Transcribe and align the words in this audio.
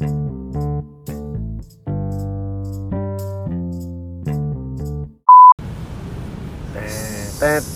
Tet 0.00 0.08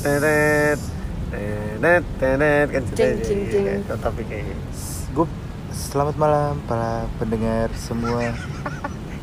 tet 0.00 0.24
tet 1.84 2.04
tet 2.16 2.68
kan 2.72 2.84
Cing, 2.96 3.20
cing, 3.20 3.40
cing. 3.52 3.64
Gue 5.12 5.28
selamat 5.68 6.16
malam 6.16 6.64
para 6.64 7.04
pendengar 7.20 7.68
semua. 7.76 8.32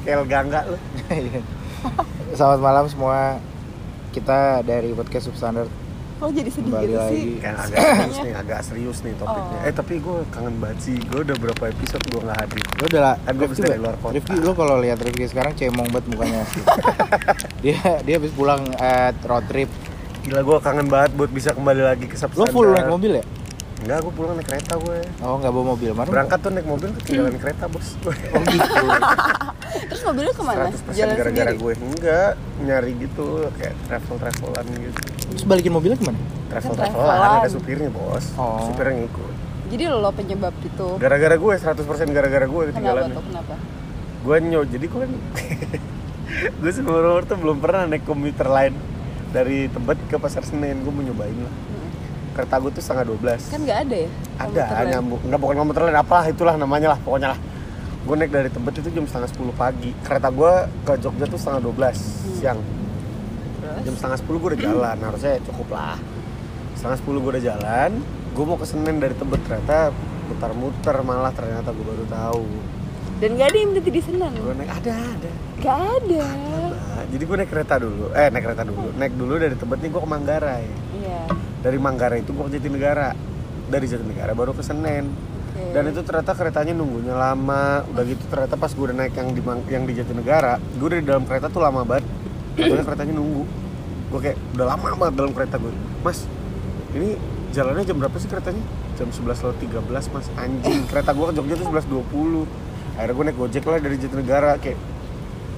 kayak 0.06 0.30
gangga 0.30 0.70
lu. 0.70 0.78
selamat 2.38 2.60
malam 2.62 2.86
semua. 2.86 3.42
Kita 4.14 4.62
dari 4.62 4.94
podcast 4.94 5.26
Substandard 5.26 5.81
Kok 6.22 6.30
jadi 6.32 6.50
sedih 6.54 6.70
Kembali 6.70 6.86
gitu 6.86 7.00
lagi. 7.02 7.18
sih? 7.18 7.26
Kan 7.42 7.54
agak 7.58 7.82
serius 7.82 8.18
nih, 8.22 8.34
agak 8.38 8.60
serius 8.62 8.98
nih 9.02 9.14
topiknya. 9.18 9.58
Oh. 9.58 9.66
Eh 9.66 9.74
tapi 9.74 9.94
gue 9.98 10.18
kangen 10.30 10.56
banget 10.62 10.80
sih. 10.80 10.98
Gue 11.02 11.20
udah 11.26 11.34
berapa 11.34 11.64
episode 11.66 12.04
gue 12.06 12.22
nggak 12.22 12.38
hadir. 12.38 12.62
Lo 12.62 12.86
udah 12.86 13.02
lah, 13.02 13.16
gua 13.26 13.46
habis 13.50 13.58
dari 13.58 13.80
luar 13.82 13.96
kota. 13.98 14.14
Rifki, 14.14 14.36
lo 14.38 14.52
kalau 14.54 14.76
lihat 14.78 14.98
Rifki 15.02 15.26
sekarang 15.26 15.52
cemong 15.58 15.90
banget 15.90 16.06
mukanya 16.08 16.42
dia 17.66 17.78
dia 18.06 18.16
habis 18.22 18.30
pulang 18.32 18.62
eh, 18.70 19.10
road 19.26 19.46
trip. 19.50 19.70
Gila 20.22 20.42
gue 20.46 20.58
kangen 20.62 20.86
banget 20.86 21.12
buat 21.18 21.34
bisa 21.34 21.58
kembali 21.58 21.82
lagi 21.82 22.06
ke 22.06 22.14
Lo 22.14 22.22
Substandard. 22.22 22.54
full 22.54 22.70
naik 22.70 22.86
mobil 22.86 23.12
ya? 23.18 23.26
Enggak, 23.82 23.98
gue 24.06 24.14
pulang 24.14 24.34
naik 24.38 24.46
kereta 24.46 24.74
gue. 24.78 25.00
Oh 25.26 25.42
nggak 25.42 25.50
bawa 25.50 25.66
mobil, 25.74 25.90
mana? 25.98 26.06
Berangkat 26.06 26.38
tuh 26.38 26.52
naik 26.54 26.68
mobil 26.70 26.90
ketinggalan 27.02 27.34
kereta 27.42 27.66
bos. 27.66 27.98
Oh 28.06 28.14
gitu. 28.46 28.74
Terus 29.90 30.02
mobilnya 30.06 30.34
ke 30.38 30.44
mana? 30.46 30.70
100% 30.70 30.94
Jalan 30.94 31.16
gara-gara 31.18 31.50
sendiri? 31.50 31.64
gue 31.66 31.74
enggak 31.82 32.32
nyari 32.62 32.92
gitu 33.02 33.26
kayak 33.58 33.74
travel 33.90 34.16
travelan 34.22 34.66
gitu 34.78 35.02
Terus 35.32 35.44
balikin 35.44 35.72
mobilnya 35.72 35.96
gimana? 35.96 36.20
travel 36.48 36.70
Kan 36.70 36.80
travelan 36.84 37.08
travelan. 37.10 37.40
ada 37.40 37.50
supirnya 37.50 37.90
bos 37.90 38.26
Oh. 38.36 38.60
supirnya 38.66 38.96
ngikut 39.00 39.34
Jadi 39.68 39.84
lo 39.88 40.12
penyebab 40.12 40.54
itu 40.58 40.88
gara-gara 40.98 41.34
gue 41.34 41.54
100% 41.56 41.80
gara-gara 42.10 42.44
gue 42.44 42.62
Kenapa 42.62 42.70
ketinggalan 42.70 43.04
tuh? 43.10 43.24
Kenapa? 43.26 43.56
gue 44.22 44.38
nyo 44.44 44.62
jadi 44.64 44.86
gue 44.86 45.00
kan 45.00 45.12
gue 46.62 46.72
seumur 46.72 47.04
tuh 47.24 47.36
belum 47.36 47.58
pernah 47.58 47.82
naik 47.86 48.04
komuter 48.04 48.46
lain 48.46 48.74
dari 49.30 49.66
Tebet 49.66 49.98
ke 50.06 50.16
Pasar 50.16 50.44
Senen 50.44 50.78
gue 50.78 50.92
mau 50.92 51.02
nyobain 51.02 51.34
lah 51.36 51.50
Hmm. 51.50 51.90
kereta 52.34 52.56
gue 52.58 52.72
tuh 52.72 52.82
setengah 52.82 53.06
12 53.10 53.42
Kan 53.48 53.60
nggak 53.62 53.80
ada 53.82 53.96
ya? 53.98 54.10
ada 54.42 54.62
nyambung 54.90 55.20
nggak 55.22 55.40
bukan 55.40 55.56
komuter 55.58 55.82
lain 55.84 55.98
apalah 55.98 56.26
itulah 56.26 56.54
namanya 56.54 56.88
lah 56.90 57.00
pokoknya 57.00 57.28
lah 57.30 57.40
gue 58.02 58.16
naik 58.16 58.30
dari 58.30 58.50
Tebet 58.50 58.74
itu 58.78 58.90
jam 58.92 59.06
setengah 59.06 59.30
10 59.32 59.52
pagi 59.54 59.90
kereta 60.02 60.30
gue 60.30 60.54
ke 60.84 60.94
Jogja 60.98 61.26
tuh 61.26 61.38
setengah 61.38 61.62
12 61.66 61.96
siang 62.36 62.60
Terus? 63.80 63.86
jam 63.88 63.96
setengah 63.96 64.18
10 64.20 64.42
gue 64.42 64.50
udah 64.52 64.62
jalan. 64.62 64.98
Harusnya 65.00 65.34
cukup 65.48 65.68
lah. 65.72 65.98
Setengah 66.76 66.98
10 67.00 67.24
gue 67.24 67.32
udah 67.38 67.46
jalan 67.46 67.92
gue 68.32 68.46
mau 68.48 68.56
ke 68.56 68.66
Senen 68.68 68.98
dari 69.00 69.16
Tebet. 69.16 69.42
Ternyata 69.44 69.92
muter-muter 70.32 70.96
malah 71.04 71.34
ternyata 71.36 71.70
gue 71.76 71.86
baru 71.86 72.06
tahu. 72.08 72.48
Dan 73.22 73.38
nggak 73.38 73.48
ada 73.54 73.58
yang 73.60 73.70
berhenti 73.76 73.92
di 73.94 74.02
Senen? 74.02 74.34
gue 74.34 74.56
naik 74.58 74.72
ada 74.82 74.94
ada. 74.98 75.32
Nggak 75.62 75.80
ada? 76.02 76.26
Nah, 76.26 77.04
jadi 77.12 77.24
gue 77.28 77.38
naik 77.38 77.52
kereta 77.54 77.76
dulu. 77.78 78.06
Eh 78.18 78.28
naik 78.34 78.44
kereta 78.50 78.64
dulu. 78.66 78.88
Naik 78.98 79.14
dulu 79.14 79.34
dari 79.38 79.56
Tebet 79.60 79.80
nih 79.84 79.90
gue 79.94 80.02
ke 80.02 80.10
Manggarai. 80.10 80.66
Iya. 80.98 81.22
Dari 81.62 81.78
Manggarai 81.78 82.20
itu 82.26 82.32
gue 82.34 82.44
ke 82.50 82.52
Jatinegara. 82.58 83.14
Dari 83.70 83.86
Jatinegara 83.86 84.32
baru 84.34 84.58
ke 84.58 84.64
Senen. 84.66 85.06
Dan 85.52 85.84
itu 85.94 86.02
ternyata 86.02 86.34
keretanya 86.34 86.74
nunggunya 86.74 87.14
lama. 87.14 87.86
Udah 87.94 88.04
gitu 88.10 88.24
ternyata 88.26 88.58
pas 88.58 88.74
gue 88.74 88.86
udah 88.90 88.98
naik 88.98 89.14
yang 89.14 89.30
di 89.38 89.42
yang 89.70 89.84
di 89.86 89.94
Jatinegara 89.94 90.58
gue 90.58 90.88
udah 90.88 91.00
di 91.04 91.06
dalam 91.06 91.24
kereta 91.30 91.52
tuh 91.52 91.62
lama 91.62 91.86
banget. 91.86 92.08
Soalnya 92.58 92.84
keretanya 92.90 93.14
nunggu 93.14 93.61
gue 94.12 94.20
kayak 94.20 94.38
udah 94.60 94.66
lama 94.76 94.88
banget 95.00 95.16
dalam 95.16 95.32
kereta 95.32 95.56
gue 95.56 95.72
mas 96.04 96.28
ini 96.92 97.16
jalannya 97.52 97.84
jam 97.84 97.98
berapa 98.00 98.16
sih 98.16 98.28
keretanya? 98.32 98.64
Jam 98.96 99.08
11.13 99.12 100.16
mas. 100.16 100.28
Anjing 100.40 100.88
kereta 100.88 101.12
gue 101.12 101.26
ke 101.32 101.34
Jogja 101.36 101.56
tuh 101.60 101.68
11.20 101.72 102.48
akhirnya 102.92 103.14
gue 103.16 103.26
naik 103.32 103.38
gojek 103.40 103.64
lah 103.64 103.80
dari 103.80 103.96
Jatinegara 103.96 104.52
kayak 104.60 104.78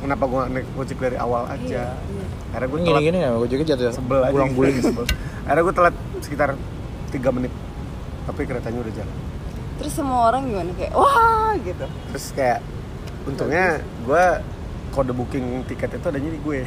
kenapa 0.05 0.23
gue 0.29 0.41
naik 0.53 0.67
gojek 0.77 0.97
dari 1.01 1.17
awal 1.17 1.49
aja? 1.49 1.97
Iya. 1.97 2.25
akhirnya 2.53 2.69
gue 2.69 2.79
telat 2.85 3.01
gini-gini 3.01 3.19
ya, 3.25 3.29
gue 3.33 3.49
juga 3.49 3.63
jatuh 3.73 3.85
sebel 3.89 4.19
aja. 4.21 4.29
pulang 4.29 4.51
guling. 4.53 4.77
sebel 4.85 5.05
akhirnya 5.49 5.63
gue 5.65 5.75
telat 5.75 5.95
sekitar 6.21 6.49
3 7.09 7.35
menit 7.35 7.53
tapi 8.23 8.41
keretanya 8.45 8.79
udah 8.79 8.93
jalan. 8.93 9.15
Terus 9.81 9.93
semua 9.97 10.19
orang 10.29 10.41
gimana? 10.47 10.71
Kayak 10.77 10.93
wah 10.93 11.51
gitu. 11.57 11.85
Terus 12.13 12.25
kayak 12.37 12.59
untungnya 13.25 13.65
gue 14.05 14.25
kode 14.93 15.09
booking 15.09 15.65
tiket 15.65 15.89
itu 15.91 16.05
adanya 16.05 16.29
di 16.29 16.37
gue. 16.37 16.61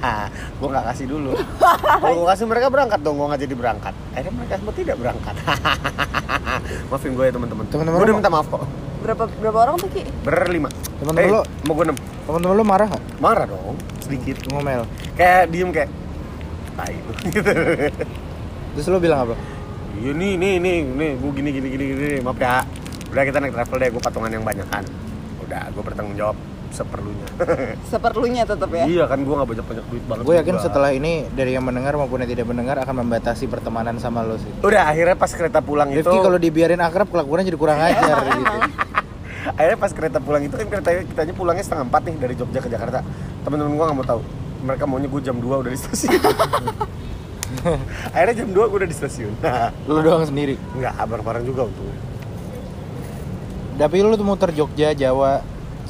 Gue 0.60 0.68
nggak 0.68 0.84
kasih 0.86 1.06
dulu. 1.06 1.32
Kalau 2.02 2.14
gue 2.14 2.28
kasih 2.28 2.44
mereka 2.44 2.68
berangkat 2.68 3.00
dong 3.00 3.16
gue 3.16 3.26
nggak 3.26 3.40
jadi 3.40 3.54
berangkat. 3.56 3.94
Akhirnya 4.12 4.32
mereka 4.36 4.54
semua 4.54 4.74
tidak 4.74 4.96
berangkat. 4.96 5.34
Maafin 6.92 7.12
gue 7.12 7.24
ya 7.24 7.32
teman-teman. 7.32 7.64
Teman-teman 7.66 7.96
gue 7.96 8.06
udah 8.06 8.16
minta 8.16 8.30
maaf 8.30 8.46
kok. 8.46 8.62
Berapa 9.00 9.24
berapa 9.32 9.58
orang 9.58 9.74
tuh 9.76 9.88
Ki? 9.88 10.02
berlima. 10.20 10.68
Teman-teman 11.00 11.24
Eh, 11.24 11.32
lo- 11.32 11.48
mau 11.64 11.72
gue 11.72 11.84
enam? 11.86 11.96
Teman-teman 12.22 12.54
lo 12.54 12.64
marah 12.64 12.86
nggak? 12.86 13.02
marah 13.16 13.44
dong. 13.46 13.76
Sedikit. 13.98 14.36
Ngomel. 14.46 14.84
kayak 15.14 15.48
diem 15.48 15.70
kayak 15.70 15.88
tai. 16.74 16.94
Lu 16.96 17.12
gitu 17.26 17.50
Terus 18.70 18.86
lo 18.86 18.98
bilang 18.98 19.24
apa? 19.24 19.34
iya 19.98 20.14
nih 20.14 20.38
nih 20.38 20.54
nih 20.56 20.76
nih 20.86 21.10
gue 21.18 21.30
gini 21.34 21.50
gini 21.50 21.68
gini 21.68 21.84
gini 21.90 22.10
maaf 22.20 22.36
ya. 22.36 22.62
Udah 23.08 23.22
kita 23.24 23.38
naik 23.38 23.52
travel 23.52 23.76
deh 23.76 23.88
gue 23.88 24.00
patungan 24.00 24.30
yang 24.30 24.44
banyak 24.44 24.68
kan. 24.68 24.84
Udah 25.40 25.66
gue 25.66 25.82
bertanggung 25.82 26.14
jawab 26.14 26.36
seperlunya 26.70 27.26
Seperlunya 27.92 28.42
tetap 28.44 28.70
ya 28.70 28.84
iya 28.86 29.04
kan 29.04 29.18
gue 29.18 29.30
nggak 29.30 29.48
banyak 29.48 29.66
banyak 29.66 29.86
duit 29.86 30.04
banget 30.06 30.22
Gue 30.22 30.34
yakin 30.36 30.54
juga. 30.54 30.64
setelah 30.64 30.90
ini 30.90 31.26
dari 31.28 31.52
yang 31.52 31.62
mendengar 31.62 31.94
maupun 31.94 32.22
yang 32.22 32.30
tidak 32.30 32.46
mendengar 32.46 32.78
akan 32.78 32.94
membatasi 33.00 33.44
pertemanan 33.46 33.98
sama 33.98 34.22
lo 34.22 34.36
sih. 34.36 34.50
udah 34.60 34.86
akhirnya 34.86 35.14
pas 35.14 35.28
kereta 35.28 35.58
pulang 35.58 35.90
itu 35.90 36.00
Rifki 36.00 36.18
kalau 36.18 36.38
dibiarin 36.38 36.78
akrab 36.78 37.06
kelakuannya 37.06 37.44
jadi 37.44 37.58
kurang 37.58 37.78
ajar 37.84 38.16
gitu. 38.22 38.54
akhirnya 39.58 39.78
pas 39.78 39.90
kereta 39.90 40.18
pulang 40.18 40.42
itu 40.42 40.54
kan 40.54 40.66
kereta 40.68 40.88
kitanya 41.02 41.32
pulangnya 41.32 41.64
setengah 41.64 41.84
empat 41.86 42.02
nih 42.04 42.14
dari 42.16 42.34
Jogja 42.34 42.60
ke 42.60 42.68
Jakarta 42.68 43.02
teman-teman 43.42 43.72
gue 43.72 43.84
nggak 43.84 43.96
mau 43.96 44.06
tahu 44.06 44.20
mereka 44.60 44.84
maunya 44.84 45.08
gue 45.08 45.20
jam 45.20 45.36
2 45.36 45.48
udah 45.56 45.70
di 45.70 45.78
stasiun 45.78 46.20
akhirnya 48.10 48.34
jam 48.36 48.48
2 48.48 48.56
gue 48.62 48.78
udah 48.78 48.88
di 48.88 48.96
stasiun 48.96 49.32
nah, 49.40 49.68
Lo 49.84 50.00
doang 50.00 50.22
sendiri. 50.22 50.54
nggak 50.72 50.94
bareng-bareng 51.02 51.44
juga 51.44 51.66
untungnya 51.66 51.98
Tapi 53.74 53.96
lo 53.98 54.12
tuh 54.12 54.28
muter 54.28 54.52
Jogja, 54.52 54.92
Jawa, 54.92 55.40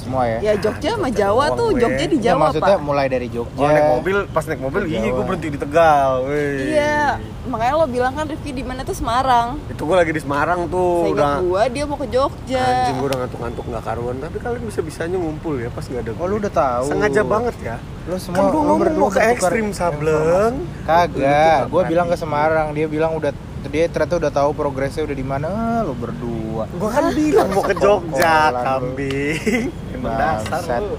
semua 0.00 0.22
ya? 0.24 0.38
Ya 0.40 0.52
Jogja 0.56 0.96
sama 0.96 1.08
Jawa 1.12 1.44
Uang 1.46 1.58
tuh 1.60 1.68
gue. 1.70 1.80
Jogja 1.84 2.04
di 2.08 2.18
Ya, 2.20 2.24
Jawa 2.32 2.40
maksudnya 2.48 2.76
Pak 2.76 2.82
mulai 2.82 3.06
dari 3.06 3.28
Jogja. 3.28 3.60
Oh, 3.60 3.68
naik 3.68 3.88
mobil, 4.00 4.16
pas 4.32 4.44
naik 4.48 4.60
mobil, 4.60 4.82
iya 4.88 4.98
gue 5.12 5.24
berhenti 5.24 5.48
di 5.52 5.58
Tegal. 5.60 6.10
Wey. 6.24 6.56
Iya 6.72 7.00
Makanya 7.40 7.72
lo 7.72 7.86
bilang 7.88 8.12
kan 8.12 8.28
Rifki 8.28 8.52
di 8.52 8.60
mana 8.60 8.84
tuh 8.84 8.92
Semarang 8.92 9.56
Itu 9.72 9.82
gue 9.88 9.96
lagi 9.96 10.12
di 10.12 10.20
Semarang 10.20 10.68
tuh, 10.68 11.08
Saya 11.08 11.10
Oh, 11.10 11.16
udah 11.16 11.32
gua 11.40 11.62
dia 11.72 11.84
mau 11.88 11.96
ke 11.96 12.06
Jogja 12.12 12.60
anjing 12.62 12.96
gue 13.00 13.06
udah 13.10 13.18
ngantuk-ngantuk 13.24 13.64
nggak 13.66 13.84
karuan. 13.84 14.16
Tapi 14.20 14.36
kalian 14.38 14.62
bisa 14.68 14.80
bisanya 14.80 15.16
ngumpul 15.18 15.54
ya 15.58 15.68
pas 15.72 15.84
nggak 15.84 16.02
ada. 16.04 16.10
Oh, 16.12 16.16
gue. 16.16 16.26
lu 16.30 16.36
udah 16.38 16.52
tahu. 16.52 16.86
Sengaja 16.88 17.22
banget 17.24 17.56
ya. 17.60 17.76
Lo 18.08 18.16
semua 18.16 18.36
Kan 18.36 18.44
gua 18.44 18.52
lo 18.52 18.60
ngomong 18.60 18.78
berdua 18.80 19.00
mau 19.00 19.10
ke 19.10 19.20
ekstrim, 19.20 19.66
Sableng. 19.72 20.54
Kagak, 20.84 21.68
gue 21.68 21.82
bilang 21.88 22.06
ke 22.08 22.16
Semarang, 22.16 22.72
dia 22.72 22.86
bilang 22.86 23.12
udah 23.16 23.32
dia 23.68 23.84
ternyata 23.92 24.16
udah 24.16 24.32
tahu 24.32 24.50
progresnya 24.56 25.04
udah 25.04 25.16
di 25.16 25.26
mana. 25.26 25.48
Lo 25.84 25.92
berdua. 25.92 26.64
Gue 26.70 26.90
kan 26.90 27.04
bilang 27.12 27.48
mau 27.52 27.64
ke 27.64 27.74
Jogja, 27.76 28.36
kambing. 28.52 29.68
Emang 30.00 30.16
dasar 30.16 30.80
lu. 30.80 30.96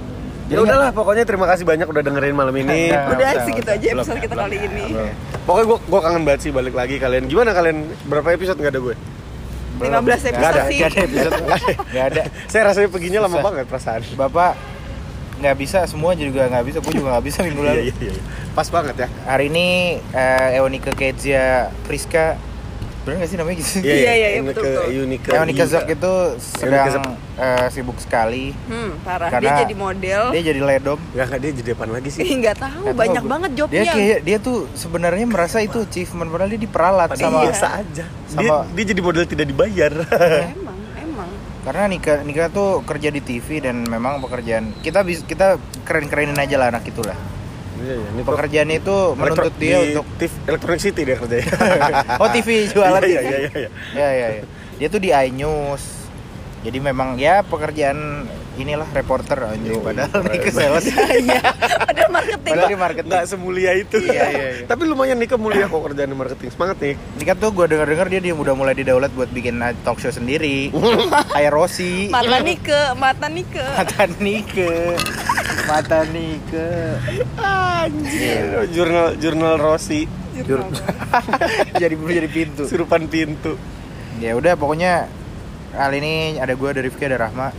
Ya 0.52 0.60
udahlah, 0.60 0.92
pokoknya 0.92 1.24
terima 1.24 1.48
kasih 1.48 1.64
banyak 1.64 1.88
udah 1.88 2.04
dengerin 2.04 2.36
malam 2.36 2.52
ini. 2.60 2.92
Nah, 2.92 3.08
Udah 3.16 3.48
segitu 3.48 3.72
usah. 3.72 3.80
aja 3.80 3.88
episode 3.96 4.20
kita 4.20 4.36
kali 4.36 4.58
ini 4.60 4.84
Pokoknya 5.48 5.66
gue 5.72 5.78
gue 5.80 6.00
kangen 6.04 6.24
banget 6.28 6.42
sih 6.44 6.52
balik 6.52 6.76
lagi 6.76 6.96
kalian. 7.00 7.24
Gimana 7.32 7.56
kalian? 7.56 7.88
Berapa 8.04 8.36
episode 8.36 8.60
nggak 8.60 8.74
ada 8.76 8.82
gue? 8.84 8.96
15 9.80 9.88
Nggak 9.88 10.12
ada, 10.12 10.22
episode 10.28 10.68
sih 10.70 10.78
nggak 10.78 10.92
ada 10.92 11.02
episode, 11.08 11.34
nggak 11.96 12.06
ada. 12.14 12.22
Saya 12.52 12.64
rasanya 12.68 12.90
perginya 12.92 13.20
lama 13.26 13.38
banget 13.40 13.66
perasaan. 13.72 14.04
Bapak 14.14 14.54
nggak 15.42 15.56
bisa, 15.58 15.80
semua 15.90 16.14
juga 16.14 16.46
nggak 16.52 16.66
bisa, 16.68 16.78
gue 16.84 16.94
juga 17.00 17.08
nggak 17.18 17.26
bisa 17.26 17.40
minggu 17.48 17.62
lalu. 17.66 17.82
Iya, 17.90 17.94
iya, 17.98 18.12
iya. 18.14 18.24
Pas 18.54 18.68
banget 18.68 18.96
ya. 19.00 19.08
Hari 19.26 19.48
ini 19.50 19.68
eh, 20.12 20.58
Eonika 20.60 20.92
Kezia 20.94 21.72
Friska 21.88 22.36
Bener 23.02 23.16
gak 23.18 23.28
sih 23.28 23.36
namanya 23.36 23.58
gitu? 23.58 23.82
Iya, 23.82 23.96
iya, 23.96 24.14
iya, 24.14 24.28
Unika- 24.38 24.48
betul, 24.54 24.64
betul. 24.64 24.86
Unika- 25.02 25.34
Eonika 25.34 25.64
Zak 25.66 25.84
Iya. 25.84 25.96
itu 25.96 26.14
sedang 26.40 26.86
Zak. 26.88 27.06
eh, 27.36 27.68
sibuk 27.70 27.98
sekali 27.98 28.46
Hmm 28.64 28.92
parah 29.02 29.28
Karena 29.28 29.42
Dia 29.48 29.54
jadi 29.60 29.74
model 29.76 30.22
Dia 30.30 30.42
jadi 30.46 30.62
ledom 30.62 31.00
Nggak, 31.08 31.26
nggak, 31.28 31.40
dia 31.40 31.52
jadi 31.52 31.70
depan 31.72 31.88
lagi 31.90 32.10
sih. 32.10 32.22
Ih 32.22 32.36
nggak 32.38 32.58
tahu 32.58 32.84
tahu 32.84 32.94
banyak 32.96 33.24
gua. 33.24 33.32
banget 33.32 33.50
Dia 33.50 33.60
jobnya 33.60 33.82
kayak 33.92 34.20
dia 34.22 34.38
tuh 34.38 34.58
sebenarnya 34.76 35.26
merasa 35.26 35.58
itu 35.60 35.78
achievement 35.80 36.30
padahal 36.30 36.50
dia 36.50 36.62
diperalat 36.62 37.10
Padahal 37.10 37.26
sama 37.28 37.40
biasa 37.44 37.68
aja. 37.76 38.06
Dia, 38.06 38.30
sama- 38.30 38.66
dia 38.70 38.86
jadi 38.88 39.02
model 39.02 39.24
tidak 39.26 39.46
dibayar. 39.48 39.92
Emang 40.54 40.78
emang 41.04 41.30
karena 41.62 41.84
Nika 41.88 42.14
Nika 42.22 42.46
tuh 42.50 42.70
kerja 42.82 43.10
di 43.10 43.20
TV 43.20 43.48
dan 43.60 43.82
memang 43.84 44.18
pekerjaan 44.20 44.78
kita 44.80 45.02
bis, 45.02 45.22
kita 45.22 45.58
keren-kerenin 45.82 46.34
aja 46.36 46.54
lah 46.56 46.70
anak 46.70 46.86
itulah. 46.86 47.18
Iya, 47.82 47.96
iya. 47.98 48.08
Ini 48.14 48.22
Pekerjaan 48.22 48.70
itu 48.70 48.98
menuntut 49.18 49.56
dia 49.58 49.78
untuk 49.82 50.06
TV 50.22 50.32
Electronic 50.48 50.82
City 50.82 51.02
dia 51.02 51.16
kerja. 51.18 51.38
oh 52.22 52.28
TV 52.30 52.50
jualan 52.70 53.02
Iya, 53.12 53.22
iya, 53.22 53.38
iya, 53.38 53.52
iya. 53.58 53.70
Ya 53.98 54.10
ya 54.14 54.28
ya. 54.42 54.44
Dia 54.78 54.88
tuh 54.88 55.02
di 55.02 55.10
iNews. 55.10 55.84
Jadi 56.62 56.78
memang 56.78 57.18
ya 57.18 57.42
pekerjaan 57.42 58.30
inilah 58.54 58.86
reporter 58.94 59.50
anjing 59.50 59.82
padahal 59.82 60.22
nih 60.28 60.40
ke 60.44 60.52
sales. 60.54 60.86
Iya. 60.92 61.42
Padahal 61.90 62.10
marketing. 62.14 62.54
padahal 62.54 62.70
di 62.70 62.78
marketing. 62.78 63.10
Nggak 63.10 63.26
semulia 63.26 63.72
itu. 63.74 63.98
Iya, 63.98 64.24
iya, 64.30 64.48
iya. 64.62 64.66
Tapi 64.70 64.82
lumayan 64.86 65.18
Nika 65.18 65.42
mulia 65.42 65.66
kok 65.66 65.82
kerjaan 65.82 66.10
di 66.14 66.18
marketing. 66.18 66.50
Semangat 66.54 66.78
nih. 66.78 66.94
Ini 67.18 67.24
kan 67.26 67.36
tuh 67.42 67.50
gue 67.50 67.66
denger-denger 67.66 68.08
dia 68.14 68.22
dia 68.22 68.34
udah 68.38 68.54
mulai 68.54 68.78
didaulat 68.78 69.10
buat 69.18 69.34
bikin 69.34 69.58
talk 69.82 69.98
show 69.98 70.14
sendiri. 70.14 70.70
Kayak 71.36 71.52
Rossi. 71.56 72.12
Mata 72.14 72.38
Nike, 72.44 72.82
mata 73.00 73.28
Nike. 73.32 73.64
Mata 73.64 74.04
Nike. 74.22 74.70
Mata 75.72 76.04
Nike. 76.06 76.68
Anjir. 77.40 78.68
Jurnal 78.70 79.16
jurnal 79.16 79.56
Rossi. 79.56 80.04
Jur- 80.38 80.68
jadi 81.82 81.96
jadi 81.96 82.28
pintu. 82.28 82.68
Surupan 82.68 83.08
pintu. 83.08 83.56
Ya 84.20 84.36
udah 84.36 84.54
pokoknya 84.54 85.08
kali 85.72 85.98
ini 85.98 86.14
ada 86.36 86.52
gue, 86.52 86.68
ada 86.68 86.82
Rifki, 86.82 87.04
ada 87.06 87.18
Rahma. 87.22 87.56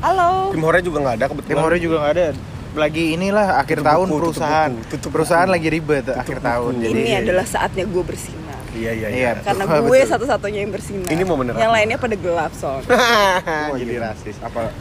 Halo. 0.00 0.50
Tim 0.50 0.62
Hore 0.62 0.82
juga 0.82 0.98
nggak 1.00 1.14
ada 1.16 1.26
kebetulan. 1.28 1.50
Tim 1.52 1.62
Hore 1.62 1.78
juga 1.78 1.96
nggak 2.00 2.12
ada. 2.12 2.26
Lagi 2.74 3.04
inilah 3.14 3.46
akhir 3.56 3.76
Tutup 3.76 3.88
tahun 3.88 4.04
buku, 4.04 4.10
tutup 4.10 4.24
perusahaan. 4.28 4.70
buku, 4.72 4.90
tutup 4.92 5.10
perusahaan 5.12 5.46
buku. 5.46 5.54
lagi 5.54 5.68
ribet 5.68 6.04
akhir 6.08 6.36
buku. 6.36 6.48
tahun. 6.48 6.72
Jadi 6.80 6.90
Ini 6.96 7.12
adalah 7.20 7.46
saatnya 7.46 7.84
gue 7.86 8.02
bersinar. 8.02 8.58
Iya 8.70 8.92
iya 8.92 9.08
Iya. 9.08 9.30
iya. 9.30 9.30
Karena 9.40 9.64
Betul, 9.64 9.86
gue 9.86 9.98
satu-satunya 10.04 10.58
yang 10.60 10.72
bersinar. 10.74 11.06
Ini 11.06 11.22
momen 11.22 11.54
Yang 11.54 11.72
lainnya 11.72 11.98
pada 11.98 12.16
gelap 12.16 12.52
soalnya. 12.52 12.90
Jadi 13.80 13.94
rasis. 13.96 14.36
apa 14.40 14.74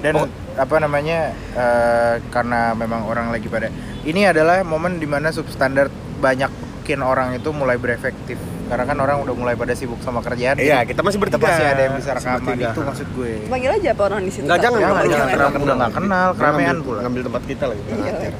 dan 0.00 0.14
Oh. 0.16 0.26
apa 0.56 0.76
namanya 0.76 1.18
eh, 1.52 2.14
karena 2.28 2.72
memang 2.72 3.04
orang 3.04 3.28
lagi 3.28 3.46
pada 3.46 3.68
ini 4.02 4.24
adalah 4.24 4.60
momen 4.62 4.96
di 4.96 5.04
mana 5.04 5.28
substandard 5.28 5.88
banyakin 6.18 7.00
orang 7.00 7.32
itu 7.32 7.48
mulai 7.50 7.76
berefektif 7.76 8.36
karena 8.66 8.84
kan 8.84 8.96
orang 8.96 9.20
udah 9.20 9.32
mulai 9.32 9.54
pada 9.54 9.72
sibuk 9.72 9.98
sama 9.98 10.20
kerjaan 10.20 10.54
Iya, 10.54 10.84
kita 10.84 11.00
masih 11.00 11.18
bertiga. 11.18 11.42
masih 11.42 11.64
ada 11.66 11.82
yang 11.82 11.94
bisa 11.96 12.10
rekaman 12.12 12.38
bertiga. 12.40 12.70
itu 12.70 12.80
maksud 12.80 13.06
gue 13.12 13.32
Panggil 13.46 13.70
aja 13.72 13.88
apa 13.90 14.02
orang 14.04 14.20
di 14.20 14.30
situ. 14.30 14.44
Nggak, 14.44 14.56
Pak? 14.56 14.62
jangan, 14.62 14.78
Jangan, 14.78 14.94
jangan, 14.94 15.10
jangan, 15.10 15.30
jangan. 15.34 15.60
udah 15.60 15.74
nggak 15.76 15.92
kenal, 15.92 16.28
keramaian 16.34 16.76
pula. 16.80 16.98
Ngambil 17.02 17.22
tempat 17.26 17.42
kita 17.44 17.64
lagi. 17.66 17.82
Iya. 17.90 18.30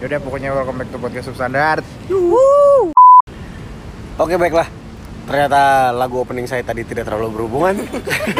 yaudah 0.00 0.18
pokoknya 0.20 0.48
welcome 0.52 0.76
back 0.76 0.88
to 0.88 0.98
podcast 0.98 1.26
substandard 1.28 1.84
Oke 4.14 4.34
baiklah. 4.36 4.68
Ternyata 5.24 5.60
lagu 5.90 6.20
opening 6.20 6.44
saya 6.44 6.60
tadi 6.60 6.84
tidak 6.84 7.08
terlalu 7.08 7.32
berhubungan. 7.32 7.80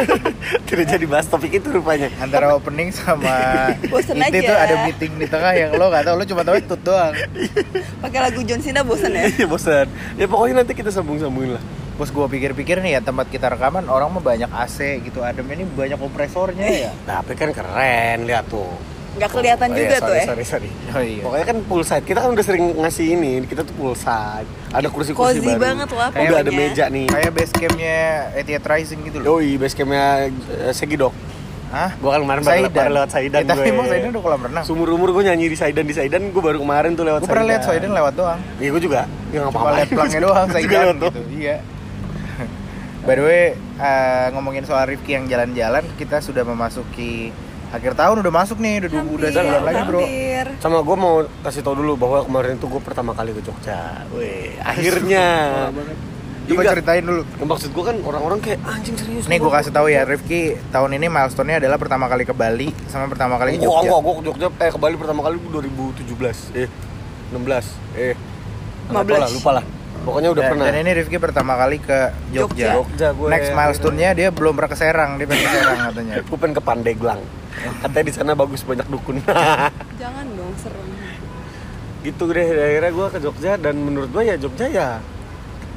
tidak 0.68 0.84
jadi 0.90 1.04
bahas 1.08 1.24
topik 1.24 1.56
itu 1.56 1.72
rupanya. 1.72 2.12
antara 2.20 2.52
opening 2.52 2.92
sama 2.92 3.32
Bosen 3.92 4.20
itu 4.20 4.44
aja. 4.44 4.48
tuh 4.52 4.56
ada 4.56 4.74
meeting 4.84 5.12
di 5.16 5.26
tengah 5.26 5.52
yang 5.54 5.70
lo 5.74 5.88
gak 5.88 6.04
tau 6.04 6.14
lo 6.14 6.24
cuma 6.24 6.42
tahu 6.42 6.60
tut 6.62 6.80
doang 6.84 7.14
Pakai 8.04 8.18
lagu 8.20 8.40
John 8.44 8.60
Cena 8.60 8.84
bosan 8.84 9.16
ya? 9.16 9.24
Iya 9.26 9.46
bosan. 9.48 9.86
Ya 10.20 10.26
pokoknya 10.28 10.60
nanti 10.60 10.72
kita 10.72 10.92
sambung-sambungin 10.92 11.56
lah. 11.56 11.64
Terus 11.94 12.10
gue 12.10 12.26
pikir-pikir 12.28 12.82
nih 12.82 12.98
ya 12.98 13.00
tempat 13.00 13.30
kita 13.30 13.46
rekaman 13.48 13.86
orang 13.86 14.10
mah 14.10 14.20
banyak 14.20 14.50
AC 14.50 15.00
gitu 15.06 15.22
adem 15.22 15.46
ini 15.48 15.62
banyak 15.64 15.94
kompresornya 15.94 16.66
ya 16.66 16.90
Tapi 17.06 17.32
kan 17.32 17.54
keren, 17.54 18.26
lihat 18.26 18.50
tuh. 18.50 18.66
Nggak 19.14 19.30
kelihatan 19.30 19.68
Oh, 19.68 19.74
juga 19.74 19.86
iya, 19.86 19.96
tuh 19.96 20.06
sorry, 20.06 20.18
ya. 20.18 20.26
Sorry, 20.26 20.44
sorry. 20.44 20.70
oh 20.90 21.00
iya 21.00 21.22
Pokoknya 21.22 21.46
kan 21.46 21.56
poolside. 21.64 22.04
Kita 22.04 22.18
kan 22.18 22.30
udah 22.30 22.44
sering 22.44 22.64
ngasih 22.76 23.06
ini. 23.10 23.32
Kita 23.44 23.62
tuh 23.62 23.74
poolside. 23.74 24.48
Ada 24.68 24.88
kursi-kursi 24.88 25.38
Cozy 25.38 25.46
baru. 25.48 25.60
banget 25.62 25.88
lah 25.90 26.08
Udah 26.10 26.38
ada 26.40 26.50
meja 26.50 26.84
nih. 26.88 27.06
kayak 27.06 27.30
base 27.30 27.52
campnya 27.52 27.98
Etihad 28.32 28.64
Rising 28.64 29.00
gitu 29.02 29.16
loh 29.18 29.26
Yoi, 29.36 29.54
base 29.54 29.72
campnya 29.72 30.26
eh, 30.26 30.72
Segidok. 30.72 31.14
Hah? 31.66 31.90
Gua 31.96 32.10
kan 32.12 32.20
kemarin 32.22 32.40
baru, 32.40 32.50
Saidan. 32.60 32.70
baru 32.72 32.90
lewat 32.94 33.10
Saidan 33.10 33.40
Ya, 33.40 33.48
tapi 33.48 33.60
gue. 33.60 33.70
emang 33.70 33.86
Saidan 33.88 34.08
udah 34.10 34.22
kolam 34.22 34.40
renang. 34.42 34.64
Sumur 34.64 34.88
umur 34.88 35.10
gue 35.10 35.22
nyanyi 35.24 35.46
di 35.46 35.56
Saidan 35.56 35.84
di 35.84 35.94
Saidan 35.94 36.22
gue 36.28 36.38
baru 36.40 36.58
kemarin 36.60 36.90
tuh 36.92 37.02
lewat 37.02 37.20
Gue 37.20 37.30
pernah 37.30 37.46
lihat 37.48 37.62
Saidan 37.62 37.90
lewat 37.90 38.14
doang. 38.14 38.38
Iya 38.56 38.68
gue 38.70 38.82
juga. 38.84 39.00
Ya 39.28 39.38
nggak 39.40 39.48
Cuma 39.48 39.58
apa-apa. 39.60 39.76
lihat 39.76 39.88
pelangnya 39.90 40.20
doang 40.26 40.46
Juga 40.46 40.54
Saidan 40.56 40.78
lewat 40.80 40.96
gitu. 41.00 41.20
Iya. 41.32 41.56
By 43.04 43.14
the 43.14 43.22
way, 43.22 43.44
eh, 43.76 44.26
ngomongin 44.30 44.62
soal 44.62 44.86
Rifki 44.86 45.12
yang 45.12 45.26
jalan-jalan, 45.26 45.84
kita 45.94 46.18
sudah 46.18 46.42
memasuki 46.42 47.34
akhir 47.74 47.92
tahun 47.98 48.16
udah 48.22 48.32
masuk 48.32 48.58
nih, 48.62 48.86
udah 48.86 48.90
dua 48.94 49.02
udah 49.02 49.28
sebulan 49.34 49.62
lagi 49.66 49.82
bro. 49.82 49.98
hampir. 49.98 50.46
Sama 50.62 50.78
gue 50.86 50.96
mau 50.96 51.14
kasih 51.42 51.60
tau 51.66 51.74
dulu 51.74 51.92
bahwa 51.98 52.22
kemarin 52.22 52.54
itu 52.54 52.66
gue 52.70 52.78
pertama 52.78 53.10
kali 53.18 53.34
ke 53.34 53.42
Jogja. 53.42 54.06
Weh, 54.14 54.54
akhirnya. 54.62 55.26
Coba 56.44 56.60
Enggak. 56.60 56.74
ceritain 56.76 57.00
dulu. 57.00 57.22
Maksud 57.40 57.70
gue 57.72 57.84
kan 57.88 57.96
orang-orang 58.04 58.38
kayak 58.44 58.60
anjing 58.68 58.96
serius. 59.00 59.24
Nih 59.26 59.40
gue 59.40 59.48
kasih 59.48 59.72
tahu 59.72 59.88
ya, 59.88 60.04
Rifki 60.04 60.60
tahun 60.68 61.00
ini 61.00 61.08
milestone-nya 61.08 61.56
adalah 61.56 61.80
pertama 61.80 62.04
kali 62.04 62.28
ke 62.28 62.36
Bali 62.36 62.68
sama 62.92 63.08
pertama 63.08 63.40
kali 63.40 63.56
ke 63.56 63.64
Jogja. 63.64 63.80
enggak, 63.88 64.00
gue 64.04 64.14
ke 64.14 64.22
Jogja 64.28 64.46
eh 64.60 64.70
ke 64.70 64.78
Bali 64.78 64.94
pertama 65.00 65.20
kali 65.24 65.40
2017. 65.40 66.52
Eh 66.54 66.68
16. 67.32 67.96
Eh 67.96 68.14
15. 68.92 68.92
lupa 68.92 69.16
lah, 69.16 69.30
lupa 69.32 69.50
lah. 69.56 69.64
Pokoknya 70.04 70.30
udah 70.36 70.42
dan, 70.44 70.50
pernah. 70.52 70.64
dan 70.68 70.76
ini 70.84 70.90
Rifki 71.00 71.16
pertama 71.16 71.52
kali 71.56 71.80
ke 71.80 71.98
Jogja. 72.30 72.76
Jogja 72.76 73.08
gue. 73.16 73.28
Next 73.32 73.50
milestone-nya 73.56 74.10
dia 74.12 74.28
belum 74.28 74.52
pernah 74.52 74.70
ke 74.70 74.78
Serang, 74.78 75.10
dia 75.16 75.26
pengen 75.26 75.42
ke 75.42 75.50
Serang 75.56 75.78
katanya. 75.88 76.14
Gue 76.28 76.38
pengen 76.38 76.54
ke 76.54 76.62
Pandeglang. 76.62 77.20
Katanya 77.80 78.04
di 78.04 78.12
sana 78.12 78.30
bagus 78.36 78.60
banyak 78.68 78.86
dukun. 78.92 79.16
Jangan 80.02 80.26
dong, 80.36 80.54
serem. 80.60 80.88
gitu 82.04 82.28
deh 82.28 82.44
akhirnya 82.44 82.92
gue 82.92 83.06
ke 83.16 83.18
Jogja 83.24 83.52
dan 83.56 83.80
menurut 83.80 84.12
gue 84.12 84.28
ya 84.28 84.36
Jogja 84.36 84.68
ya 84.68 85.00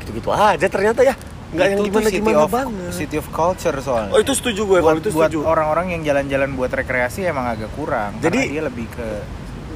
gitu-gitu 0.04 0.28
aja 0.36 0.68
ternyata 0.68 1.00
ya 1.00 1.16
nggak 1.56 1.68
yang 1.72 1.80
gimana 1.88 2.08
city 2.12 2.20
gimana 2.20 2.44
of, 2.44 2.52
banget 2.52 2.92
City 2.92 3.16
of 3.16 3.28
culture 3.32 3.78
soalnya. 3.80 4.12
oh 4.12 4.20
itu 4.20 4.36
setuju 4.36 4.62
gue 4.68 4.80
kalau 4.84 5.00
buat, 5.00 5.04
itu 5.08 5.10
buat 5.16 5.32
setuju 5.32 5.48
orang-orang 5.48 5.96
yang 5.96 6.02
jalan-jalan 6.04 6.52
buat 6.60 6.68
rekreasi 6.68 7.24
emang 7.24 7.48
agak 7.48 7.72
kurang. 7.80 8.20
Jadi- 8.20 8.52
dia 8.52 8.64
lebih 8.68 8.92
ke 8.92 9.08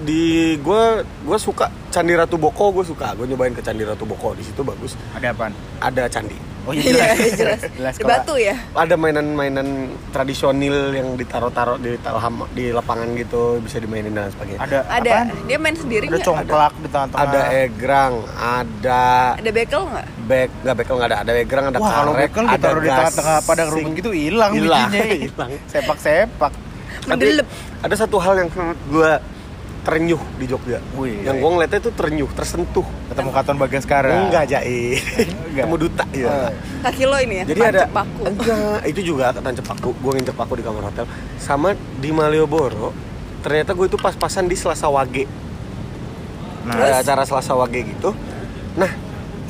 di 0.02 0.24
gue 0.58 0.84
gue 1.04 1.38
suka 1.38 1.70
Candi 1.88 2.14
Ratu 2.14 2.36
Boko 2.36 2.72
gue 2.72 2.84
suka 2.84 3.14
gue 3.14 3.26
nyobain 3.26 3.52
ke 3.52 3.62
Candi 3.62 3.82
Ratu 3.82 4.04
Boko 4.04 4.34
di 4.34 4.42
situ 4.42 4.62
bagus 4.62 4.98
ada 5.12 5.30
apaan? 5.30 5.54
ada 5.80 6.06
candi 6.08 6.38
Oh 6.62 6.78
Iya, 6.78 7.18
jelas. 7.42 7.58
jelas 7.74 7.96
Di 7.98 8.06
kalau- 8.06 8.22
batu 8.22 8.38
ya? 8.38 8.54
ada 8.76 8.94
mainan-mainan 8.94 9.66
tradisional 10.14 10.94
yang 10.94 11.18
ditaruh-taruh 11.18 11.82
di 11.82 11.98
taruh 11.98 12.22
di 12.54 12.70
lapangan 12.70 13.18
gitu 13.18 13.58
bisa 13.58 13.82
dimainin 13.82 14.14
dan 14.14 14.30
sebagainya 14.30 14.62
Ada 14.62 14.78
Ada. 14.86 15.10
apaan? 15.26 15.28
Dia 15.50 15.58
main 15.58 15.74
sendiri 15.74 16.06
Ada 16.06 16.22
congklak 16.22 16.74
di 16.78 16.88
tengah-tengah. 16.88 17.26
ada 17.26 17.42
egrang 17.60 18.14
ada 18.38 19.04
Ada 19.34 19.50
bekel 19.50 19.82
nggak? 19.84 20.06
bek 20.22 20.50
nggak 20.62 20.76
bekel 20.78 20.96
nggak 20.96 21.10
ada 21.10 21.18
ada 21.18 21.32
egrang 21.36 21.66
ada 21.66 21.78
Wah, 21.82 21.90
kalau 21.92 22.14
karet 22.14 22.24
bekel 22.24 22.44
ada 22.46 22.54
ditaruh 22.54 22.78
di 22.80 22.90
tengah-tengah 22.92 23.38
rumput 23.74 23.92
gitu 23.98 24.10
hilang 24.14 24.52
Hilang. 24.54 24.90
Tapi 27.02 27.10
Mendelep. 27.10 27.48
ada 27.82 27.96
satu 27.98 28.22
hal 28.22 28.38
yang 28.38 28.50
gue 28.86 29.12
terenyuh 29.82 30.22
di 30.38 30.46
Jogja 30.46 30.78
Wih, 30.94 31.22
yang 31.22 31.38
gue 31.38 31.50
ngeliatnya 31.52 31.82
tuh 31.82 31.90
terenyuh 31.92 32.30
tersentuh 32.32 32.86
ketemu 33.08 33.30
Katon 33.32 33.58
Bagaskara. 33.58 34.30
enggak 34.30 34.46
jai 34.48 35.02
Enggak. 35.50 35.66
ketemu 35.66 35.76
duta 35.80 36.06
ya 36.12 36.28
Oh. 36.30 36.50
Kaki 36.82 37.04
lo 37.04 37.18
ini 37.18 37.36
ya? 37.36 37.44
jadi 37.46 37.62
ada 37.64 37.80
Tancap 37.82 37.92
paku. 37.92 38.22
enggak 38.28 38.80
itu 38.86 39.02
juga 39.04 39.26
tancap 39.34 39.66
paku 39.68 39.90
gue 39.92 40.12
nginjek 40.14 40.36
paku 40.36 40.54
di 40.54 40.64
kamar 40.64 40.84
hotel 40.86 41.06
sama 41.36 41.70
di 41.98 42.10
Malioboro 42.10 42.94
ternyata 43.42 43.74
gue 43.74 43.86
itu 43.86 43.98
pas-pasan 43.98 44.46
di 44.46 44.54
Selasa 44.54 44.86
Wage 44.88 45.26
Nah, 46.62 46.78
ada 46.78 47.02
acara 47.02 47.26
Selasa 47.26 47.58
Wage 47.58 47.82
gitu 47.88 48.14
nah 48.72 48.94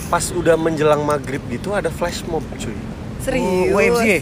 pas 0.08 0.24
udah 0.32 0.56
menjelang 0.56 1.04
maghrib 1.04 1.44
gitu 1.46 1.72
ada 1.72 1.88
flash 1.88 2.24
mob 2.24 2.44
cuy 2.56 2.72
Serius. 3.20 3.70
YMCA. 3.70 4.18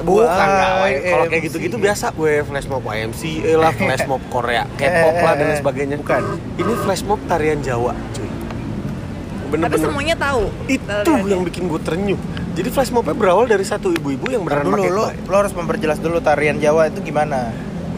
Bukan 0.00 0.26
Wah, 0.26 0.88
kalau 0.88 1.24
kayak 1.28 1.42
gitu-gitu 1.46 1.76
biasa 1.76 2.12
gue 2.12 2.40
flash 2.42 2.66
mob 2.66 2.82
YMCA 2.82 3.52
lah, 3.56 3.72
flash 3.72 4.04
mob 4.04 4.22
Korea, 4.28 4.64
K-pop 4.78 5.16
lah 5.20 5.32
dan 5.36 5.46
lain 5.48 5.58
sebagainya. 5.58 5.96
Bukan. 6.00 6.22
Ini 6.56 6.72
flash 6.82 7.02
mob 7.04 7.20
tarian 7.24 7.60
Jawa, 7.60 7.92
cuy. 8.12 8.24
Tapi 8.24 9.58
Bener-bener 9.58 9.82
semuanya 9.82 10.14
tahu. 10.14 10.46
itu 10.70 10.86
tariannya. 10.86 11.26
yang 11.26 11.42
bikin 11.42 11.66
gue 11.66 11.80
terenyuh. 11.82 12.20
Jadi 12.50 12.68
flash 12.70 12.90
mobnya 12.90 13.14
berawal 13.14 13.46
dari 13.46 13.62
satu 13.62 13.90
ibu-ibu 13.90 14.26
yang 14.28 14.42
beneran 14.42 14.66
dulu 14.66 14.84
lo, 14.90 15.06
lo 15.10 15.34
harus 15.34 15.54
memperjelas 15.54 15.98
dulu 15.98 16.18
tarian 16.18 16.58
Jawa 16.58 16.90
itu 16.90 16.98
gimana. 17.00 17.50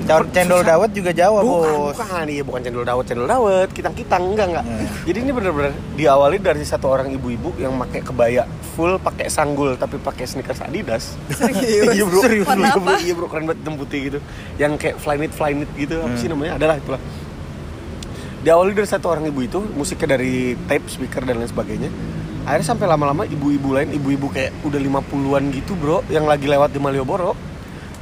Cendol 0.02 0.60
dawet 0.60 0.90
juga 0.90 1.10
Jawa, 1.10 1.40
Bukan, 1.40 1.72
Bos. 1.72 1.94
bukan, 1.94 2.26
iya 2.26 2.42
bukan 2.42 2.60
cendol 2.60 2.82
dawet, 2.82 3.04
cendol 3.06 3.24
dawet, 3.24 3.68
kitang-kitang, 3.70 4.22
enggak, 4.28 4.46
enggak. 4.50 4.64
Hmm. 4.66 4.86
Jadi 5.06 5.18
ini 5.20 5.30
bener-bener 5.30 5.72
diawali 5.94 6.36
dari 6.36 6.62
satu 6.62 6.86
orang 6.86 7.08
ibu-ibu 7.12 7.54
yang 7.56 7.72
pakai 7.78 8.02
kebaya 8.02 8.42
full 8.72 8.98
pakai 8.98 9.28
sanggul 9.28 9.76
tapi 9.76 9.96
pakai 9.96 10.26
sneakers 10.26 10.60
Adidas. 10.60 11.14
Serius? 11.30 11.92
iya 11.96 12.04
bro, 12.04 12.20
Serius? 12.20 12.48
Iya, 12.48 12.74
bro, 12.74 12.94
iya 12.98 13.12
bro, 13.14 13.26
keren 13.26 13.44
banget 13.46 13.62
hitam 13.62 13.74
putih 13.76 13.98
gitu. 14.04 14.18
Yang 14.56 14.72
kayak 14.78 14.96
flyknit, 14.98 15.32
flyknit 15.32 15.70
gitu, 15.76 15.94
apa 15.96 16.14
sih 16.14 16.26
Hmm. 16.26 16.34
namanya, 16.34 16.52
adalah 16.58 16.76
itulah. 16.76 17.00
Diawali 18.42 18.74
dari 18.74 18.88
satu 18.90 19.06
orang 19.06 19.24
ibu 19.24 19.40
itu, 19.40 19.62
musiknya 19.72 20.18
dari 20.18 20.58
tape, 20.66 20.90
speaker, 20.90 21.22
dan 21.22 21.38
lain 21.38 21.46
sebagainya. 21.46 21.90
Akhirnya 22.42 22.66
sampai 22.66 22.90
lama-lama 22.90 23.22
ibu-ibu 23.22 23.70
lain, 23.70 23.94
ibu-ibu 23.94 24.26
kayak 24.26 24.50
udah 24.66 24.82
50-an 24.82 25.54
gitu 25.54 25.78
bro 25.78 26.02
Yang 26.10 26.26
lagi 26.26 26.46
lewat 26.50 26.74
di 26.74 26.82
Malioboro 26.82 27.38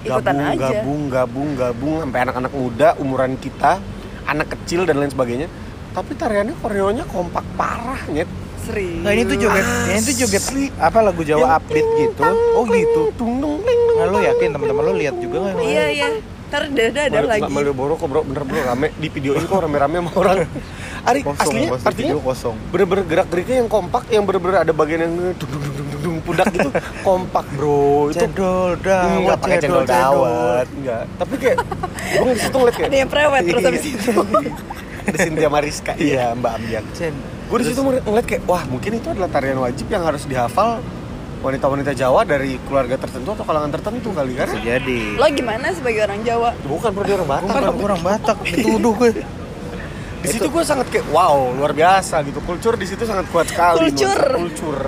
Ikutan 0.00 0.34
gabung, 0.36 0.48
aja. 0.48 0.68
gabung, 0.72 1.02
gabung, 1.12 1.48
gabung 1.56 1.94
sampai 2.00 2.20
anak-anak 2.24 2.52
muda 2.56 2.88
umuran 2.96 3.32
kita, 3.36 3.80
anak 4.24 4.48
kecil 4.56 4.88
dan 4.88 4.96
lain 4.96 5.12
sebagainya. 5.12 5.48
Tapi 5.92 6.14
tariannya 6.16 6.54
koreonya 6.60 7.04
kompak 7.08 7.44
parah, 7.58 8.00
nyet. 8.08 8.30
Serius. 8.60 9.00
Nah 9.00 9.10
ini 9.16 9.24
tuh 9.24 9.36
joget, 9.40 9.64
ini 9.88 10.00
tuh 10.04 10.14
joget 10.20 10.42
Asli. 10.44 10.68
apa 10.76 10.98
lagu 11.00 11.24
Jawa 11.24 11.40
Yang 11.40 11.52
update 11.64 11.88
ting, 11.96 12.10
gitu. 12.12 12.20
tang, 12.20 12.36
Oh 12.52 12.64
gitu. 12.68 13.02
Tung, 13.16 13.32
tung. 13.40 13.56
Nah 13.96 14.04
lo 14.04 14.18
yakin 14.20 14.48
teman-teman 14.52 14.82
lo 14.84 14.92
lihat 14.96 15.16
juga 15.16 15.36
nggak? 15.48 15.52
yang 15.56 15.64
Iya 15.64 15.86
iya. 15.88 16.08
Ntar 16.50 16.62
ada 16.66 17.02
ada 17.08 17.20
lagi. 17.24 17.48
Malioboro 17.48 17.94
kok 17.96 18.08
bro, 18.10 18.20
bener 18.20 18.44
bro 18.44 18.60
rame 18.60 18.92
di 19.00 19.08
videoin 19.08 19.48
kok 19.48 19.64
rame-rame 19.64 19.96
sama 20.04 20.10
orang. 20.12 20.36
Ari 21.08 21.24
kosong 21.24 21.40
aslinya 21.40 21.70
pasti 21.72 21.86
artinya 21.88 22.12
video 22.12 22.20
kosong 22.20 22.56
bener-bener 22.68 23.04
gerak 23.08 23.26
geriknya 23.32 23.56
yang 23.64 23.70
kompak 23.72 24.04
yang 24.12 24.24
bener-bener 24.28 24.68
ada 24.68 24.72
bagian 24.76 25.00
yang 25.08 25.14
dung 25.40 25.48
dung 25.48 25.72
dung 25.72 25.88
dung 26.10 26.18
pundak 26.26 26.50
gitu. 26.50 26.68
Kompak 27.06 27.46
bro. 27.54 28.10
Itu 28.10 28.26
cendol 28.26 28.74
enggak 28.74 29.06
dawat 29.06 29.38
pakai 29.38 29.58
cendol 29.62 29.84
dawat 29.86 30.66
enggak. 30.74 31.04
Tapi 31.14 31.34
kayak 31.38 31.58
gue 32.18 32.32
di 32.34 32.40
situ 32.42 32.56
ngeliat 32.58 32.74
kayak 32.74 32.90
Ada 32.90 32.98
yang 32.98 33.10
prewed 33.10 33.42
terus 33.46 33.62
Iya. 33.62 33.68
habis 33.70 33.84
itu. 33.86 34.10
ada 35.00 35.16
Cynthia 35.16 35.48
Mariska 35.48 35.92
iya 35.96 36.36
mbak 36.36 36.60
Ambiak 36.60 36.84
gue 37.50 37.58
di 37.58 37.66
situ 37.66 37.80
ngeliat 37.82 38.26
kayak 38.28 38.42
wah 38.46 38.62
mungkin 38.68 39.00
itu 39.00 39.08
adalah 39.10 39.26
tarian 39.26 39.58
wajib 39.58 39.88
yang 39.90 40.04
harus 40.06 40.22
dihafal 40.22 40.78
wanita-wanita 41.40 41.96
Jawa 41.96 42.22
dari 42.28 42.60
keluarga 42.68 43.00
tertentu 43.00 43.32
atau 43.32 43.42
kalangan 43.48 43.72
tertentu 43.72 44.12
kali 44.12 44.36
kan 44.36 44.52
jadi. 44.60 45.16
Lo 45.16 45.24
gimana 45.32 45.72
sebagai 45.72 46.04
orang 46.04 46.20
Jawa? 46.20 46.52
bukan 46.68 46.92
bro 46.92 47.02
orang 47.02 47.28
Batak 47.32 47.48
bukan 47.48 47.72
bro. 47.72 47.84
orang 47.88 48.02
Batak. 48.04 48.36
Dituduh 48.60 48.92
gue. 48.92 49.10
Di 50.20 50.28
situ 50.28 50.46
gue 50.52 50.62
sangat 50.68 50.92
kayak 50.92 51.08
wow 51.08 51.48
luar 51.56 51.72
biasa 51.72 52.20
gitu. 52.28 52.44
Kultur 52.44 52.76
di 52.76 52.84
situ 52.84 53.08
sangat 53.08 53.24
kuat 53.32 53.48
sekali 53.48 53.88
Kultur. 53.88 54.20
kultur 54.36 54.78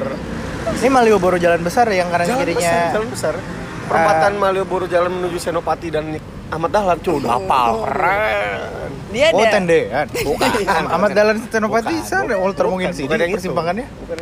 ini 0.80 0.88
Malioboro 0.88 1.36
jalan 1.36 1.60
besar 1.60 1.86
yang 1.92 2.08
kanan 2.08 2.26
jalan 2.26 2.40
kirinya. 2.40 2.60
Besar 2.62 2.92
jalan 2.96 3.08
besar. 3.12 3.34
Perempatan 3.82 4.32
Malioboro 4.40 4.86
jalan 4.88 5.10
menuju 5.12 5.38
Senopati 5.42 5.88
dan 5.92 6.16
Ahmad 6.48 6.70
Dahlan. 6.72 6.96
Cuy 7.00 7.16
udah 7.20 7.32
apa? 7.36 7.60
Keren. 7.88 8.90
Dia 9.12 9.24
ada. 9.28 9.36
Oh 9.36 9.46
tendean. 9.48 10.06
Bukan. 10.28 10.50
Ahmad 10.88 11.10
Dahlan 11.12 11.38
Senopati 11.48 11.96
Bukan, 12.00 12.08
sana. 12.08 12.34
Walter 12.40 12.64
mungkin 12.68 12.96
sih 12.96 13.04
bukan 13.04 13.18
yang 13.20 13.32
persimpangannya. 13.36 13.86
Bukan 14.04 14.16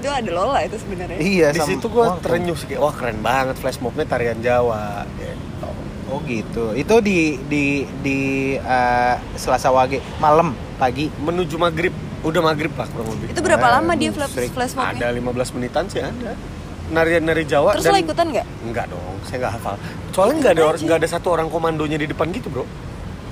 itu. 0.00 0.08
ada 0.08 0.30
Lola 0.32 0.64
itu 0.64 0.80
sebenarnya. 0.80 1.18
iya 1.20 1.52
di 1.52 1.60
situ 1.60 1.84
gue 1.92 2.00
Wah, 2.00 2.16
terenyuh 2.24 2.56
sih 2.56 2.72
kayak 2.72 2.80
wah 2.80 2.88
keren 2.88 3.20
banget 3.20 3.60
flash 3.60 3.76
mobnya 3.84 4.08
tarian 4.08 4.40
Jawa 4.40 5.04
gitu. 5.20 5.68
oh 6.08 6.18
gitu. 6.24 6.64
Itu 6.72 7.04
di 7.04 7.36
di 7.44 7.84
di 8.00 8.18
eh, 8.56 9.14
Selasa 9.36 9.68
Wage 9.68 10.00
malam 10.16 10.56
pagi. 10.80 11.12
Menuju 11.20 11.60
maghrib 11.60 11.92
udah 12.20 12.40
maghrib 12.42 12.72
lah 12.72 12.86
kurang 12.86 13.08
lebih 13.12 13.26
Itu 13.30 13.40
berapa 13.40 13.62
Eh, 13.62 13.72
lama 13.72 13.92
dia 13.94 14.10
flash 14.10 14.34
flash 14.50 14.74
ada 14.74 15.08
mobnya? 15.10 15.46
15 15.46 15.56
menitan 15.56 15.84
sih 15.86 16.00
ada 16.00 16.32
narian-nari 16.90 17.44
Jawa 17.44 17.78
Terus 17.78 17.86
dan 17.86 17.92
lo 17.92 18.00
ikutan 18.00 18.26
nggak? 18.28 18.46
Enggak 18.62 18.86
dong, 18.88 19.14
saya 19.22 19.38
nggak 19.38 19.52
hafal. 19.54 19.74
Soalnya 20.10 20.34
nggak 20.36 20.52
ada 20.52 20.62
orang, 20.64 20.80
nggak 20.82 20.98
ada 20.98 21.08
satu 21.08 21.28
orang 21.30 21.46
komandonya 21.46 21.94
di 21.96 22.06
depan 22.06 22.26
gitu, 22.30 22.50
bro. 22.50 22.66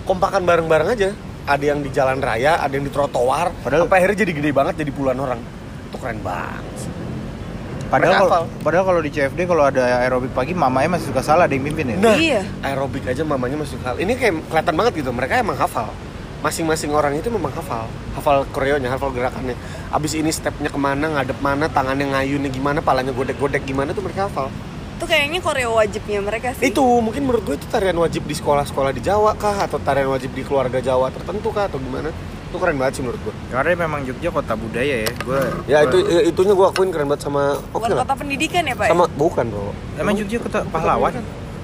Kompakan 0.04 0.46
bareng-bareng 0.46 0.88
aja. 0.88 1.10
Ada 1.42 1.64
yang 1.66 1.82
di 1.82 1.90
jalan 1.90 2.20
raya, 2.20 2.54
ada 2.56 2.70
yang 2.70 2.84
di 2.84 2.92
trotoar. 2.92 3.50
Padahal- 3.58 3.84
Sampai 3.84 3.98
akhirnya 3.98 4.18
jadi 4.20 4.32
gede 4.32 4.50
banget, 4.52 4.74
jadi 4.78 4.90
puluhan 4.90 5.18
orang. 5.18 5.40
Itu 5.84 5.96
keren 5.98 6.22
banget. 6.22 6.86
padahal 7.88 8.20
kalau 8.20 8.44
padahal 8.60 8.84
kalau 8.84 9.00
di 9.00 9.08
CFD 9.08 9.48
kalau 9.48 9.64
ada 9.64 9.80
aerobik 9.98 10.36
pagi 10.36 10.52
mamanya 10.52 10.94
masih 10.94 11.08
suka 11.08 11.24
salah 11.24 11.48
ada 11.48 11.56
yang 11.56 11.64
mimpin 11.64 11.88
ya 11.88 11.96
Nah, 11.96 12.14
Iya. 12.14 12.44
aerobik 12.60 13.00
aja 13.02 13.24
mamanya 13.24 13.56
masuk 13.56 13.80
hal. 13.80 13.96
Ini 13.96 14.12
kayak 14.12 14.44
kelihatan 14.44 14.74
banget 14.76 14.92
gitu. 14.94 15.10
Mereka 15.10 15.40
emang 15.40 15.56
hafal. 15.56 15.88
Masing-masing 16.38 16.94
orang 16.94 17.18
itu 17.18 17.26
memang 17.28 17.50
hafal. 17.50 17.90
Hafal 18.14 18.46
koreonya, 18.54 18.88
hafal 18.88 19.10
gerakannya. 19.10 19.58
Abis 19.90 20.14
ini 20.14 20.30
stepnya 20.30 20.70
ke 20.70 20.78
mana, 20.78 21.10
ngadep 21.10 21.38
mana, 21.42 21.66
tangannya 21.66 22.14
ngayunnya 22.14 22.46
gimana, 22.48 22.78
palanya 22.78 23.10
godek-godek 23.10 23.66
gimana 23.66 23.90
tuh 23.90 24.06
mereka 24.06 24.30
hafal. 24.30 24.46
Itu 24.98 25.06
kayaknya 25.06 25.38
koreo 25.38 25.74
wajibnya 25.74 26.18
mereka 26.18 26.54
sih. 26.54 26.70
Itu 26.70 26.82
mungkin 26.98 27.26
menurut 27.26 27.42
gue 27.42 27.54
itu 27.54 27.66
tarian 27.66 27.94
wajib 27.94 28.22
di 28.22 28.34
sekolah-sekolah 28.34 28.90
di 28.90 29.02
Jawa 29.02 29.34
kah 29.34 29.66
atau 29.66 29.78
tarian 29.78 30.10
wajib 30.10 30.30
di 30.30 30.42
keluarga 30.42 30.78
Jawa 30.78 31.10
tertentu 31.10 31.50
kah 31.50 31.66
atau 31.66 31.78
gimana? 31.78 32.10
Itu 32.48 32.56
keren 32.58 32.78
banget 32.78 32.98
sih 32.98 33.02
menurut 33.06 33.20
gue. 33.22 33.34
karena 33.52 33.76
memang 33.76 34.02
Jogja 34.02 34.32
kota 34.32 34.56
budaya 34.56 35.04
ya 35.04 35.10
gue 35.12 35.40
Ya 35.68 35.78
itu 35.84 36.00
ya, 36.00 36.20
itunya 36.24 36.56
gue 36.56 36.66
akuin 36.66 36.88
keren 36.88 37.06
banget 37.06 37.28
sama 37.28 37.60
oke 37.70 37.76
Bukan 37.76 37.88
lah. 37.92 38.02
kota 38.08 38.14
pendidikan 38.16 38.62
ya, 38.64 38.74
Pak? 38.74 38.86
ya? 38.88 38.90
Sama 38.90 39.04
bukan, 39.14 39.44
Bro. 39.52 39.70
emang 40.00 40.14
Jogja 40.16 40.38
kota 40.40 40.58
pahlawan 40.66 41.12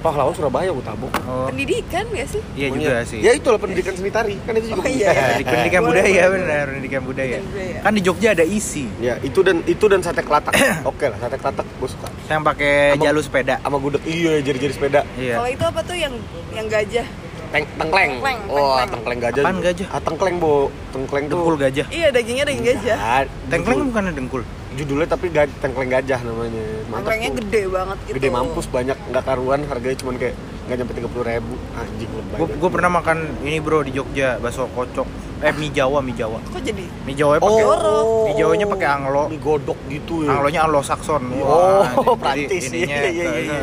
Pahlawan 0.05 0.31
Surabaya 0.31 0.69
gue 0.69 0.85
tabok. 0.85 1.09
oh 1.25 1.49
Pendidikan 1.49 2.05
nggak 2.05 2.27
sih? 2.29 2.41
iya 2.53 2.67
Oh, 2.67 2.77
juga 2.77 2.93
iya. 2.93 3.01
sih 3.03 3.19
Ya 3.19 3.31
itulah 3.33 3.57
pendidikan 3.57 3.93
seni 3.93 4.09
tari. 4.09 4.37
Kan 4.39 4.53
itu 4.53 4.67
juga 4.69 4.77
Oh, 4.77 4.87
iya. 4.87 5.09
pendidikan. 5.09 5.33
Di 5.33 5.43
pendidikan 5.43 5.81
Boleh, 5.81 6.01
budaya 6.03 6.23
benar 6.29 6.65
pendidikan 6.69 7.01
budaya 7.01 7.35
Pendidikan 7.35 7.43
budaya. 7.49 7.79
kan 7.81 7.91
di 7.91 8.01
Jogja 8.01 8.29
ada 8.31 8.45
isi 8.45 8.85
Ya, 8.97 9.17
itu 9.19 9.41
dan 9.41 9.65
itu 9.65 9.85
dan 9.87 9.99
sate 9.99 10.21
kelatak. 10.21 10.53
Oke 10.85 11.09
lah, 11.09 11.17
sate 11.17 11.35
kelatak 11.35 11.65
gue 11.65 11.89
suka. 11.89 12.07
yang 12.25 12.41
pakai 12.41 12.93
jalur 12.95 13.21
sepeda 13.21 13.57
Sama 13.59 13.77
gudeg 13.77 14.01
iya 14.05 14.37
jari-jari 14.39 14.71
sepeda. 14.71 15.01
iya 15.15 15.33
Kalau 15.35 15.49
itu 15.49 15.63
apa 15.63 15.79
tuh 15.81 15.97
yang 15.97 16.13
yang 16.51 16.69
gajah? 16.69 17.07
Teng 17.47 17.65
tengkleng. 17.75 18.11
Tengkleng, 18.19 18.39
Oh, 18.47 18.77
tengkleng. 18.83 19.19
gajah. 19.21 19.41
Apaan 19.41 19.57
gajah? 19.59 19.87
Ah, 19.87 20.01
tengkleng, 20.01 20.35
Bo. 20.37 20.69
Tengkleng 20.91 21.25
tuh. 21.25 21.37
dengkul 21.39 21.55
gajah 21.55 21.85
Iya, 21.89 22.07
dagingnya 22.09 22.43
daging 22.43 22.65
gajah. 22.67 22.97
Ah, 22.97 23.21
tengkleng 23.47 23.89
bukan 23.89 24.03
dengkul 24.11 24.41
Judulnya 24.75 25.07
tapi 25.07 25.25
gaj, 25.27 25.47
tengkleng 25.57 25.87
gajah 25.87 26.19
namanya. 26.19 26.59
Mantap 26.85 26.99
Tengklengnya 27.01 27.29
tuh. 27.29 27.37
gede 27.41 27.61
banget 27.65 27.97
gitu. 28.01 28.13
Gede 28.13 28.27
mampus 28.29 28.65
banyak 28.67 28.97
nggak 29.05 29.23
karuan 29.23 29.59
harganya 29.63 29.97
cuman 29.97 30.15
kayak 30.15 30.35
nggak 30.65 30.75
nyampe 30.75 30.93
tiga 30.93 31.07
puluh 31.07 31.23
ribu 31.23 31.53
anjing 31.75 32.09
lebay. 32.09 32.35
gue 32.35 32.47
gue 32.57 32.69
pernah 32.73 32.91
makan 32.91 33.17
ini 33.39 33.57
bro 33.59 33.79
di 33.79 33.91
Jogja 33.91 34.35
bakso 34.35 34.65
kocok 34.67 35.05
eh 35.39 35.53
mie 35.53 35.69
Jawa 35.69 36.01
mie 36.01 36.11
Jawa 36.11 36.41
Kok 36.43 36.57
jadi? 36.59 36.81
mie 37.05 37.13
Jawa 37.13 37.37
pakai 37.37 37.63
Oh. 37.63 38.25
mie 38.25 38.33
Jawanya 38.33 38.65
pakai 38.65 38.87
anglo 38.89 39.29
mie 39.29 39.37
godok 39.37 39.77
gitu 39.85 40.25
ya. 40.25 40.33
anglonya 40.33 40.65
anglo 40.65 40.81
sakson 40.81 41.21
Oh, 41.37 41.85
jadi 42.17 42.17
Prancis. 42.17 42.73
ininya 42.73 42.97
Iya, 42.97 43.09
iya, 43.13 43.25
iya. 43.37 43.61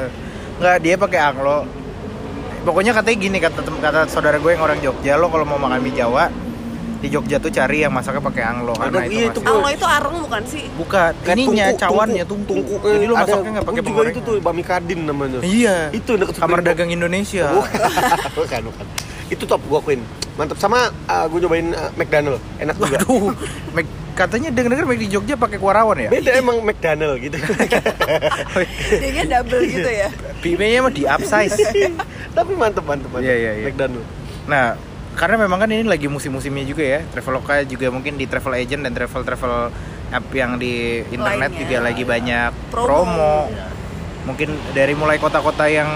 nggak 0.57 0.77
dia 0.79 0.95
pakai 0.95 1.21
anglo 1.21 1.67
pokoknya 2.63 2.95
katanya 2.95 3.17
gini 3.19 3.39
kata 3.41 3.61
kata 3.67 4.01
saudara 4.07 4.39
gue 4.39 4.51
yang 4.51 4.63
orang 4.63 4.79
Jogja 4.79 5.19
lo 5.19 5.27
kalau 5.27 5.43
mau 5.43 5.59
makan 5.59 5.83
mie 5.83 5.93
Jawa 5.93 6.31
di 7.03 7.09
Jogja 7.11 7.37
tuh 7.43 7.51
cari 7.51 7.83
yang 7.83 7.91
masaknya 7.91 8.23
pakai 8.23 8.43
anglo. 8.47 8.79
Karena 8.79 9.03
itu 9.03 9.11
iya, 9.11 9.27
masih 9.27 9.35
itu 9.35 9.41
Anglo 9.43 9.69
itu 9.75 9.87
areng 9.91 10.17
bukan 10.23 10.43
sih? 10.47 10.65
bukan. 10.79 11.11
Kayak 11.27 11.35
ininya 11.35 11.67
tungku, 11.67 11.83
cawannya 11.83 12.25
tungku, 12.25 12.53
tungku, 12.55 12.75
tungku, 12.79 12.87
eh, 12.87 12.93
jadi 12.95 13.05
lo 13.11 13.15
ada- 13.19 13.23
masaknya 13.27 13.51
nggak 13.51 13.67
pakai 13.67 13.83
pengoreng 13.83 14.13
itu 14.15 14.23
tuh 14.23 14.35
bami 14.39 14.63
kadin 14.63 15.01
namanya. 15.03 15.39
Iya. 15.43 15.77
Itu 15.91 16.15
deket 16.15 16.37
kamar 16.39 16.63
dagang 16.63 16.91
Indonesia. 16.95 17.51
Bukan 17.51 17.81
bukan 18.39 18.61
bukan. 18.71 18.85
Itu 19.27 19.43
top 19.51 19.61
gua 19.67 19.83
akuin. 19.83 20.01
Mantap 20.39 20.59
sama 20.63 20.95
uh, 21.11 21.27
gua 21.27 21.39
nyobain 21.43 21.75
uh, 21.75 21.91
McDonald. 21.99 22.39
Enak 22.63 22.79
juga. 22.79 22.97
Waduh, 23.03 23.35
Mac- 23.75 23.99
katanya 24.15 24.49
denger-denger 24.55 24.87
Mac 24.87 24.99
di 25.03 25.09
Jogja 25.11 25.35
pakai 25.35 25.59
kuarawan 25.59 25.97
ya? 25.99 26.09
beda 26.13 26.31
emang 26.39 26.63
McDonald 26.63 27.19
gitu. 27.19 27.35
Dia 29.03 29.25
double 29.27 29.63
gitu 29.67 29.91
ya. 29.91 30.09
Pimenya 30.39 30.79
mah 30.87 30.93
di 30.93 31.03
upsize. 31.03 31.59
tapi 32.37 32.53
mantep 32.55 32.87
mantep 32.87 33.11
mantep. 33.11 33.27
Iya, 33.27 33.35
iya, 33.35 33.53
iya. 33.59 33.67
McDonald. 33.67 34.07
Nah, 34.47 34.77
karena 35.13 35.37
memang 35.39 35.59
kan 35.59 35.69
ini 35.69 35.85
lagi 35.85 36.07
musim-musimnya 36.07 36.65
juga 36.65 36.85
ya. 36.85 37.01
Traveloka 37.05 37.63
juga 37.65 37.87
mungkin 37.89 38.15
di 38.15 38.25
travel 38.25 38.55
agent 38.55 38.83
dan 38.83 38.93
travel-travel 38.93 39.55
app 40.11 40.27
yang 40.31 40.57
di 40.57 41.01
internet 41.07 41.51
Lainnya. 41.51 41.61
juga 41.61 41.77
lagi 41.81 42.03
banyak 42.03 42.51
Promo. 42.69 42.87
promo. 42.87 43.35
Mungkin 44.23 44.49
dari 44.71 44.95
mulai 44.95 45.19
kota-kota 45.19 45.67
yang 45.67 45.89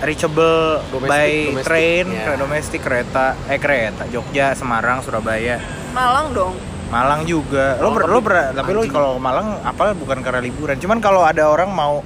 reachable 0.00 0.80
Domestik, 0.88 1.12
by 1.12 1.30
domestik, 1.46 1.66
train, 1.66 2.06
ya. 2.08 2.34
domestik 2.34 2.80
kereta, 2.80 3.36
eh 3.46 3.60
kereta, 3.60 4.08
Jogja, 4.08 4.56
Semarang, 4.56 5.04
Surabaya, 5.04 5.60
Malang 5.92 6.32
dong. 6.32 6.54
Malang 6.88 7.22
juga. 7.22 7.76
Lo 7.76 7.86
Oh, 7.86 7.94
per- 7.94 8.02
tapi 8.02 8.10
lo 8.10 8.20
per- 8.20 8.50
tapi 8.52 8.70
lo 8.72 8.80
kalau 8.88 9.12
Malang 9.16 9.60
apa 9.60 9.92
bukan 9.92 10.18
karena 10.20 10.40
liburan. 10.40 10.74
Cuman 10.74 10.98
kalau 10.98 11.22
ada 11.22 11.46
orang 11.46 11.68
mau 11.68 12.00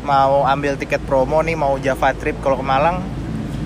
mau 0.00 0.46
ambil 0.46 0.76
tiket 0.76 1.02
promo 1.02 1.40
nih 1.40 1.52
mau 1.52 1.76
Java 1.76 2.14
trip 2.14 2.38
kalau 2.38 2.56
ke 2.56 2.64
Malang 2.64 3.04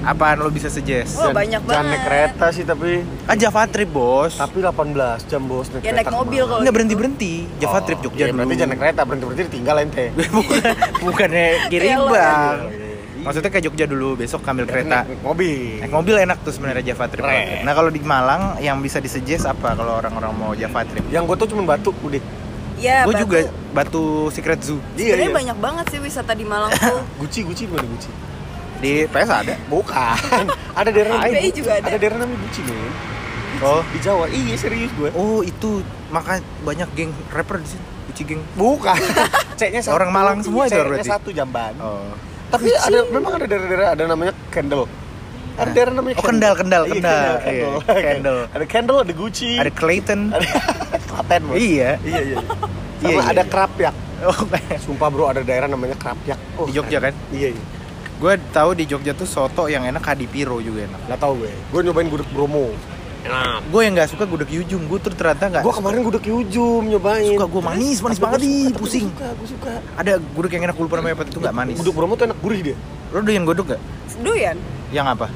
apaan 0.07 0.37
lo 0.37 0.49
bisa 0.49 0.69
suggest? 0.69 1.17
Wah, 1.17 1.31
banyak 1.31 1.61
jangan 1.61 1.83
naik 1.83 1.97
banget. 1.97 2.05
kereta 2.05 2.47
sih 2.51 2.63
tapi 2.63 2.91
Kan 3.25 3.37
Java 3.37 3.63
trip, 3.65 3.89
Bos. 3.89 4.33
tapi 4.35 4.59
18 4.59 4.95
jam 5.25 5.43
bos 5.43 5.67
naik 5.69 5.81
Ya, 5.81 5.91
naik 5.91 6.05
kereta 6.05 6.13
mobil 6.15 6.37
ke 6.37 6.41
mana? 6.41 6.47
kalau 6.47 6.55
Enggak 6.55 6.65
gitu. 6.65 6.77
berhenti-berhenti. 6.77 7.33
Java 7.59 7.73
Oh, 7.73 7.83
trip 7.83 7.99
Jogja 8.01 8.17
iya, 8.17 8.27
dulu. 8.27 8.39
berarti 8.39 8.55
jangan 8.55 8.71
naik 8.71 8.81
kereta 8.81 9.01
berhenti 9.03 9.25
berhenti 9.27 9.45
tinggal 9.51 9.77
ente 9.79 10.05
Bukan, 10.37 10.73
bukannya 11.01 11.47
bang. 11.67 11.71
Iya, 11.71 12.27
iya, 12.71 12.87
iya. 12.87 12.93
Maksudnya 13.25 13.49
kayak 13.49 13.65
Jogja 13.65 13.87
dulu, 13.87 14.09
besok 14.15 14.41
ambil 14.45 14.65
kereta. 14.65 14.99
naik, 15.01 15.09
naik 15.11 15.23
mobil 15.23 15.81
Naik 15.81 15.93
mobil 15.93 16.15
enak 16.21 16.39
tuh 16.41 16.53
sebenarnya 16.53 16.85
Java 16.85 17.05
trip. 17.09 17.25
Nah 17.63 17.73
kalau 17.73 17.89
di 17.89 18.01
Malang 18.01 18.43
yang 18.59 18.77
bisa 18.79 18.99
disuggest 18.99 19.45
apa 19.45 19.73
kalau 19.73 19.97
orang-orang 19.97 20.33
mau 20.33 20.53
Java 20.53 20.81
trip? 20.83 21.05
yang 21.09 21.25
gue 21.25 21.35
tuh 21.35 21.49
cuma 21.49 21.65
batu 21.67 21.91
udah 21.99 22.21
Ya, 22.75 23.07
Gue 23.07 23.15
juga 23.17 23.39
Batu 23.71 24.29
Secret 24.29 24.59
Zoo 24.61 24.83
iya 24.93 25.15
Sebenarnya 25.15 25.23
iya 25.25 25.31
banyak 25.33 25.57
banget 25.57 25.85
sih 25.89 25.99
wisata 26.01 26.35
di 26.35 26.43
Malang 26.43 26.75
tuh. 26.75 27.01
Gucci 27.23 27.47
Gucci 27.47 27.65
gimana 27.65 27.87
Gucci 27.87 28.11
di 28.77 29.07
PS 29.07 29.31
ada. 29.31 29.55
bukan 29.67 30.45
ada 30.73 30.89
daerah 30.89 31.11
namanya 31.17 31.33
PI 31.33 31.43
Gucci. 31.45 31.57
juga 31.57 31.71
ada. 31.75 31.87
ada 31.87 31.97
daerah 31.97 32.17
namanya 32.19 32.41
Gucci 32.41 32.61
men 32.63 32.93
Oh. 33.57 33.81
di 33.87 33.99
Jawa 33.99 34.27
iya 34.27 34.55
serius 34.55 34.91
gue 34.93 35.09
Oh 35.13 35.41
itu 35.41 35.79
maka 36.11 36.37
banyak 36.61 36.91
geng 36.93 37.15
rapper 37.29 37.57
di 37.57 37.69
sini. 37.69 37.85
Gucci 38.05 38.23
geng. 38.25 38.43
bukan 38.55 38.99
C-nya 39.59 39.81
satu 39.81 39.95
Orang 39.95 40.11
Malang 40.11 40.39
semua 40.41 40.67
itu 40.67 40.75
berarti? 40.77 41.07
satu 41.07 41.31
jamban 41.31 41.73
Oh. 41.79 42.13
tapi 42.49 42.71
ada 42.71 43.07
memang 43.09 43.35
ada 43.35 43.47
daerah-daerah 43.47 43.89
ada 43.91 44.05
namanya 44.07 44.35
candle 44.49 44.85
ada 45.55 45.71
daerah 45.71 45.93
namanya 45.93 46.15
Oh, 46.15 46.25
Kendal, 46.25 46.55
Kendal, 46.55 46.83
Iya, 46.83 46.93
Kendal. 46.93 47.15
Kendal, 47.15 47.35
Iya, 47.47 47.65
Kendal. 47.71 48.03
Kendal. 48.11 48.39
ada 48.51 48.65
candle 48.67 48.99
ada 49.01 49.13
Gucci 49.13 49.51
Ada 49.55 49.71
Clayton. 49.71 50.21
ada 50.35 50.47
Klaten 51.01 51.41
bos 51.45 51.57
iya. 51.57 51.91
iya 52.03 52.21
iya 52.25 52.39
sama 52.43 52.67
Iya, 53.01 53.15
iya. 53.15 53.23
ada 53.31 53.43
kerapyak 53.45 53.95
Oh, 54.21 54.39
sumpah 54.79 55.09
bro 55.09 55.25
ada 55.29 55.41
daerah 55.41 55.69
namanya 55.69 55.95
kerapyak 55.95 56.39
oh, 56.57 56.65
di 56.65 56.73
Jogja 56.73 56.99
kan? 56.99 57.15
iya 57.31 57.49
iya 57.51 57.63
Gue 58.25 58.41
tahu 58.51 58.73
di 58.73 58.89
Jogja 58.89 59.13
tuh 59.13 59.29
soto 59.29 59.69
yang 59.69 59.85
enak 59.85 60.01
Kadipiro 60.01 60.57
juga 60.57 60.89
enak. 60.89 60.97
nggak 61.05 61.21
tahu 61.21 61.45
gue 61.45 61.53
gue 61.53 61.81
nyobain 61.85 62.09
gudeg 62.09 62.25
Bromo 62.33 62.73
enak 63.21 63.61
Gue 63.69 63.81
yang 63.85 63.93
nggak 63.93 64.09
suka 64.09 64.25
gudeg 64.25 64.49
Yujum, 64.49 64.89
gue 64.89 64.97
tuh 64.99 65.13
ternyata 65.13 65.45
nggak. 65.47 65.61
gue 65.61 65.75
kemarin 65.75 66.01
gudeg 66.01 66.25
Yujum 66.25 66.89
nyobain 66.89 67.37
Suka 67.37 67.45
gua 67.45 67.63
manis, 67.67 68.01
manis 68.01 68.17
banget 68.17 68.41
gua 68.41 68.49
ih, 68.49 68.57
suka, 68.57 68.65
tapi 68.65 68.81
pusing. 68.81 69.05
gue 69.05 69.13
suka 69.13 69.29
gue 69.31 69.49
suka 69.53 69.73
Ada 69.95 70.13
gudeg 70.33 70.51
yang 70.51 70.65
enak 70.65 70.75
gue 70.75 70.85
lupa 70.85 70.97
namanya 70.97 71.15
apa 71.15 71.25
itu 71.27 71.37
nggak 71.39 71.53
manis. 71.55 71.77
gudeg 71.77 71.93
Bromo 71.93 72.13
tuh 72.15 72.25
enak 72.25 72.39
gurih 72.41 72.61
dia 72.63 72.77
Lo 73.13 73.21
doyan 73.21 73.45
gudeg 73.45 73.67
gak? 73.69 73.81
Doyan. 74.21 74.57
Yang 74.89 75.07
apa? 75.13 75.27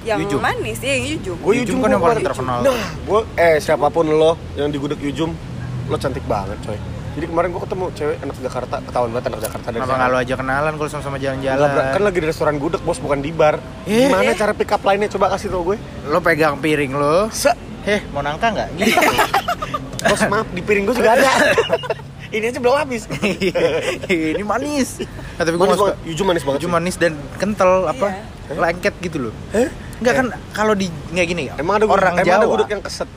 Yang 0.00 0.18
Yujum. 0.22 0.40
manis, 0.40 0.78
iya 0.78 0.94
yang 0.94 1.06
Yujum. 1.10 1.36
Gue 1.38 1.52
Yujum 1.54 1.66
Yujum 1.66 1.78
kan 1.82 1.88
yang 1.90 2.00
paling 2.00 2.22
terkenal. 2.22 2.58
Nah, 2.62 2.86
gue 3.02 3.20
eh 3.34 3.56
siapa 3.58 3.86
pun 3.88 4.06
lo 4.06 4.38
yang 4.54 4.70
di 4.70 4.78
gudeg 4.78 4.96
Yujum, 4.96 5.30
lo 5.86 5.96
cantik 5.98 6.22
banget 6.24 6.54
coy. 6.62 6.78
Jadi 7.18 7.34
kemarin 7.34 7.50
gue 7.50 7.62
ketemu 7.66 7.84
cewek 7.98 8.16
anak 8.22 8.36
Jakarta, 8.38 8.76
ketahuan 8.78 9.10
banget 9.10 9.26
anak 9.26 9.40
Jakarta 9.42 9.66
dari 9.74 9.82
Kenapa 9.82 10.06
lo 10.06 10.16
aja 10.22 10.34
kenalan 10.38 10.72
kalau 10.78 10.86
sama-sama 10.86 11.18
jalan-jalan? 11.18 11.68
kan 11.90 12.02
lagi 12.06 12.18
di 12.22 12.26
restoran 12.30 12.54
gudeg 12.62 12.78
bos 12.86 13.02
bukan 13.02 13.18
di 13.18 13.34
bar. 13.34 13.58
Eh. 13.90 14.06
Gimana 14.06 14.38
cara 14.38 14.54
pick 14.54 14.70
up 14.70 14.86
line-nya 14.86 15.10
coba 15.10 15.34
kasih 15.34 15.50
tau 15.50 15.66
gue? 15.66 15.82
Lo 16.06 16.22
pegang 16.22 16.62
piring 16.62 16.94
lo. 16.94 17.26
Se 17.34 17.50
Heh, 17.82 18.06
mau 18.14 18.22
nangka 18.22 18.54
nggak? 18.54 18.68
Gitu. 18.78 18.94
bos 20.14 20.22
maaf 20.30 20.46
di 20.54 20.62
piring 20.62 20.86
gue 20.86 20.94
juga 20.94 21.18
ada. 21.18 21.26
Ini 22.38 22.54
aja 22.54 22.58
belum 22.62 22.76
habis. 22.86 23.10
Ini 24.06 24.44
manis. 24.46 25.02
Nah, 25.02 25.42
tapi 25.42 25.58
gue 25.58 25.66
manis 25.66 25.80
banget. 25.82 25.96
Yujum 26.06 26.26
manis 26.30 26.42
banget. 26.46 26.58
Yujum 26.62 26.70
sih. 26.70 26.76
manis 26.78 26.96
dan 27.02 27.12
kental 27.34 27.90
apa? 27.90 28.14
Iya. 28.46 28.62
Lengket 28.62 28.94
gitu 29.02 29.16
loh. 29.26 29.34
Heh? 29.50 29.66
Enggak 29.98 30.14
kan 30.14 30.26
kalau 30.52 30.72
di 30.72 30.86
nggak 31.08 31.26
gini 31.26 31.42
Emang 31.52 31.74
ada 31.76 31.84
gudeg, 31.84 31.98
orang 31.98 32.14
emang 32.16 32.24
Jawa 32.24 32.38
ada 32.38 32.46
gudeg 32.48 32.68
yang 32.70 32.82
keset. 32.82 33.08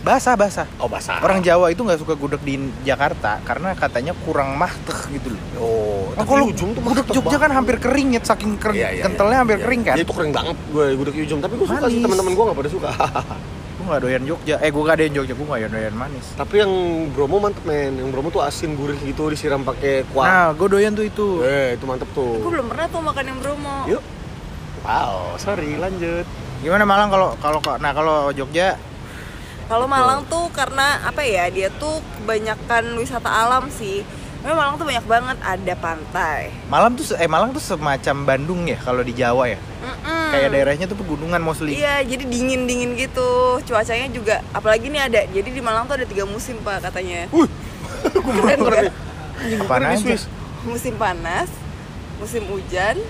basah 0.00 0.34
basah. 0.34 0.66
Oh 0.76 0.86
basah. 0.86 1.18
Orang 1.18 1.40
Jawa 1.40 1.68
itu 1.68 1.80
nggak 1.80 1.96
suka 1.96 2.14
gudeg 2.14 2.40
di 2.40 2.54
Jakarta 2.82 3.38
karena 3.40 3.72
katanya 3.72 4.12
kurang 4.20 4.54
mahteh 4.54 4.98
gitu 5.10 5.30
loh. 5.30 5.42
Oh, 5.56 5.92
Nah, 6.10 6.22
tapi 6.22 6.28
kalau 6.28 6.46
Yujum 6.46 6.68
tuh 6.70 6.82
gudeg 6.84 7.06
Jogja 7.08 7.22
banget. 7.28 7.40
kan 7.40 7.50
hampir 7.52 7.76
kering 7.78 8.08
ya, 8.10 8.20
saking 8.20 8.52
kering, 8.54 8.76
Iya, 8.76 8.88
iya, 8.92 9.02
kentalnya 9.02 9.32
iya. 9.32 9.40
hampir 9.40 9.56
Iya. 9.56 9.64
kering 9.64 9.82
kan. 9.84 9.94
Ya, 9.94 10.02
itu 10.02 10.12
kering 10.12 10.32
banget 10.32 10.56
gue 10.68 10.86
gudeg 10.94 11.14
Yujum, 11.16 11.38
tapi 11.38 11.54
gue 11.54 11.66
suka 11.66 11.86
sih 11.88 12.00
teman-teman 12.00 12.32
gue 12.32 12.44
gak 12.44 12.56
pada 12.56 12.70
suka. 12.70 12.90
Gue 13.74 13.84
nggak 13.84 14.00
doyan 14.00 14.22
Jogja. 14.24 14.56
Eh, 14.58 14.70
gue 14.70 14.80
nggak 14.80 14.96
doyan 14.96 15.12
Jogja, 15.12 15.34
gue 15.34 15.44
nggak 15.44 15.60
doyan 15.68 15.94
manis. 15.94 16.26
tapi 16.32 16.54
yang 16.56 16.72
Bromo 17.10 17.36
mantep 17.36 17.64
men, 17.64 17.92
yang 17.94 18.08
Bromo 18.08 18.28
tuh 18.28 18.40
asin 18.40 18.72
gurih 18.72 18.96
gitu 18.96 19.26
disiram 19.26 19.60
pakai 19.60 20.06
kuah. 20.08 20.24
Nah, 20.24 20.46
gue 20.52 20.68
doyan 20.68 20.92
tuh 20.92 21.02
itu. 21.02 21.26
Eh, 21.40 21.74
itu 21.74 21.84
mantep 21.84 22.06
tuh. 22.10 22.38
Gue 22.38 22.50
belum 22.52 22.66
pernah 22.66 22.86
tuh 22.86 23.00
makan 23.00 23.24
yang 23.24 23.38
Bromo. 23.38 23.76
Yuk. 23.86 24.02
Wow, 24.84 25.40
sorry 25.40 25.80
lanjut. 25.80 26.28
Gimana 26.60 26.84
Malang 26.84 27.08
kalau 27.08 27.32
kalau 27.40 27.60
nah 27.80 27.92
kalau 27.96 28.28
Jogja 28.36 28.76
Kalau 29.64 29.88
Malang 29.88 30.28
tuh 30.28 30.52
karena 30.52 31.00
apa 31.08 31.24
ya? 31.24 31.48
Dia 31.48 31.72
tuh 31.80 32.04
kebanyakan 32.20 33.00
wisata 33.00 33.32
alam 33.32 33.72
sih. 33.72 34.04
Memang 34.44 34.60
Malang 34.60 34.74
tuh 34.76 34.84
banyak 34.84 35.06
banget 35.08 35.38
ada 35.40 35.74
pantai. 35.80 36.52
Malam 36.68 37.00
tuh 37.00 37.16
eh 37.16 37.24
Malang 37.24 37.56
tuh 37.56 37.64
semacam 37.64 38.16
Bandung 38.28 38.68
ya 38.68 38.76
kalau 38.76 39.00
di 39.00 39.16
Jawa 39.16 39.48
ya. 39.48 39.56
Mm-mm. 39.56 40.28
Kayak 40.36 40.48
daerahnya 40.52 40.84
tuh 40.84 41.00
pegunungan 41.00 41.40
mostly. 41.40 41.80
Iya, 41.80 42.04
jadi 42.04 42.28
dingin-dingin 42.28 42.92
gitu. 43.00 43.56
Cuacanya 43.64 44.12
juga 44.12 44.44
apalagi 44.52 44.92
nih 44.92 45.00
ada. 45.08 45.20
Jadi 45.32 45.48
di 45.48 45.64
Malang 45.64 45.88
tuh 45.88 45.96
ada 45.96 46.04
tiga 46.04 46.28
musim, 46.28 46.60
Pak, 46.60 46.92
katanya. 46.92 47.24
Wih, 47.32 47.48
Keren 48.44 48.92
Apaan 49.64 49.84
aja? 49.88 49.96
Swiss. 49.96 50.28
Musim 50.68 51.00
panas, 51.00 51.48
musim 52.20 52.44
hujan, 52.52 53.00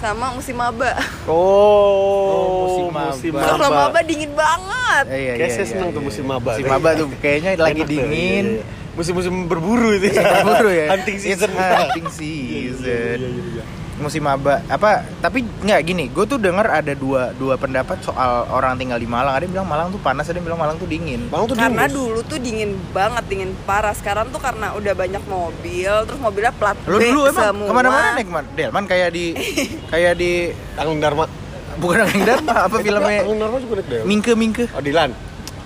sama 0.00 0.26
musim 0.32 0.56
maba. 0.56 0.90
Oh, 1.28 2.66
musim 2.66 2.88
maba. 3.30 3.44
Kalau 3.46 3.68
maba 3.68 4.00
dingin 4.00 4.32
banget. 4.32 5.04
Eh, 5.06 5.18
iya, 5.20 5.32
Kayaknya 5.36 5.44
iya, 5.44 5.48
saya 5.52 5.60
iya, 5.60 5.70
seneng 5.70 5.88
iya, 5.88 5.94
tuh 5.94 6.00
iya. 6.00 6.08
musim 6.08 6.24
maba. 6.24 6.50
Musim 6.56 6.66
maba 6.66 6.88
tuh 6.96 7.06
kayaknya 7.20 7.50
lagi 7.54 7.72
Enak 7.76 7.86
tuh, 7.86 7.92
dingin. 7.92 8.44
iya, 8.46 8.64
iya. 8.64 8.78
Musim-musim 8.90 9.34
berburu 9.46 9.94
itu. 9.94 10.10
Berburu 10.10 10.70
ya. 10.72 10.86
Hunting 10.90 11.16
season. 11.16 11.50
Hunting 11.52 12.06
Iya, 12.10 12.16
season. 12.16 13.18
iya, 13.20 13.28
iya, 13.28 13.28
iya. 13.60 13.64
Musim 14.00 14.24
maba 14.24 14.64
apa? 14.66 15.04
Tapi 15.20 15.44
nggak 15.44 15.80
gini. 15.84 16.04
Gue 16.08 16.24
tuh 16.24 16.36
dengar 16.36 16.64
ada 16.66 16.92
dua 16.92 17.30
dua 17.32 17.54
pendapat 17.54 18.00
soal 18.00 18.48
orang 18.48 18.74
tinggal 18.74 18.96
di 18.96 19.04
Malang. 19.04 19.30
Ada 19.30 19.44
yang 19.44 19.54
bilang 19.54 19.68
Malang 19.68 19.88
tuh 19.88 20.00
panas, 20.00 20.24
ada 20.24 20.34
yang 20.34 20.46
bilang 20.46 20.56
Malang 20.58 20.76
tuh 20.76 20.84
dingin. 20.84 21.28
Malang 21.28 21.44
tuh 21.44 21.54
Karena 21.54 21.84
dingin, 21.84 21.92
dulu 21.94 22.20
tuh 22.22 22.38
dingin 22.38 22.70
banget, 22.90 23.24
dingin 23.26 23.52
parah. 23.62 23.92
Sekarang 23.92 24.28
tuh 24.28 24.40
karena 24.40 24.72
udah 24.72 24.92
banyak 24.94 25.20
mobil, 25.22 25.92
terus 26.02 26.16
mobilnya 26.18 26.50
plat 26.50 26.80
B 26.80 26.88
dulu 26.88 27.28
emang 27.28 27.44
semua. 27.46 27.66
ke 27.66 27.72
mana-mana 27.74 28.08
naik 28.14 28.24
ke 28.24 28.32
mana? 28.32 28.48
Delman 28.50 28.84
kayak 28.86 29.08
di 29.10 29.24
kayak 29.92 30.12
di 30.14 30.30
Tanggung 30.72 30.98
Dharma. 30.98 31.28
bukan 31.76 32.02
Angin 32.02 32.24
Dharma 32.24 32.54
apa 32.66 32.76
filmnya 32.84 33.20
Tanggung 33.20 33.38
Dharma 33.38 33.56
juga 33.58 33.74
naik. 33.78 34.02
Mingke 34.02 34.32
Mingke 34.32 34.64
Oh, 34.70 34.80
Dilan. 34.80 35.12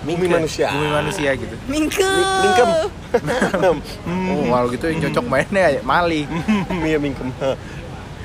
Bumi 0.05 0.21
Mingke. 0.21 0.37
manusia. 0.37 0.69
Bumi 0.69 0.85
manusia 0.91 1.29
gitu. 1.33 1.55
Mingke. 1.65 2.03
Mi- 2.03 2.29
Mingkem. 2.43 2.69
Oh, 4.05 4.43
kalau 4.51 4.67
gitu 4.67 4.85
yang 4.85 4.99
cocok 5.01 5.25
mainnya 5.25 5.65
ya 5.71 5.81
Mali. 5.81 6.27
Iya 6.83 6.99
mingkem. 6.99 7.31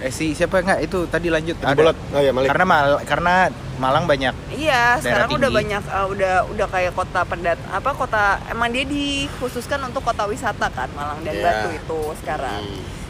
Eh 0.01 0.09
si 0.09 0.33
siapa 0.33 0.59
enggak 0.59 0.81
itu 0.81 1.05
tadi 1.07 1.29
lanjut 1.29 1.57
Ada 1.57 1.73
bolot. 1.75 1.97
Oh 2.11 2.19
ya 2.19 2.31
Malik. 2.31 2.49
Karena 2.49 2.65
Mal 2.65 2.89
karena 3.05 3.35
Malang 3.77 4.05
banyak 4.05 4.33
Iya, 4.51 4.97
sekarang 4.99 5.29
udah 5.31 5.41
tinggi. 5.47 5.59
banyak 5.61 5.83
uh, 5.87 6.07
udah 6.07 6.35
udah 6.47 6.67
kayak 6.69 6.93
kota 6.93 7.21
pendat 7.23 7.59
apa 7.67 7.91
kota 7.93 8.23
emang 8.47 8.69
dia 8.69 8.85
dikhususkan 8.85 9.81
untuk 9.83 10.01
kota 10.01 10.25
wisata 10.25 10.69
kan 10.69 10.89
Malang 10.93 11.21
dan 11.21 11.33
Iya. 11.33 11.45
Batu 11.45 11.69
itu 11.71 12.01
sekarang. 12.19 12.65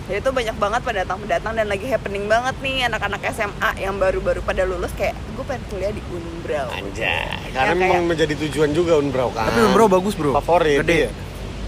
Jadi 0.07 0.19
itu 0.19 0.31
banyak 0.33 0.57
banget 0.57 0.81
pendatang-pendatang 0.83 1.53
dan 1.55 1.67
lagi 1.67 1.87
happening 1.87 2.27
banget 2.27 2.55
nih 2.59 2.83
anak-anak 2.85 3.23
SMA 3.31 3.71
yang 3.79 3.95
baru-baru 3.95 4.43
pada 4.43 4.63
lulus 4.63 4.91
kayak 4.93 5.15
gue 5.33 5.45
pengen 5.45 5.63
kuliah 5.71 5.91
di 5.91 6.03
Unbrau. 6.05 6.67
Anjay. 6.69 7.31
Karena 7.49 7.63
Ya, 7.65 7.75
memang 7.77 7.87
kayak- 7.97 8.11
menjadi 8.11 8.35
tujuan 8.41 8.71
juga 8.73 8.99
Unbrau 8.99 9.31
kan. 9.31 9.47
Tapi 9.47 9.63
Unbrau 9.65 9.87
bagus, 9.87 10.15
Bro. 10.15 10.35
Favorit. 10.35 10.83
Gede. 10.83 10.95
iya. 10.97 11.11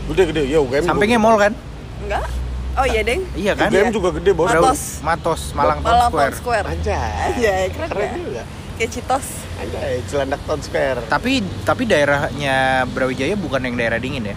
Gede 0.04 0.22
gede. 0.28 0.42
Ya 0.44 0.58
UGM. 0.58 0.82
sampingnya 0.84 1.14
juga 1.14 1.24
mall 1.24 1.38
kan? 1.38 1.52
Enggak? 2.02 2.26
Oh 2.72 2.86
iya, 2.88 3.00
Deng. 3.04 3.22
Iya 3.36 3.52
kan? 3.52 3.68
UGM 3.68 3.92
juga 3.92 4.08
gede 4.16 4.32
bos. 4.32 4.48
Matos. 4.48 4.80
Matos 5.04 5.42
Malang 5.52 5.80
Town 5.84 5.92
Malang 5.92 6.08
Square. 6.08 6.32
Town 6.32 6.40
Square. 6.40 6.66
Anjay. 6.72 7.12
Anjay, 7.28 7.62
keren 7.68 7.88
Keren 7.92 8.08
ya? 8.08 8.14
juga. 8.16 8.42
Kayak 8.80 8.90
Citos. 8.96 9.26
Anjay, 9.60 9.92
Cilandak 10.08 10.40
Town 10.48 10.60
Square. 10.64 10.98
Tapi 11.12 11.32
tapi 11.68 11.82
daerahnya 11.84 12.56
Brawijaya 12.88 13.34
bukan 13.36 13.60
yang 13.68 13.76
daerah 13.76 14.00
dingin 14.00 14.32
ya? 14.32 14.36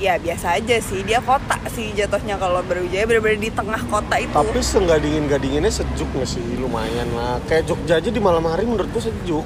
Ya 0.00 0.14
biasa 0.16 0.56
aja 0.56 0.80
sih, 0.80 1.04
dia 1.04 1.20
kota 1.20 1.60
sih 1.68 1.92
jatuhnya 1.92 2.40
kalau 2.40 2.64
Brawijaya 2.64 3.04
bener-bener 3.04 3.38
di 3.38 3.50
tengah 3.52 3.78
kota 3.86 4.16
itu. 4.16 4.32
Tapi 4.32 4.58
seenggak 4.64 5.04
dingin 5.04 5.28
gak 5.28 5.44
dinginnya 5.44 5.68
sejuk 5.68 6.08
nggak 6.16 6.24
sih 6.26 6.42
lumayan 6.56 7.06
lah. 7.14 7.36
Kayak 7.44 7.68
Jogja 7.68 8.00
aja 8.00 8.08
di 8.08 8.18
malam 8.18 8.42
hari 8.48 8.64
menurut 8.64 8.88
gue 8.90 9.02
sejuk. 9.12 9.44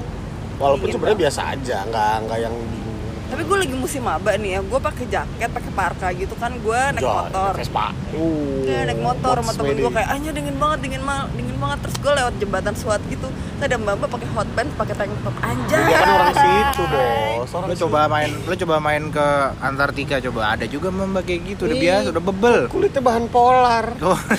Walaupun 0.55 0.87
Dingin 0.87 0.95
sebenarnya 0.95 1.19
biasa 1.27 1.41
aja, 1.51 1.77
nggak 1.83 2.13
nggak 2.25 2.39
yang 2.39 2.55
dingin. 2.55 2.84
Tapi 3.25 3.41
gue 3.41 3.57
lagi 3.57 3.73
musim 3.73 4.01
maba 4.01 4.31
nih 4.33 4.51
ya, 4.51 4.59
gue 4.61 4.79
pakai 4.79 5.05
jaket, 5.05 5.49
pakai 5.49 5.71
parka 5.71 6.07
gitu 6.11 6.33
kan, 6.35 6.53
gue 6.53 6.79
naik 6.93 7.01
Jol, 7.01 7.15
motor. 7.25 7.53
Vespa. 7.53 7.89
Uh, 8.11 8.63
Iya 8.63 8.79
naik 8.85 9.01
motor 9.01 9.35
sama 9.39 9.51
temen 9.51 9.75
gue 9.75 9.91
kayak, 9.91 10.09
ahnya 10.09 10.31
dingin 10.31 10.55
banget, 10.55 10.79
dingin 10.81 11.01
banget, 11.01 11.27
dingin 11.33 11.57
banget. 11.57 11.77
Terus 11.81 11.95
gue 11.97 12.11
lewat 12.13 12.33
jembatan 12.37 12.73
SWAT 12.73 13.01
gitu, 13.07 13.27
terus 13.27 13.65
ada 13.65 13.75
mbak 13.75 13.93
mbak 13.97 14.09
pakai 14.09 14.27
hot 14.31 14.49
pants, 14.53 14.73
pakai 14.75 14.95
tank 14.95 15.11
top 15.19 15.35
anjay. 15.41 15.83
Dia 15.83 15.97
kan 15.97 16.09
orang 16.11 16.35
situ 16.35 16.83
bos. 16.85 17.49
Orang 17.51 17.67
Lo 17.67 17.75
coba 17.75 17.99
main, 18.07 18.29
lo 18.39 18.53
coba 18.55 18.75
main 18.79 19.03
ke 19.09 19.27
Antartika 19.59 20.15
coba 20.21 20.41
ada 20.51 20.65
juga 20.65 20.87
mbak 20.89 21.23
kayak 21.23 21.41
gitu 21.47 21.61
udah 21.65 21.77
Ih. 21.77 21.83
biasa 21.83 22.07
udah 22.09 22.23
bebel. 22.23 22.57
kulitnya 22.67 23.01
bahan 23.01 23.25
polar. 23.27 23.85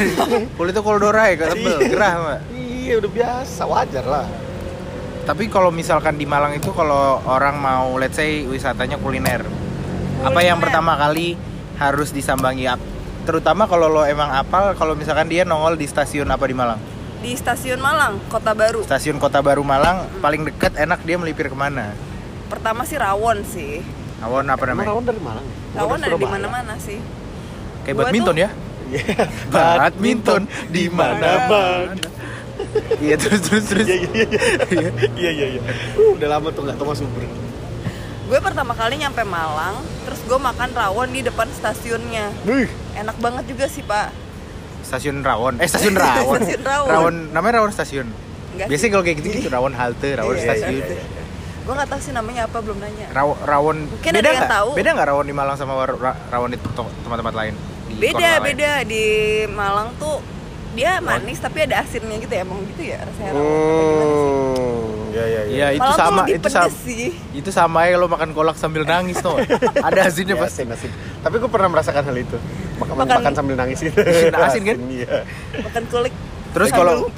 Kulitnya 0.56 0.80
Koldorai 0.80 1.34
gak 1.34 1.48
tebel, 1.52 1.76
Iya. 1.76 1.88
gerah 1.88 2.12
mbak. 2.16 2.38
Iya 2.52 2.94
udah 2.96 3.10
biasa, 3.10 3.60
wajar 3.64 4.04
lah. 4.04 4.26
Tapi 5.26 5.50
kalau 5.50 5.68
misalkan 5.68 6.14
di 6.14 6.22
Malang 6.22 6.54
itu 6.54 6.70
kalau 6.70 7.18
orang 7.20 7.58
mau 7.58 7.98
let's 7.98 8.14
say 8.14 8.46
wisatanya 8.46 8.94
kuliner, 8.96 9.42
apa 10.22 10.38
yang 10.38 10.56
Kuliner. 10.56 10.62
pertama 10.62 10.94
kali 10.94 11.34
harus 11.76 12.08
disambangi 12.08 12.70
terutama 13.26 13.66
kalau 13.66 13.90
lo 13.90 14.06
emang 14.06 14.30
apal 14.30 14.70
kalau 14.72 14.94
misalkan 14.94 15.26
dia 15.26 15.42
nongol 15.42 15.74
di 15.74 15.84
stasiun 15.84 16.30
apa 16.30 16.46
di 16.46 16.54
Malang 16.54 16.78
Di 17.18 17.34
stasiun 17.34 17.82
Malang, 17.82 18.22
Kota 18.30 18.54
Baru. 18.54 18.80
stasiun 18.80 19.18
Kota 19.18 19.42
Baru 19.42 19.60
Malang 19.60 20.06
paling 20.22 20.46
dekat 20.46 20.78
enak 20.78 21.02
dia 21.02 21.18
melipir 21.18 21.50
ke 21.50 21.56
mana 21.58 21.90
Pertama 22.46 22.86
sih 22.86 22.94
Rawon 22.94 23.42
sih. 23.42 23.82
Awon 24.22 24.46
apa 24.46 24.62
namanya 24.64 24.94
Rawon 24.94 25.04
dari 25.04 25.18
Malang? 25.18 25.46
Rawon 25.74 25.98
ada 25.98 26.14
di 26.14 26.22
mana-mana 26.24 26.74
sih. 26.78 27.02
kayak 27.82 27.96
badminton 27.98 28.30
tuh- 28.32 28.40
ya 28.40 28.50
badminton 29.52 30.42
di 30.70 30.84
mana 30.86 31.30
Bang? 31.50 31.98
Iya 32.98 33.14
terus 33.14 33.40
terus 33.42 33.64
terus 33.66 33.86
Iya 33.86 33.96
iya 33.96 34.24
iya. 34.24 34.40
Iya 35.14 35.30
iya 35.32 35.46
iya. 35.52 35.62
Uh, 35.94 36.14
udah 36.14 36.28
lama 36.30 36.48
tuh 36.48 36.62
nggak 36.62 36.76
Thomas 36.76 36.98
Uber. 36.98 37.22
Gue 38.26 38.38
pertama 38.40 38.72
kali 38.72 38.98
nyampe 38.98 39.22
Malang, 39.22 39.76
terus 40.02 40.18
gue 40.20 40.34
makan 40.34 40.70
rawon 40.72 41.08
di 41.08 41.20
depan 41.20 41.46
stasiunnya. 41.48 42.34
Wih, 42.42 42.66
Enak 42.94 43.16
banget 43.16 43.44
juga 43.46 43.66
sih 43.66 43.80
pak. 43.80 44.10
stasiun 44.78 45.18
Rawon 45.18 45.58
eh 45.58 45.66
stasiun 45.66 45.98
Rawon 45.98 46.40
Stasiun 46.40 46.62
Rawon. 46.62 47.14
namanya 47.30 47.58
Rawon 47.58 47.70
stasiun 47.70 48.06
Enggak 48.54 48.70
biasanya 48.70 48.90
kalau 48.92 49.02
kayak 49.02 49.16
gitu 49.18 49.26
gitu 49.34 49.48
Rawon 49.50 49.74
halte 49.74 50.14
Rawon 50.14 50.30
Iya, 50.32 50.42
stasiun 50.46 50.74
iya, 50.78 51.02
Gue 51.60 51.74
nggak 51.74 51.88
tahu 51.90 51.98
sih 51.98 52.12
namanya 52.14 52.46
apa 52.46 52.62
belum 52.62 52.78
nanya. 52.78 53.10
Raw, 53.10 53.34
rawon 53.42 53.90
Mungkin 53.90 54.10
beda 54.14 54.30
nggak? 54.32 54.46
tahu. 54.46 54.68
Beda 54.72 54.90
nggak 54.94 55.08
rawon 55.10 55.26
di 55.26 55.34
Malang 55.34 55.56
sama 55.58 55.74
rawon 56.30 56.50
di 56.50 56.58
tempat-tempat 57.02 57.34
lain? 57.34 57.54
Di 57.90 57.94
Beda 57.98 58.14
kota 58.14 58.30
lain? 58.30 58.42
beda 58.46 58.70
di 58.86 59.04
Malang 59.50 59.88
tuh 59.98 60.16
dia 60.76 61.00
manis 61.00 61.38
tapi 61.38 61.58
ada 61.62 61.80
asinnya 61.80 62.16
gitu 62.16 62.30
ya 62.30 62.42
emang 62.42 62.60
gitu 62.68 62.82
ya 62.84 62.98
rasanya? 63.00 63.32
Hmm, 63.32 64.84
ya 65.10 65.24
ya 65.24 65.40
Iya 65.46 65.66
itu 65.72 65.80
Malang 65.80 65.88
tuh 65.88 65.98
sama 65.98 66.22
itu 66.28 66.48
sama 66.48 66.68
sih. 66.76 67.10
itu 67.32 67.50
sama 67.50 67.78
ya 67.84 67.96
lo 67.96 68.06
makan 68.06 68.30
kolak 68.30 68.54
sambil 68.54 68.84
nangis 68.84 69.16
tuh. 69.18 69.40
Ada 69.78 70.06
asinnya 70.06 70.36
Ya, 70.36 70.42
pasti. 70.42 70.62
asin, 70.62 70.76
asin. 70.76 70.90
Tapi 71.18 71.34
gue 71.34 71.48
pernah 71.48 71.68
merasakan 71.68 72.02
hal 72.04 72.16
itu. 72.18 72.36
Makan, 72.76 72.94
Makan- 72.94 73.18
makan 73.18 73.32
sambil 73.34 73.54
nangis 73.56 73.78
gitu. 73.80 73.96
Asin 74.36 74.62
kan? 74.62 74.76
Iya. 74.86 75.24
Makan 75.62 75.82
kulik. 75.88 76.14
Terus 76.52 76.68
kalau. 76.70 77.08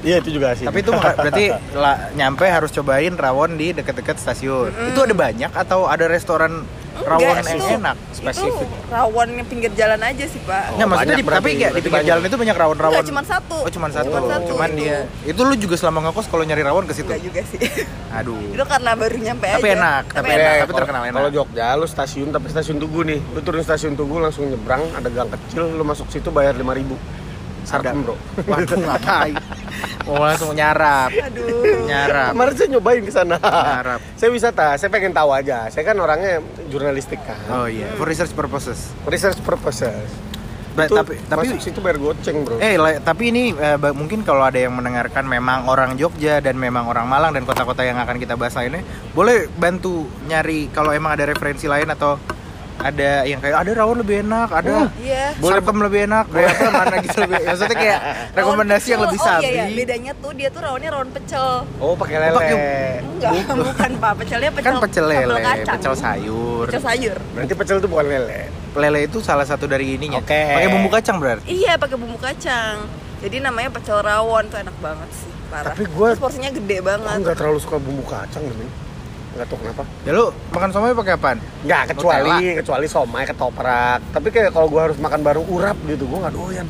Iya 0.00 0.16
itu 0.20 0.30
juga 0.30 0.52
asin. 0.52 0.64
tapi 0.64 0.80
itu 0.80 0.90
berarti 0.90 1.44
lah, 1.72 2.12
nyampe 2.12 2.44
harus 2.44 2.70
cobain 2.70 3.12
rawon 3.12 3.54
di 3.54 3.72
deket-deket 3.72 4.16
stasiun. 4.16 4.72
Itu 4.88 5.02
ada 5.02 5.12
banyak 5.12 5.50
atau 5.50 5.84
ada 5.84 6.04
restoran 6.06 6.64
rawon 7.02 7.36
yang 7.36 7.58
itu- 7.58 7.76
enak. 7.76 7.96
spesifik. 8.10 8.66
Itu 8.66 8.88
rawon 8.88 9.28
yang 9.34 9.46
pinggir 9.46 9.70
jalan 9.74 10.00
aja 10.00 10.24
sih, 10.24 10.40
Pak. 10.40 10.62
Oh, 10.66 10.76
Nggak, 10.76 10.88
maksudnya 10.88 11.16
di, 11.16 11.24
tapi 11.26 11.50
kayak 11.52 11.72
di 11.72 11.80
pinggir 11.82 12.04
jalan 12.06 12.22
itu 12.24 12.36
banyak 12.36 12.56
rawon-rawon. 12.56 12.92
Enggak, 12.94 13.08
cuma 13.08 13.22
satu. 13.22 13.56
Oh, 13.60 13.70
cuma 13.70 13.88
satu. 13.88 14.08
Cuma 14.08 14.20
satu, 14.26 14.48
Cuman 14.54 14.70
itu. 14.70 14.78
dia 14.80 14.96
itu 15.24 15.40
lu 15.40 15.54
juga 15.54 15.74
selama 15.74 15.98
ngekos 16.06 16.26
kalau 16.26 16.42
nyari 16.42 16.62
rawon 16.62 16.84
ke 16.84 16.94
situ. 16.94 17.06
Enggak 17.06 17.22
juga 17.22 17.40
sih. 17.46 17.60
Aduh. 18.12 18.40
itu 18.48 18.64
karena 18.64 18.90
baru 18.94 19.16
nyampe 19.18 19.44
Tapi 19.46 19.68
aja. 19.68 19.76
enak, 19.76 20.04
tapi 20.08 20.26
enak. 20.26 20.38
enak. 20.38 20.48
Eh, 20.48 20.60
tapi 20.62 20.72
terkenal 20.72 21.02
enak. 21.04 21.16
Kalau 21.18 21.30
Jogja 21.30 21.66
lu 21.74 21.86
stasiun 21.86 22.28
tapi 22.30 22.46
stasiun 22.48 22.76
Tugu 22.76 23.00
nih. 23.02 23.20
Lu 23.34 23.40
turun 23.40 23.60
stasiun 23.60 23.92
Tugu 23.92 24.16
langsung 24.16 24.48
nyebrang 24.48 24.80
ada 24.90 25.08
gang 25.08 25.28
kecil 25.28 25.68
lu 25.68 25.82
masuk 25.82 26.08
situ 26.08 26.30
bayar 26.30 26.54
5000 26.54 26.96
Sarkem, 27.66 28.00
Bro. 28.00 28.14
Waduh, 28.46 28.78
ngapain? 28.78 29.34
Mau 30.06 30.22
langsung 30.24 30.54
nyarap. 30.54 31.10
Aduh. 31.10 31.82
Nyarap. 31.84 32.30
Kemarin 32.32 32.54
saya 32.54 32.68
nyobain 32.70 33.02
ke 33.02 33.10
sana. 33.10 33.36
Nyarap. 33.42 34.00
saya 34.14 34.30
wisata, 34.30 34.66
saya 34.78 34.88
pengen 34.88 35.10
tahu 35.10 35.34
aja. 35.34 35.66
Saya 35.66 35.82
kan 35.84 35.98
orangnya 35.98 36.38
jurnalistik 36.66 37.18
kan. 37.20 37.36
Oh 37.50 37.66
iya, 37.66 37.90
for 37.94 38.06
research 38.06 38.30
purposes. 38.32 38.94
Research 39.04 39.42
purposes. 39.42 40.06
Ba- 40.72 40.84
Itu 40.84 40.94
tapi 40.94 41.16
tapi 41.18 41.56
situ 41.56 41.80
bayar 41.80 41.96
goceng, 41.96 42.44
Bro. 42.44 42.60
Eh, 42.60 42.76
tapi 43.00 43.32
ini 43.32 43.50
eh, 43.50 43.74
ba- 43.74 43.96
mungkin 43.96 44.20
kalau 44.20 44.44
ada 44.44 44.60
yang 44.60 44.76
mendengarkan 44.76 45.24
memang 45.24 45.64
orang 45.66 45.96
Jogja 45.96 46.38
dan 46.38 46.54
memang 46.54 46.84
orang 46.84 47.08
Malang 47.08 47.32
dan 47.32 47.42
kota-kota 47.42 47.80
yang 47.80 47.96
akan 47.96 48.20
kita 48.20 48.36
bahas 48.36 48.52
lainnya, 48.54 48.84
boleh 49.10 49.48
bantu 49.50 50.04
nyari 50.24 50.68
kalau 50.68 50.92
emang 50.92 51.16
ada 51.16 51.24
referensi 51.24 51.64
lain 51.64 51.88
atau 51.88 52.20
ada 52.78 53.24
yang 53.24 53.40
kayak 53.40 53.56
ada 53.56 53.70
rawon 53.74 53.96
lebih 53.98 54.20
enak, 54.20 54.48
ada 54.50 54.92
Iya. 54.96 55.32
boleh 55.36 55.54
Sarkem 55.56 55.78
lebih 55.80 56.00
enak, 56.04 56.24
boleh 56.28 56.46
apa 56.46 56.68
mana 56.70 56.94
gitu 56.98 57.18
lebih. 57.18 57.36
Maksudnya 57.42 57.76
kayak 57.76 58.00
rekomendasi 58.38 58.88
yang 58.88 59.02
lebih 59.02 59.18
sabi. 59.18 59.40
Oh 59.40 59.48
iya, 59.48 59.64
iya. 59.64 59.76
bedanya 59.76 60.12
tuh 60.14 60.32
dia 60.32 60.48
tuh 60.48 60.60
rawonnya 60.60 60.90
rawon 60.90 61.08
pecel. 61.10 61.48
Oh, 61.76 61.94
pakai 61.94 62.14
Oh, 62.14 62.22
lele. 62.22 62.36
pakai- 62.36 63.00
Enggak, 63.06 63.32
bukan 63.66 63.90
Pak. 63.96 64.12
Pecelnya 64.16 64.50
pecel. 64.50 64.66
Kan 64.66 64.74
pecel 64.78 65.04
lele, 65.06 65.40
pecel 65.64 65.94
sayur. 65.94 66.64
Pecel 66.66 66.82
sayur. 66.82 67.16
Berarti 67.32 67.54
pecel 67.54 67.76
itu 67.78 67.88
bukan 67.88 68.06
lele. 68.06 68.40
Lele 68.72 69.00
itu 69.02 69.18
salah 69.18 69.42
satu 69.42 69.64
dari 69.64 69.96
ininya. 69.96 70.20
Oke. 70.20 70.36
Pakai 70.52 70.68
bumbu 70.68 70.88
kacang 70.88 71.16
berarti. 71.16 71.48
Iya, 71.48 71.76
pakai 71.76 71.96
bumbu 71.96 72.16
kacang. 72.16 72.84
Jadi 73.16 73.40
namanya 73.40 73.72
pecel 73.72 73.98
rawon 73.98 74.44
tuh 74.46 74.60
enak 74.60 74.76
banget 74.76 75.08
sih, 75.10 75.32
parah. 75.48 75.72
Tapi 75.72 75.88
gua- 75.88 76.12
Terus 76.12 76.20
porsinya 76.20 76.52
gede 76.52 76.78
banget. 76.78 77.16
nggak 77.18 77.34
terlalu 77.34 77.58
suka 77.58 77.80
bumbu 77.80 78.04
kacang, 78.04 78.44
Demi. 78.44 78.68
Nggak 79.36 79.46
tahu 79.46 79.58
kenapa. 79.60 79.82
Ya 80.02 80.10
lu 80.10 80.24
makan 80.50 80.68
somai 80.70 80.92
pakai 80.94 81.12
apaan? 81.14 81.38
Nggak, 81.62 81.82
kecuali 81.92 82.36
kecuali 82.56 82.86
somai, 82.86 83.22
ketoprak. 83.22 84.00
Tapi 84.10 84.28
kayak 84.30 84.50
kalau 84.50 84.66
gua 84.66 84.88
harus 84.88 84.96
makan 84.96 85.20
bareng 85.20 85.46
urap 85.46 85.76
gitu, 85.84 86.04
gua 86.06 86.18
nggak 86.24 86.34
doyan. 86.34 86.68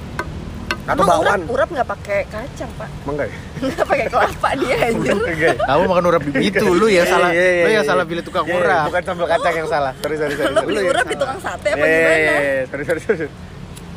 Atau 0.86 1.02
Emang 1.02 1.18
bakwan. 1.18 1.26
urap, 1.26 1.40
urap 1.50 1.68
nggak 1.72 1.88
pakai 1.88 2.20
kacang, 2.26 2.70
Pak. 2.76 2.88
Emang 3.02 3.14
nggak 3.16 3.28
ya? 3.28 3.38
Nggak 3.66 3.86
pakai 3.86 4.06
kelapa 4.06 4.48
dia 4.56 4.76
anjir. 4.86 5.14
Enggak 5.16 5.54
ya? 5.54 5.64
Kamu 5.64 5.82
makan 5.84 6.04
urap 6.06 6.22
di 6.22 6.30
itu 6.40 6.66
lu 6.68 6.86
ya 6.86 7.02
salah. 7.04 7.30
Iya, 7.30 7.42
iya, 7.42 7.50
Lu 7.50 7.66
iya, 7.66 7.76
yang 7.76 7.86
salah 7.86 8.02
iya. 8.02 8.10
pilih 8.10 8.22
tukang 8.22 8.44
Iya, 8.44 8.52
iya, 8.52 8.62
urap. 8.62 8.84
Bukan 8.86 9.02
sambal 9.02 9.26
kacang 9.26 9.54
yang 9.56 9.68
salah. 9.68 9.92
Sorry, 9.98 10.16
sorry, 10.16 10.34
sorry. 10.34 10.46
Lo 10.46 10.58
Lu 10.58 10.66
beli 10.66 10.82
urap 10.84 11.06
di 11.06 11.16
tukang 11.16 11.38
sate 11.40 11.68
apa 11.68 11.76
Iya, 11.76 11.86
iya, 11.86 11.98
gimana? 11.98 12.14
iya, 12.14 12.34
iya. 12.38 12.62
Sorry, 12.66 12.84
sorry, 12.84 13.00
sorry. 13.02 13.28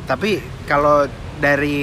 Tapi 0.04 0.30
kalau 0.66 0.96
dari 1.38 1.78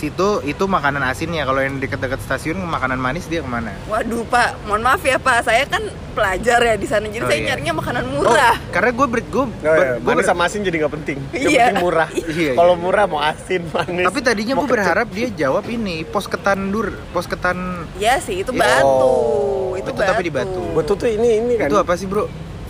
situ 0.00 0.28
itu 0.42 0.64
makanan 0.64 1.04
asinnya 1.04 1.44
kalau 1.44 1.60
yang 1.60 1.76
dekat-dekat 1.76 2.16
stasiun 2.18 2.56
makanan 2.58 2.96
manis 2.96 3.24
dia 3.24 3.38
ke 3.38 3.46
mana? 3.46 3.76
Waduh 3.84 4.24
pak, 4.24 4.56
mohon 4.64 4.80
maaf 4.80 5.02
ya 5.02 5.16
pak, 5.16 5.44
saya 5.44 5.62
kan 5.64 5.84
pelajar 6.10 6.58
ya 6.58 6.74
di 6.74 6.84
sana, 6.84 7.06
jadi 7.06 7.20
Oh, 7.20 7.28
saya 7.28 7.38
iya. 7.38 7.46
nyarinya 7.52 7.74
makanan 7.76 8.04
murah. 8.08 8.56
Oh, 8.56 8.72
karena 8.72 8.90
gue 8.90 9.06
ber, 9.06 9.20
gue, 9.22 9.44
Nggak, 9.52 9.76
ya, 9.76 9.92
manis 10.00 10.24
sama 10.24 10.42
asin 10.42 10.60
jadi 10.60 10.76
nggak 10.80 10.94
penting. 10.96 11.18
Yang 11.30 11.44
Iya. 11.46 11.64
penting 11.66 11.76
murah. 11.80 12.08
Iya, 12.32 12.52
Kalau 12.54 12.74
iya. 12.74 12.80
murah 12.80 13.04
mau 13.04 13.20
asin, 13.20 13.62
manis. 13.68 14.04
Tapi 14.06 14.18
tadinya 14.20 14.54
mau 14.54 14.64
gue 14.64 14.72
berharap 14.72 15.06
dia 15.08 15.28
jawab 15.30 15.64
ini 15.66 16.02
pos 16.02 16.24
ketan 16.24 16.70
dur, 16.70 16.88
pos 17.10 17.26
ketan 17.26 17.84
Iya 17.94 18.16
sih, 18.18 18.40
itu 18.40 18.50
Iya. 18.50 18.80
batu, 18.80 18.88
Oh, 18.88 19.76
itu, 19.76 19.84
itu 19.84 19.90
batu. 19.92 20.08
tapi 20.08 20.22
di 20.22 20.32
Batu. 20.32 20.62
Betul 20.72 20.94
tuh 20.96 21.08
ini 21.08 21.28
ini 21.38 21.52
kan. 21.54 21.68
itu 21.68 21.76
apa 21.76 21.92
sih 21.94 22.08
bro? 22.08 22.24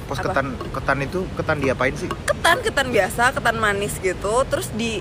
Pos 0.05 0.19
Apa? 0.19 0.35
ketan 0.35 0.47
ketan 0.75 0.99
itu 1.01 1.23
ketan 1.33 1.57
diapain 1.59 1.95
sih? 1.95 2.11
Ketan, 2.27 2.59
ketan 2.61 2.91
biasa, 2.91 3.31
ketan 3.31 3.57
manis 3.57 3.95
gitu, 3.97 4.43
terus 4.45 4.67
di 4.73 4.99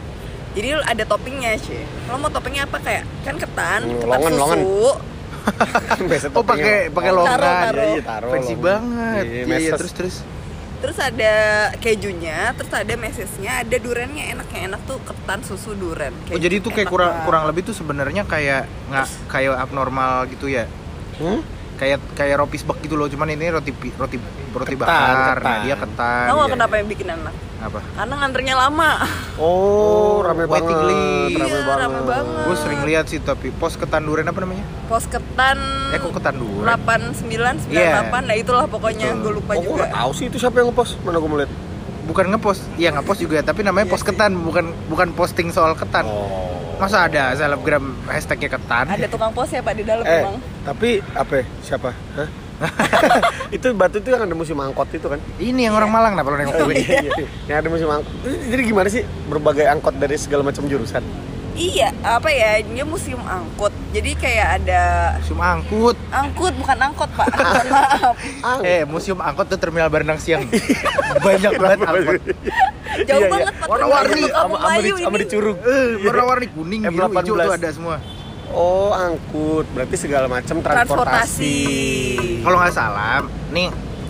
jadi 0.52 0.82
ada 0.82 1.04
toppingnya 1.04 1.52
sih. 1.56 1.78
Kalau 2.04 2.18
mau 2.18 2.28
toppingnya 2.28 2.66
apa 2.66 2.78
kayak 2.80 3.04
kan 3.22 3.36
ketan, 3.36 3.80
Hmm, 3.84 3.98
ketan 3.98 4.10
longan, 4.10 4.32
susu, 4.32 4.40
longan. 4.40 4.60
Oh, 6.32 6.44
pakai- 6.44 6.90
pakai 6.90 7.12
longan. 7.12 7.32
Taruh, 7.32 7.54
taruh. 7.64 7.82
Iya, 7.82 7.90
iya, 7.92 8.04
taruh. 8.04 8.32
Fancy 8.32 8.54
longan. 8.54 8.62
banget. 8.62 9.24
Iya, 9.26 9.44
Iya, 9.48 9.72
terus 9.76 9.94
terus. 9.94 10.16
terus 10.80 10.98
ada 10.98 11.34
kejunya, 11.76 12.56
terus 12.56 12.72
ada 12.72 12.94
mesesnya, 12.96 13.52
ada 13.60 13.78
durennya 13.78 14.32
enak 14.32 14.48
yang 14.50 14.64
enak 14.70 14.82
tuh 14.86 14.96
ketan 15.02 15.44
susu 15.44 15.76
duren. 15.76 16.16
Oh, 16.30 16.38
jadi 16.38 16.56
itu 16.56 16.70
kayak 16.70 16.88
kurang 16.88 17.12
banget. 17.14 17.26
kurang 17.26 17.44
lebih 17.46 17.62
tuh 17.66 17.76
sebenarnya 17.76 18.24
kayak 18.24 18.64
nggak 18.88 19.08
kayak 19.28 19.60
abnormal 19.60 20.24
gitu 20.28 20.48
ya. 20.48 20.72
Hmm? 21.18 21.44
Kayak 21.76 22.00
kayak 22.14 22.36
roti 22.38 22.58
sebek 22.58 22.80
gitu 22.82 22.96
loh, 22.96 23.08
cuman 23.08 23.28
ini 23.30 23.48
roti 23.50 23.72
roti 23.94 24.20
roti 24.50 24.74
Ketan, 24.74 24.80
bakar. 24.82 25.36
Nah, 25.36 25.36
ketan. 25.36 25.60
dia 25.64 25.76
ketan. 25.76 26.26
Tahu 26.26 26.36
nggak 26.38 26.46
iya. 26.46 26.56
kenapa 26.56 26.74
yang 26.76 26.88
bikin 26.88 27.08
enak? 27.10 27.36
Apa? 27.60 27.80
Karena 27.94 28.14
nganternya 28.18 28.56
lama. 28.56 28.92
Oh, 29.36 30.24
rame 30.24 30.44
waiting 30.46 30.72
banget. 30.72 30.88
list. 30.90 31.36
Rame 31.36 31.50
Iya, 31.50 31.60
banget. 31.62 31.80
rame 31.82 32.00
banget. 32.04 32.26
Gue 32.42 32.56
sering 32.56 32.82
lihat 32.84 33.06
sih 33.06 33.20
tapi 33.20 33.52
pos 33.52 33.76
ketan 33.76 34.04
duren 34.04 34.24
apa 34.24 34.40
namanya? 34.40 34.64
Pos 34.88 35.04
ketan 35.06 35.58
Eh 35.90 35.98
kok 35.98 36.12
ketan 36.14 36.36
duren? 36.36 36.64
8998 36.64 37.68
Iya. 37.70 38.22
nah 38.22 38.34
itulah 38.34 38.66
pokoknya 38.66 39.12
Betul. 39.12 39.22
gue 39.22 39.32
lupa 39.36 39.52
Oh, 39.52 39.58
gue 39.58 39.66
juga. 39.66 39.80
nggak 39.82 39.92
tahu 39.94 40.12
sih 40.14 40.26
itu 40.28 40.38
siapa 40.38 40.56
yang 40.58 40.68
ngepost. 40.70 40.94
Mana 41.02 41.18
gue 41.18 41.28
mau 41.28 41.38
lihat. 41.38 41.52
Bukan 42.02 42.26
ngepost, 42.28 42.62
iya 42.74 42.90
ngepost 42.90 43.20
juga, 43.20 43.38
tapi 43.40 43.62
namanya 43.62 43.86
Iya 43.86 43.94
pos 43.94 44.02
sih. 44.02 44.08
ketan, 44.08 44.32
bukan 44.40 44.66
bukan 44.88 45.08
posting 45.14 45.48
soal 45.50 45.76
ketan. 45.76 46.04
Oh. 46.04 46.48
Masa 46.76 47.06
ada 47.06 47.36
selebgram 47.36 47.92
hashtagnya 48.06 48.50
ketan? 48.50 48.88
Ada 48.88 49.06
tukang 49.06 49.30
pos 49.30 49.46
ya 49.48 49.60
Pak 49.60 49.74
di 49.74 49.84
dalam 49.84 50.02
Eh, 50.02 50.16
memang. 50.18 50.36
tapi 50.64 51.04
apa? 51.12 51.34
ya? 51.34 51.46
Siapa? 51.62 51.92
Hah? 52.16 52.30
itu 53.56 53.68
batu 53.74 53.98
itu 54.00 54.10
yang 54.12 54.24
ada 54.28 54.36
musim 54.36 54.58
angkot 54.60 54.90
itu 54.92 55.08
kan? 55.08 55.20
Ini 55.40 55.72
yang 55.72 55.76
orang 55.76 55.92
Malang, 55.92 56.12
kenapa 56.16 56.30
lo 56.32 56.38
nengok 56.38 56.56
gue? 56.68 56.76
Iya, 56.80 56.98
iya. 57.02 57.28
yang 57.48 57.58
ada 57.64 57.70
musim 57.72 57.88
angkot. 57.90 58.14
Jadi 58.26 58.62
gimana 58.64 58.88
sih 58.92 59.04
berbagai 59.28 59.66
angkot 59.68 59.96
dari 59.98 60.16
segala 60.20 60.44
macam 60.48 60.68
jurusan? 60.68 61.04
Iya, 61.60 61.92
apa 62.08 62.32
ya? 62.32 62.64
Dia 62.64 62.88
museum 62.88 63.20
angkut. 63.20 63.76
Jadi 63.92 64.16
kayak 64.16 64.64
ada 64.64 64.82
Museum 65.20 65.44
angkut. 65.44 65.98
angkut 66.08 66.54
bukan 66.56 66.78
angkot, 66.80 67.10
Pak. 67.20 67.28
Maaf. 68.48 68.64
Eh, 68.64 68.88
museum 68.88 69.20
angkot 69.20 69.52
tuh 69.52 69.60
terminal 69.60 69.92
Barenang 69.92 70.24
Siang. 70.24 70.48
Banyak 71.20 71.54
banget 71.60 71.80
angkot. 71.84 72.22
Jauh 73.04 73.04
Iya, 73.04 73.16
iya. 73.20 73.28
banget. 73.28 73.54
Warna-warni 73.68 74.22
sama 74.32 74.56
sama 74.56 74.80
di, 74.80 74.90
ini. 74.96 75.26
Curug. 75.28 75.58
Eh, 75.60 75.88
warna-warni 76.08 76.48
kuning, 76.48 76.82
biru, 76.88 77.12
M18. 77.12 77.28
hijau 77.28 77.36
tuh 77.36 77.54
ada 77.60 77.70
semua. 77.76 77.96
Oh, 78.54 78.92
angkut. 78.94 79.66
Berarti 79.74 79.96
segala 79.96 80.26
macam 80.26 80.62
transportasi. 80.62 81.58
Transportasi. 82.18 82.44
Kalau 82.46 82.58
nggak 82.58 82.76
salah, 82.76 83.22
nih 83.54 83.70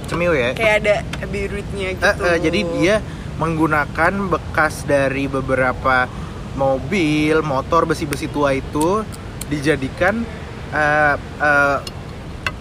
cemil 0.09 0.33
ya. 0.33 0.49
Kayak 0.57 0.75
ada 0.83 0.95
biruitnya 1.29 1.87
gitu. 1.95 2.03
Eh, 2.03 2.15
eh, 2.25 2.37
jadi 2.41 2.59
dia 2.75 2.95
menggunakan 3.39 4.13
bekas 4.27 4.83
dari 4.83 5.29
beberapa 5.29 6.09
mobil, 6.57 7.39
motor 7.45 7.87
besi-besi 7.87 8.27
tua 8.27 8.51
itu 8.57 9.05
dijadikan 9.47 10.25
eh, 10.73 11.15
eh, 11.19 11.77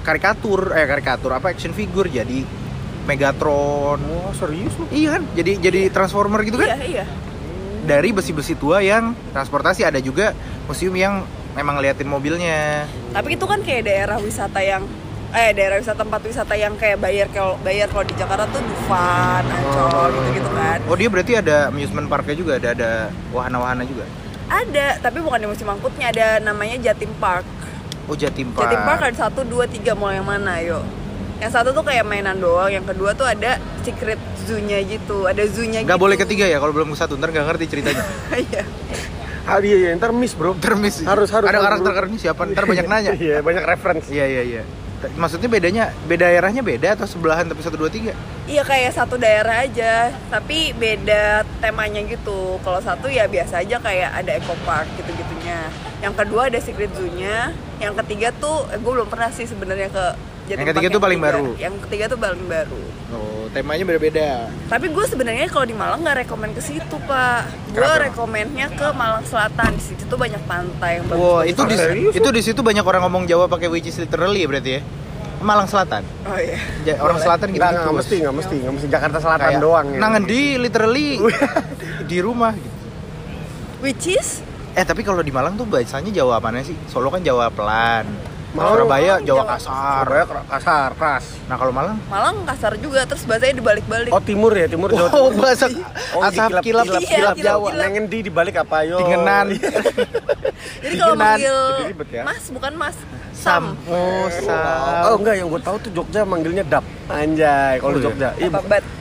karikatur, 0.06 0.72
eh 0.76 0.86
karikatur 0.86 1.34
apa 1.34 1.50
action 1.50 1.74
figure 1.74 2.06
jadi 2.06 2.44
Megatron. 3.08 4.04
Oh, 4.04 4.30
serius 4.36 4.76
lu? 4.76 4.84
Iya 4.92 5.16
kan? 5.16 5.22
Jadi 5.32 5.52
jadi 5.64 5.80
transformer 5.88 6.44
gitu 6.44 6.60
kan? 6.60 6.76
Iya, 6.76 6.78
iya. 6.84 7.04
Dari 7.88 8.12
besi-besi 8.12 8.52
tua 8.52 8.84
yang 8.84 9.16
transportasi 9.32 9.80
ada 9.80 9.96
juga 9.96 10.36
museum 10.68 10.92
yang 10.92 11.24
memang 11.58 11.82
ngeliatin 11.82 12.06
mobilnya. 12.06 12.86
Tapi 13.10 13.34
itu 13.34 13.44
kan 13.50 13.58
kayak 13.66 13.82
daerah 13.90 14.22
wisata 14.22 14.62
yang 14.62 14.86
eh 15.28 15.52
daerah 15.52 15.76
wisata 15.76 16.06
tempat 16.06 16.24
wisata 16.24 16.54
yang 16.56 16.72
kayak 16.78 17.02
bayar 17.02 17.28
kalau 17.34 17.58
bayar 17.60 17.90
kalau 17.90 18.06
di 18.06 18.14
Jakarta 18.16 18.48
tuh 18.48 18.62
Dufan, 18.62 19.44
Ancol 19.44 20.08
gitu-gitu 20.14 20.50
kan. 20.54 20.78
Oh 20.86 20.96
dia 20.96 21.08
berarti 21.10 21.32
ada 21.36 21.68
amusement 21.68 22.06
parknya 22.06 22.36
juga, 22.38 22.52
ada 22.56 22.68
ada 22.72 22.90
wahana-wahana 23.34 23.84
juga. 23.84 24.06
Ada, 24.48 24.96
tapi 25.04 25.20
bukan 25.20 25.44
di 25.44 25.48
musim 25.50 25.68
angkutnya 25.68 26.08
ada 26.08 26.40
namanya 26.40 26.80
Jatim 26.80 27.12
Park. 27.20 27.44
Oh 28.08 28.16
Jatim 28.16 28.48
Park. 28.56 28.64
Jatim 28.64 28.80
Park 28.80 29.00
ada 29.04 29.16
satu, 29.28 29.44
dua, 29.44 29.68
tiga 29.68 29.92
mau 29.92 30.08
yang 30.08 30.24
mana 30.24 30.64
yuk? 30.64 30.80
Yang 31.36 31.52
satu 31.52 31.76
tuh 31.76 31.84
kayak 31.84 32.08
mainan 32.08 32.40
doang, 32.40 32.72
yang 32.72 32.86
kedua 32.88 33.12
tuh 33.12 33.28
ada 33.28 33.60
secret 33.84 34.16
zoo-nya 34.48 34.80
gitu, 34.88 35.28
ada 35.28 35.44
zoo-nya 35.44 35.84
gitu. 35.84 35.88
Nggak 35.92 36.00
boleh 36.00 36.16
ketiga 36.16 36.48
ya 36.48 36.56
kalau 36.56 36.72
belum 36.72 36.96
ke 36.96 36.96
satu 36.96 37.20
ntar 37.20 37.28
nggak 37.28 37.44
ngerti 37.44 37.64
ceritanya. 37.68 38.04
Iya. 38.48 38.62
Ah, 39.48 39.64
iya, 39.64 39.76
iya, 39.80 39.90
ntar 39.96 40.12
miss, 40.12 40.36
Bro. 40.36 40.60
Termis. 40.60 41.00
Harus, 41.08 41.32
harus, 41.32 41.48
Ada 41.48 41.56
harus, 41.56 41.64
karakter 41.64 41.88
bro. 41.88 41.96
karakternya 41.96 42.20
siapa? 42.20 42.42
Ntar 42.52 42.64
banyak 42.68 42.84
nanya. 42.84 43.12
Iya, 43.24 43.40
banyak 43.40 43.64
reference. 43.64 44.06
Iya 44.12 44.26
iya 44.28 44.42
iya. 44.44 44.62
Maksudnya 45.16 45.46
bedanya 45.48 45.94
beda 46.10 46.26
daerahnya 46.26 46.60
beda 46.60 46.98
atau 46.98 47.06
sebelahan 47.06 47.46
tapi 47.46 47.62
satu 47.62 47.78
dua 47.78 47.86
tiga? 47.86 48.12
Iya 48.50 48.66
kayak 48.66 48.92
satu 48.98 49.14
daerah 49.14 49.62
aja, 49.62 50.10
tapi 50.26 50.74
beda 50.74 51.46
temanya 51.62 52.02
gitu. 52.02 52.58
Kalau 52.66 52.82
satu 52.82 53.06
ya 53.06 53.30
biasa 53.30 53.62
aja 53.62 53.78
kayak 53.78 54.10
ada 54.20 54.36
eco 54.36 54.58
park 54.66 54.90
gitu-gitunya. 54.98 55.70
Yang 56.02 56.14
kedua 56.18 56.50
ada 56.50 56.58
secret 56.58 56.90
zoo-nya. 56.98 57.54
Yang 57.78 57.94
ketiga 58.04 58.34
tuh 58.42 58.66
eh, 58.74 58.78
gue 58.82 58.92
belum 58.92 59.06
pernah 59.06 59.30
sih 59.30 59.46
sebenarnya 59.46 59.86
ke 59.88 60.04
Jatim 60.48 60.64
Yang 60.64 60.68
ketiga 60.72 60.88
tuh 60.88 61.02
paling 61.04 61.20
baru? 61.20 61.46
Yang 61.60 61.74
ketiga 61.84 62.04
tuh 62.08 62.18
paling 62.18 62.44
baru. 62.48 62.80
Oh 63.12 63.38
temanya 63.52 63.84
beda-beda. 63.84 64.48
Tapi 64.68 64.86
gue 64.92 65.04
sebenarnya 65.08 65.46
kalau 65.48 65.66
di 65.68 65.76
Malang 65.76 66.00
nggak 66.00 66.24
rekomend 66.24 66.52
ke 66.56 66.62
situ 66.64 66.96
pak. 67.04 67.48
Gue 67.72 67.84
Kenapa? 67.84 68.04
rekomennya 68.08 68.66
ke 68.72 68.86
Malang 68.96 69.24
Selatan. 69.24 69.70
Di 69.76 69.84
situ 69.92 70.02
tuh 70.08 70.16
banyak 70.16 70.42
pantai 70.48 71.00
yang 71.00 71.06
bagus. 71.08 71.20
Wow 71.20 71.40
itu 71.44 71.62
di 71.68 71.76
itu 72.16 72.28
di 72.32 72.42
situ 72.44 72.60
banyak 72.64 72.84
orang 72.84 73.04
ngomong 73.08 73.24
Jawa 73.28 73.44
pakai 73.48 73.68
which 73.68 73.88
is 73.88 73.96
literally 74.00 74.44
ya 74.44 74.48
berarti 74.48 74.70
ya? 74.78 74.82
Malang 75.38 75.68
Selatan. 75.70 76.02
Oh 76.26 76.38
iya. 76.40 76.58
Ja- 76.82 76.98
orang 76.98 77.18
selatan 77.22 77.54
gitu. 77.54 77.62
Nggak, 77.62 77.72
nggak 77.78 77.94
mesti, 77.94 78.16
nggak 78.26 78.34
mesti, 78.34 78.56
nggak 78.58 78.74
mesti 78.74 78.88
Jakarta 78.90 79.18
Selatan 79.22 79.50
doang 79.62 79.86
ya. 79.94 79.98
Nangan 80.00 80.22
di 80.26 80.40
literally 80.58 81.08
di 82.10 82.18
rumah 82.18 82.52
gitu. 82.56 82.76
Which 83.78 84.10
is 84.10 84.42
Eh 84.78 84.86
tapi 84.86 85.02
kalau 85.02 85.26
di 85.26 85.34
Malang 85.34 85.58
tuh 85.58 85.66
bahasanya 85.66 86.10
Jawa 86.14 86.38
mana 86.38 86.62
sih? 86.62 86.74
Solo 86.86 87.10
kan 87.10 87.18
Jawa 87.18 87.50
pelan. 87.50 88.06
Malang- 88.48 88.80
Surabaya 88.80 89.04
Malang 89.10 89.22
Jawa 89.22 89.36
Jawa- 89.38 89.50
kasar. 89.52 90.02
Surabaya 90.02 90.24
kasar, 90.48 90.88
keras. 90.94 91.24
Nah 91.44 91.56
kalau 91.56 91.68
Malang? 91.70 91.96
Malang 92.06 92.36
kasar 92.44 92.72
juga 92.76 93.00
terus 93.04 93.22
bahasanya 93.22 93.54
dibalik-balik. 93.56 94.08
Oh 94.08 94.20
timur 94.20 94.52
ya, 94.52 94.64
timur 94.64 94.88
Jawa 94.88 95.08
Oh 95.10 95.28
Timur. 95.28 95.42
bahasa 95.42 95.66
Oh, 96.10 96.20
asap 96.22 96.32
dikilap- 96.32 96.64
kilap 96.64 96.84
kilap- 96.86 97.02
Iya, 97.02 97.08
kilap 97.10 97.34
kilap- 97.34 97.52
Jawa. 97.54 97.68
kilap. 97.68 97.82
Nengen 97.84 98.04
di 98.06 98.18
dibalik 98.22 98.56
apa 98.56 98.76
yo? 98.82 98.96
Dingenan. 98.98 99.46
Jadi 100.82 100.94
kalau 100.96 101.14
manggil 101.14 101.56
ya. 102.08 102.22
Mas 102.24 102.44
bukan 102.48 102.72
Mas, 102.74 102.96
Sam. 103.32 103.64
Sam. 103.76 103.86
Oh 103.86 104.26
Sam. 104.32 105.02
Oh 105.04 105.14
enggak, 105.16 105.34
yang 105.36 105.48
gue 105.48 105.60
tahu 105.60 105.76
tuh 105.78 105.90
Jogja 105.92 106.20
manggilnya 106.22 106.64
dap. 106.64 106.84
Anjay, 107.06 107.78
kalau 107.78 107.90
Oh, 107.90 107.94
di 107.94 108.00
iya? 108.00 108.06
Jogja. 108.06 108.28
Iya, 108.34 108.48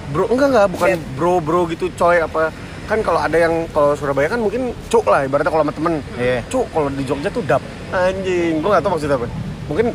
bro 0.07 0.25
enggak 0.27 0.47
enggak, 0.49 0.67
bukan 0.69 0.87
Bet. 0.89 0.99
bro 1.15 1.33
bro 1.39 1.61
gitu 1.67 1.87
coy 1.93 2.19
apa 2.19 2.51
kan 2.87 3.03
kalau 3.03 3.19
ada 3.19 3.35
yang 3.35 3.67
kalau 3.69 3.93
Surabaya 3.93 4.31
kan 4.31 4.39
mungkin 4.39 4.71
cuk 4.87 5.05
lah 5.05 5.27
ibaratnya 5.27 5.51
kalau 5.51 5.63
sama 5.67 5.75
temen 5.75 5.93
Iya. 6.15 6.39
cuk 6.47 6.65
kalau 6.71 6.87
di 6.87 7.03
Jogja 7.03 7.27
tuh 7.27 7.43
dap 7.43 7.59
anjing 7.91 8.63
gue 8.63 8.69
gak 8.71 8.81
tau 8.81 8.91
maksudnya 8.95 9.19
apa 9.19 9.27
mungkin 9.67 9.91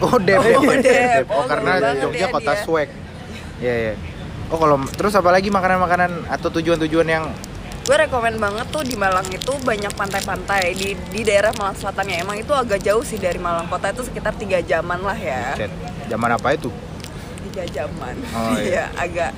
Oh 0.00 0.16
Dep. 0.16 0.40
Oh, 0.40 0.74
Dep. 0.80 1.28
Oh 1.28 1.36
Oh, 1.36 1.44
karena 1.44 1.92
Jogja 2.00 2.24
ya 2.24 2.32
kota 2.32 2.52
dia. 2.56 2.64
swag. 2.64 2.88
Iya 3.60 3.74
iya. 3.76 3.94
Oh 4.48 4.56
kalau 4.56 4.80
terus 4.96 5.12
apa 5.12 5.28
lagi 5.28 5.52
makanan-makanan 5.52 6.26
atau 6.26 6.48
tujuan-tujuan 6.50 7.06
yang 7.06 7.24
Gue 7.80 7.96
rekomen 7.96 8.38
banget 8.38 8.70
tuh 8.70 8.86
di 8.86 8.94
Malang 8.94 9.26
itu 9.28 9.50
banyak 9.60 9.90
pantai-pantai 9.98 10.72
di 10.72 10.94
di 11.10 11.20
daerah 11.20 11.50
Malang 11.52 11.76
Selatan 11.76 12.06
ya. 12.08 12.16
Emang 12.22 12.40
itu 12.40 12.52
agak 12.54 12.80
jauh 12.80 13.04
sih 13.04 13.20
dari 13.20 13.36
Malang 13.36 13.68
kota 13.68 13.92
itu 13.92 14.00
sekitar 14.08 14.32
tiga 14.40 14.64
jaman 14.64 15.04
lah 15.04 15.18
ya. 15.18 15.52
Set, 15.58 15.72
zaman 16.08 16.32
apa 16.32 16.56
itu? 16.56 16.72
Tiga 17.50 17.64
jaman. 17.68 18.14
Oh, 18.32 18.56
iya. 18.56 18.64
Iya, 18.70 18.84
agak 18.96 19.32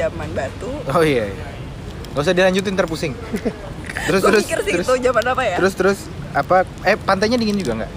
zaman 0.00 0.28
batu. 0.32 0.70
Oh 0.88 1.04
iya. 1.04 1.28
iya. 1.28 1.53
Gak 2.14 2.22
usah 2.22 2.32
dilanjutin 2.32 2.74
terpusing. 2.74 3.12
Terus 4.04 4.20
Gue 4.20 4.30
terus 4.36 4.44
terus 4.44 4.66
itu 4.84 4.94
zaman 5.00 5.24
apa 5.24 5.42
ya? 5.42 5.56
terus 5.56 5.72
terus 5.72 5.98
apa? 6.30 6.66
Eh 6.82 6.92
pantainya 6.94 7.38
dingin 7.38 7.56
juga 7.56 7.72
nggak? 7.78 7.90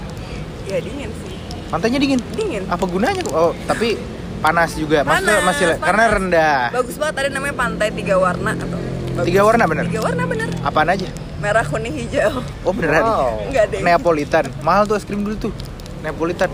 Ya 0.66 0.78
dingin 0.80 1.10
sih. 1.12 1.36
Pantainya 1.68 2.00
dingin. 2.00 2.22
Dingin. 2.32 2.64
Apa 2.66 2.86
gunanya? 2.86 3.26
Oh 3.28 3.52
tapi 3.66 3.98
panas 4.40 4.78
juga. 4.78 5.02
Maksudnya 5.02 5.36
Panas, 5.36 5.48
masih 5.50 5.66
panas. 5.68 5.84
karena 5.84 6.04
rendah. 6.08 6.60
Bagus 6.72 6.96
banget 6.96 7.16
ada 7.18 7.30
namanya 7.34 7.56
pantai 7.58 7.88
tiga 7.92 8.16
warna 8.16 8.54
atau 8.54 8.68
bagus. 8.70 9.26
Tiga 9.26 9.42
warna 9.44 9.64
bener? 9.66 9.84
Tiga 9.90 10.02
warna 10.06 10.24
bener. 10.24 10.48
Apaan 10.62 10.88
aja? 10.88 11.10
Merah, 11.38 11.66
kuning, 11.66 11.94
hijau. 11.98 12.40
Oh 12.62 12.72
beneran? 12.72 13.02
Wow. 13.04 13.46
Enggak 13.46 13.66
deh. 13.70 13.80
Neapolitan. 13.82 14.46
Mahal 14.62 14.86
tuh 14.86 14.96
es 14.96 15.04
krim 15.04 15.22
dulu 15.22 15.50
tuh. 15.50 15.54
Neapolitan. 16.02 16.48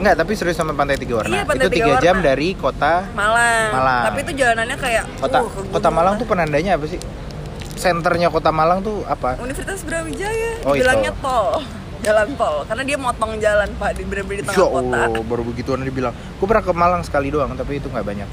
Enggak, 0.00 0.16
tapi 0.16 0.32
serius 0.32 0.56
sama 0.56 0.72
pantai 0.72 0.96
tiga 0.96 1.20
warna. 1.20 1.34
Iya, 1.36 1.44
pantai 1.44 1.66
itu 1.68 1.76
tiga 1.76 1.84
tiga 1.92 1.94
jam 2.00 2.16
warna. 2.16 2.28
dari 2.32 2.48
kota 2.56 2.92
Malang. 3.12 3.68
Malang. 3.70 4.02
Tapi 4.08 4.18
itu 4.24 4.32
jalanannya 4.32 4.76
kayak 4.80 5.04
kota 5.20 5.38
uh, 5.44 5.48
kota 5.68 5.88
Malang 5.92 6.14
tuh 6.16 6.26
penandanya 6.26 6.80
apa 6.80 6.86
sih? 6.88 7.00
Senternya 7.76 8.28
kota 8.32 8.48
Malang 8.48 8.80
tuh 8.80 9.04
apa? 9.04 9.36
Universitas 9.36 9.84
Brawijaya 9.84 10.64
Oh, 10.64 10.72
bilangnya 10.72 11.12
tol 11.20 11.60
jalan 12.06 12.32
tol 12.32 12.64
karena 12.64 12.82
dia 12.88 12.96
motong 12.96 13.36
jalan 13.36 13.68
pak 13.76 13.92
di 13.92 14.08
bener-bener 14.08 14.40
di 14.40 14.44
tengah 14.48 14.56
Ya 14.56 14.64
kota 14.64 14.96
Allah, 15.04 15.20
baru 15.20 15.42
begituan 15.44 15.84
dibilang. 15.84 16.16
Gue 16.40 16.46
pernah 16.48 16.64
ke 16.64 16.72
Malang 16.72 17.04
sekali 17.04 17.28
doang, 17.28 17.52
tapi 17.52 17.76
itu 17.76 17.92
nggak 17.92 18.04
banyak. 18.04 18.28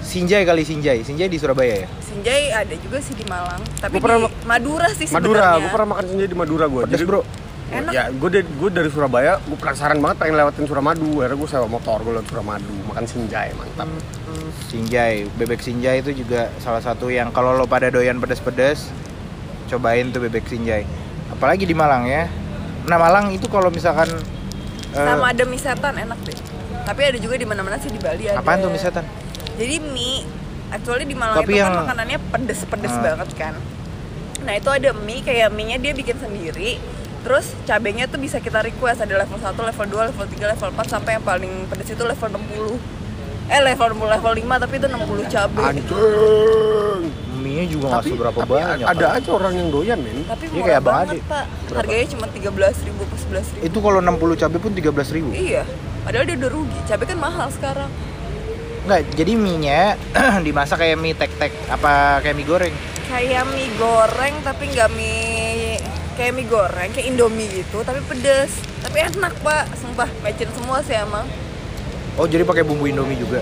Sinjai 0.00 0.46
kali 0.46 0.62
Sinjai. 0.62 1.02
Sinjai 1.02 1.26
di 1.26 1.38
Surabaya 1.38 1.86
ya? 1.86 1.88
Sinjai 2.00 2.50
ada 2.50 2.74
juga 2.74 2.98
sih 2.98 3.14
di 3.14 3.26
Malang 3.26 3.62
tapi 3.78 3.98
Gua 3.98 4.02
pernah 4.02 4.18
di 4.26 4.46
Madura 4.46 4.88
sih 4.90 5.06
Madura 5.10 5.38
sebenarnya 5.38 5.58
gue 5.58 5.70
pernah 5.70 5.88
makan 5.94 6.04
senja 6.06 6.26
di 6.26 6.36
Madura 6.36 6.64
gue 6.66 6.82
Pedes 6.86 7.02
bro. 7.02 7.20
Enak. 7.70 7.92
ya 7.92 8.10
gue 8.10 8.28
dari 8.28 8.46
gue 8.46 8.68
dari 8.68 8.90
Surabaya 8.90 9.38
gue 9.38 9.54
penasaran 9.54 9.96
banget 9.96 10.16
pengen 10.18 10.34
lewatin 10.36 10.66
Suramadu 10.66 11.22
akhirnya 11.22 11.38
gue 11.38 11.48
sewa 11.48 11.66
motor 11.66 12.02
gue 12.02 12.12
lewat 12.12 12.26
Suramadu 12.26 12.74
makan 12.84 13.04
sinjai 13.04 13.50
mantap 13.54 13.88
Sinjai, 14.66 15.26
bebek 15.32 15.58
Sinjai 15.58 15.98
itu 15.98 16.14
juga 16.16 16.50
salah 16.58 16.78
satu 16.78 17.06
yang 17.08 17.30
kalau 17.30 17.50
lo 17.52 17.66
pada 17.66 17.86
doyan 17.86 18.18
pedes-pedes, 18.18 18.86
cobain 19.66 20.06
tuh 20.08 20.22
bebek 20.22 20.46
Sinjai. 20.46 20.86
Apalagi 21.28 21.62
di 21.62 21.74
Malang 21.74 22.06
ya. 22.06 22.30
Nah 22.84 22.94
Malang 22.96 23.30
itu 23.30 23.46
kalau 23.46 23.66
misalkan 23.68 24.06
eh, 24.90 24.94
sama 24.96 25.30
ada 25.30 25.42
mie 25.42 25.58
setan 25.58 25.94
enak 25.96 26.18
deh 26.22 26.38
tapi 26.80 27.00
ada 27.04 27.18
juga 27.18 27.34
di 27.34 27.46
mana-mana 27.46 27.78
sih 27.78 27.86
di 27.86 27.98
Bali 27.98 28.26
ada 28.26 28.40
apaan 28.40 28.58
tuh 28.58 28.70
mie 28.70 28.80
setan? 28.80 29.04
jadi 29.54 29.78
mie 29.80 30.26
actually 30.68 31.04
di 31.04 31.14
Malang 31.14 31.38
Tapi 31.38 31.52
itu 31.52 31.60
yang- 31.60 31.70
kan 31.70 31.82
makanannya 31.84 32.18
pedes-pedes 32.30 32.90
Ah. 32.90 33.02
banget 33.04 33.28
kan 33.36 33.54
nah 34.40 34.52
itu 34.52 34.66
ada 34.66 34.90
mie 34.96 35.20
kayak 35.20 35.52
mie 35.52 35.66
nya 35.66 35.76
dia 35.76 35.92
bikin 35.92 36.16
sendiri 36.16 36.80
terus 37.20 37.52
cabenya 37.62 38.04
tuh 38.04 38.16
bisa 38.16 38.38
kita 38.38 38.60
request 38.60 39.00
ada 39.00 39.14
level 39.18 39.36
1, 39.36 39.52
level 39.52 39.86
2, 39.86 40.08
level 40.08 40.26
3, 40.26 40.52
level 40.52 40.68
4 40.74 40.88
sampai 40.90 41.10
yang 41.12 41.22
paling 41.22 41.52
pedes 41.66 41.88
itu 41.88 42.00
level 42.00 42.28
60 42.30 42.80
eh 43.50 43.60
level 43.60 43.88
60, 43.98 44.08
level 44.10 44.32
5 44.32 44.62
tapi 44.62 44.74
itu 44.76 44.86
60 44.86 45.26
cabai 45.28 45.64
anjing 45.66 45.88
Mie 47.40 47.64
juga 47.66 47.86
nggak 47.88 47.98
tapi, 47.98 48.10
seberapa 48.10 48.38
tapi 48.38 48.52
banyak. 48.52 48.86
ada 48.86 49.06
kan. 49.06 49.16
aja 49.16 49.30
orang 49.30 49.54
yang 49.54 49.68
doyan 49.68 49.98
men 49.98 50.18
tapi 50.22 50.44
Dia 50.44 50.52
murah 50.54 50.66
kayak 50.66 50.78
Abang 50.78 50.92
banget 50.94 51.08
Ade. 51.10 51.24
pak 51.26 51.44
Berapa? 51.48 51.78
harganya 51.80 52.06
cuma 52.06 52.26
13 52.28 52.86
ribu 52.86 53.02
ke 53.02 53.16
11 53.18 53.48
ribu 53.50 53.62
Itu 53.64 53.78
kalau 53.80 53.98
60 53.98 54.36
cabai 54.36 54.58
pun 54.58 54.72
13.000 54.72 55.16
ribu. 55.18 55.28
iya 55.32 55.62
padahal 56.00 56.24
dia 56.24 56.36
udah 56.36 56.50
rugi 56.50 56.78
cabai 56.84 57.06
kan 57.06 57.18
mahal 57.18 57.48
sekarang 57.50 57.90
Enggak, 58.80 59.00
jadi 59.12 59.32
mie-nya 59.34 59.80
dimasak 60.46 60.78
kayak 60.78 60.96
mie 60.96 61.12
tek-tek 61.12 61.52
apa 61.66 61.92
kayak 62.20 62.32
mie 62.34 62.44
goreng. 62.44 62.74
kayak 63.06 63.44
mie 63.50 63.68
goreng 63.76 64.34
tapi 64.40 64.64
nggak 64.68 64.88
mie 64.90 65.29
kayak 66.20 66.36
mie 66.36 66.44
goreng 66.44 66.92
kayak 66.92 67.06
indomie 67.08 67.48
gitu 67.48 67.80
tapi 67.80 68.04
pedes 68.04 68.52
tapi 68.78 69.00
enak 69.00 69.32
pak 69.40 69.72
sumpah 69.74 70.04
matchin 70.20 70.52
semua 70.52 70.84
sih 70.84 70.92
emang 70.94 71.24
Oh, 72.18 72.28
jadi 72.28 72.44
pakai 72.44 72.60
bumbu 72.60 72.84
Indomie 72.84 73.16
juga. 73.16 73.40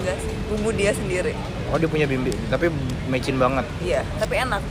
enggak 0.00 0.16
sih 0.16 0.32
bumbu 0.48 0.72
dia 0.72 0.96
sendiri 0.96 1.36
Oh, 1.68 1.76
dia 1.76 1.84
punya 1.84 2.06
bimbi, 2.06 2.32
tapi 2.48 2.72
mecin 3.04 3.36
banget. 3.36 3.66
iya 3.84 4.00
tapi 4.16 4.40
enak 4.40 4.62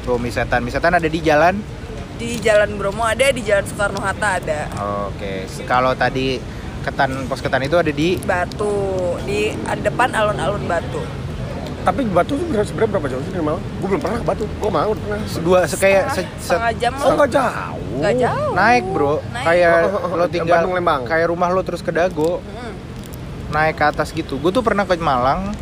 Tuh 0.00 0.16
mie 0.16 0.32
setan. 0.32 0.64
Mie 0.64 0.70
setan 0.70 0.94
ada 0.94 1.04
di 1.04 1.20
jalan. 1.20 1.60
di 2.16 2.40
Jalan 2.40 2.80
Bromo 2.80 3.04
ada 3.04 3.28
di 3.28 3.44
Jalan 3.44 3.68
Soekarno 3.68 4.00
Hatta 4.00 4.40
ada 4.40 4.72
Oke, 5.12 5.44
kalau 5.68 5.92
tadi 5.92 6.40
ketan 6.80 7.28
pos 7.28 7.44
ketan 7.44 7.60
itu 7.60 7.76
ada 7.76 7.92
di 7.92 8.16
Batu 8.16 8.72
di 9.20 9.52
depan 9.76 10.16
alun-alun 10.16 10.64
Batu 10.64 11.04
tapi 11.86 12.02
Batu 12.04 12.34
tuh 12.34 12.46
sebenarnya 12.66 12.90
berapa 12.90 13.06
jauh 13.06 13.22
sih 13.22 13.30
dari 13.30 13.44
Malang 13.46 13.62
gue 13.62 13.86
belum 13.86 14.02
pernah 14.02 14.18
ke 14.18 14.26
Batu 14.26 14.44
gue 14.44 14.70
mau 14.72 14.90
pernah 14.92 15.20
dua 15.38 15.58
se- 15.64 15.78
kayak 15.78 16.04
se- 16.10 16.26
setengah, 16.26 16.34
se- 16.34 16.44
setengah 16.44 16.72
jam 16.74 16.92
oh 16.98 17.10
nggak 17.14 17.30
jauh 17.30 17.78
nggak 17.96 18.14
jauh 18.18 18.52
naik 18.52 18.84
bro, 18.90 19.14
Naik. 19.30 19.44
kayak 19.46 19.78
Oh, 19.78 19.94
oh, 19.94 20.00
oh, 20.04 20.16
lo 20.16 20.26
tinggal 20.26 20.52
Bandung, 20.58 20.74
Lembang. 20.74 21.00
kayak 21.06 21.26
rumah 21.26 21.48
lo 21.48 21.62
terus 21.62 21.80
ke 21.80 21.88
Dago, 21.88 22.42
Mm. 22.42 22.74
naik 23.48 23.74
ke 23.74 23.84
atas 23.86 24.10
gitu. 24.10 24.36
Gue 24.36 24.50
tuh 24.50 24.60
pernah 24.60 24.82
ke 24.82 24.98
Malang, 24.98 25.54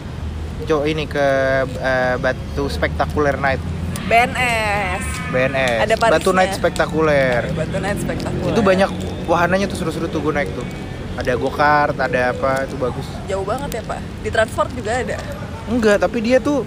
co 0.65 0.83
ini 0.83 1.05
ke 1.05 1.27
eh, 1.69 2.15
Batu 2.17 2.67
Spektakuler 2.67 3.37
Night, 3.37 3.61
BNS 4.05 5.05
BNS. 5.29 5.79
Ada 5.83 5.95
Parisnya. 5.95 6.15
Batu 6.17 6.31
Night 6.33 6.53
Spektakuler. 6.55 7.43
Batu 7.53 7.79
Night 7.79 7.99
spektakuler 7.99 8.51
Itu 8.51 8.61
banyak 8.61 8.91
wahananya 9.25 9.67
tuh 9.67 9.77
seru-seru 9.77 10.07
tuh 10.07 10.19
gue 10.21 10.33
naik 10.33 10.51
tuh. 10.51 10.67
Ada 11.15 11.35
go-kart, 11.35 11.95
ada 11.95 12.31
apa, 12.31 12.65
itu 12.65 12.75
bagus. 12.75 13.07
jauh 13.25 13.43
banget 13.43 13.71
ya 13.73 13.83
pak 13.85 14.01
di 14.21 14.29
transport 14.29 14.67
juga 14.73 14.91
ada 14.97 15.19
Enggak, 15.65 15.97
tapi 16.01 16.19
dia 16.21 16.39
tuh 16.41 16.63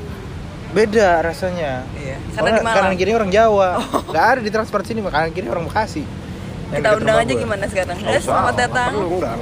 beda 0.73 1.23
rasanya. 1.23 1.88
iya 1.95 2.19
karena 2.36 2.60
di 2.60 2.63
Malang 2.65 2.83
kanan 2.91 2.95
kiri 2.99 3.12
orang 3.15 3.31
Jawa. 3.31 3.79
Nggak 4.12 4.25
ada 4.25 4.39
di 4.43 4.51
transport 4.51 4.83
sini, 4.83 4.99
kanan 5.05 5.31
kiri 5.31 5.47
orang 5.47 5.65
Bekasi. 5.65 6.03
Yang 6.67 6.83
kita 6.83 6.89
undang 6.99 7.17
aja 7.23 7.31
gua. 7.31 7.41
gimana 7.47 7.63
sekarang 7.71 7.95
eh 7.95 8.12
usah, 8.12 8.23
selamat 8.27 8.53
datang 8.60 8.91
enggak 8.91 9.33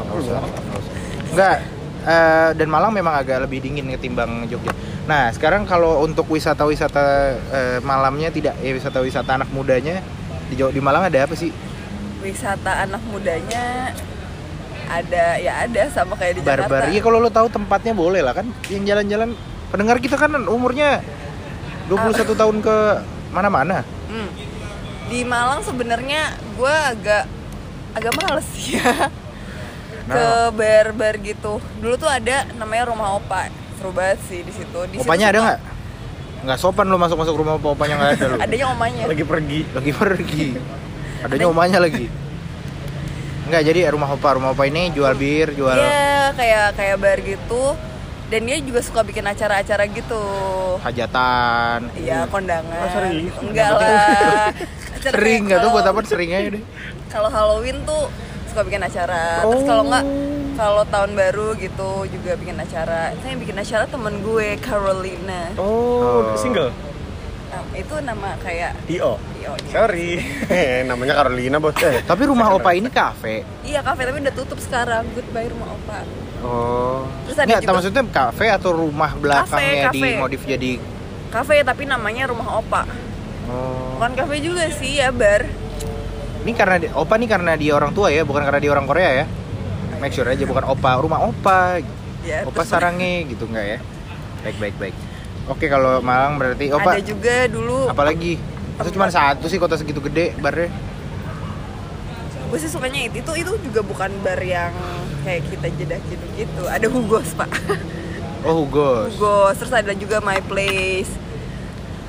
enggak 1.34 1.58
eh, 2.06 2.50
dan 2.54 2.68
Malang 2.70 2.94
memang 2.94 3.18
agak 3.18 3.50
lebih 3.50 3.66
dingin 3.66 3.90
ketimbang 3.98 4.46
Jogja. 4.46 4.70
Nah, 5.10 5.34
sekarang 5.34 5.66
kalau 5.66 6.06
untuk 6.06 6.30
wisata-wisata 6.30 7.06
eh, 7.50 7.78
malamnya 7.82 8.30
tidak 8.30 8.54
ya 8.62 8.78
wisata-wisata 8.78 9.42
anak 9.42 9.50
mudanya 9.50 10.06
di 10.46 10.54
Jawa 10.54 10.70
di 10.70 10.82
Malang 10.86 11.10
ada 11.10 11.26
apa 11.26 11.34
sih? 11.34 11.50
wisata 12.26 12.90
anak 12.90 13.06
mudanya 13.14 13.94
ada 14.88 15.26
ya 15.38 15.54
ada 15.64 15.82
sama 15.90 16.14
kayak 16.16 16.34
di 16.38 16.42
Jakarta 16.42 16.68
Barbar. 16.68 16.90
Iya 16.90 17.02
kalau 17.02 17.18
lo 17.18 17.30
tahu 17.30 17.48
tempatnya 17.48 17.92
boleh 17.92 18.20
lah 18.20 18.34
kan. 18.34 18.48
Yang 18.68 18.84
jalan-jalan 18.90 19.30
pendengar 19.68 19.98
kita 19.98 20.16
kan 20.16 20.32
umurnya 20.46 21.02
21 21.86 22.34
tahun 22.34 22.58
ke 22.60 22.76
mana-mana. 23.30 23.84
Hmm. 24.06 24.30
di 25.06 25.22
Malang 25.22 25.62
sebenarnya 25.62 26.34
gue 26.56 26.72
agak 26.72 27.30
agak 27.94 28.14
males 28.16 28.50
ya 28.58 29.14
ke 30.04 30.18
Nah. 30.18 30.50
bar-bar 30.50 31.18
gitu 31.18 31.62
dulu 31.78 31.94
tuh 31.96 32.06
ada 32.06 32.46
namanya 32.54 32.90
rumah 32.90 33.14
opa 33.14 33.50
seru 33.76 33.90
banget 33.90 34.18
sih 34.26 34.42
di 34.42 34.50
situ 34.50 34.80
di 34.90 34.98
situ 34.98 35.06
Opanya 35.06 35.30
ada 35.30 35.40
nggak? 35.42 35.60
Nggak 36.42 36.58
sopan 36.58 36.90
lo 36.90 36.98
masuk-masuk 36.98 37.38
rumah 37.38 37.58
opa 37.58 37.74
opanya 37.74 37.96
nggak 37.98 38.12
ada 38.14 38.26
lo. 38.28 38.36
adanya 38.46 38.66
omanya 38.70 39.04
lagi 39.06 39.22
pergi 39.24 39.60
lagi 39.78 39.92
pergi. 39.94 40.46
Adanya 41.22 41.46
omanya 41.50 41.78
lagi. 41.78 42.06
Enggak, 43.46 43.62
jadi 43.64 43.80
rumah 43.88 44.10
opa, 44.10 44.30
rumah 44.34 44.52
opa 44.52 44.66
ini 44.66 44.90
jual 44.90 45.14
bir, 45.14 45.54
jual 45.54 45.70
Iya 45.72 46.34
kayak 46.34 46.68
kayak 46.74 46.96
bar 46.98 47.20
gitu 47.20 47.64
dan 48.26 48.42
dia 48.42 48.58
juga 48.58 48.82
suka 48.82 49.02
bikin 49.02 49.22
acara-acara 49.24 49.86
gitu 49.88 50.24
hajatan. 50.82 51.94
Iya 51.94 52.26
kondangan 52.26 52.74
Oh, 52.76 52.90
serius? 52.92 53.36
enggak 53.38 53.70
lah 53.72 54.50
Acara 54.92 55.14
Sering 55.14 55.42
nggak 55.46 55.60
tuh 55.60 55.70
buat 55.70 55.86
apa 55.86 56.00
sering 56.04 56.32
aja 56.32 56.50
deh. 56.52 56.64
kalau 57.08 57.30
Halloween 57.30 57.86
tuh 57.86 58.10
suka 58.48 58.62
bikin 58.64 58.82
acara 58.82 59.46
terus 59.46 59.62
kalau 59.64 59.84
nggak 59.86 60.02
Oh. 60.02 60.58
kalau 60.58 60.84
tahun 60.88 61.12
baru 61.14 61.48
gitu 61.56 61.90
juga 62.08 62.34
bikin 62.34 62.56
acara 62.56 63.14
saya 63.14 63.36
bikin 63.36 63.54
acara 63.54 63.86
temen 63.86 64.24
gue 64.24 64.58
Carolina 64.58 65.52
Oh, 65.56 66.34
Oh. 66.34 66.36
single. 66.36 66.74
Itu 67.72 67.96
nama 68.00 68.36
kayak 68.38 68.72
Io. 68.88 69.16
Io-nya. 69.38 69.70
Sorry. 69.70 70.20
Namanya 70.90 71.14
Carolina 71.16 71.58
bos. 71.58 71.76
Eh, 71.78 72.02
Tapi 72.02 72.24
rumah 72.26 72.52
opa 72.52 72.72
ini 72.72 72.88
kafe. 72.88 73.44
iya 73.62 73.80
kafe 73.80 74.04
tapi 74.04 74.20
udah 74.20 74.34
tutup 74.34 74.58
sekarang 74.58 75.06
goodbye 75.12 75.48
rumah 75.48 75.72
opa 75.72 76.00
Oh. 76.40 77.10
Terus 77.26 77.38
ada 77.38 77.48
Nggak, 77.48 77.62
juga- 77.64 77.74
maksudnya 77.74 78.04
kafe 78.06 78.46
atau 78.48 78.70
rumah 78.72 79.12
belakangnya 79.14 79.90
Kafe, 79.90 79.92
di 79.92 80.02
kafe. 80.04 80.10
modif 80.16 80.42
jadi 80.44 80.72
kafe 81.28 81.56
tapi 81.62 81.84
namanya 81.84 82.30
rumah 82.30 82.48
opa 82.56 82.86
Oh. 83.46 83.98
bukan 83.98 84.14
kafe 84.16 84.40
juga 84.40 84.70
sih 84.70 84.98
ya 84.98 85.10
bar 85.10 85.46
Ini 86.42 86.54
karena 86.54 86.78
di- 86.78 86.92
opa 86.92 87.16
nih 87.16 87.26
karena 87.28 87.54
dia 87.54 87.74
orang 87.74 87.90
tua 87.92 88.08
ya, 88.08 88.22
bukan 88.22 88.42
karena 88.42 88.60
dia 88.60 88.70
orang 88.70 88.86
Korea 88.86 89.10
ya. 89.12 89.26
Make 89.98 90.14
sure 90.14 90.28
aja 90.28 90.44
bukan 90.44 90.62
opa, 90.64 90.94
rumah 90.96 91.18
opa. 91.24 91.82
ya 92.22 92.42
Opa 92.42 92.62
terus 92.62 92.70
sarange 92.70 93.26
gitu 93.26 93.46
nggak 93.46 93.66
ya? 93.66 93.78
Baik 94.44 94.58
baik 94.60 94.76
baik. 94.78 94.96
Oke 95.46 95.70
kalau 95.70 96.02
Malang 96.02 96.42
berarti 96.42 96.74
opa 96.74 96.98
ada 96.98 97.04
juga 97.06 97.46
dulu 97.46 97.86
apalagi? 97.86 98.42
Masa 98.76 98.90
cuma 98.92 99.08
satu 99.08 99.46
sih 99.46 99.62
kota 99.62 99.78
segitu 99.78 100.02
gede 100.02 100.34
barnya? 100.38 100.70
gue 102.46 102.62
sih 102.62 102.70
sukanya 102.70 103.10
itu 103.10 103.20
itu 103.20 103.32
itu 103.36 103.52
juga 103.68 103.82
bukan 103.82 104.08
bar 104.22 104.38
yang 104.40 104.72
kayak 105.26 105.44
kita 105.50 105.68
jeda 105.76 105.98
gitu 106.08 106.26
gitu 106.38 106.62
ada 106.70 106.88
Hugos 106.88 107.34
pak 107.34 107.50
Oh 108.46 108.64
Hugos. 108.64 109.18
Hugos 109.18 109.58
terus 109.58 109.74
ada 109.74 109.92
juga 109.92 110.22
My 110.22 110.40
Place 110.40 111.10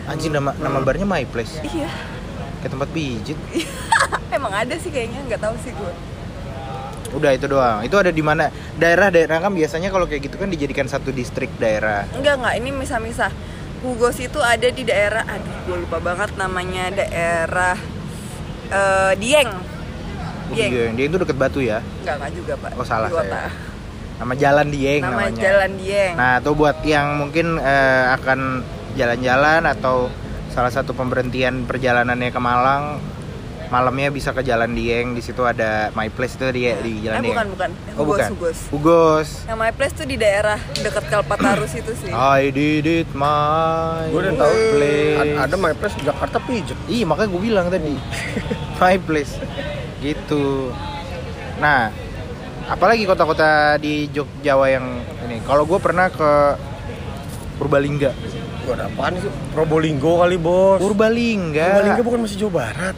Anjing 0.07 0.31
nama 0.31 0.53
nama 0.55 0.79
barnya 0.85 1.09
My 1.09 1.25
Place. 1.27 1.59
iya 1.65 1.91
Kayak 2.63 2.73
tempat 2.79 2.89
pijit. 2.95 3.35
emang 4.37 4.53
ada 4.53 4.77
sih 4.77 4.93
kayaknya 4.93 5.25
nggak 5.25 5.41
tahu 5.41 5.57
sih 5.65 5.73
gue 5.73 5.93
Udah 7.09 7.31
itu 7.31 7.47
doang. 7.47 7.81
Itu 7.81 7.97
ada 7.97 8.09
di 8.09 8.21
mana? 8.21 8.49
Daerah-daerah 8.75 9.39
kan 9.39 9.51
biasanya 9.51 9.89
kalau 9.89 10.05
kayak 10.05 10.25
gitu 10.25 10.37
kan 10.37 10.49
dijadikan 10.49 10.87
satu 10.87 11.11
distrik 11.11 11.51
daerah. 11.57 12.05
enggak 12.13 12.35
enggak 12.37 12.55
ini 12.57 12.71
misah-misah 12.73 13.31
Hugos 13.77 14.19
itu 14.19 14.41
ada 14.41 14.67
di 14.67 14.83
daerah 14.83 15.23
aduh 15.23 15.57
gue 15.63 15.77
lupa 15.79 16.01
banget 16.01 16.33
namanya 16.35 16.91
daerah 16.93 17.77
eh, 18.67 19.13
Dieng 19.17 19.51
Oh, 20.47 20.55
Dieng 20.55 20.71
Dia, 20.71 20.87
dia 20.93 21.05
itu 21.07 21.19
deket 21.19 21.37
Batu 21.37 21.61
ya. 21.61 21.83
enggak 22.01 22.15
enggak 22.17 22.33
juga 22.33 22.53
pak 22.57 22.71
Oh, 22.73 22.83
salah 22.83 23.11
saya. 23.11 23.51
Nama 24.17 24.33
jalan 24.35 24.67
Dieng 24.71 25.03
nama 25.03 25.13
namanya. 25.29 25.43
jalan 25.43 25.71
Dieng 25.77 26.15
Nah, 26.15 26.35
tuh 26.41 26.55
buat 26.55 26.77
yang 26.83 27.07
mungkin 27.17 27.59
eh, 27.59 28.05
akan 28.13 28.65
jalan-jalan 28.95 29.63
atau 29.67 30.09
salah 30.49 30.73
satu 30.73 30.97
pemberhentian 30.97 31.69
perjalanannya 31.69 32.33
ke 32.33 32.41
Malang, 32.41 32.97
malamnya 33.67 34.09
bisa 34.09 34.31
ke 34.31 34.41
Jalan 34.41 34.73
Dieng. 34.73 35.13
Di 35.13 35.21
situ 35.21 35.43
ada 35.43 35.91
My 35.93 36.07
Place 36.07 36.35
itu 36.35 36.47
di 36.49 36.63
di 36.71 36.93
Jalan 37.03 37.19
eh, 37.19 37.23
Dieng. 37.23 37.33
bukan 37.33 37.47
bukan 37.53 37.71
Oh, 37.93 38.05
Hugos 38.05 38.17
bukan. 38.17 38.31
Hugos 38.31 38.59
Hugos. 38.71 39.29
yang 39.45 39.57
My 39.57 39.71
Place 39.71 39.95
tuh 39.95 40.05
di 40.05 40.17
daerah 40.17 40.59
dekat 40.73 41.05
Kalpatarus 41.07 41.73
itu 41.75 41.93
sih 41.97 42.11
I 42.11 42.49
did 42.49 42.85
it 42.85 43.09
my 43.13 44.07
gue 44.07 44.21
udah 44.21 44.35
tahu 44.37 44.55
place. 44.73 45.19
Ad- 45.19 45.39
ada 45.43 45.55
my 45.57 45.73
place 45.73 45.95
di 45.95 46.05
Jakarta 46.05 46.39
pijet. 46.41 46.79
Iya 46.87 47.05
makanya 47.05 47.29
gue 47.29 47.43
bilang 47.43 47.67
tadi 47.67 47.95
My 48.79 48.97
place 48.99 49.41
Gitu 49.99 50.69
Nah 51.57 51.89
Apalagi 52.67 53.03
kota-kota 53.03 53.79
di 53.79 54.11
Jogjawa 54.11 54.67
yang 54.69 54.87
ini 55.25 55.41
Kalau 55.41 55.65
gue 55.65 55.79
pernah 55.79 56.07
ke 56.07 56.33
Purbalingga 57.57 58.13
Gue 58.61 58.73
ada 58.75 58.85
apaan 58.87 59.15
sih? 59.17 59.31
Probolinggo 59.51 60.19
kali 60.19 60.37
bos. 60.37 60.77
Purbalingga 60.77 61.67
Purbalingga 61.73 62.03
bukan 62.03 62.21
masih 62.21 62.37
Jawa 62.37 62.53
Barat. 62.61 62.97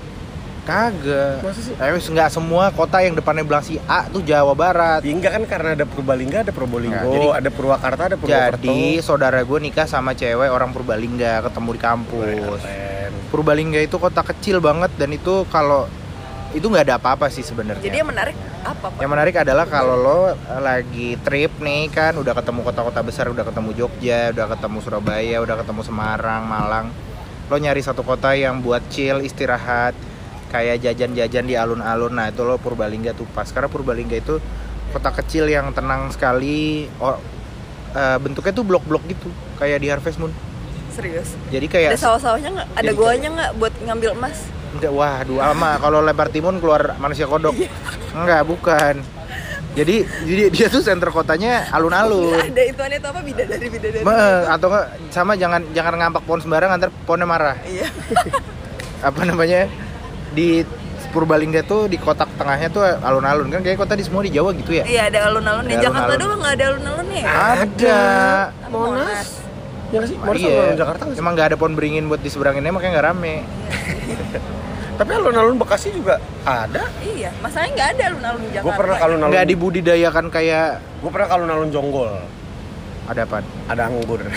Kagak 0.69 1.41
Masa 1.41 1.61
sih? 1.65 1.73
Eh, 1.73 1.97
nggak 2.13 2.29
semua 2.29 2.69
kota 2.69 3.01
yang 3.01 3.17
depannya 3.17 3.41
bilang 3.41 3.65
si 3.65 3.81
A 3.89 4.05
tuh 4.05 4.21
Jawa 4.21 4.53
Barat 4.53 5.01
Ya, 5.01 5.17
enggak 5.17 5.33
kan 5.33 5.45
karena 5.49 5.69
ada 5.73 5.89
Purbalingga, 5.89 6.45
ada 6.45 6.53
Probolinggo, 6.53 6.93
Nah, 7.01 7.09
jadi- 7.09 7.33
ada 7.41 7.49
Purwakarta, 7.49 8.03
ada 8.07 8.17
Purwokerto. 8.21 8.61
Jadi 8.61 9.01
saudara 9.01 9.41
gue 9.41 9.59
nikah 9.59 9.89
sama 9.89 10.13
cewek 10.13 10.53
orang 10.53 10.69
Purbalingga 10.69 11.41
Ketemu 11.41 11.71
di 11.73 11.81
kampus 11.81 12.61
Keren. 12.61 13.13
Purbalingga 13.33 13.81
itu 13.81 13.97
kota 13.97 14.21
kecil 14.23 14.61
banget 14.61 14.93
Dan 14.95 15.09
itu 15.11 15.49
kalau 15.49 15.89
Itu 16.49 16.69
nggak 16.69 16.85
ada 16.85 16.97
apa-apa 16.97 17.29
sih 17.29 17.41
sebenarnya 17.41 17.81
jadi 17.81 18.01
yang 18.01 18.09
menarik 18.09 18.33
apa 18.61 18.89
pak 18.89 19.01
Yang 19.01 19.11
menarik 19.11 19.35
adalah 19.37 19.65
kalau 19.65 19.97
lo 19.97 20.21
lagi 20.59 21.17
trip 21.21 21.53
nih 21.61 21.89
kan 21.89 22.13
udah 22.13 22.33
ketemu 22.33 22.61
kota-kota 22.63 23.01
besar, 23.01 23.29
udah 23.29 23.45
ketemu 23.45 23.71
Jogja, 23.75 24.33
udah 24.33 24.47
ketemu 24.53 24.77
Surabaya, 24.81 25.37
udah 25.39 25.57
ketemu 25.61 25.81
Semarang, 25.85 26.43
Malang. 26.45 26.87
Lo 27.49 27.57
nyari 27.57 27.81
satu 27.81 28.01
kota 28.01 28.33
yang 28.33 28.61
buat 28.61 28.81
chill, 28.89 29.21
istirahat, 29.21 29.93
kayak 30.49 30.81
jajan-jajan 30.81 31.45
di 31.45 31.55
alun-alun. 31.55 32.13
Nah, 32.13 32.29
itu 32.29 32.43
lo 32.43 32.57
Purbalingga 32.57 33.13
tuh 33.13 33.29
pas. 33.31 33.49
Karena 33.49 33.69
Purbalingga 33.69 34.17
itu 34.17 34.41
kota 34.91 35.13
kecil 35.13 35.47
yang 35.47 35.71
tenang 35.73 36.09
sekali. 36.11 36.89
Oh, 36.99 37.17
eh, 37.93 38.19
bentuknya 38.19 38.53
tuh 38.53 38.65
blok-blok 38.65 39.05
gitu, 39.07 39.29
kayak 39.57 39.79
di 39.81 39.89
Harvest 39.89 40.19
Moon. 40.19 40.33
serius 40.89 41.31
Jadi 41.55 41.71
kayak 41.71 41.95
ada 41.95 42.01
sawah-sawahnya 42.01 42.51
nggak 42.59 42.69
ada 42.75 42.91
goanya 42.91 43.29
nggak 43.31 43.51
buat 43.61 43.75
ngambil 43.87 44.19
emas 44.19 44.51
Enggak, 44.69 44.93
wah, 44.93 45.23
dua 45.23 45.43
ama 45.55 45.79
kalau 45.79 46.03
lempar 46.03 46.29
timun 46.29 46.59
keluar 46.59 46.99
manusia 46.99 47.25
kodok. 47.25 47.55
Enggak, 48.13 48.43
bukan. 48.45 48.95
Jadi 49.73 50.03
jadi 50.27 50.43
dia 50.51 50.67
tuh 50.67 50.83
center 50.83 51.09
kotanya 51.09 51.71
alun-alun. 51.71 52.35
ada 52.35 52.63
itu 52.67 52.83
itu 52.83 53.07
apa 53.07 53.21
bidadari 53.23 53.67
bidadari 53.71 54.03
Me- 54.03 54.45
atau 54.51 54.67
enggak 54.69 54.87
sama 55.09 55.39
jangan 55.39 55.63
jangan 55.71 55.95
ngampak 55.95 56.23
pohon 56.27 56.41
sembarang 56.43 56.71
antar 56.75 56.91
pohonnya 57.07 57.29
marah. 57.31 57.57
iya 57.63 57.87
Apa 58.99 59.23
namanya? 59.23 59.71
Di 60.33 60.65
Purbalingga 61.09 61.65
tuh 61.65 61.89
di 61.89 61.97
kotak 61.97 62.29
tengahnya 62.37 62.69
tuh 62.69 62.85
alun-alun 62.85 63.49
kan 63.49 63.65
kayak 63.65 63.81
kota 63.81 63.97
di 63.97 64.05
semua 64.05 64.21
di 64.21 64.29
Jawa 64.29 64.53
gitu 64.53 64.77
ya. 64.77 64.85
iya 64.85 65.09
ada 65.09 65.33
alun-alun 65.33 65.65
di 65.65 65.73
Ada 65.73 65.89
Jakarta 65.89 66.13
doang 66.21 66.39
nggak 66.39 66.55
ada 66.55 66.65
alun-alun 66.69 67.09
ya 67.09 67.25
Ada. 67.57 68.01
Monas 68.69 69.29
Ya 69.89 70.05
nggak 70.05 70.11
sih? 70.13 70.17
Monas 70.21 70.41
iya. 70.45 70.77
Jakarta 70.77 71.03
sih? 71.09 71.17
Emang 71.17 71.33
nggak 71.33 71.49
ada 71.49 71.57
pohon 71.57 71.73
beringin 71.73 72.13
buat 72.13 72.21
diseberanginnya 72.21 72.69
makanya 72.69 72.93
nggak 73.01 73.07
rame. 73.09 73.35
Tapi 75.01 75.11
alun-alun 75.17 75.57
Bekasi 75.57 75.97
juga 75.97 76.21
ada. 76.45 76.93
iya 77.01 77.33
masalahnya 77.41 77.73
nggak 77.73 77.89
ada 77.89 78.03
alun-alun 78.13 78.41
di 78.45 78.49
Jakarta 78.53 78.67
Gue 78.69 78.75
pernah 78.77 78.97
alun-alun. 79.01 79.33
Nggak 79.33 79.47
dibudidayakan 79.49 80.27
kayak 80.29 80.69
Gue 81.01 81.09
pernah 81.09 81.29
alun-alun 81.33 81.71
Jonggol. 81.73 82.13
ada 83.09 83.25
apa? 83.25 83.41
Ada 83.73 83.83
anggur. 83.89 84.21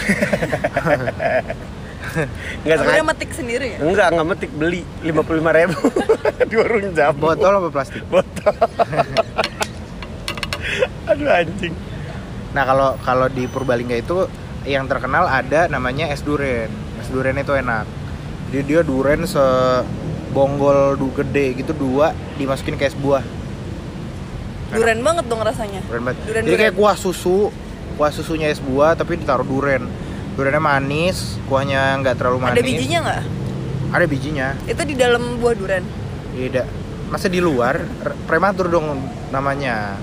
Enggak 2.62 2.76
Aku 2.76 2.84
udah 2.84 2.91
sengaja. 2.93 3.04
metik 3.08 3.32
sendiri 3.32 3.65
ya 3.69 3.78
Enggak, 3.80 4.08
enggak 4.10 4.28
metik 4.28 4.52
beli 4.52 4.82
55 5.02 5.21
ribu 5.54 5.78
di 6.50 6.56
warung 6.56 6.91
jamu. 6.91 7.17
Botol 7.17 7.54
apa 7.56 7.69
plastik? 7.69 8.04
Botol. 8.06 8.52
Aduh 11.08 11.30
anjing. 11.30 11.74
Nah 12.52 12.63
kalau 12.63 12.89
kalau 13.00 13.28
di 13.28 13.45
Purbalingga 13.45 13.95
itu 13.95 14.28
yang 14.63 14.86
terkenal 14.86 15.26
ada 15.26 15.65
namanya 15.67 16.08
es 16.08 16.21
duren. 16.21 16.69
Es 16.97 17.08
duren 17.08 17.36
itu 17.36 17.52
enak. 17.52 17.86
Jadi 18.50 18.63
dia 18.65 18.82
duren 18.82 19.24
sebonggol 19.24 20.95
du 20.95 21.08
gede 21.13 21.56
gitu 21.58 21.71
dua 21.71 22.12
dimasukin 22.36 22.76
ke 22.76 22.86
es 22.86 22.95
buah. 22.95 23.24
duren 24.71 25.04
banget 25.04 25.28
dong 25.28 25.43
rasanya 25.43 25.84
Duren 25.84 26.04
banget. 26.06 26.19
Duren- 26.24 26.45
Jadi 26.45 26.56
kayak 26.58 26.76
kuah 26.76 26.95
susu, 26.95 27.52
kuah 27.95 28.08
susunya 28.08 28.47
es 28.47 28.60
buah 28.60 28.95
tapi 28.95 29.15
ditaruh 29.15 29.43
duren. 29.43 29.84
Durennya 30.42 30.58
manis, 30.58 31.38
kuahnya 31.46 32.02
nggak 32.02 32.18
terlalu 32.18 32.38
manis. 32.42 32.58
ada 32.58 32.66
bijinya 32.66 33.00
nggak? 33.06 33.24
Ada 33.94 34.06
bijinya. 34.10 34.48
itu 34.66 34.82
di 34.90 34.96
dalam 34.98 35.38
buah 35.38 35.54
duren 35.54 35.86
Tidak. 36.34 36.68
Masa 37.14 37.30
di 37.30 37.38
luar? 37.38 37.78
Prematur 38.26 38.66
dong 38.66 38.90
namanya. 39.30 40.02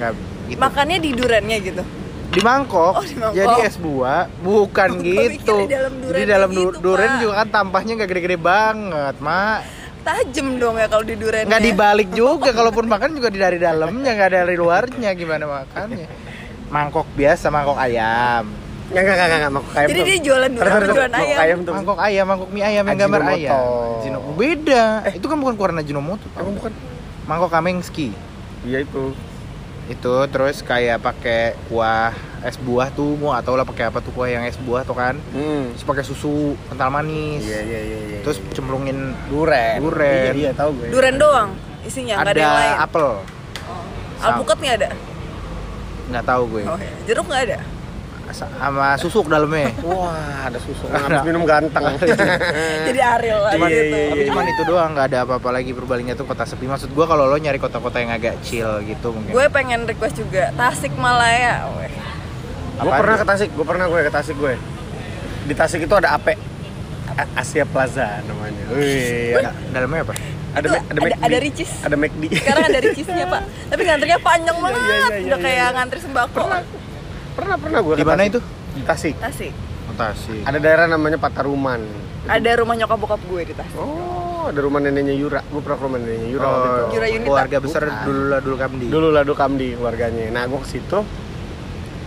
Nggak 0.00 0.12
gitu. 0.48 0.56
makannya 0.56 0.96
di 1.04 1.10
durennya 1.12 1.56
gitu? 1.60 1.84
Di 2.32 2.40
mangkok, 2.40 2.96
Oh, 2.96 3.04
di 3.04 3.12
mangkok. 3.12 3.36
jadi 3.36 3.54
es 3.60 3.76
buah. 3.76 4.24
Bukan 4.40 4.88
gitu. 5.04 5.56
di 5.60 5.68
dalam 5.68 5.92
duren 6.00 6.16
jadi 6.16 6.24
dalam 6.32 6.50
du- 6.56 6.72
gitu, 6.72 6.80
duren 6.80 7.12
juga 7.20 7.34
kan 7.36 7.48
tampahnya 7.52 7.92
nggak 7.92 8.08
gede-gede 8.08 8.38
banget 8.40 9.14
mak. 9.20 9.60
Tajem 10.00 10.48
dong 10.56 10.80
ya 10.80 10.88
kalau 10.88 11.04
di 11.04 11.12
durennya 11.12 11.44
nggak 11.44 11.60
dibalik 11.60 12.08
juga. 12.16 12.56
Kalaupun 12.56 12.88
makan 12.88 13.12
juga 13.12 13.28
di 13.28 13.36
dari 13.36 13.60
dalamnya 13.60 14.16
nggak 14.16 14.32
dari 14.32 14.56
luarnya. 14.56 15.12
Gimana 15.12 15.44
makannya? 15.44 16.08
Mangkok 16.72 17.04
biasa 17.12 17.52
mangkok 17.52 17.76
ayam 17.76 18.64
Enggak, 18.86 19.02
enggak, 19.02 19.16
enggak, 19.16 19.28
enggak, 19.36 19.52
mangkok 19.52 19.72
ayam 19.74 19.88
Jadi 19.88 19.98
tuh. 19.98 20.06
dia 20.06 20.18
jualan 20.22 20.50
bentar, 20.52 20.66
jualan 20.78 21.10
mangkok 21.10 21.18
ayam. 21.26 21.38
ayam 21.40 21.58
tuh. 21.58 21.72
mangkok 21.74 21.98
ayam 21.98 22.24
mangkok 22.24 22.48
mie 22.50 22.62
ayam 22.62 22.84
yang 22.84 22.98
gambar 22.98 23.20
ayam 23.28 23.60
Ajinomoto. 23.98 24.32
beda 24.32 24.84
itu 25.10 25.26
kan 25.26 25.36
bukan 25.36 25.54
keluaran 25.54 25.78
Ajinomoto. 25.78 26.26
Emang 26.32 26.54
bukan? 26.54 26.72
mangkok 27.26 27.50
kamengski 27.50 28.08
Iya 28.62 28.78
itu. 28.80 29.04
itu 29.86 30.14
terus 30.28 30.62
kayak 30.62 30.98
pakai 30.98 31.54
kuah 31.66 32.10
es 32.42 32.54
buah 32.56 32.90
tuh 32.90 33.14
mau 33.14 33.30
atau 33.30 33.54
lah 33.54 33.62
pakai 33.62 33.86
apa 33.86 33.98
tuh 33.98 34.10
kuah 34.10 34.26
yang 34.26 34.42
es 34.42 34.54
buah 34.56 34.82
tuh 34.82 34.94
kan 34.94 35.14
Hmm. 35.30 35.70
terus 35.70 35.82
pakai 35.82 36.02
susu 36.02 36.34
kental 36.64 36.90
manis 36.90 37.42
Iya, 37.42 37.60
iya, 37.60 37.80
iya, 37.80 37.98
iya. 38.08 38.18
terus 38.20 38.38
iya. 38.38 38.50
cemplungin 38.52 38.98
duren. 39.26 39.78
Duren. 39.78 40.30
Iya, 40.32 40.34
iya, 40.34 40.50
tahu 40.52 40.74
gue. 40.76 40.90
duren 40.90 41.14
doang 41.16 41.50
isinya 41.82 42.18
nggak 42.18 42.26
ada, 42.28 42.40
yang 42.40 42.50
lain 42.52 42.70
ada 42.72 42.82
apel 42.82 43.06
alpukat 44.18 44.56
nggak 44.58 44.74
ada 44.76 44.88
nggak 46.06 46.24
tahu 46.24 46.42
gue 46.48 46.62
oh, 46.64 46.78
ya. 46.78 46.92
jeruk 47.04 47.26
nggak 47.26 47.42
ada 47.46 47.58
sama 48.28 48.96
susu 48.96 49.20
ke 49.20 49.28
dalamnya. 49.28 49.70
Wah, 49.80 50.16
ada 50.44 50.58
susu. 50.58 50.86
Habis 50.86 51.22
minum 51.22 51.42
ganteng. 51.42 51.84
Jadi 52.86 52.98
Ariel 52.98 53.38
lah 53.38 53.52
Cuman, 53.52 53.68
Iya, 53.68 53.80
gitu. 53.80 53.96
iya, 53.96 54.08
tapi 54.08 54.22
cuman 54.26 54.44
itu 54.46 54.62
doang 54.64 54.90
nggak 54.92 55.06
ada 55.06 55.18
apa-apa 55.22 55.48
lagi 55.52 55.70
Purbalingga 55.70 56.14
tuh 56.14 56.24
kota 56.24 56.42
sepi. 56.42 56.64
Maksud 56.64 56.90
gua 56.90 57.04
kalau 57.04 57.24
lo 57.24 57.36
nyari 57.36 57.56
kota-kota 57.56 57.96
yang 57.96 58.10
agak 58.10 58.40
chill 58.40 58.82
gitu 58.82 59.10
mungkin. 59.10 59.30
Gue 59.30 59.46
pengen 59.48 59.84
request 59.84 60.16
juga 60.16 60.50
Tasik 60.52 60.94
Malaya. 60.94 61.66
Gue 62.76 62.92
pernah 62.92 63.16
ke 63.16 63.24
Tasik, 63.24 63.48
gue 63.50 63.64
pernah 63.64 63.86
gue 63.86 64.00
ke 64.00 64.12
Tasik 64.12 64.36
gue. 64.36 64.54
Di 65.44 65.54
Tasik 65.54 65.80
itu 65.82 65.94
ada 65.94 66.12
AP. 66.12 66.34
A- 67.08 67.32
Asia 67.38 67.64
Plaza 67.64 68.20
namanya. 68.22 68.60
Wih, 68.70 69.32
Da- 69.34 69.56
dalamnya 69.72 70.04
apa? 70.04 70.14
ada 70.52 70.66
Itu 70.66 70.76
ada 70.76 71.00
ada- 71.06 71.20
ada 71.22 71.36
Ricis. 71.38 71.70
Ada 71.80 71.94
McD. 71.94 72.22
Sekarang 72.34 72.64
ada 72.66 72.78
ricisnya 72.80 73.24
pak. 73.26 73.42
Tapi 73.68 73.80
ngantrinya 73.82 74.18
panjang 74.18 74.56
banget. 74.56 74.80
iya, 74.80 74.88
iya, 74.88 75.06
Udah 75.06 75.16
iya, 75.30 75.36
kayak 75.38 75.56
iya. 75.58 75.66
ngantri 75.70 75.98
sembako. 76.00 76.32
pernah 76.34 76.60
pernah 77.36 77.80
gue 77.80 77.94
Di 77.94 78.02
mana 78.02 78.22
itu? 78.24 78.40
Di 78.72 78.82
Tasik. 78.82 79.14
Tasik. 79.16 79.52
Mutasi. 79.86 80.42
Ada 80.42 80.56
daerah 80.56 80.86
namanya 80.86 81.16
Pataruman. 81.16 81.80
Ada 82.26 82.58
rumah 82.58 82.74
nyokap 82.74 82.98
bokap 82.98 83.20
gue 83.22 83.42
di 83.44 83.54
Tasik. 83.54 83.76
Oh, 83.76 84.46
ada 84.46 84.58
rumah 84.58 84.78
neneknya 84.78 85.12
Yura. 85.12 85.40
Gue 85.44 85.60
pernah 85.60 85.76
ke 85.76 85.84
rumah 85.84 85.98
neneknya 85.98 86.28
Yura 86.28 86.46
waktu 86.46 86.66
itu. 86.66 86.84
Yura 86.92 87.06
Yunita. 87.08 87.28
keluarga 87.28 87.56
besar 87.60 87.82
Bukan. 87.82 88.02
dulu 88.02 88.22
lah 88.26 88.40
dulu 88.40 88.56
Kamdi. 88.56 88.86
Dulu 88.88 89.08
lah 89.10 89.22
dulu 89.22 89.36
Kamdi 89.36 89.68
keluarganya. 89.72 90.24
Nah, 90.30 90.42
gue 90.44 90.58
ke 90.58 90.68
situ 90.68 90.98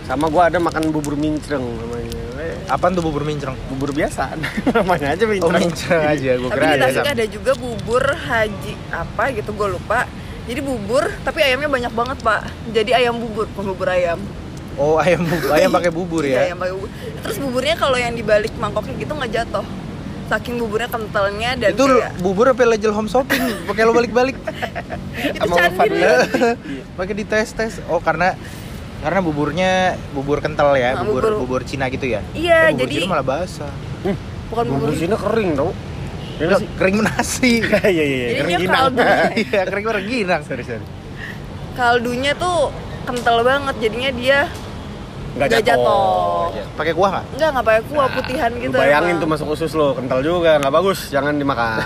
sama 0.02 0.26
gue 0.26 0.42
ada 0.44 0.58
makan 0.58 0.82
bubur 0.90 1.14
mincreng 1.14 1.62
namanya. 1.62 2.18
Eh, 2.36 2.56
Apaan 2.66 2.92
tuh 2.92 3.00
bubur 3.00 3.22
mincreng? 3.22 3.54
bubur 3.68 3.90
biasa 3.90 4.34
namanya 4.74 5.14
aja 5.14 5.24
mincreng. 5.24 5.46
Oh 5.46 5.62
mincreng 5.62 6.02
aja, 6.04 6.30
gue 6.34 6.48
Tapi 6.48 6.56
kira 6.56 6.66
di 6.66 6.72
ada. 6.72 6.84
Tasik 6.84 6.98
sama. 7.00 7.12
ada 7.12 7.24
juga 7.26 7.52
bubur 7.54 8.04
haji 8.04 8.72
apa 8.90 9.24
gitu 9.32 9.50
gue 9.50 9.68
lupa. 9.70 10.00
Jadi 10.44 10.60
bubur 10.60 11.04
tapi 11.22 11.38
ayamnya 11.40 11.68
banyak 11.70 11.92
banget 11.92 12.18
pak. 12.18 12.40
Jadi 12.70 12.90
ayam 12.92 13.16
bubur, 13.16 13.46
bukan 13.48 13.66
bubur 13.70 13.88
ayam. 13.88 14.18
Oh 14.80 14.96
ayam 14.96 15.20
bubur, 15.22 15.50
ayam 15.52 15.70
pakai 15.70 15.90
bubur 15.90 16.22
Iya, 16.24 16.32
ya? 16.32 16.40
ayam 16.48 16.56
pakai 16.56 16.72
bubur. 16.72 16.88
Terus 17.20 17.36
buburnya 17.36 17.74
kalau 17.76 17.94
yang 17.94 18.16
dibalik 18.16 18.52
mangkoknya 18.56 18.96
gitu 18.96 19.12
nggak 19.12 19.28
jatuh. 19.30 19.66
Saking 20.26 20.56
buburnya 20.56 20.88
kentalnya 20.88 21.50
dan 21.54 21.70
itu 21.70 21.84
kayak 21.84 22.16
bubur 22.18 22.46
apa 22.48 22.62
legend 22.64 22.94
home 22.94 23.06
shopping? 23.06 23.42
Pakai 23.66 23.82
lo 23.82 23.92
balik-balik. 23.92 24.38
itu 25.36 25.48
candi. 25.48 25.90
Iya. 25.92 26.16
Pakai 26.98 27.12
di 27.12 27.24
tes 27.24 27.50
tes. 27.50 27.72
Oh 27.86 28.00
karena 28.00 28.32
karena 29.00 29.20
buburnya 29.20 29.70
bubur 30.10 30.38
kental 30.38 30.72
ya, 30.74 30.92
Nah, 30.92 31.02
bubur 31.02 31.24
bubur- 31.24 31.38
bubur 31.44 31.60
Cina 31.62 31.88
gitu 31.88 32.06
ya? 32.06 32.24
Iya, 32.30 32.68
Eh, 32.68 32.72
bubur 32.72 32.80
jadi 32.80 32.94
Cina 32.96 33.10
malah 33.10 33.26
basah. 33.26 33.72
bukan 34.48 34.64
bubur. 34.66 34.86
Bubur 34.86 34.96
sini 34.96 35.12
kering 35.14 35.50
tau. 35.54 35.70
Iya 36.36 36.56
sih? 36.56 36.68
Kering 36.72 36.96
nasi. 37.00 37.52
Iya 37.84 37.84
iya 37.84 38.04
iya. 38.06 38.28
Kering 38.38 38.56
ginang. 38.60 38.84
Iya, 39.36 39.60
kering 39.66 39.86
rengginang. 39.90 40.40
Sorry 40.42 40.64
sorry. 40.64 40.86
kaldunya 41.72 42.32
tuh 42.34 42.72
kental 43.02 43.40
banget. 43.40 43.74
Jadinya 43.78 44.10
dia 44.10 44.38
Nggak 45.30 45.46
nggak 45.48 45.62
jatuh. 45.62 46.50
jatuh. 46.50 46.74
Pakai 46.74 46.92
kuah 46.92 47.10
nggak? 47.10 47.24
Enggak, 47.30 47.48
nggak 47.50 47.64
pakai 47.64 47.82
kuah 47.86 48.06
putihan 48.10 48.50
Lu 48.50 48.60
gitu. 48.60 48.76
bayangin 48.76 49.08
emang. 49.08 49.22
tuh 49.22 49.28
masuk 49.28 49.46
usus 49.50 49.72
lo, 49.72 49.88
kental 49.94 50.20
juga, 50.20 50.52
nggak 50.58 50.72
bagus, 50.72 50.98
jangan 51.06 51.32
dimakan. 51.34 51.78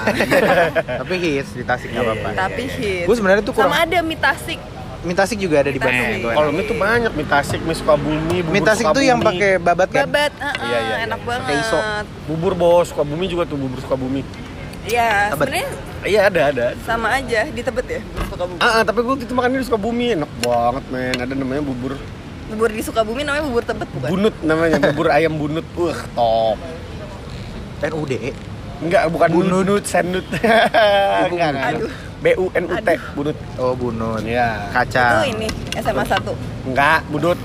Tapi 1.00 1.14
hits 1.18 1.50
di 1.52 1.62
Tasik 1.62 1.88
nggak 1.90 2.00
Iya, 2.00 2.10
apa-apa. 2.10 2.28
iya, 2.30 2.38
Tapi 2.40 2.62
hit. 2.70 3.04
Gue 3.04 3.14
sebenarnya 3.14 3.42
tuh 3.42 3.52
kurang. 3.52 3.68
Sama 3.68 3.84
ada 3.84 3.98
mie 4.00 4.16
tasik. 4.16 4.60
Mie 5.04 5.12
Tasik 5.12 5.36
juga 5.36 5.60
ada 5.60 5.68
di 5.68 5.76
Bandung 5.76 6.08
itu. 6.10 6.24
Kalau 6.26 6.48
mie 6.48 6.64
tuh 6.64 6.76
banyak, 6.78 7.12
mie 7.12 7.28
tasik, 7.28 7.60
mie 7.60 7.76
sukabumi, 7.76 8.38
bubur 8.40 8.50
Mie 8.50 8.64
Tasik 8.64 8.86
tuh 8.88 9.04
yang 9.04 9.20
pakai 9.20 9.50
babat 9.58 9.88
kan? 9.88 10.08
Babat, 10.08 10.32
heeh, 10.34 10.56
Iya, 10.64 10.78
iya, 10.80 10.96
enak 11.04 11.18
iya. 11.18 11.26
banget. 11.26 11.44
Pakai 11.44 11.56
iso. 11.60 11.78
Bubur 12.24 12.52
bos, 12.54 12.88
sukabumi 12.88 13.26
juga 13.26 13.44
tuh 13.44 13.56
bubur 13.56 13.76
sukabumi. 13.78 14.24
Iya, 14.84 15.32
sebenarnya 15.32 15.68
Iya 16.02 16.20
ada 16.28 16.40
ada. 16.46 16.66
sama 16.80 17.08
aja 17.10 17.40
di 17.46 17.60
Tebet 17.60 17.86
ya, 17.86 18.00
bubur 18.06 18.24
Sukabumi. 18.30 18.58
Ah, 18.58 18.68
ah, 18.70 18.82
tapi 18.82 19.00
gue 19.00 19.14
gitu 19.18 19.32
makan 19.32 19.52
di 19.52 19.60
sukabumi 19.62 20.06
enak 20.14 20.30
banget 20.38 20.84
men. 20.88 21.16
Ada 21.18 21.34
namanya 21.34 21.60
bubur 21.62 21.92
Bubur 22.44 22.68
di 22.68 22.80
Sukabumi 22.80 23.22
namanya 23.22 23.44
bubur 23.44 23.62
Tebet 23.62 23.88
bukan? 23.88 24.08
bunut 24.10 24.34
namanya, 24.40 24.76
bubur 24.82 25.08
ayam 25.16 25.34
bunut. 25.34 25.64
Wah, 25.74 26.00
top. 26.12 26.58
NUD. 27.82 28.12
Enggak, 28.74 29.02
bukan 29.06 29.28
Bunut. 29.30 29.64
bunut, 29.64 29.84
senut. 29.84 30.26
Enggak. 31.24 31.52
Aduh. 31.72 31.90
B 32.20 32.32
U 32.36 32.48
N 32.50 32.64
U 32.64 32.74
T, 32.74 32.88
Aduh. 32.90 33.00
bunut. 33.14 33.36
Oh 33.56 33.72
bunut. 33.72 34.20
Iya. 34.20 34.48
Itu 34.62 34.72
Kacang. 34.72 35.24
ini 35.26 35.46
SMA 35.74 36.04
1. 36.04 36.32
Enggak, 36.66 37.00
budut. 37.08 37.38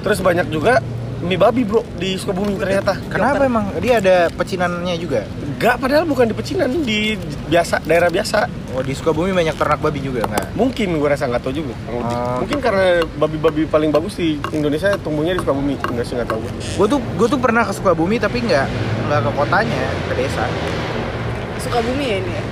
Terus 0.00 0.18
banyak 0.18 0.46
juga 0.48 0.78
mie 1.24 1.40
babi 1.40 1.64
bro 1.64 1.80
di 1.96 2.20
Sukabumi 2.20 2.60
ternyata. 2.60 3.00
Kenapa 3.08 3.48
emang 3.48 3.72
dia 3.80 3.98
ada 3.98 4.28
pecinannya 4.28 4.94
juga? 5.00 5.24
Enggak, 5.24 5.80
padahal 5.80 6.04
bukan 6.04 6.28
di 6.28 6.34
pecinan, 6.36 6.68
di 6.84 7.16
biasa 7.48 7.80
daerah 7.88 8.12
biasa. 8.12 8.46
Oh 8.76 8.84
di 8.84 8.92
Sukabumi 8.92 9.32
banyak 9.32 9.56
ternak 9.56 9.80
babi 9.80 10.04
juga 10.04 10.28
nggak? 10.28 10.52
Mungkin 10.52 11.00
gue 11.00 11.08
rasa 11.08 11.24
nggak 11.24 11.42
tahu 11.42 11.64
juga. 11.64 11.74
Oh. 11.88 12.44
Mungkin 12.44 12.58
karena 12.60 13.00
babi-babi 13.16 13.64
paling 13.64 13.88
bagus 13.88 14.20
di 14.20 14.36
Indonesia 14.52 14.92
tumbuhnya 15.00 15.32
di 15.32 15.40
Sukabumi. 15.40 15.80
Enggak 15.80 16.04
sih 16.04 16.14
nggak 16.20 16.28
tahu 16.28 16.38
gue. 16.44 16.52
Gue 16.76 16.86
tuh 16.92 17.00
gue 17.00 17.28
tuh 17.32 17.40
pernah 17.40 17.62
ke 17.64 17.72
Sukabumi 17.72 18.20
tapi 18.20 18.44
nggak 18.44 18.66
nggak 19.08 19.20
ke 19.24 19.30
kotanya, 19.32 19.84
ke 20.10 20.14
desa. 20.20 20.44
Sukabumi 21.64 22.04
ya 22.04 22.16
ini 22.20 22.32
ya. 22.36 22.44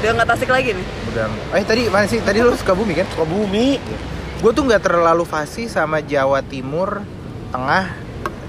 Udah 0.00 0.10
nggak 0.20 0.28
tasik 0.32 0.48
lagi 0.52 0.70
nih. 0.78 0.86
Udah. 1.10 1.26
Eh 1.58 1.64
tadi 1.66 1.82
mana 1.90 2.06
sih? 2.06 2.22
Tadi 2.22 2.38
lu 2.38 2.54
Sukabumi 2.54 2.94
kan? 2.94 3.08
Sukabumi. 3.10 3.80
Gue 4.40 4.52
tuh 4.56 4.64
nggak 4.64 4.84
terlalu 4.84 5.28
fasih 5.28 5.68
sama 5.68 6.00
Jawa 6.00 6.40
Timur, 6.40 7.04
Tengah, 7.52 7.92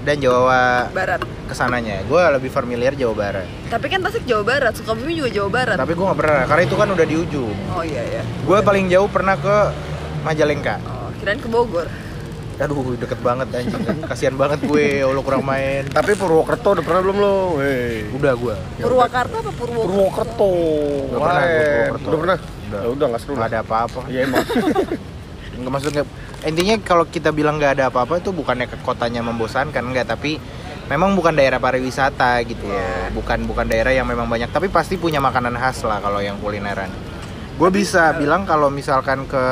dan 0.02 0.16
Jawa 0.18 0.90
Barat. 0.90 1.20
ke 1.22 1.54
sananya. 1.54 2.02
Gue 2.06 2.18
lebih 2.18 2.50
familiar 2.50 2.92
Jawa 2.98 3.14
Barat. 3.14 3.46
Tapi 3.70 3.86
kan 3.86 4.02
Tasik 4.02 4.26
Jawa 4.26 4.42
Barat, 4.42 4.72
Sukabumi 4.74 5.14
juga 5.14 5.30
Jawa 5.30 5.50
Barat. 5.50 5.76
Tapi 5.78 5.92
gue 5.94 6.04
nggak 6.04 6.18
pernah, 6.18 6.42
karena 6.50 6.62
itu 6.66 6.76
kan 6.78 6.88
udah 6.90 7.06
di 7.06 7.16
ujung. 7.16 7.56
Oh 7.74 7.82
iya 7.86 8.02
ya. 8.20 8.22
Gue 8.42 8.58
paling 8.60 8.90
jauh 8.90 9.06
pernah 9.06 9.38
ke 9.38 9.56
Majalengka. 10.22 10.78
Oh, 10.86 11.10
kirain 11.18 11.38
ke 11.38 11.48
Bogor. 11.50 11.86
Aduh 12.62 12.94
deket 12.94 13.18
banget 13.26 13.48
anjing. 13.50 13.82
Kasihan 14.10 14.36
banget 14.38 14.62
gue, 14.62 15.02
Allah 15.02 15.22
kurang 15.24 15.42
main. 15.42 15.82
Tapi 15.90 16.14
Purwokerto 16.14 16.78
udah 16.78 16.84
pernah 16.84 17.00
belum 17.02 17.16
lo? 17.18 17.36
Wey. 17.58 18.06
Udah 18.14 18.32
gue. 18.38 18.56
Purwakarta 18.78 19.34
apa 19.42 19.50
Purwokerto? 19.50 19.88
Purwokerto. 19.90 20.52
Udah 21.10 21.18
pernah 21.18 21.42
Purwokerto. 21.42 22.06
Udah 22.06 22.18
pernah? 22.22 22.38
Udah. 22.38 22.80
Ya 22.80 22.88
udah 22.94 23.06
nggak 23.10 23.20
seru 23.22 23.32
Nggak 23.34 23.50
ada 23.50 23.60
apa-apa. 23.66 24.00
Iya 24.06 24.20
emang. 24.30 24.44
Nggak 25.58 25.72
maksudnya 25.74 26.02
intinya 26.42 26.74
kalau 26.82 27.06
kita 27.06 27.30
bilang 27.30 27.58
nggak 27.58 27.78
ada 27.78 27.84
apa-apa 27.88 28.18
itu 28.18 28.34
bukannya 28.34 28.66
ke 28.66 28.76
kotanya 28.82 29.22
membosankan 29.22 29.82
enggak 29.82 30.10
tapi 30.10 30.38
memang 30.90 31.14
bukan 31.14 31.32
daerah 31.32 31.62
pariwisata 31.62 32.42
gitu. 32.44 32.66
Ya 32.66 33.08
bukan 33.14 33.46
bukan 33.46 33.66
daerah 33.70 33.94
yang 33.94 34.04
memang 34.08 34.26
banyak. 34.26 34.50
Tapi 34.50 34.68
pasti 34.68 34.98
punya 34.98 35.22
makanan 35.22 35.54
khas 35.56 35.86
lah 35.86 36.02
kalau 36.02 36.18
yang 36.18 36.36
kulineran. 36.42 36.90
Gue 37.56 37.70
bisa 37.70 38.16
bilang 38.18 38.42
kalau 38.42 38.68
misalkan 38.72 39.24
ke 39.30 39.44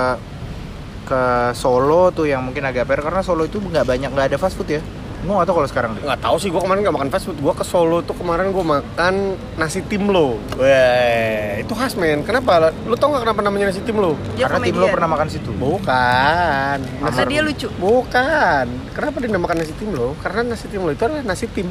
ke 1.06 1.22
Solo 1.58 2.14
tuh 2.14 2.30
yang 2.30 2.46
mungkin 2.46 2.62
agak 2.62 2.86
fair 2.86 3.02
karena 3.02 3.22
Solo 3.22 3.42
itu 3.46 3.58
nggak 3.58 3.82
banyak 3.82 4.10
nggak 4.14 4.30
ada 4.30 4.38
fast 4.38 4.54
food 4.54 4.78
ya 4.78 4.82
gue 5.20 5.32
nggak 5.36 5.48
tahu 5.48 5.56
kalau 5.60 5.68
sekarang 5.68 5.90
deh 5.96 6.02
Nggak 6.02 6.20
tahu 6.24 6.36
sih, 6.40 6.48
gue 6.48 6.60
kemarin 6.60 6.80
nggak 6.80 6.96
makan 6.96 7.10
fast 7.12 7.24
food. 7.28 7.38
Gue 7.38 7.52
ke 7.52 7.64
Solo 7.64 8.00
tuh 8.00 8.16
kemarin 8.16 8.50
gue 8.50 8.64
makan 8.64 9.14
nasi 9.60 9.84
timlo. 9.84 10.40
Weh, 10.56 11.60
itu 11.60 11.72
khas 11.76 11.94
men. 12.00 12.24
Kenapa? 12.24 12.72
Lu 12.88 12.96
tau 12.96 13.12
nggak 13.12 13.28
kenapa 13.28 13.40
namanya 13.44 13.68
nasi 13.68 13.84
timlo? 13.84 14.16
Dia 14.34 14.48
karena 14.48 14.64
tim 14.64 14.74
lo 14.74 14.88
komedian. 14.88 14.94
pernah 14.96 15.08
makan 15.12 15.28
situ 15.28 15.50
Bukan. 15.52 16.78
Karena 16.80 17.22
dia 17.28 17.40
lucu. 17.44 17.68
Bukan. 17.76 18.66
Kenapa 18.96 19.16
dinamakan 19.20 19.56
nasi 19.60 19.74
timlo? 19.76 20.16
Karena 20.24 20.40
nasi 20.56 20.66
timlo 20.72 20.90
itu 20.90 21.02
adalah 21.04 21.22
nasi 21.22 21.46
tim 21.52 21.68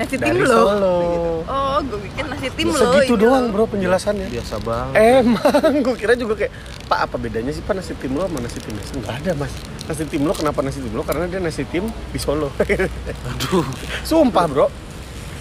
Nasi 0.00 0.16
dari 0.16 0.32
tim 0.32 0.42
lo. 0.42 0.56
Solo. 0.56 0.96
Oh, 1.44 1.76
gue 1.82 1.98
bikin 2.02 2.24
nasi 2.26 2.48
tim 2.50 2.66
lo. 2.66 2.80
Segitu 2.80 3.12
ini 3.12 3.20
doang 3.20 3.44
lo. 3.44 3.52
bro 3.52 3.64
penjelasannya. 3.66 4.26
biasa 4.30 4.54
banget 4.58 4.94
Emang, 5.20 5.52
gue 5.78 5.94
kira 5.94 6.12
juga 6.14 6.34
kayak 6.36 6.52
Pak 6.86 6.98
apa 7.02 7.16
bedanya 7.16 7.50
sih 7.50 7.60
Pak 7.60 7.74
nasi 7.74 7.92
tim 7.94 8.12
lo 8.12 8.24
sama 8.24 8.38
nasi 8.38 8.58
tim 8.58 8.72
biasa? 8.72 8.92
Enggak 8.94 9.14
ada 9.18 9.30
mas 9.36 9.52
Nasi 9.84 10.02
tim 10.04 10.22
lo 10.22 10.32
kenapa 10.32 10.58
nasi 10.60 10.78
tim 10.78 10.90
lo? 10.90 11.02
Karena 11.02 11.24
dia 11.26 11.38
nasi 11.38 11.62
tim 11.64 11.84
di 12.08 12.18
Solo 12.18 12.48
aduh 12.56 13.66
Sumpah 14.02 14.44
bro 14.46 14.66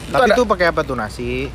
tapi 0.08 0.26
ada- 0.26 0.34
itu 0.34 0.44
pakai 0.44 0.66
apa 0.68 0.82
tuh 0.82 0.94
nasi 0.94 1.48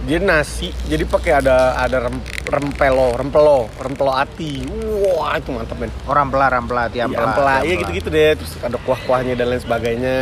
Dia 0.00 0.16
nasi, 0.16 0.70
jadi 0.86 1.02
pakai 1.02 1.32
ada 1.36 1.74
ada 1.76 1.98
rem, 2.00 2.16
rempelo, 2.44 3.12
rempelo, 3.12 3.66
rempelo 3.74 4.14
ati 4.14 4.62
Wah 5.10 5.34
itu 5.34 5.50
mantap 5.50 5.76
men 5.76 5.90
orang 6.04 6.26
pelah 6.28 6.48
rampela 6.48 6.80
hati 6.86 6.96
Iya, 6.96 7.04
ampela 7.04 7.34
iya 7.60 7.74
ampela. 7.74 7.76
gitu-gitu 7.76 8.08
deh 8.08 8.30
Terus 8.34 8.52
ada 8.58 8.78
kuah-kuahnya 8.78 9.34
dan 9.34 9.46
lain 9.48 9.58
sebagainya 9.58 10.16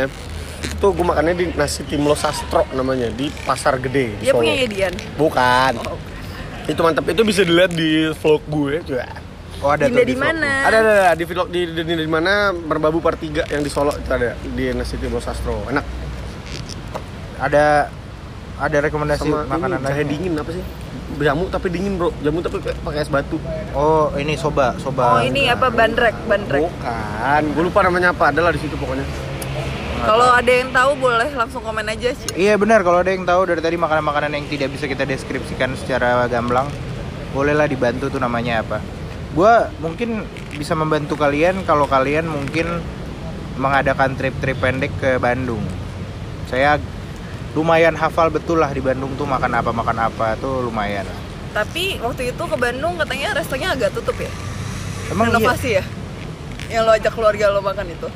Itu 0.63 0.93
gue 0.93 1.05
makannya 1.05 1.33
di 1.33 1.45
nasi 1.57 1.81
timlo 1.85 2.13
sastro 2.13 2.65
namanya 2.73 3.09
Di 3.13 3.29
Pasar 3.45 3.77
Gede 3.81 4.17
di 4.17 4.29
Dia 4.29 4.33
Solo 4.33 4.41
punya 4.45 4.53
Edian. 4.57 4.93
Bukan 5.17 5.73
Oh. 5.83 5.97
Itu 6.67 6.83
mantap, 6.83 7.07
itu 7.07 7.23
bisa 7.23 7.47
dilihat 7.47 7.71
di 7.71 8.11
vlog 8.11 8.43
gue 8.43 8.83
juga 8.83 9.07
oh 9.63 9.71
ada 9.73 9.89
Dinda 9.89 10.03
tuh 10.03 10.05
di 10.05 10.17
mana? 10.19 10.49
Ada 10.67 10.77
ada, 10.83 10.95
ada 11.09 11.17
di 11.17 11.25
vlog 11.25 11.47
di 11.49 11.61
di, 11.63 11.81
di, 11.81 11.93
di 11.95 12.09
mana 12.09 12.51
Merbabu 12.53 12.99
Part 12.99 13.17
3 13.23 13.49
yang 13.49 13.61
di 13.63 13.71
Solo 13.71 13.95
itu 13.95 14.09
ada 14.11 14.35
di 14.35 14.63
nasi 14.75 14.99
timlo 14.99 15.23
sastro. 15.23 15.63
Enak. 15.71 15.85
ada 17.37 17.93
ada 18.57 18.77
rekomendasi 18.81 19.29
Sama 19.29 19.45
makanan 19.45 19.77
ini 19.77 19.85
lainnya? 19.85 20.05
dingin 20.09 20.33
apa 20.41 20.49
sih? 20.49 20.63
Jamu 21.21 21.45
tapi 21.47 21.67
dingin, 21.69 21.93
Bro. 21.95 22.09
Jamu 22.25 22.41
tapi 22.41 22.57
kayak 22.59 22.77
pakai 22.81 22.99
es 23.05 23.09
batu. 23.09 23.37
Oh, 23.71 24.09
ini 24.17 24.33
soba, 24.35 24.73
soba. 24.81 25.17
Oh, 25.17 25.21
ini 25.23 25.47
apa 25.47 25.69
bandrek, 25.69 26.13
bandrek. 26.25 26.65
Bukan. 26.65 27.41
Gue 27.53 27.63
lupa 27.69 27.79
namanya 27.85 28.11
apa. 28.11 28.33
Adalah 28.33 28.51
di 28.51 28.59
situ 28.59 28.73
pokoknya. 28.75 29.05
Kalau 30.05 30.29
ada 30.29 30.51
yang 30.51 30.69
tahu 30.69 30.91
boleh 31.01 31.29
langsung 31.33 31.65
komen 31.65 31.89
aja 31.89 32.13
sih. 32.13 32.29
Iya 32.37 32.53
benar, 32.59 32.85
kalau 32.85 33.01
ada 33.01 33.09
yang 33.09 33.25
tahu 33.25 33.49
dari 33.49 33.61
tadi 33.63 33.81
makanan-makanan 33.81 34.37
yang 34.37 34.45
tidak 34.45 34.69
bisa 34.75 34.85
kita 34.85 35.09
deskripsikan 35.09 35.73
secara 35.73 36.29
gamblang, 36.29 36.69
bolehlah 37.33 37.65
dibantu 37.65 38.13
tuh 38.13 38.21
namanya 38.21 38.61
apa. 38.61 38.77
Gua 39.33 39.73
mungkin 39.81 40.23
bisa 40.53 40.77
membantu 40.77 41.17
kalian 41.17 41.65
kalau 41.65 41.89
kalian 41.89 42.29
mungkin 42.29 42.81
mengadakan 43.57 44.13
trip-trip 44.13 44.57
pendek 44.61 44.93
ke 45.01 45.17
Bandung. 45.17 45.61
Saya 46.45 46.77
lumayan 47.57 47.97
hafal 47.97 48.29
betul 48.29 48.61
lah 48.61 48.69
di 48.69 48.85
Bandung 48.85 49.17
tuh 49.17 49.25
makan 49.25 49.49
apa 49.57 49.73
makan 49.73 49.97
apa 49.97 50.37
tuh 50.37 50.61
lumayan. 50.61 51.09
Tapi 51.57 51.97
waktu 52.05 52.37
itu 52.37 52.43
ke 52.45 52.57
Bandung 52.57 53.01
katanya 53.01 53.33
restonya 53.33 53.73
agak 53.73 53.97
tutup 53.97 54.13
ya? 54.21 54.29
Emang 55.09 55.33
iya? 55.33 55.41
Renovasi 55.41 55.69
ya? 55.81 55.83
Yang 56.69 56.81
lo 56.85 56.91
ajak 56.93 57.13
keluarga 57.17 57.45
lo 57.49 57.65
makan 57.65 57.87
itu? 57.89 58.07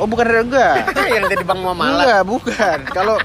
Oh 0.00 0.08
bukan 0.08 0.48
enggak. 0.48 0.88
yang 1.14 1.28
jadi 1.28 1.44
Bang 1.44 1.60
Muamalah. 1.60 1.92
Enggak, 1.92 2.22
bukan. 2.24 2.78
Kalau 2.88 3.16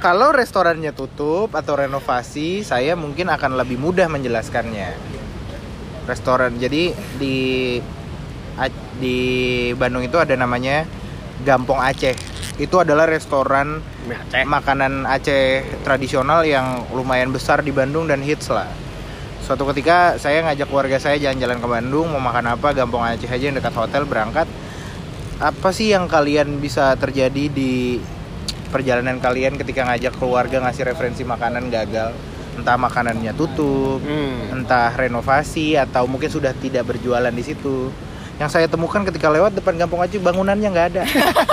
kalau 0.00 0.32
restorannya 0.32 0.96
tutup 0.96 1.52
atau 1.52 1.76
renovasi, 1.76 2.64
saya 2.64 2.96
mungkin 2.96 3.28
akan 3.28 3.56
lebih 3.60 3.76
mudah 3.76 4.08
menjelaskannya. 4.08 4.96
Restoran 6.08 6.56
jadi 6.56 6.96
di 7.20 7.36
di 9.00 9.18
Bandung 9.76 10.04
itu 10.04 10.20
ada 10.20 10.36
namanya 10.36 10.84
Gampong 11.40 11.80
Aceh. 11.80 12.16
Itu 12.60 12.80
adalah 12.84 13.08
restoran 13.08 13.80
Aceh. 13.80 14.44
makanan 14.44 15.08
Aceh 15.08 15.64
tradisional 15.80 16.44
yang 16.44 16.84
lumayan 16.92 17.32
besar 17.32 17.64
di 17.64 17.72
Bandung 17.72 18.04
dan 18.04 18.20
hits 18.20 18.52
lah. 18.52 18.68
Suatu 19.40 19.64
ketika 19.72 20.20
saya 20.20 20.44
ngajak 20.44 20.68
keluarga 20.68 21.00
saya 21.00 21.16
jalan-jalan 21.16 21.58
ke 21.58 21.68
Bandung 21.68 22.06
mau 22.12 22.20
makan 22.20 22.56
apa 22.56 22.76
Gampong 22.76 23.04
Aceh 23.04 23.28
aja 23.28 23.44
yang 23.48 23.56
dekat 23.56 23.72
hotel 23.72 24.04
berangkat. 24.04 24.44
Apa 25.40 25.72
sih 25.72 25.88
yang 25.88 26.04
kalian 26.04 26.60
bisa 26.60 26.92
terjadi 26.94 27.48
di 27.48 27.96
perjalanan 28.68 29.16
kalian 29.18 29.56
ketika 29.56 29.88
ngajak 29.88 30.12
keluarga 30.20 30.60
ngasih 30.60 30.84
referensi 30.84 31.24
makanan 31.24 31.72
gagal? 31.72 32.12
Entah 32.60 32.76
makanannya 32.76 33.32
tutup, 33.32 34.04
Hmm. 34.04 34.52
entah 34.52 34.92
renovasi 34.92 35.80
atau 35.80 36.04
mungkin 36.04 36.28
sudah 36.28 36.52
tidak 36.52 36.84
berjualan 36.84 37.32
di 37.32 37.40
situ. 37.40 37.88
Yang 38.36 38.50
saya 38.52 38.66
temukan 38.68 39.00
ketika 39.04 39.28
lewat 39.28 39.52
depan 39.52 39.76
Gampong 39.76 40.00
Aceh 40.00 40.16
bangunannya 40.16 40.68
nggak 40.68 40.86
ada, 40.92 41.02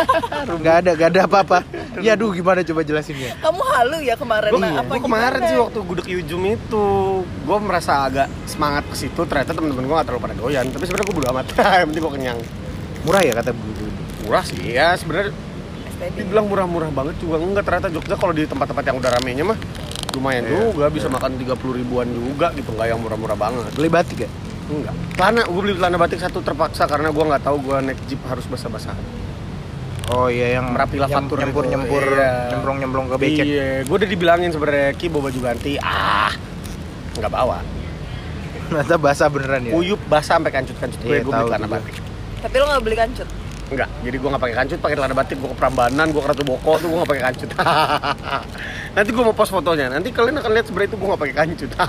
nggak 0.60 0.76
ada, 0.84 0.92
nggak 0.96 1.10
ada 1.12 1.22
apa-apa. 1.24 1.60
Ya 2.00 2.16
aduh 2.16 2.32
gimana 2.32 2.64
coba 2.64 2.84
jelasinnya? 2.84 3.36
Kamu 3.40 3.60
halu 3.60 3.98
ya 4.04 4.16
kemarin 4.16 4.52
Gue 4.52 4.60
nah, 4.64 4.84
apa 4.84 4.94
kemarin 4.96 5.40
gimana? 5.40 5.52
sih 5.52 5.58
waktu 5.60 5.80
gudeg 5.84 6.08
Yujum 6.08 6.44
itu 6.48 6.86
gue 7.24 7.58
merasa 7.60 8.08
agak 8.08 8.28
semangat 8.48 8.84
ke 8.88 8.96
situ 8.96 9.20
ternyata 9.24 9.52
temen-temen 9.52 9.84
gue 9.84 9.96
gak 9.96 10.08
terlalu 10.08 10.24
pada 10.24 10.36
doyan 10.36 10.66
tapi 10.70 10.84
sebenarnya 10.86 11.08
gue 11.08 11.16
bodo 11.18 11.28
amat 11.34 11.46
yang 11.82 11.88
penting 11.92 12.04
gue 12.04 12.14
kenyang 12.22 12.40
Murah 13.08 13.22
ya 13.22 13.34
kata 13.34 13.52
Bu. 13.52 13.64
murah 14.22 14.44
sih 14.44 14.60
ya 14.68 14.92
sebenarnya 14.94 15.32
dibilang 16.14 16.46
murah-murah 16.46 16.92
banget 16.92 17.16
juga 17.18 17.40
enggak 17.40 17.64
ternyata 17.64 17.88
Jogja 17.88 18.14
kalau 18.14 18.30
di 18.30 18.44
tempat-tempat 18.44 18.84
yang 18.84 18.98
udah 18.98 19.12
ramenya 19.14 19.44
mah 19.46 19.58
lumayan 20.12 20.44
Iya, 20.44 20.68
juga 20.68 20.86
bisa 20.90 21.08
makan 21.08 21.32
30 21.38 21.48
ribuan 21.74 22.06
juga 22.06 22.52
gitu 22.52 22.70
nggak 22.70 22.88
yang 22.88 23.00
murah-murah 23.00 23.34
banget 23.34 23.72
Beli 23.72 23.88
batik 23.88 24.20
ya? 24.20 24.30
enggak 24.68 24.94
celana 25.16 25.42
gue 25.42 25.62
beli 25.62 25.74
celana 25.74 25.96
batik 25.96 26.20
satu 26.20 26.40
terpaksa 26.40 26.84
karena 26.86 27.08
gue 27.08 27.24
nggak 27.24 27.40
tahu 27.42 27.58
gue 27.62 27.78
naik 27.82 28.00
jeep 28.06 28.20
harus 28.22 28.44
basah-basah 28.46 28.94
Oh 30.08 30.28
iya 30.28 30.56
yang 30.56 30.72
Merapi 30.72 30.96
Lavatur 30.98 31.36
nyempur 31.38 31.64
itu. 31.64 31.72
nyempur 31.74 32.04
Iya. 32.06 32.32
nyemplung 32.50 32.78
nyemplung 32.78 33.06
ke 33.08 33.16
becek. 33.18 33.46
iya 33.46 33.68
gue 33.82 33.96
udah 33.96 34.10
dibilangin 34.10 34.50
sebenarnya 34.50 34.92
ki 34.94 35.08
bawa 35.08 35.28
baju 35.28 35.40
ganti 35.42 35.72
ah 35.78 36.32
nggak 37.14 37.28
bawa 37.30 37.58
Ternyata 38.68 38.96
basah 38.98 39.28
beneran 39.28 39.64
ya. 39.64 39.74
uyup 39.74 40.00
basah 40.06 40.36
sampai 40.36 40.52
kancut-kancut 40.52 41.00
gue 41.00 41.08
Iya, 41.10 41.22
gue 41.22 41.32
tahu 41.32 41.40
beli 41.42 41.52
celana 41.54 41.68
batik 41.70 41.96
Tapi 42.42 42.56
lo 42.58 42.66
nggak 42.70 42.84
beli 42.86 42.98
kancut? 42.98 43.30
Enggak, 43.68 43.92
jadi 44.00 44.16
gue 44.16 44.30
nggak 44.32 44.44
pakai 44.48 44.56
kancut, 44.56 44.80
pakai 44.80 44.96
celana 44.96 45.12
batik, 45.12 45.44
gue 45.44 45.52
ke 45.52 45.58
Prambanan, 45.60 46.08
gue 46.16 46.22
ke 46.24 46.30
Ratu 46.32 46.48
Boko 46.48 46.80
tuh 46.80 46.88
gue 46.88 47.04
nggak 47.04 47.12
pakai 47.12 47.24
kancut. 47.28 47.50
Nanti 48.96 49.10
gue 49.12 49.24
mau 49.28 49.36
post 49.36 49.52
fotonya, 49.52 49.92
nanti 49.92 50.08
kalian 50.10 50.40
akan 50.40 50.52
lihat 50.56 50.72
sebenarnya 50.72 50.90
itu 50.90 50.98
gue 50.98 51.08
nggak 51.12 51.22
pakai 51.22 51.36
kancut. 51.36 51.72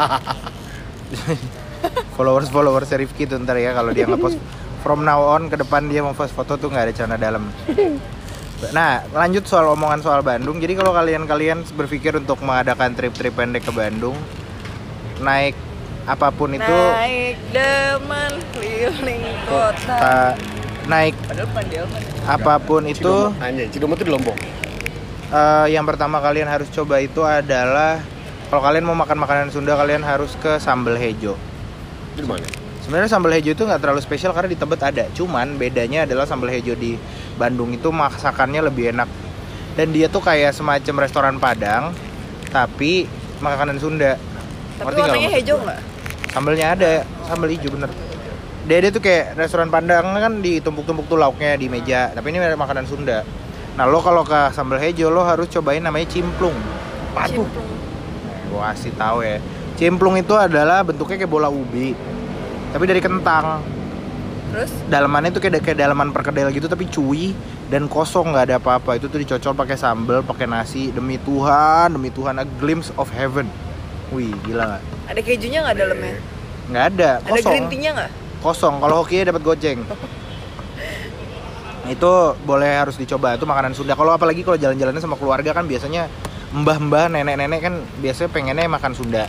Followers 2.19 2.51
followers 2.51 2.91
Rifki 2.91 3.31
tuh 3.31 3.39
ntar 3.39 3.55
ya 3.63 3.71
kalau 3.71 3.95
dia 3.95 4.03
ngepost 4.05 4.37
from 4.83 5.07
now 5.07 5.23
on 5.23 5.47
ke 5.47 5.55
depan 5.55 5.87
dia 5.87 6.03
mau 6.03 6.11
post 6.13 6.35
foto 6.35 6.59
tuh 6.59 6.67
nggak 6.69 6.91
ada 6.91 6.93
celana 6.93 7.17
dalam. 7.17 7.47
Nah, 8.75 9.07
lanjut 9.15 9.47
soal 9.47 9.71
omongan 9.71 10.03
soal 10.03 10.27
Bandung. 10.27 10.59
Jadi 10.59 10.75
kalau 10.75 10.91
kalian-kalian 10.91 11.63
berpikir 11.79 12.11
untuk 12.19 12.43
mengadakan 12.43 12.91
trip-trip 12.91 13.31
pendek 13.31 13.63
ke 13.63 13.71
Bandung, 13.71 14.19
naik 15.23 15.55
apa 16.09 16.33
pun 16.33 16.57
itu, 16.57 16.65
Naik 16.65 17.37
deman 17.53 18.33
keliling 18.51 19.23
kota. 19.45 19.77
ta- 19.93 20.37
naik 20.89 21.13
apa 22.25 22.55
pun 22.57 22.81
itu, 22.89 22.97
Cidomo, 23.29 23.37
anjay, 23.45 23.69
Cidomo 23.69 23.93
tuh 23.93 24.09
di 24.09 24.13
Lombok. 24.17 24.37
eh, 25.29 25.67
yang 25.69 25.85
pertama 25.85 26.17
kalian 26.19 26.49
harus 26.49 26.73
coba 26.73 26.97
itu 26.99 27.21
adalah 27.21 28.01
kalau 28.49 28.65
kalian 28.65 28.89
mau 28.89 28.97
makan 28.97 29.21
makanan 29.21 29.53
Sunda, 29.53 29.77
kalian 29.77 30.01
harus 30.01 30.33
ke 30.41 30.57
Sambal 30.57 30.97
Hejo. 30.97 31.37
Itu 32.17 32.25
di 32.25 32.29
mana? 32.29 32.49
Sebenarnya 32.81 33.13
sambal 33.13 33.37
hejo 33.37 33.53
itu 33.53 33.69
nggak 33.69 33.85
terlalu 33.85 34.01
spesial 34.01 34.33
karena 34.33 34.49
di 34.49 34.57
Tebet 34.57 34.81
ada. 34.81 35.05
Cuman 35.13 35.61
bedanya 35.61 36.09
adalah 36.09 36.25
sambal 36.25 36.49
hejo 36.49 36.73
di 36.73 36.97
Bandung 37.37 37.77
itu 37.77 37.93
masakannya 37.93 38.65
lebih 38.65 38.97
enak. 38.97 39.05
Dan 39.77 39.93
dia 39.93 40.09
tuh 40.09 40.25
kayak 40.25 40.57
semacam 40.57 41.05
restoran 41.05 41.37
Padang, 41.37 41.93
tapi 42.49 43.05
makanan 43.45 43.77
Sunda. 43.77 44.17
Tapi 44.81 44.97
warnanya 44.97 45.31
hijau 45.37 45.61
nggak? 45.61 45.81
Sambalnya 46.39 46.79
ada, 46.79 47.03
sambal 47.27 47.51
hijau 47.51 47.75
bener. 47.75 47.91
Dia, 48.71 48.79
dia 48.79 48.95
tuh 48.95 49.03
kayak 49.03 49.35
restoran 49.35 49.75
Padang 49.75 50.15
kan 50.15 50.39
ditumpuk-tumpuk 50.39 51.11
tuh 51.11 51.19
lauknya 51.19 51.59
di 51.59 51.67
meja. 51.67 52.15
Tapi 52.15 52.31
ini 52.31 52.39
makanan 52.39 52.87
Sunda. 52.87 53.27
Nah 53.75 53.85
lo 53.91 53.99
kalau 53.99 54.23
ke 54.23 54.55
sambal 54.55 54.79
hejo 54.79 55.11
lo 55.11 55.27
harus 55.27 55.51
cobain 55.51 55.83
namanya 55.83 56.07
cimplung. 56.07 56.55
Patuh. 57.11 57.43
Nah, 57.43 58.39
gua 58.55 58.71
kasih 58.71 58.95
tahu 58.95 59.27
ya. 59.27 59.43
Cimplung 59.75 60.15
itu 60.15 60.31
adalah 60.39 60.87
bentuknya 60.87 61.19
kayak 61.19 61.27
bola 61.27 61.51
ubi, 61.51 61.99
tapi 62.71 62.87
dari 62.87 63.03
kentang. 63.03 63.59
Terus 64.55 64.71
dalamannya 64.87 65.35
tuh 65.35 65.43
kayak 65.43 65.59
kayak 65.59 65.79
dalaman 65.83 66.15
perkedel 66.15 66.55
gitu 66.55 66.71
tapi 66.71 66.87
cuy 66.87 67.35
dan 67.67 67.91
kosong 67.91 68.31
nggak 68.31 68.47
ada 68.47 68.57
apa-apa 68.63 68.95
itu 68.95 69.11
tuh 69.11 69.19
dicocol 69.19 69.59
pakai 69.59 69.75
sambal 69.75 70.23
pakai 70.23 70.47
nasi 70.47 70.95
demi 70.95 71.19
Tuhan 71.19 71.93
demi 71.93 72.09
Tuhan 72.15 72.41
a 72.41 72.47
glimpse 72.57 72.89
of 72.97 73.13
heaven 73.13 73.45
wih 74.15 74.33
gila 74.45 74.77
nggak? 74.77 74.83
Ada 75.09 75.21
kejunya 75.21 75.59
nggak 75.65 75.77
dalamnya? 75.77 76.15
nggak 76.69 76.85
ada. 76.95 77.11
Ada 77.25 77.31
kosong. 77.33 77.53
green 77.53 77.67
tea-nya 77.73 77.91
nggak? 77.97 78.11
kosong. 78.39 78.75
Kalau 78.79 78.95
hoki 79.03 79.27
dapat 79.27 79.43
goceng 79.43 79.79
itu 81.95 82.13
boleh 82.45 82.71
harus 82.85 82.97
dicoba. 83.01 83.35
Itu 83.35 83.49
makanan 83.49 83.73
Sunda. 83.73 83.97
Kalau 83.97 84.13
apalagi 84.13 84.45
kalau 84.45 84.61
jalan-jalannya 84.61 85.01
sama 85.01 85.17
keluarga 85.17 85.57
kan 85.57 85.65
biasanya 85.65 86.09
mbah-mbah 86.53 87.13
nenek-nenek 87.13 87.61
kan 87.61 87.75
biasanya 88.01 88.29
pengennya 88.33 88.69
makan 88.69 88.93
Sunda. 88.93 89.25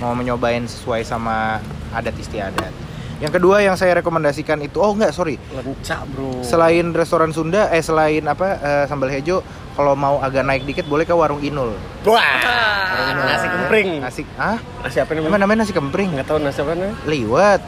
Mau 0.00 0.16
menyobain 0.16 0.64
sesuai 0.64 1.04
sama 1.04 1.60
adat 1.92 2.16
istiadat. 2.16 2.72
Yang 3.20 3.36
kedua 3.36 3.60
yang 3.60 3.76
saya 3.76 4.00
rekomendasikan 4.00 4.56
itu 4.64 4.80
oh 4.80 4.96
enggak 4.96 5.12
sorry. 5.12 5.36
Lencak 5.52 6.08
bro. 6.08 6.40
Selain 6.40 6.88
restoran 6.96 7.36
Sunda, 7.36 7.68
eh 7.68 7.84
selain 7.84 8.24
apa 8.24 8.56
eh, 8.56 8.84
sambal 8.88 9.12
hejo, 9.12 9.44
kalau 9.80 9.96
mau 9.96 10.20
agak 10.20 10.44
naik 10.44 10.62
dikit 10.62 10.84
boleh 10.84 11.02
ke 11.02 11.10
warung 11.10 11.40
Inul. 11.40 11.72
Wah, 12.04 12.20
Ah. 12.20 13.16
nasi 13.26 13.48
kempring. 13.48 13.88
Nasi, 13.96 14.22
ah? 14.36 14.60
Nasi 14.84 15.00
apa 15.00 15.10
Emang 15.10 15.32
namanya? 15.32 15.40
namanya 15.42 15.58
nasi 15.64 15.72
kempring? 15.72 16.12
Nggak 16.12 16.28
tahu 16.28 16.38
nasi 16.38 16.60
apa 16.60 16.70
namanya? 16.74 16.94
Liwet. 17.08 17.62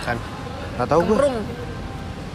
Kan. 0.00 0.16
Nggak 0.76 0.86
tahu 0.86 1.00
gue. 1.04 1.18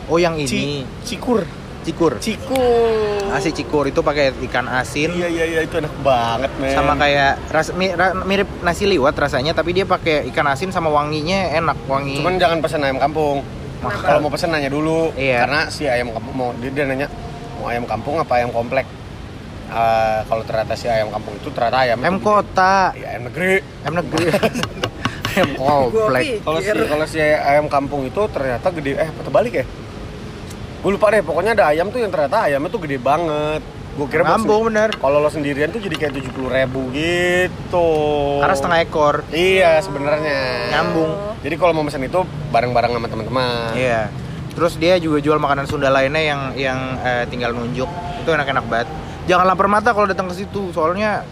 Oh 0.05 0.19
yang 0.19 0.35
ini, 0.35 0.83
cikur. 1.01 1.47
cikur. 1.81 2.19
Cikur. 2.19 3.31
Nasi 3.31 3.49
cikur 3.49 3.87
itu 3.87 4.03
pakai 4.03 4.35
ikan 4.43 4.67
asin. 4.67 5.07
Iya 5.09 5.31
iya 5.31 5.45
iya 5.47 5.59
itu 5.63 5.79
enak 5.79 5.95
banget 6.03 6.51
men. 6.59 6.75
Sama 6.75 6.93
kayak 6.93 7.39
ras, 7.47 7.71
mi- 7.71 7.89
ra- 7.89 8.11
mirip 8.21 8.51
nasi 8.59 8.83
liwet 8.85 9.15
rasanya, 9.15 9.55
tapi 9.55 9.71
dia 9.71 9.87
pakai 9.87 10.27
ikan 10.29 10.45
asin 10.45 10.69
sama 10.69 10.91
wanginya 10.91 11.47
enak, 11.49 11.79
wangi. 11.87 12.19
Cuman 12.19 12.35
jangan 12.35 12.59
pesan 12.59 12.83
ayam 12.83 12.99
kampung. 12.99 13.39
Kalau 13.81 14.19
mau 14.19 14.29
pesan 14.29 14.51
nanya 14.51 14.67
dulu. 14.67 15.15
Iya. 15.15 15.41
Karena 15.41 15.61
si 15.71 15.87
ayam 15.87 16.11
kampung 16.11 16.35
mau 16.35 16.49
dia, 16.59 16.69
dia 16.69 16.85
nanya 16.85 17.07
mau 17.61 17.69
ayam 17.69 17.85
kampung 17.85 18.17
apa 18.17 18.41
ayam 18.41 18.49
komplek. 18.49 18.89
Eh, 19.71 20.19
kalau 20.25 20.43
ternyata 20.43 20.73
si 20.73 20.89
ayam 20.89 21.13
kampung 21.13 21.37
itu 21.37 21.47
ternyata 21.53 21.85
ayam 21.85 22.01
ayam 22.01 22.17
kota, 22.19 22.91
Iya 22.91 23.07
ayam 23.15 23.23
negeri. 23.29 23.63
ayam 23.85 23.95
negeri, 24.01 24.25
ayam 25.31 25.49
komplek. 25.55 26.23
Kalau 26.41 26.59
si 26.59 26.69
kalau 26.73 27.05
si 27.07 27.19
ayam 27.21 27.65
kampung 27.69 28.01
itu 28.03 28.21
ternyata 28.33 28.67
gede 28.73 28.99
eh 28.99 29.07
apa 29.07 29.21
terbalik 29.21 29.53
ya? 29.53 29.65
Gue 30.81 30.91
lupa 30.91 31.13
deh, 31.13 31.21
pokoknya 31.21 31.53
ada 31.53 31.69
ayam 31.69 31.87
tuh 31.87 32.01
yang 32.01 32.09
ternyata 32.09 32.49
ayamnya 32.49 32.67
tuh 32.67 32.81
gede 32.81 32.97
banget. 32.97 33.61
Gue 33.91 34.07
kira 34.07 34.23
Ngambung 34.23 34.71
bener. 34.71 34.89
Kalau 34.91 35.19
lo 35.19 35.29
sendirian 35.29 35.69
tuh 35.69 35.79
jadi 35.79 35.95
kayak 35.95 36.13
tujuh 36.19 36.47
ribu 36.47 36.89
gitu. 36.91 37.87
Karena 38.41 38.55
setengah 38.57 38.79
ekor. 38.81 39.15
Iya 39.29 39.77
sebenarnya. 39.79 40.71
Nyambung. 40.73 41.11
Jadi 41.43 41.55
kalau 41.55 41.71
mau 41.71 41.85
pesan 41.85 42.01
itu 42.01 42.23
bareng-bareng 42.49 42.91
sama 42.91 43.07
teman-teman. 43.07 43.71
Iya. 43.71 44.09
Terus 44.51 44.75
dia 44.75 44.99
juga 44.99 45.23
jual 45.23 45.39
makanan 45.39 45.65
Sunda 45.67 45.87
lainnya 45.87 46.21
yang 46.21 46.41
yang 46.55 46.79
eh, 47.01 47.23
tinggal 47.31 47.55
nunjuk. 47.55 47.87
Itu 48.21 48.29
enak-enak 48.35 48.65
banget. 48.67 48.87
Jangan 49.29 49.45
lapar 49.47 49.67
mata 49.71 49.95
kalau 49.95 50.07
datang 50.09 50.27
ke 50.27 50.43
situ. 50.43 50.75
Soalnya 50.75 51.23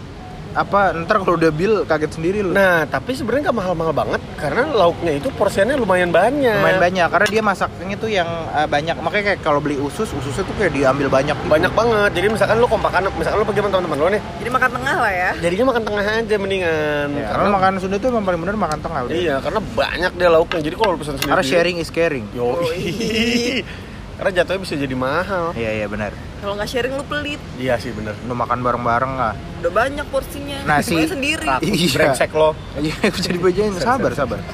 apa 0.50 0.90
ntar 1.06 1.22
kalau 1.22 1.38
udah 1.38 1.52
bill 1.54 1.86
kaget 1.86 2.10
sendiri 2.18 2.38
lu. 2.42 2.50
Nah, 2.50 2.82
tapi 2.90 3.14
sebenarnya 3.14 3.50
nggak 3.50 3.58
mahal-mahal 3.62 3.94
banget 3.94 4.20
karena 4.34 4.66
lauknya 4.74 5.12
itu 5.22 5.28
porsinya 5.34 5.78
lumayan 5.78 6.10
banyak. 6.10 6.58
Lumayan 6.58 6.82
banyak 6.82 7.06
karena 7.06 7.26
dia 7.30 7.42
masaknya 7.42 7.96
tuh 7.96 8.10
yang 8.10 8.26
eh, 8.54 8.66
banyak. 8.66 8.98
Makanya 8.98 9.24
kayak 9.34 9.40
kalau 9.46 9.62
beli 9.62 9.78
usus, 9.78 10.10
ususnya 10.10 10.42
tuh 10.42 10.54
kayak 10.58 10.74
diambil 10.74 11.06
banyak 11.06 11.36
gitu. 11.38 11.46
Banyak 11.46 11.72
banget. 11.72 12.10
Jadi 12.18 12.26
misalkan 12.34 12.56
lo 12.58 12.66
kompakan, 12.66 13.02
misalkan 13.14 13.38
lo 13.38 13.46
pergi 13.46 13.60
sama 13.62 13.70
teman-teman 13.70 13.98
lo 13.98 14.08
nih, 14.10 14.22
Jadi 14.42 14.50
makan 14.50 14.70
tengah 14.74 14.96
lah 14.98 15.12
ya. 15.12 15.30
jadinya 15.38 15.64
makan 15.70 15.82
tengah 15.86 16.04
aja 16.04 16.36
mendingan. 16.40 17.08
Ya, 17.14 17.26
karena 17.30 17.48
makanan 17.50 17.76
Sunda 17.78 17.96
tuh 18.02 18.08
emang 18.10 18.24
paling 18.26 18.40
bener 18.42 18.56
makan 18.58 18.78
tengah 18.82 19.00
udah. 19.06 19.14
Iya, 19.14 19.34
karena 19.38 19.60
banyak 19.62 20.12
deh 20.18 20.28
lauknya. 20.30 20.60
Jadi 20.66 20.76
kalau 20.76 20.90
lo 20.94 20.98
pesan 20.98 21.14
sendiri 21.14 21.30
Karena 21.30 21.44
sharing 21.46 21.76
is 21.78 21.90
caring. 21.94 22.26
Yo. 22.34 22.58
Karena 24.20 24.36
jatuhnya 24.36 24.60
bisa 24.60 24.74
jadi 24.76 24.92
mahal. 24.92 25.56
Iya 25.56 25.70
iya 25.80 25.86
benar. 25.88 26.12
Kalau 26.44 26.52
nggak 26.52 26.68
sharing 26.68 26.92
lu 26.92 27.04
pelit. 27.08 27.40
Iya 27.56 27.80
sih 27.80 27.88
bener. 27.96 28.12
Lu 28.28 28.36
makan 28.36 28.60
bareng-bareng 28.60 29.12
lah. 29.16 29.32
Udah 29.64 29.72
banyak 29.72 30.04
porsinya. 30.12 30.60
Nasi. 30.68 30.92
Semuanya 30.92 31.10
sendiri. 31.16 31.46
Iya. 31.64 31.88
brengsek 31.96 32.30
lo. 32.36 32.52
Iya, 32.76 33.00
aku 33.00 33.16
jadi 33.16 33.38
bajain 33.40 33.72
sabar 33.80 34.12
sabar. 34.12 34.44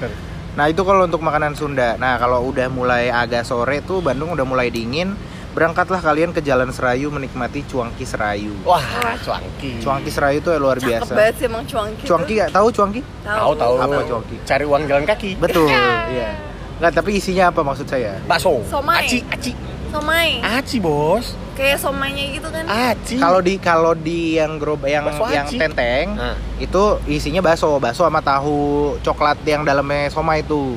Nah 0.55 0.71
itu 0.71 0.87
kalau 0.87 1.11
untuk 1.11 1.19
makanan 1.19 1.59
Sunda. 1.59 1.99
Nah 1.99 2.15
kalau 2.15 2.47
udah 2.47 2.71
mulai 2.71 3.11
agak 3.11 3.43
sore 3.43 3.83
tuh 3.83 3.99
Bandung 4.07 4.39
udah 4.39 4.47
mulai 4.47 4.71
dingin, 4.71 5.19
berangkatlah 5.51 5.99
kalian 5.99 6.31
ke 6.31 6.39
Jalan 6.47 6.71
Serayu 6.71 7.11
menikmati 7.11 7.67
cuangki 7.67 8.07
Serayu. 8.07 8.55
Wah, 8.63 9.19
cuangki. 9.19 9.83
Cuangki 9.83 10.15
Serayu 10.15 10.47
tuh 10.47 10.55
luar 10.63 10.79
Cakep 10.79 10.89
biasa. 10.95 11.11
banget 11.11 11.35
sih 11.43 11.47
emang 11.51 11.65
cuangki. 11.67 12.05
Cuangki 12.07 12.33
gak 12.39 12.51
tahu 12.55 12.69
cuangki? 12.71 13.01
Tahu 13.27 13.53
tahu. 13.59 13.75
Apa 13.83 14.01
cuangki? 14.07 14.37
Cari 14.47 14.65
uang 14.65 14.83
jalan 14.87 15.05
kaki. 15.11 15.31
Betul. 15.43 15.67
Iya. 16.15 16.56
Nggak, 16.77 16.93
tapi 16.93 17.11
isinya 17.17 17.49
apa 17.49 17.61
maksud 17.61 17.89
saya? 17.89 18.21
Bakso. 18.25 18.61
Somai. 18.69 19.09
Aci, 19.09 19.19
aci. 19.27 19.53
Somai. 19.89 20.45
Aci, 20.45 20.77
Bos. 20.77 21.33
Kayak 21.57 21.81
somainya 21.81 22.37
gitu 22.37 22.53
kan. 22.53 22.69
Aci. 22.69 23.17
Kalau 23.17 23.41
di 23.41 23.57
kalau 23.57 23.97
di 23.97 24.37
yang 24.37 24.61
gerobak 24.61 24.93
yang 24.93 25.09
Bakso 25.09 25.25
yang 25.33 25.49
aci. 25.49 25.57
tenteng 25.57 26.13
Nah. 26.13 26.37
itu 26.61 26.83
isinya 27.09 27.41
bakso, 27.41 27.81
bakso 27.81 28.05
sama 28.05 28.21
tahu 28.21 28.93
coklat 29.01 29.41
yang 29.49 29.65
dalamnya 29.65 30.13
somai 30.13 30.45
itu. 30.45 30.77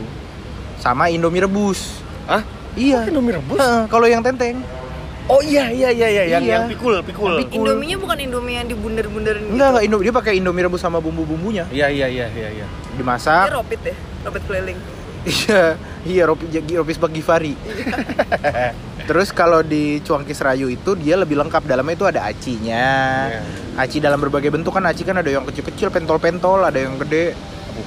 Sama 0.80 1.12
Indomie 1.12 1.43
rebus. 1.43 2.00
Hah? 2.32 2.47
Iya. 2.80 3.04
Kok 3.04 3.12
Indomie 3.12 3.36
rebus? 3.36 3.60
Heeh, 3.60 3.82
kalau 3.91 4.08
yang 4.08 4.24
tenteng. 4.24 4.64
Oh 5.28 5.43
iya 5.43 5.68
iya 5.68 5.91
iya 5.91 6.08
iya 6.10 6.24
yang 6.32 6.43
Iya. 6.47 6.54
yang 6.56 6.64
pikul, 6.72 6.95
pikul. 7.04 7.36
Yang 7.36 7.52
pikul. 7.52 7.56
Indominya 7.60 7.97
bukan 8.00 8.18
Indomie 8.24 8.56
yang 8.56 8.68
dibunder-bunderin 8.72 9.41
gitu. 9.43 9.54
Enggak, 9.60 9.68
enggak 9.70 9.84
Indomie 9.84 10.06
dia 10.08 10.16
pakai 10.16 10.34
Indomie 10.39 10.64
rebus 10.64 10.80
sama 10.80 11.04
bumbu-bumbunya. 11.04 11.68
Iya 11.70 11.91
iya 11.91 12.08
iya 12.08 12.26
iya 12.32 12.50
iya. 12.56 12.66
Dimasak. 12.95 13.52
ropit 13.52 13.84
ya, 13.84 13.91
ropit 14.24 14.47
keliling. 14.47 14.80
Iya, 15.22 15.76
iya 16.04 16.24
Ropi 16.24 16.48
Ropi 16.48 16.94
Bagi 16.94 17.14
Givari. 17.16 17.54
Terus 19.10 19.30
kalau 19.30 19.60
di 19.60 20.00
Cuangki 20.00 20.32
Serayu 20.32 20.68
itu 20.68 20.94
dia 20.94 21.18
lebih 21.18 21.36
lengkap 21.36 21.66
dalamnya 21.66 21.94
itu 21.94 22.06
ada 22.06 22.22
acinya. 22.24 22.88
Iya. 23.28 23.42
Aci 23.76 23.98
dalam 23.98 24.16
berbagai 24.18 24.48
bentuk 24.50 24.70
kan 24.70 24.86
aci 24.86 25.02
kan 25.02 25.18
ada 25.18 25.28
yang 25.28 25.44
kecil-kecil 25.44 25.90
pentol-pentol, 25.90 26.62
ada 26.62 26.78
yang 26.78 26.96
gede. 26.98 27.34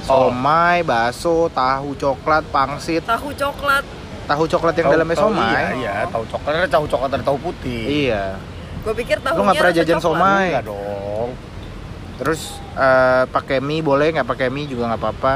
Somai, 0.01 0.81
bakso, 0.81 1.47
tahu 1.49 1.93
coklat, 1.93 2.43
pangsit, 2.49 3.01
Tahu 3.03 3.29
coklat. 3.31 3.85
tahu 4.23 4.43
coklat 4.47 4.73
yang 4.73 4.87
Tahu- 4.87 4.95
dalamnya 4.95 5.15
tahu 5.15 5.25
somai. 5.29 5.51
Iya, 5.53 5.61
iya, 5.75 5.93
tahu 6.07 6.23
coklat 6.27 6.53
ada 6.55 6.69
tahu 6.69 6.85
coklat 6.87 7.09
ada 7.11 7.23
tahu 7.23 7.37
putih. 7.39 7.83
Iya. 8.07 8.23
Gue 8.81 8.93
pikir 8.95 9.17
tahunya 9.19 9.37
Lu 9.37 9.43
nggak 9.43 9.57
pernah 9.57 9.75
jajan 9.75 9.97
coklat. 9.97 10.05
somai? 10.05 10.45
Enggak 10.49 10.65
dong. 10.65 11.29
Terus 12.13 12.41
eh, 12.73 13.23
pakai 13.27 13.57
mie 13.57 13.79
boleh 13.79 14.07
nggak 14.11 14.27
pakai 14.27 14.47
mie 14.47 14.65
juga 14.65 14.87
nggak 14.87 15.01
apa-apa. 15.01 15.35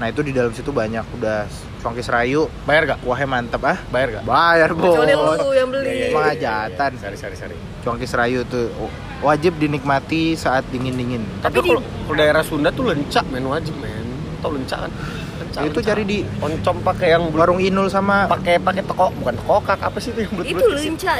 Nah 0.00 0.08
itu 0.08 0.24
di 0.24 0.32
dalam 0.32 0.48
situ 0.56 0.72
banyak 0.72 1.04
udah 1.20 1.44
Cuangki 1.84 2.00
Serayu, 2.00 2.48
Bayar 2.64 2.88
gak? 2.88 2.98
kuahnya 3.04 3.28
mantep 3.28 3.60
ah. 3.68 3.76
Bayar 3.92 4.20
gak? 4.20 4.24
Bayar 4.24 4.70
bos. 4.72 4.96
Kecuali 4.96 5.12
lu 5.12 5.52
yang 5.52 5.68
beli. 5.68 6.08
Emang 6.08 6.24
hajatan. 6.24 6.90
Sari 6.96 7.16
sari 7.20 7.36
sari. 7.36 7.56
Cuangki 7.84 8.08
Serayu 8.08 8.48
tuh 8.48 8.72
wajib 9.20 9.60
dinikmati 9.60 10.40
saat 10.40 10.64
dingin-dingin. 10.72 11.20
Tapi 11.44 11.60
Tapi 11.60 11.68
kalau 11.68 11.82
kalau 11.84 12.16
daerah 12.16 12.40
Sunda 12.40 12.72
tuh 12.72 12.88
lencak 12.88 13.28
men 13.28 13.44
wajib 13.44 13.76
men. 13.76 14.08
Tahu 14.40 14.56
lencak 14.56 14.88
kan? 14.88 14.92
Lencak. 15.40 15.60
Itu 15.68 15.78
lencak. 15.80 15.88
cari 15.92 16.02
di 16.08 16.18
oncom 16.40 16.76
pakai 16.80 17.08
yang 17.12 17.22
warung 17.36 17.60
Inul 17.60 17.92
sama 17.92 18.24
pakai 18.24 18.56
pakai 18.56 18.80
teko 18.80 19.12
bukan 19.20 19.36
tekokak 19.36 19.84
apa 19.84 19.98
sih 20.00 20.16
itu 20.16 20.24
yang 20.24 20.32
Itu 20.32 20.64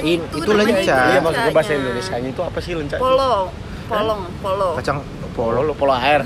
In- 0.00 0.24
itu. 0.24 0.36
itu 0.40 0.50
namanya 0.56 0.76
lenca. 0.80 0.96
Iya 1.04 1.20
maksud 1.20 1.40
gue 1.40 1.52
bahasa. 1.52 1.72
Indonesia 1.76 2.14
itu 2.16 2.40
apa 2.40 2.58
sih 2.64 2.72
lencak? 2.72 2.96
Polong, 2.96 3.44
polong, 3.88 4.20
polo. 4.40 4.68
kacang 4.80 5.04
Polo, 5.30 5.62
polo 5.62 5.72
polo 5.74 5.92
air. 5.94 6.20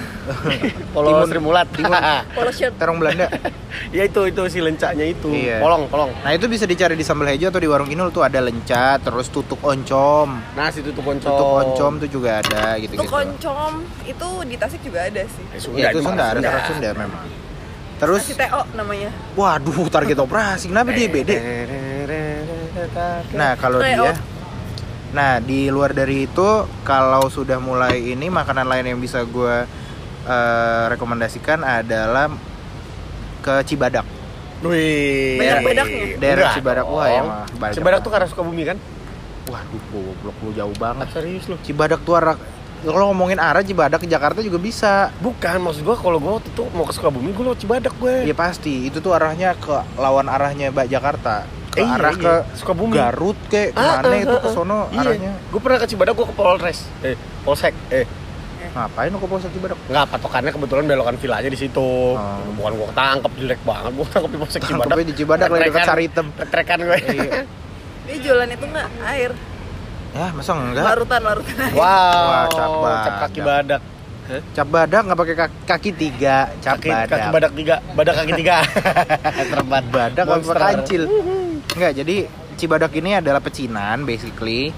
polo 0.94 1.24
Timun. 1.70 1.92
Polo 2.36 2.50
shirt. 2.50 2.74
terong 2.80 2.98
Belanda. 2.98 3.28
ya 3.96 4.02
itu 4.04 4.20
itu 4.26 4.42
si 4.48 4.58
lencaknya 4.58 5.06
itu. 5.06 5.28
Iya. 5.30 5.60
Polong, 5.60 5.86
polong. 5.86 6.10
Nah 6.24 6.32
itu 6.32 6.48
bisa 6.48 6.64
dicari 6.64 6.94
di 6.94 7.04
sambal 7.04 7.28
hejo 7.28 7.52
atau 7.52 7.60
di 7.60 7.68
warung 7.68 7.86
Inul 7.92 8.10
tuh 8.10 8.24
ada 8.24 8.40
lenca, 8.40 8.96
terus 8.98 9.28
tutuk 9.28 9.60
oncom. 9.60 10.40
Nasi 10.56 10.80
tutup 10.80 11.04
oncom. 11.04 11.30
Tutuk 11.30 11.50
oncom 11.62 11.92
tuh 12.00 12.08
juga 12.08 12.40
ada 12.40 12.74
Itu 12.76 12.96
gitu-gitu. 12.96 13.10
koncom 13.10 13.72
itu 14.04 14.28
di 14.48 14.56
Tasik 14.56 14.80
juga 14.82 15.06
ada 15.06 15.22
sih. 15.28 15.44
Eh, 15.52 15.60
Ya 15.78 15.92
itu 15.92 16.00
Sunda, 16.02 16.24
ada 16.32 16.40
Sunda. 16.40 16.48
orang 16.50 16.64
Sunda 16.66 16.88
memang. 16.96 17.24
Terus, 17.94 18.20
Nasi 18.26 18.34
TO 18.34 18.60
namanya. 18.74 19.10
waduh 19.38 19.86
target 19.86 20.18
operasi, 20.18 20.66
kenapa 20.72 20.90
dia 20.90 21.06
beda? 21.06 21.34
Nah 23.32 23.54
kalau 23.54 23.78
dia. 23.80 24.12
Nah 25.14 25.38
di 25.38 25.70
luar 25.70 25.94
dari 25.94 26.26
itu 26.26 26.48
kalau 26.82 27.30
sudah 27.30 27.62
mulai 27.62 28.02
ini 28.02 28.26
makanan 28.26 28.66
lain 28.66 28.90
yang 28.90 28.98
bisa 28.98 29.22
gue 29.22 29.62
eh, 30.26 30.84
rekomendasikan 30.90 31.62
adalah 31.62 32.34
ke 33.38 33.62
Cibadak. 33.62 34.02
Wih. 34.64 35.36
Banyak 35.36 35.58
badaknya. 35.60 36.04
Daerah 36.16 36.40
Enggak 36.48 36.56
Cibadak, 36.56 36.86
wah, 36.88 37.06
ya 37.06 37.20
mah, 37.20 37.44
banyak. 37.60 37.74
Cibadak 37.76 38.00
tuh 38.00 38.10
karena 38.10 38.26
Sukabumi 38.26 38.64
kan? 38.64 38.78
Waduh, 39.44 39.82
goblok 39.92 40.36
lu 40.40 40.50
jauh 40.56 40.72
Ah, 40.72 40.80
banget. 40.80 41.06
serius 41.12 41.44
lu. 41.46 41.60
Cibadak 41.60 42.00
tuh 42.02 42.16
arah 42.16 42.40
kalau 42.80 43.12
ngomongin 43.12 43.36
arah 43.36 43.60
Cibadak 43.60 44.00
ke 44.00 44.08
Jakarta 44.08 44.40
juga 44.40 44.56
bisa. 44.56 45.12
Bukan, 45.20 45.60
maksud 45.60 45.84
gua 45.84 45.96
kalau 45.96 46.16
gua 46.16 46.40
waktu 46.40 46.48
itu 46.48 46.64
mau 46.72 46.88
ke 46.88 46.96
Sukabumi 46.96 47.36
gua 47.36 47.52
lewat 47.52 47.60
Cibadak 47.60 47.92
gue. 48.00 48.24
Iya 48.24 48.32
pasti, 48.32 48.88
itu 48.88 49.04
tuh 49.04 49.12
arahnya 49.12 49.52
ke 49.60 49.76
lawan 50.00 50.32
arahnya 50.32 50.72
Mbak 50.72 50.88
Jakarta. 50.88 51.44
Ke 51.74 51.76
Eh, 51.76 51.84
iya, 51.84 51.94
arah 51.96 52.14
iya. 52.14 52.22
ke 52.22 52.32
Sukabumi. 52.54 52.94
Garut 52.94 53.38
ke 53.44 53.74
Ah, 53.74 53.98
ke 53.98 54.06
mana 54.06 54.08
ah, 54.08 54.22
itu 54.22 54.30
ah, 54.30 54.38
ke 54.38 54.46
ah. 54.46 54.52
sono 54.52 54.78
Iya. 54.88 55.00
arahnya. 55.02 55.32
Gue 55.50 55.58
pernah 55.58 55.78
ke 55.78 55.86
Cibadak, 55.86 56.14
gue 56.14 56.24
ke 56.24 56.34
Polres. 56.34 56.78
Eh, 57.00 57.14
Polsek. 57.42 57.74
Eh, 57.90 58.06
Ngapain 58.70 59.06
lu 59.06 59.18
ke 59.18 59.26
Polsek 59.26 59.50
Cibadak? 59.50 59.78
nggak 59.84 60.04
patokannya 60.08 60.50
kebetulan 60.50 60.82
belokan 60.84 61.14
villanya 61.16 61.46
di 61.46 61.54
situ. 61.56 61.88
Oh. 62.14 62.38
Bukan 62.54 62.72
gua 62.74 62.86
ketangkep 62.88 63.32
jelek 63.36 63.60
banget, 63.62 63.90
gua 63.92 64.04
ketangkep 64.04 64.30
di 64.30 64.38
Polsek 64.38 64.60
Cibadak. 64.60 64.82
Tangkepnya 64.84 65.04
di 65.04 65.14
Cibadak 65.14 65.48
lagi 65.48 65.62
dekat. 65.64 65.86
Saritem. 65.86 66.26
Trek-trekan 66.32 66.78
gue. 66.80 66.98
Iya. 67.08 67.30
Dia 68.04 68.16
jualan 68.20 68.48
itu 68.48 68.64
enggak 68.64 68.88
air, 69.04 69.30
Ya, 70.10 70.26
masa 70.30 70.50
enggak? 70.52 70.84
larutan 70.84 71.20
larutan. 71.22 71.54
air. 71.56 71.72
Wow, 71.72 71.82
Wah, 71.82 72.46
cap 72.48 72.70
cap 73.00 73.14
kaki 73.24 73.40
badak. 73.40 73.82
Cap 74.52 74.68
badak 74.68 75.00
nggak 75.04 75.18
pakai 75.18 75.36
kaki, 75.36 75.56
kaki 75.64 75.90
tiga, 75.94 76.36
cap 76.58 76.76
Kaki, 76.76 76.88
badak. 76.88 77.08
kaki 77.10 77.28
badak 77.30 77.52
tiga, 77.52 77.74
badak 77.92 78.14
kaki 78.16 78.32
tiga. 78.34 78.56
Terbat 79.52 79.84
badak 79.86 80.24
apa 80.24 80.52
kancil? 80.54 81.02
Enggak, 81.74 81.92
jadi 81.96 82.16
Cibadak 82.54 82.94
ini 82.94 83.18
adalah 83.18 83.38
pecinan 83.38 84.06
basically 84.06 84.70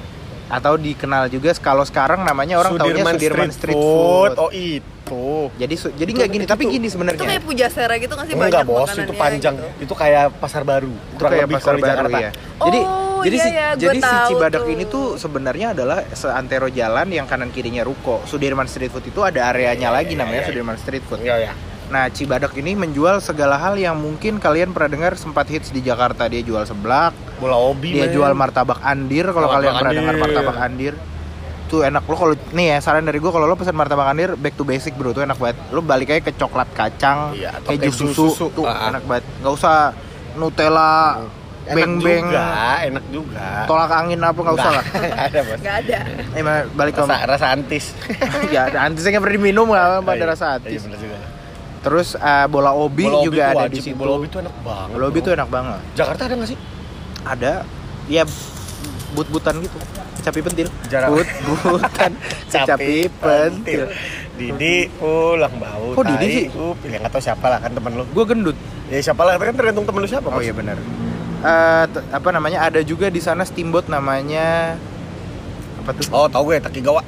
atau 0.46 0.78
dikenal 0.78 1.26
juga 1.26 1.52
kalau 1.54 1.82
sekarang 1.82 2.22
namanya 2.22 2.56
orang 2.56 2.78
taunya 2.78 3.04
Sudirman 3.04 3.50
Street, 3.50 3.74
Food. 3.74 4.32
Oh 4.36 4.48
itu. 4.48 5.50
Jadi 5.54 5.74
su- 5.74 5.92
jadi 5.92 6.06
Itu- 6.06 6.16
nggak 6.16 6.30
gini, 6.30 6.44
itu- 6.46 6.50
tapi 6.50 6.64
gini 6.66 6.86
Itu 6.86 6.94
sebenarnya. 6.96 7.20
kayak 7.20 7.42
Pujasera 7.42 7.94
gitu 7.96 8.12
nggak 8.14 8.26
sih 8.26 8.34
Enggak 8.34 8.50
banyak 8.54 8.64
bos, 8.64 8.90
itu 8.94 9.12
panjang. 9.12 9.54
gitu. 9.54 9.68
Itu 9.82 9.94
kayak 9.94 10.38
pasar 10.38 10.62
baru. 10.62 10.88
itu 10.88 11.14
Kurang 11.16 11.30
kayak 11.30 11.44
lebih 11.44 11.56
pasar 11.58 11.74
baru 11.74 11.84
Jakarta. 11.84 12.18
ya. 12.18 12.30
Jadi 12.56 12.80
Oh, 12.80 13.20
jadi 13.20 13.36
iya, 13.36 13.42
si 13.42 13.50
iya, 13.50 13.68
jadi 13.74 13.98
si 13.98 14.06
tahu 14.06 14.28
Cibadak 14.30 14.62
tuh. 14.62 14.72
ini 14.72 14.84
tuh 14.86 15.06
sebenarnya 15.16 15.66
adalah 15.72 15.98
seantero 16.10 16.68
jalan 16.70 17.06
yang 17.08 17.26
kanan 17.26 17.50
kirinya 17.50 17.82
ruko. 17.82 18.22
Sudirman 18.24 18.64
Street 18.64 18.88
Food 18.88 19.04
itu 19.04 19.20
ada 19.20 19.50
areanya 19.50 19.90
Iya, 19.90 19.94
lagi 19.94 20.14
iya, 20.14 20.20
namanya 20.22 20.40
iya. 20.42 20.48
Sudirman 20.48 20.76
Street 20.76 21.04
Food. 21.04 21.20
Iya 21.20 21.36
ya. 21.42 21.52
Nah, 21.86 22.10
Cibadak 22.10 22.50
ini 22.54 22.74
menjual 22.74 23.20
segala 23.20 23.54
hal 23.56 23.74
yang 23.74 23.94
mungkin 23.94 24.36
kalian 24.36 24.70
pernah 24.70 24.90
dengar 24.90 25.12
sempat 25.14 25.46
hits 25.46 25.70
di 25.70 25.78
Jakarta. 25.78 26.26
Dia 26.26 26.42
jual 26.42 26.62
seblak, 26.62 27.14
Bola 27.36 27.54
obi. 27.54 27.94
dia 27.94 28.06
men. 28.06 28.12
jual 28.12 28.32
martabak 28.32 28.82
andir 28.82 29.30
kalau 29.30 29.46
kalian 29.46 29.72
pernah 29.72 29.94
dengar 29.94 30.14
martabak 30.16 30.56
andir. 30.58 30.94
Tuh 31.66 31.82
enak 31.82 32.02
lo 32.04 32.14
kalau 32.14 32.34
nih 32.52 32.66
ya 32.68 32.78
saran 32.80 33.02
dari 33.02 33.18
gue 33.18 33.26
kalau 33.26 33.42
lo 33.44 33.54
pesan 33.54 33.74
martabak 33.74 34.06
andir 34.06 34.34
back 34.34 34.54
to 34.54 34.62
basic 34.62 34.94
bro 34.94 35.10
tuh 35.10 35.22
enak 35.22 35.34
banget. 35.34 35.58
Lo 35.68 35.78
balik 35.80 36.10
aja 36.10 36.20
ke 36.20 36.30
coklat 36.32 36.66
kacang, 36.72 37.34
Iya, 37.34 37.58
keju 37.60 37.90
susu, 37.92 38.30
susu. 38.30 38.46
tuh 38.52 38.64
Ah. 38.64 38.90
enak 38.90 39.02
banget. 39.02 39.24
Gak 39.40 39.50
usah 39.52 39.76
Nutella, 40.36 41.26
Enak 41.64 41.74
beng-beng, 41.74 42.26
juga, 42.28 42.46
enak 42.84 43.04
juga. 43.10 43.46
tolak 43.64 43.90
angin 43.90 44.20
apa 44.20 44.36
nggak 44.36 44.54
usah 44.54 44.70
lah. 44.72 44.84
Nggak 45.02 45.22
ada 45.24 45.40
bos. 45.40 45.58
Nggak 45.58 45.76
ada. 45.80 45.98
Eh 46.30 46.42
balik 46.72 46.92
ke 46.92 47.00
Rasa, 47.00 47.16
rasa 47.26 47.46
antis. 47.48 47.84
ya 48.54 48.60
ada 48.66 48.78
antisnya 48.84 49.10
nggak 49.12 49.22
pernah 49.22 49.36
diminum 49.36 49.66
nggak 49.66 49.84
apa 49.96 50.10
ada 50.12 50.24
rasa 50.28 50.46
Iya 50.46 50.54
antis. 50.60 50.82
bener 50.82 50.98
juga. 51.00 51.18
Terus 51.86 52.18
eh, 52.18 52.46
bola 52.50 52.74
obi 52.74 53.06
Bola 53.06 53.22
juga 53.22 53.44
tuh 53.46 53.46
ada 53.46 53.58
wajib. 53.62 53.72
di 53.72 53.80
situ. 53.80 53.94
Bola 53.94 54.12
obi 54.18 54.26
tuh 54.26 54.38
enak 54.42 54.56
banget. 54.58 54.90
Bola 54.90 55.04
obi 55.06 55.18
tuh 55.22 55.32
enak 55.32 55.48
banget. 55.48 55.80
Jakarta 55.94 56.22
ada 56.26 56.34
nggak 56.34 56.50
sih? 56.50 56.58
Ada 57.22 57.52
ya 58.06 58.22
but-butan 59.14 59.54
gitu. 59.62 59.78
Capi 60.26 60.40
pentil. 60.42 60.66
Jarang. 60.90 61.14
But-butan. 61.14 62.10
Capi 62.50 63.06
pentil. 63.06 63.82
Didi 64.34 64.90
pulang 64.98 65.54
bau. 65.56 65.94
Kok 65.94 66.04
Didi 66.04 66.26
sih? 66.26 66.46
Uh, 66.50 66.74
pilih 66.76 66.98
nggak 66.98 67.12
tahu 67.14 67.22
siapa 67.22 67.46
lah 67.46 67.62
kan 67.62 67.70
temen 67.70 67.94
lu. 67.94 68.04
Gue 68.10 68.24
gendut. 68.26 68.58
Ya 68.90 68.98
siapa 68.98 69.22
lah 69.22 69.38
kan 69.38 69.54
tergantung 69.54 69.86
temen 69.86 70.02
lu 70.02 70.08
siapa. 70.10 70.26
Oh 70.26 70.42
iya 70.42 70.50
benar. 70.50 70.74
Eh, 71.36 71.84
t- 71.86 72.06
apa 72.10 72.28
namanya? 72.34 72.66
Ada 72.66 72.82
juga 72.82 73.06
di 73.06 73.22
sana 73.22 73.46
steamboat 73.46 73.86
namanya 73.86 74.74
apa 75.78 75.90
tuh? 75.94 76.10
Oh 76.10 76.26
tahu 76.26 76.50
gue 76.50 76.58
Takigawa. 76.58 77.06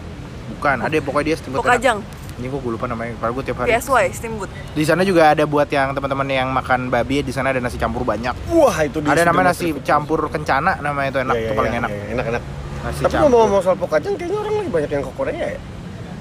Bukan, 0.54 0.76
ada 0.80 0.94
pokoknya 1.02 1.26
dia 1.26 1.36
steamboat. 1.36 1.66
enak. 1.66 2.17
Ini 2.38 2.46
kok 2.46 2.62
gue 2.62 2.72
lupa 2.78 2.86
namanya. 2.86 3.18
Padahal 3.18 3.34
gue 3.34 3.44
tiap 3.50 3.58
hari. 3.60 3.74
PSY, 3.74 4.04
Steamboat. 4.14 4.50
Di 4.72 4.84
sana 4.86 5.02
juga 5.02 5.34
ada 5.34 5.42
buat 5.42 5.66
yang 5.66 5.90
teman-teman 5.90 6.22
yang 6.30 6.48
makan 6.54 6.86
babi. 6.86 7.26
Di 7.26 7.34
sana 7.34 7.50
ada 7.50 7.58
nasi 7.58 7.74
campur 7.74 8.06
banyak. 8.06 8.30
Wah 8.54 8.78
itu 8.86 9.02
di 9.02 9.10
ada 9.10 9.26
namanya 9.26 9.50
nasi 9.50 9.74
Street. 9.74 9.82
campur 9.82 10.30
kencana 10.30 10.78
namanya 10.78 11.10
itu 11.10 11.18
enak. 11.18 11.34
Iya, 11.34 11.42
itu 11.42 11.50
iya, 11.50 11.58
paling 11.58 11.72
iya, 11.74 11.80
enak. 11.82 11.90
iya, 11.90 12.04
enak 12.14 12.24
enak. 12.30 12.42
Nasi 12.78 13.00
Tapi 13.02 13.10
campur. 13.10 13.22
ngomong-ngomong 13.26 13.62
soal 13.66 13.74
pokajang, 13.74 14.14
kayaknya 14.14 14.38
orang 14.38 14.54
lagi 14.54 14.70
banyak 14.70 14.90
yang 14.94 15.02
ke 15.02 15.12
Korea 15.18 15.46
ya. 15.58 15.60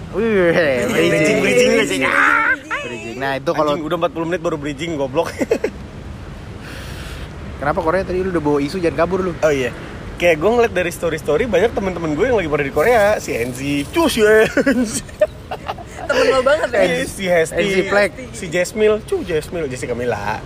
Wih, 0.08 0.56
Bridging, 0.90 1.38
bridging, 1.44 1.70
bridging. 1.78 2.02
Nah 3.20 3.32
itu 3.38 3.52
kalau 3.54 3.76
udah 3.78 3.98
40 4.08 4.30
menit 4.34 4.42
baru 4.42 4.58
bridging 4.58 4.98
goblok. 4.98 5.30
Kenapa 7.62 7.80
Korea 7.82 8.06
tadi 8.06 8.22
lu 8.22 8.30
udah 8.34 8.42
bawa 8.42 8.60
isu 8.62 8.78
jangan 8.78 9.06
kabur 9.06 9.20
lu? 9.22 9.34
Oh 9.42 9.54
iya. 9.54 9.74
Kayak 10.18 10.42
gue 10.42 10.50
ngeliat 10.50 10.74
dari 10.74 10.90
story-story 10.90 11.46
banyak 11.46 11.78
teman-teman 11.78 12.18
gue 12.18 12.26
yang 12.26 12.38
lagi 12.42 12.50
pada 12.50 12.66
di 12.66 12.74
Korea, 12.74 13.22
si 13.22 13.38
Enzi, 13.38 13.86
cus 13.94 14.18
ya. 14.18 14.50
temen 16.08 16.26
lo 16.30 16.42
banget 16.42 16.70
ya 16.70 16.80
Eh, 16.80 17.04
si 17.04 17.24
Hesti, 17.26 17.56
Enzi 17.56 17.82
Plek. 17.86 18.12
si 18.32 18.46
Jasmine, 18.48 19.04
cu 19.04 19.22
Jasmine, 19.22 19.68
Jessica 19.68 19.92
Mila. 19.92 20.40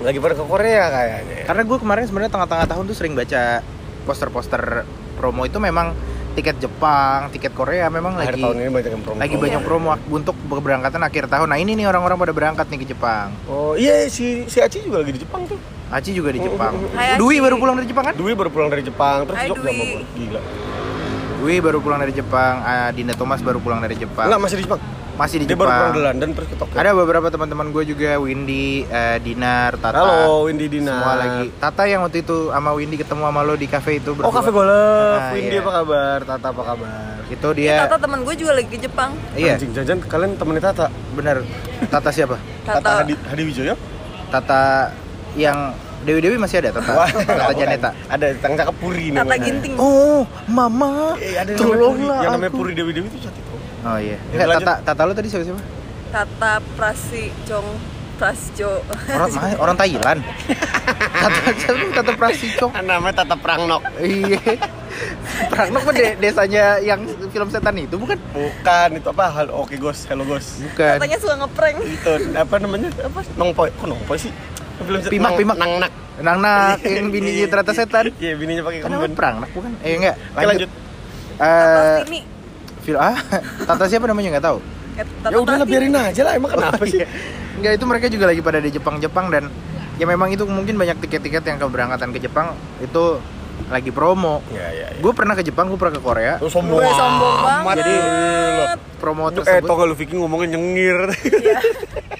Lagi 0.00 0.16
pada 0.16 0.32
ke 0.32 0.42
Korea 0.42 0.84
kayaknya. 0.88 1.38
Karena 1.44 1.62
gue 1.62 1.78
kemarin 1.78 2.04
sebenarnya 2.04 2.32
tengah-tengah 2.32 2.66
tahun 2.66 2.84
tuh 2.84 2.96
sering 2.96 3.12
baca 3.12 3.60
poster-poster 4.02 4.88
promo 5.14 5.44
itu 5.44 5.56
memang 5.56 5.92
tiket 6.30 6.56
Jepang, 6.58 7.28
tiket 7.28 7.52
Korea 7.52 7.86
memang 7.86 8.16
Akhir 8.16 8.32
lagi 8.32 8.40
tahun 8.40 8.56
ini 8.56 8.70
banyak 8.70 8.90
yang 8.90 9.02
promo. 9.02 9.18
lagi 9.18 9.36
banyak 9.36 9.60
promo 9.60 9.88
untuk 10.08 10.34
keberangkatan 10.40 11.02
akhir 11.02 11.24
tahun. 11.26 11.46
Nah 11.46 11.58
ini 11.58 11.74
nih 11.74 11.84
orang-orang 11.84 12.16
pada 12.16 12.32
berangkat 12.32 12.66
nih 12.66 12.78
ke 12.78 12.86
Jepang. 12.88 13.28
Oh 13.44 13.74
iya 13.74 14.06
si 14.06 14.46
si 14.46 14.58
Aci 14.58 14.80
juga 14.80 15.02
lagi 15.02 15.12
di 15.12 15.20
Jepang 15.20 15.44
tuh. 15.44 15.58
Aci 15.90 16.14
juga 16.14 16.30
di 16.30 16.38
Jepang. 16.38 16.70
Hai, 16.94 17.12
Aci. 17.12 17.18
Dwi 17.18 17.36
baru 17.38 17.58
pulang 17.58 17.74
dari 17.74 17.84
Jepang 17.84 18.04
kan? 18.06 18.14
Dwi 18.14 18.32
baru 18.32 18.48
pulang 18.48 18.70
dari 18.70 18.80
Jepang, 18.80 19.26
terus 19.26 19.36
Hai, 19.36 19.50
pulang. 19.50 19.74
Gila. 20.14 20.40
Dwi 21.40 21.56
baru 21.58 21.80
pulang 21.80 21.96
dari 21.98 22.12
Jepang. 22.12 22.60
Ah, 22.60 22.92
Dinda 22.92 23.12
Thomas 23.12 23.40
baru 23.40 23.58
pulang 23.58 23.80
dari 23.80 23.96
Jepang. 23.96 24.28
Enggak 24.28 24.40
masih 24.40 24.56
di 24.56 24.64
Jepang. 24.64 24.80
Masih 25.16 25.36
di 25.36 25.44
Dia 25.44 25.56
baru 25.56 25.68
pulang 25.68 25.80
Jepang. 25.80 25.92
dari 25.94 26.04
London 26.06 26.28
terus 26.32 26.48
ke 26.48 26.56
Tokyo. 26.56 26.76
Ada 26.76 26.90
beberapa 26.92 27.26
teman-teman 27.28 27.66
gue 27.70 27.84
juga, 27.86 28.10
Windy, 28.16 28.64
eh, 28.84 29.16
Dinar, 29.18 29.76
Tata. 29.76 29.96
Halo 29.98 30.44
Windy 30.44 30.68
Dina. 30.68 30.92
Semua 30.94 31.14
lagi. 31.14 31.48
Tata 31.54 31.82
yang 31.84 32.00
waktu 32.02 32.18
itu 32.20 32.36
sama 32.48 32.70
Windy 32.72 32.96
ketemu 32.96 33.22
sama 33.22 33.40
lo 33.40 33.54
di 33.54 33.66
cafe 33.66 33.90
itu 33.96 34.12
Oh 34.12 34.16
berdua. 34.18 34.32
Cafe 34.34 34.50
Golf, 34.50 34.68
Ah, 35.18 35.32
Windy 35.32 35.48
iya. 35.50 35.60
apa 35.60 35.70
kabar? 35.74 36.18
Tata 36.22 36.46
apa 36.46 36.62
kabar? 36.66 37.16
Itu 37.26 37.48
Ya, 37.50 37.56
dia. 37.56 37.74
Tata 37.84 37.96
temen 37.98 38.18
gue 38.20 38.34
juga 38.34 38.52
lagi 38.52 38.68
ke 38.68 38.78
Jepang 38.78 39.10
Iya, 39.32 39.54
Anjing 39.54 39.70
jajan 39.72 39.98
kalian 40.02 40.36
temennya 40.36 40.62
Tata. 40.66 40.86
bener. 41.10 41.40
Tata 41.86 42.10
siapa? 42.10 42.36
Tata, 42.62 42.80
Tata 42.80 42.90
Hadi, 43.00 43.14
Hadi 43.16 43.42
Wijoyo? 43.44 43.74
Tata 44.28 44.92
yang 45.34 45.72
Dewi 46.00 46.20
Dewi 46.20 46.36
masih 46.36 46.56
ada 46.58 46.70
Tata. 46.72 46.92
Wah, 46.94 47.08
Tata. 47.08 47.52
Janeta. 47.52 47.90
Ada 48.08 48.26
yang 48.32 48.56
cakep 48.56 48.76
Puri 48.76 49.04
Tata 49.10 49.20
namanya. 49.22 49.44
Ginting 49.44 49.74
Oh, 49.76 50.24
Mama. 50.46 51.14
Eh, 51.16 51.36
ada 51.36 51.50
yang 51.50 51.58
namanya 51.58 51.60
Puri. 51.60 51.76
Tolonglah 51.76 52.18
Yang 52.18 52.32
namanya. 52.32 52.52
Puri 52.52 52.72
Dewi 52.72 52.92
Dewi 52.92 53.06
itu 53.06 53.18
cantik. 53.20 53.44
Oh 53.80 53.96
iya. 53.96 54.16
Ya, 54.30 54.44
Enggak. 54.44 54.60
Tata, 54.60 54.74
Tata 54.82 55.02
lo 55.04 55.12
tadi 55.12 55.28
siapa 55.28 55.44
siapa? 55.44 55.62
Tata 56.10 56.52
Prasi 56.74 57.32
Chong 57.44 57.68
Prasjo 58.16 58.84
Orang 59.08 59.32
mana? 59.32 59.56
Orang 59.56 59.76
Thailand. 59.76 60.20
Tata 61.14 61.40
siapa? 61.60 61.84
Tata 61.94 62.12
Prasicok. 62.12 62.70
Namanya 62.76 63.24
Tata 63.24 63.36
Prangnok. 63.36 63.80
Iya. 63.96 64.36
Prangnok 65.48 65.82
mah 65.82 65.94
de- 65.94 66.16
desanya 66.18 66.76
yang 66.78 67.00
film 67.30 67.48
setan 67.48 67.72
itu 67.76 67.96
bukan? 67.96 68.20
Bukan 68.30 68.88
itu 68.94 69.08
apa? 69.08 69.24
Hal 69.30 69.48
oke 69.48 69.72
Gos, 69.76 70.04
Hello 70.04 70.24
Gos. 70.24 70.60
Bukan. 70.60 70.96
Katanya 71.00 71.16
suka 71.16 71.34
ngeprank 71.38 71.76
Itu 71.80 72.12
apa 72.34 72.54
namanya? 72.56 72.88
Apa? 73.00 73.20
Nongpoy. 73.34 73.72
Kok 73.74 73.86
Nongpoy 73.86 74.18
sih? 74.18 74.32
Set- 74.80 75.10
Pimak, 75.10 75.32
pimak. 75.36 75.56
Nang 75.56 75.72
nak. 75.78 75.92
Nang 76.20 76.38
nak 76.38 76.76
yang 76.82 77.08
bininya 77.08 77.46
ternyata 77.46 77.72
setan. 77.72 78.04
Iya, 78.16 78.34
bininya 78.34 78.62
pakai 78.62 78.78
Kan 78.78 78.88
kemben. 78.88 78.98
namanya 79.02 79.16
Prangnok 79.16 79.50
bukan? 79.52 79.70
Eh 79.80 79.92
enggak. 79.94 80.16
Oke, 80.30 80.46
lanjut. 80.46 80.70
Tata 80.70 81.40
Eh, 81.40 81.98
Sini 82.04 82.20
film 82.80 82.98
ah, 82.98 83.16
Tata 83.64 83.84
siapa 83.86 84.04
namanya 84.04 84.28
nggak 84.34 84.46
tahu. 84.46 84.58
Eh, 84.94 85.04
Ya 85.26 85.38
udah 85.38 85.64
biarin 85.64 85.94
aja 85.94 86.22
lah. 86.22 86.32
Emang 86.34 86.50
kenapa 86.50 86.82
sih? 86.84 87.00
Enggak 87.56 87.72
itu 87.76 87.84
mereka 87.84 88.06
juga 88.08 88.24
lagi 88.26 88.40
pada 88.40 88.58
di 88.58 88.70
Jepang-Jepang 88.70 89.26
dan 89.28 89.44
ya 89.96 90.04
memang 90.04 90.28
itu 90.28 90.44
mungkin 90.44 90.76
banyak 90.76 90.96
tiket-tiket 90.98 91.44
yang 91.44 91.58
keberangkatan 91.58 92.08
ke 92.10 92.20
Jepang 92.20 92.52
itu 92.78 93.20
lagi 93.66 93.90
promo. 93.90 94.40
Iya, 94.48 94.66
iya, 94.70 94.86
iya. 94.90 94.98
Gue 94.98 95.12
pernah 95.12 95.34
ke 95.34 95.42
Jepang, 95.42 95.66
gue 95.66 95.76
pernah 95.76 95.92
ke 95.92 96.02
Korea. 96.02 96.34
Lu 96.38 96.46
sombong, 96.46 96.78
Gue 96.78 96.88
sombong 96.88 97.36
banget 97.42 97.76
Jadi 97.78 97.94
lo. 97.94 98.64
Promo 98.96 99.24
Eh, 99.26 99.32
tersebut. 99.34 99.64
tau 99.64 99.74
gak 99.74 99.86
lu 99.86 99.94
Vicky 99.94 100.14
ngomongnya 100.14 100.48
nyengir. 100.54 100.98
Iya. 101.20 101.58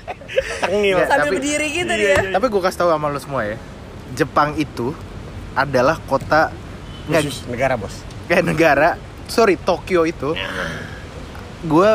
Tengil. 0.62 0.97
Iya. 0.97 1.07
Sambil 1.07 1.20
Tapi- 1.24 1.36
berdiri 1.36 1.68
gitu 1.70 1.93
Iya, 1.93 1.99
dia 1.99 2.14
iya. 2.20 2.32
Tapi 2.32 2.47
gue 2.47 2.61
kasih 2.61 2.78
tahu 2.78 2.91
sama 2.91 3.07
lo 3.07 3.18
semua 3.18 3.43
ya, 3.43 3.57
Jepang 4.12 4.55
itu 4.55 4.93
adalah 5.53 5.99
kota 6.01 6.53
Khusus 7.07 7.43
negara, 7.47 7.74
Bos. 7.74 7.95
kayak 8.26 8.45
negara. 8.45 8.88
Sorry, 9.26 9.55
Tokyo 9.57 10.03
itu. 10.05 10.34
Gue 11.61 11.91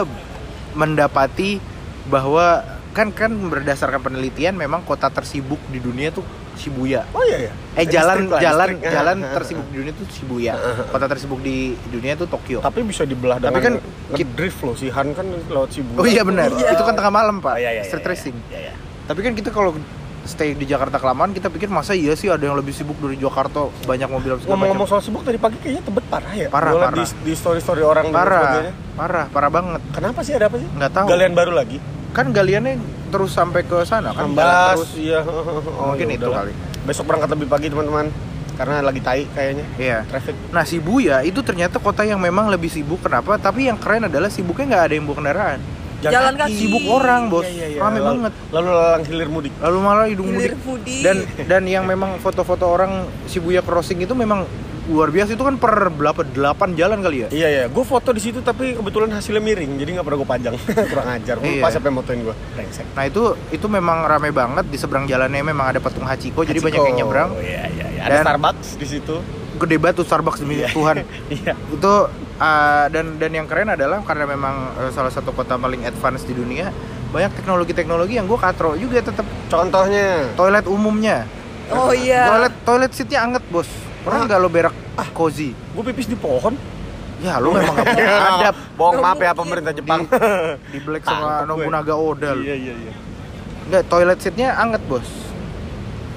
mendapati 0.73 1.57
bahwa 2.05 2.61
kan 2.91 3.09
kan 3.09 3.31
berdasarkan 3.31 3.99
penelitian 4.01 4.53
memang 4.53 4.79
kota 4.81 5.07
tersibuk 5.07 5.59
di 5.67 5.79
dunia 5.79 6.11
tuh 6.11 6.23
Shibuya. 6.55 7.01
Oh 7.11 7.23
iya 7.27 7.51
ya. 7.51 7.51
Eh 7.75 7.85
jalan 7.87 8.31
lah, 8.31 8.39
jalan 8.41 8.69
distrik. 8.75 8.91
jalan 8.91 9.17
tersibuk 9.37 9.65
di 9.69 9.75
dunia 9.77 9.93
tuh 9.93 10.05
Shibuya. 10.09 10.53
Kota 10.93 11.05
tersibuk 11.05 11.39
di 11.43 11.55
dunia 11.91 12.13
tuh 12.15 12.27
Tokyo. 12.27 12.59
Tapi 12.63 12.79
bisa 12.83 13.03
dibelah 13.03 13.37
Tapi 13.37 13.59
kan 13.61 13.77
kan 13.79 14.27
drift 14.35 14.59
loh 14.63 14.75
si 14.75 14.87
Han 14.89 15.13
kan 15.13 15.27
lewat 15.51 15.69
Shibuya. 15.75 15.99
Oh 16.01 16.07
iya 16.07 16.23
benar. 16.23 16.49
Iya. 16.51 16.73
Itu 16.73 16.83
kan 16.83 16.95
tengah 16.97 17.13
malam, 17.13 17.43
Pak. 17.43 17.53
Oh, 17.55 17.59
iya, 17.59 17.71
iya, 17.79 17.83
Street 17.85 18.03
iya, 18.03 18.11
racing. 18.11 18.35
Iya, 18.49 18.59
iya. 18.71 18.73
Tapi 19.05 19.19
kan 19.21 19.33
kita 19.37 19.49
kalau 19.53 19.77
stay 20.25 20.57
di 20.57 20.65
Jakarta 20.65 20.97
kelamaan 20.97 21.31
kita 21.31 21.53
pikir 21.53 21.69
masa 21.69 21.93
iya 21.93 22.17
sih 22.17 22.27
ada 22.33 22.41
yang 22.41 22.57
lebih 22.57 22.73
sibuk 22.73 22.97
dari 22.97 23.15
Jakarta 23.15 23.69
banyak 23.85 24.09
mobil 24.09 24.41
segala 24.41 24.57
Ngomong-ngomong 24.57 24.87
soal 24.89 25.01
sibuk 25.05 25.21
tadi 25.21 25.37
pagi 25.37 25.61
kayaknya 25.61 25.85
tebet 25.85 26.05
parah 26.09 26.33
ya. 26.33 26.47
Parah, 26.49 26.71
liat 26.73 26.85
parah. 26.89 26.97
Di, 26.97 27.05
di 27.21 27.33
story-story 27.37 27.81
orang 27.85 28.05
dan 28.09 28.17
parah, 28.17 28.51
parah, 28.97 29.25
parah 29.29 29.51
banget. 29.53 29.81
Kenapa 29.93 30.19
sih 30.25 30.33
ada 30.33 30.49
apa 30.49 30.57
sih? 30.57 30.65
Nggak 30.65 30.91
tahu. 30.91 31.07
Galian 31.13 31.33
baru 31.37 31.53
lagi. 31.53 31.77
Kan 32.15 32.31
galiannya 32.31 32.79
terus 33.05 33.31
sampai 33.31 33.61
ke 33.61 33.83
sana 33.83 34.09
kan 34.09 34.25
jalan 34.25 34.31
Ambas, 34.31 34.77
terus. 34.79 34.91
iya. 34.97 35.19
Oh, 35.21 35.91
Mungkin 35.91 36.07
ya 36.07 36.15
itu 36.15 36.27
kali. 36.27 36.51
Besok 36.83 37.03
berangkat 37.05 37.29
lebih 37.29 37.47
pagi 37.47 37.67
teman-teman. 37.67 38.07
Karena 38.55 38.79
lagi 38.79 39.03
tai 39.03 39.27
kayaknya. 39.27 39.65
Iya. 39.75 39.97
Traffic. 40.05 40.35
Nah 40.49 40.63
Shibuya 40.63 41.19
itu 41.21 41.43
ternyata 41.43 41.75
kota 41.77 42.01
yang 42.01 42.17
memang 42.17 42.47
lebih 42.47 42.71
sibuk. 42.71 43.03
Kenapa? 43.03 43.35
Tapi 43.35 43.67
yang 43.67 43.75
keren 43.75 44.07
adalah 44.07 44.31
sibuknya 44.31 44.63
nggak 44.71 44.83
ada 44.85 44.93
yang 44.95 45.03
bawa 45.03 45.17
kendaraan. 45.19 45.59
Jalan 45.97 46.33
kaki. 46.37 46.53
Sibuk 46.55 46.83
orang 46.85 47.27
bos, 47.27 47.43
Iya, 47.43 47.51
iya, 47.51 47.67
iya. 47.67 47.79
rame 47.81 47.97
Lalu- 47.97 48.07
banget. 48.07 48.33
Lalu 48.49 48.69
lalang 48.69 49.03
hilir 49.03 49.27
mudik. 49.27 49.53
Lalu 49.57 49.77
malah 49.81 50.05
hidung 50.05 50.27
Hilir 50.29 50.55
mudik. 50.57 51.01
Dan 51.01 51.17
dan 51.43 51.63
yang 51.65 51.83
memang 51.91 52.15
foto-foto 52.19 52.63
orang 52.63 52.91
Shibuya 53.27 53.59
crossing 53.59 53.99
itu 53.99 54.13
memang 54.13 54.47
luar 54.87 55.09
biasa. 55.09 55.33
Itu 55.33 55.41
kan 55.41 55.55
per 55.55 55.89
berapa? 55.89 56.21
8 56.21 56.35
jalan 56.73 56.99
kali 56.99 57.17
ya? 57.21 57.27
Iya 57.29 57.47
iya, 57.49 57.63
gue 57.65 57.83
foto 57.83 58.09
di 58.09 58.19
situ 58.19 58.39
tapi 58.39 58.73
kebetulan 58.73 59.09
hasilnya 59.09 59.39
miring, 59.39 59.75
jadi 59.75 59.89
nggak 59.93 60.05
pernah 60.05 60.19
gue 60.19 60.29
panjang. 60.29 60.55
Kurang 60.91 61.07
ajar. 61.11 61.35
Gue 61.37 61.51
lupa 61.53 61.59
Iya. 61.63 61.73
siapa 61.73 61.85
yang 61.85 61.97
motoin 61.97 62.19
gue. 62.21 62.35
Nah 62.91 63.03
itu 63.03 63.23
itu 63.49 63.65
memang 63.65 63.97
rame 64.03 64.29
banget 64.29 64.65
di 64.65 64.75
seberang 64.75 65.05
jalannya 65.05 65.41
memang 65.41 65.65
ada 65.67 65.79
patung 65.79 66.03
Hachiko, 66.03 66.41
jadi 66.41 66.59
banyak 66.59 66.81
yang 66.83 66.97
nyebrang. 67.01 67.29
Oh, 67.29 67.39
iya 67.39 67.65
iya 67.69 67.85
iya. 67.89 68.01
Ada 68.03 68.13
Dan- 68.15 68.25
Starbucks 68.27 68.69
di 68.75 68.87
situ. 68.87 69.15
Gede 69.55 69.79
banget 69.79 69.95
tuh 69.97 70.05
Starbucks 70.05 70.39
demi 70.39 70.59
Iya. 70.59 70.69
Tuhan. 70.69 70.95
Iya. 71.33 71.53
itu 71.55 71.93
uh, 72.35 72.85
dan 72.87 73.15
dan 73.15 73.31
yang 73.31 73.45
keren 73.45 73.69
adalah 73.69 73.99
karena 74.01 74.25
memang 74.25 74.55
uh, 74.75 74.91
salah 74.91 75.07
satu 75.07 75.31
kota 75.31 75.55
paling 75.55 75.81
advance 75.81 76.23
di 76.23 76.33
dunia 76.33 76.69
banyak 77.07 77.31
teknologi-teknologi 77.33 78.13
yang 78.13 78.27
gue 78.27 78.35
katro 78.35 78.75
juga 78.75 78.99
tetap 78.99 79.23
Contohnya. 79.47 80.27
toilet 80.35 80.67
umumnya 80.67 81.23
Oh 81.65 81.89
iya. 81.89 82.27
toilet 82.27 82.53
toilet 82.61 82.91
seatnya 82.91 83.23
anget 83.23 83.43
bos 83.47 83.65
pernah 84.05 84.17
Ah. 84.17 84.27
nggak 84.27 84.39
lo 84.39 84.47
berak 84.47 84.75
cozy 85.11 85.51
Gue 85.73 85.83
pipis 85.83 86.05
di 86.05 86.15
pohon. 86.15 86.53
ya 87.17 87.39
lo 87.39 87.49
memang 87.49 87.73
gak 87.73 87.87
punya 87.87 88.05
adab 88.29 88.55
Bohong 88.75 88.93
Nggak 88.93 89.05
maaf 89.07 89.19
ya 89.19 89.31
pemerintah 89.33 89.71
Jepang. 89.71 90.01
di 90.73 90.79
Black 90.79 91.03
sama. 91.03 91.41
Nobunaga 91.43 91.95
Oda 91.95 92.29
lo 92.31 92.41
Iya 92.41 92.55
iya 92.55 92.73
iya. 92.75 92.93
nggak 93.65 93.83
toilet 93.87 94.19
seatnya 94.19 94.53
anget 94.53 94.83
bos 94.85 95.09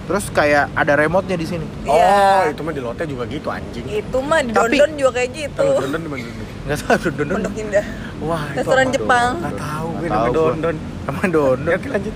terus 0.05 0.25
kayak 0.29 0.73
ada 0.73 0.93
remote 0.95 1.25
nya 1.25 1.35
di 1.35 1.45
sini 1.45 1.65
Iya. 1.83 2.45
Oh, 2.45 2.51
itu 2.51 2.61
mah 2.61 2.73
di 2.73 2.81
lotte 2.81 3.05
juga 3.05 3.25
gitu 3.25 3.49
anjing. 3.49 3.85
Itu 3.85 4.19
mah 4.21 4.41
di 4.41 4.53
Tapi- 4.53 4.73
Dondon 4.75 4.93
juga 4.97 5.11
kayak 5.15 5.31
gitu. 5.35 5.61
Kalau 5.63 5.81
Dondon 5.83 6.01
di 6.01 6.09
mana 6.09 6.23
Dondon? 6.23 6.47
nggak 6.65 6.79
tahu 6.79 6.97
dondon 7.11 7.27
Pondok 7.31 7.55
Indah. 7.59 7.87
Wah, 8.19 8.43
itu 8.47 8.59
Restoran? 8.59 8.87
Jepang. 8.91 9.33
Nggak 9.39 9.57
tahu, 9.59 9.89
gue 9.95 10.07
Nggak 10.07 10.21
gua. 10.23 10.35
Dondon. 10.35 10.77
sama 11.03 11.23
dondon 11.27 11.59
Ya, 11.67 11.77
oke 11.77 11.89
lanjut. 11.89 12.15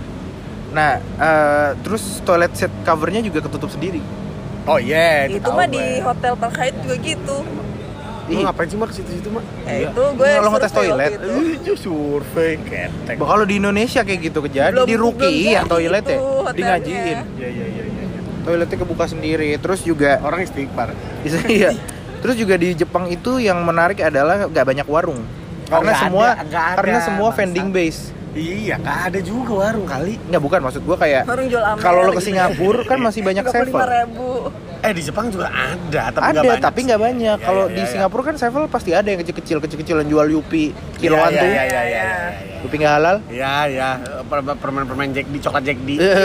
nah 0.71 0.91
uh, 1.19 1.69
terus 1.79 2.03
toilet 2.23 2.53
seat 2.53 2.73
covernya 2.83 3.21
juga 3.23 3.39
ketutup 3.41 3.69
sendiri 3.69 4.01
Oh 4.65 4.79
iya, 4.79 5.27
itu 5.27 5.43
tahu 5.43 5.53
mah 5.53 5.67
gue. 5.67 5.75
di 5.75 5.85
hotel 6.01 6.33
terkait 6.39 6.75
juga 6.79 6.97
gitu. 6.99 7.37
Lu 8.23 8.39
ngapain 8.41 8.65
sih 8.65 8.79
mah 8.79 8.87
ke 8.87 8.95
situ-situ 8.95 9.29
mah? 9.29 9.43
Eh, 9.67 9.83
Iya. 9.83 9.89
itu 9.91 10.03
gue 10.15 10.31
Kalau 10.31 10.51
ngetes 10.51 10.73
toilet, 10.73 11.13
itu. 11.13 11.73
Survei 11.77 12.53
ketek. 12.57 13.15
Bah, 13.19 13.27
Kalau 13.27 13.45
di 13.45 13.55
Indonesia 13.59 14.01
kayak 14.01 14.21
gitu 14.23 14.39
kejadian 14.41 14.73
Belum- 14.73 14.89
di 14.89 14.97
Ruki 14.97 15.33
ya 15.51 15.67
toilet 15.67 16.05
ya, 16.05 16.15
itu 16.15 16.23
di 16.49 16.63
ngajiin. 16.63 16.95
Iya 16.97 17.19
iya 17.27 17.49
iya 17.51 17.67
iya. 17.67 17.85
iya. 17.85 18.21
Toiletnya 18.43 18.77
kebuka 18.79 19.05
sendiri. 19.05 19.51
Terus 19.57 19.81
juga 19.83 20.23
Orang 20.23 20.41
istighfar. 20.41 20.95
iya. 21.51 21.75
Terus 22.23 22.39
juga 22.39 22.55
di 22.55 22.71
Jepang 22.73 23.11
itu 23.11 23.37
yang 23.37 23.59
menarik 23.61 23.99
adalah 23.99 24.47
nggak 24.47 24.63
banyak 24.65 24.87
warung. 24.87 25.19
Oh, 25.19 25.27
karena 25.73 25.91
nggak 25.91 26.03
semua 26.07 26.27
ada, 26.29 26.39
ada, 26.39 26.61
karena 26.79 26.99
semua 27.03 27.29
vending 27.33 27.69
base. 27.69 28.15
Iya, 28.33 28.75
nggak 28.77 28.99
ada 29.07 29.19
juga 29.21 29.53
warung 29.61 29.85
kali. 29.85 30.17
Nggak 30.25 30.41
bukan 30.41 30.61
maksud 30.63 30.83
gua 30.83 30.97
kayak 30.97 31.23
Warung 31.25 31.49
jual 31.49 31.63
kalau 31.79 32.01
lo 32.03 32.11
ke 32.11 32.19
gitu. 32.19 32.33
Singapura 32.33 32.81
kan 32.83 32.99
masih 32.99 33.21
banyak 33.29 33.45
sevel. 33.45 33.79
Eh 34.83 34.91
di 34.91 35.03
Jepang 35.05 35.29
juga 35.29 35.47
ada, 35.47 36.03
tapi 36.11 36.25
Ada 36.25 36.33
nggak 36.33 36.45
banyak. 36.49 36.65
tapi 36.65 36.81
nggak 36.83 37.01
banyak. 37.01 37.37
Iya, 37.39 37.45
Kalau 37.45 37.65
iya, 37.67 37.75
di 37.75 37.81
iya. 37.81 37.91
Singapura 37.93 38.23
kan 38.25 38.37
sevel 38.37 38.63
pasti 38.67 38.91
ada 38.91 39.05
yang 39.05 39.21
kecil-kecil 39.21 39.59
kecil-kecil 39.59 39.97
yang 40.01 40.09
jual 40.09 40.27
yupi 40.33 40.73
kiloan 40.97 41.29
Iya, 41.29 41.39
tuh. 41.39 41.47
Iya 41.47 41.63
iya 41.63 41.83
iya. 41.85 42.03
iya. 42.03 42.61
Yupi 42.63 42.75
nggak 42.79 42.95
halal. 42.97 43.17
Iya 43.29 43.53
iya, 43.69 43.89
Per- 44.25 44.59
permen-permen 44.59 45.13
Jack 45.13 45.27
di 45.29 45.39
coklat 45.39 45.63
Jack 45.63 45.79
di. 45.83 45.95
Iya. 46.03 46.17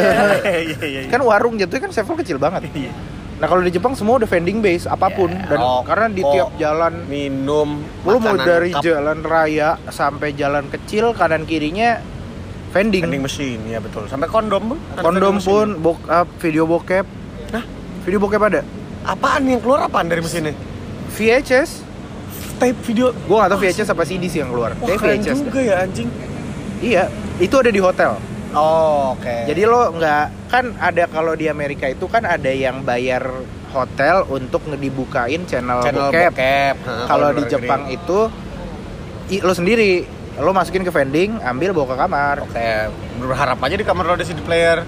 Iya 0.41 0.59
iya 0.63 0.85
iya. 0.87 1.01
Kan 1.07 1.21
warung 1.21 1.53
jatuhnya 1.55 1.83
kan 1.83 1.91
sevel 1.91 2.15
kecil 2.15 2.37
banget. 2.37 2.65
Iya. 2.71 2.93
Nah 3.37 3.45
kalau 3.45 3.61
di 3.61 3.69
Jepang 3.69 3.93
semua 3.93 4.17
udah 4.17 4.29
vending 4.29 4.65
base 4.65 4.89
apa 4.89 5.13
pun. 5.13 5.29
Ya, 5.29 5.45
dan 5.53 5.59
rokok, 5.61 5.81
karena 5.85 6.07
di 6.09 6.23
tiap 6.25 6.49
jalan 6.57 6.93
minum, 7.05 7.69
lu 8.01 8.17
mau 8.17 8.33
dari 8.33 8.73
lengkap. 8.73 8.81
jalan 8.81 9.19
raya 9.21 9.69
sampai 9.93 10.33
jalan 10.33 10.65
kecil 10.73 11.13
kanan 11.13 11.45
kirinya 11.45 12.01
vending, 12.73 13.05
vending 13.05 13.21
machine 13.21 13.61
ya 13.69 13.77
betul. 13.77 14.09
Sampai 14.09 14.25
kondom 14.25 14.73
pun? 14.73 14.77
Kondom 14.97 15.37
pun 15.37 15.67
bokap 15.77 16.25
video 16.41 16.65
bokep. 16.65 17.05
Hah? 17.53 17.63
video 18.01 18.17
bokep 18.17 18.41
ada? 18.41 18.61
Apaan 19.05 19.45
yang 19.45 19.61
keluar 19.61 19.85
apaan 19.85 20.09
dari 20.09 20.25
mesinnya? 20.25 20.57
VHS 21.13 21.85
tape 22.57 22.79
video. 22.89 23.13
Gua 23.29 23.45
tahu 23.45 23.61
VHS 23.61 23.93
apa 23.93 24.01
CD 24.01 24.25
sih 24.25 24.41
yang 24.41 24.49
keluar. 24.49 24.73
Wah, 24.81 24.97
VHS 24.97 25.45
juga 25.45 25.61
ya 25.61 25.85
anjing. 25.85 26.09
Iya 26.81 27.09
itu 27.37 27.53
ada 27.53 27.69
di 27.69 27.77
hotel 27.77 28.17
oh 28.53 29.13
oke 29.13 29.37
Jadi 29.45 29.61
lo 29.63 29.91
nggak 29.91 30.25
kan 30.47 30.65
ada 30.77 31.03
kalau 31.07 31.33
di 31.33 31.47
Amerika 31.47 31.85
itu 31.85 32.05
kan 32.05 32.23
ada 32.23 32.47
yang 32.47 32.81
bayar 32.81 33.27
hotel 33.67 34.23
untuk 34.29 34.63
ngedibukain 34.65 35.43
channel, 35.43 35.81
channel 35.81 36.07
bokep. 36.07 36.31
bokep, 36.31 36.75
Kalau 37.05 37.29
di 37.33 37.43
Jepang 37.45 37.81
negeri. 37.83 37.97
itu 37.97 38.19
i- 39.29 39.41
lo 39.41 39.51
sendiri 39.51 40.07
lo 40.37 40.53
masukin 40.53 40.81
ke 40.81 40.89
vending, 40.89 41.41
ambil 41.41 41.73
bawa 41.73 41.87
ke 41.87 41.95
kamar. 41.97 42.35
oke 42.41 42.67
berharap 43.19 43.57
aja 43.59 43.75
di 43.75 43.83
kamar 43.83 44.03
lo 44.03 44.13
ada 44.13 44.23
CD 44.23 44.39
player 44.39 44.85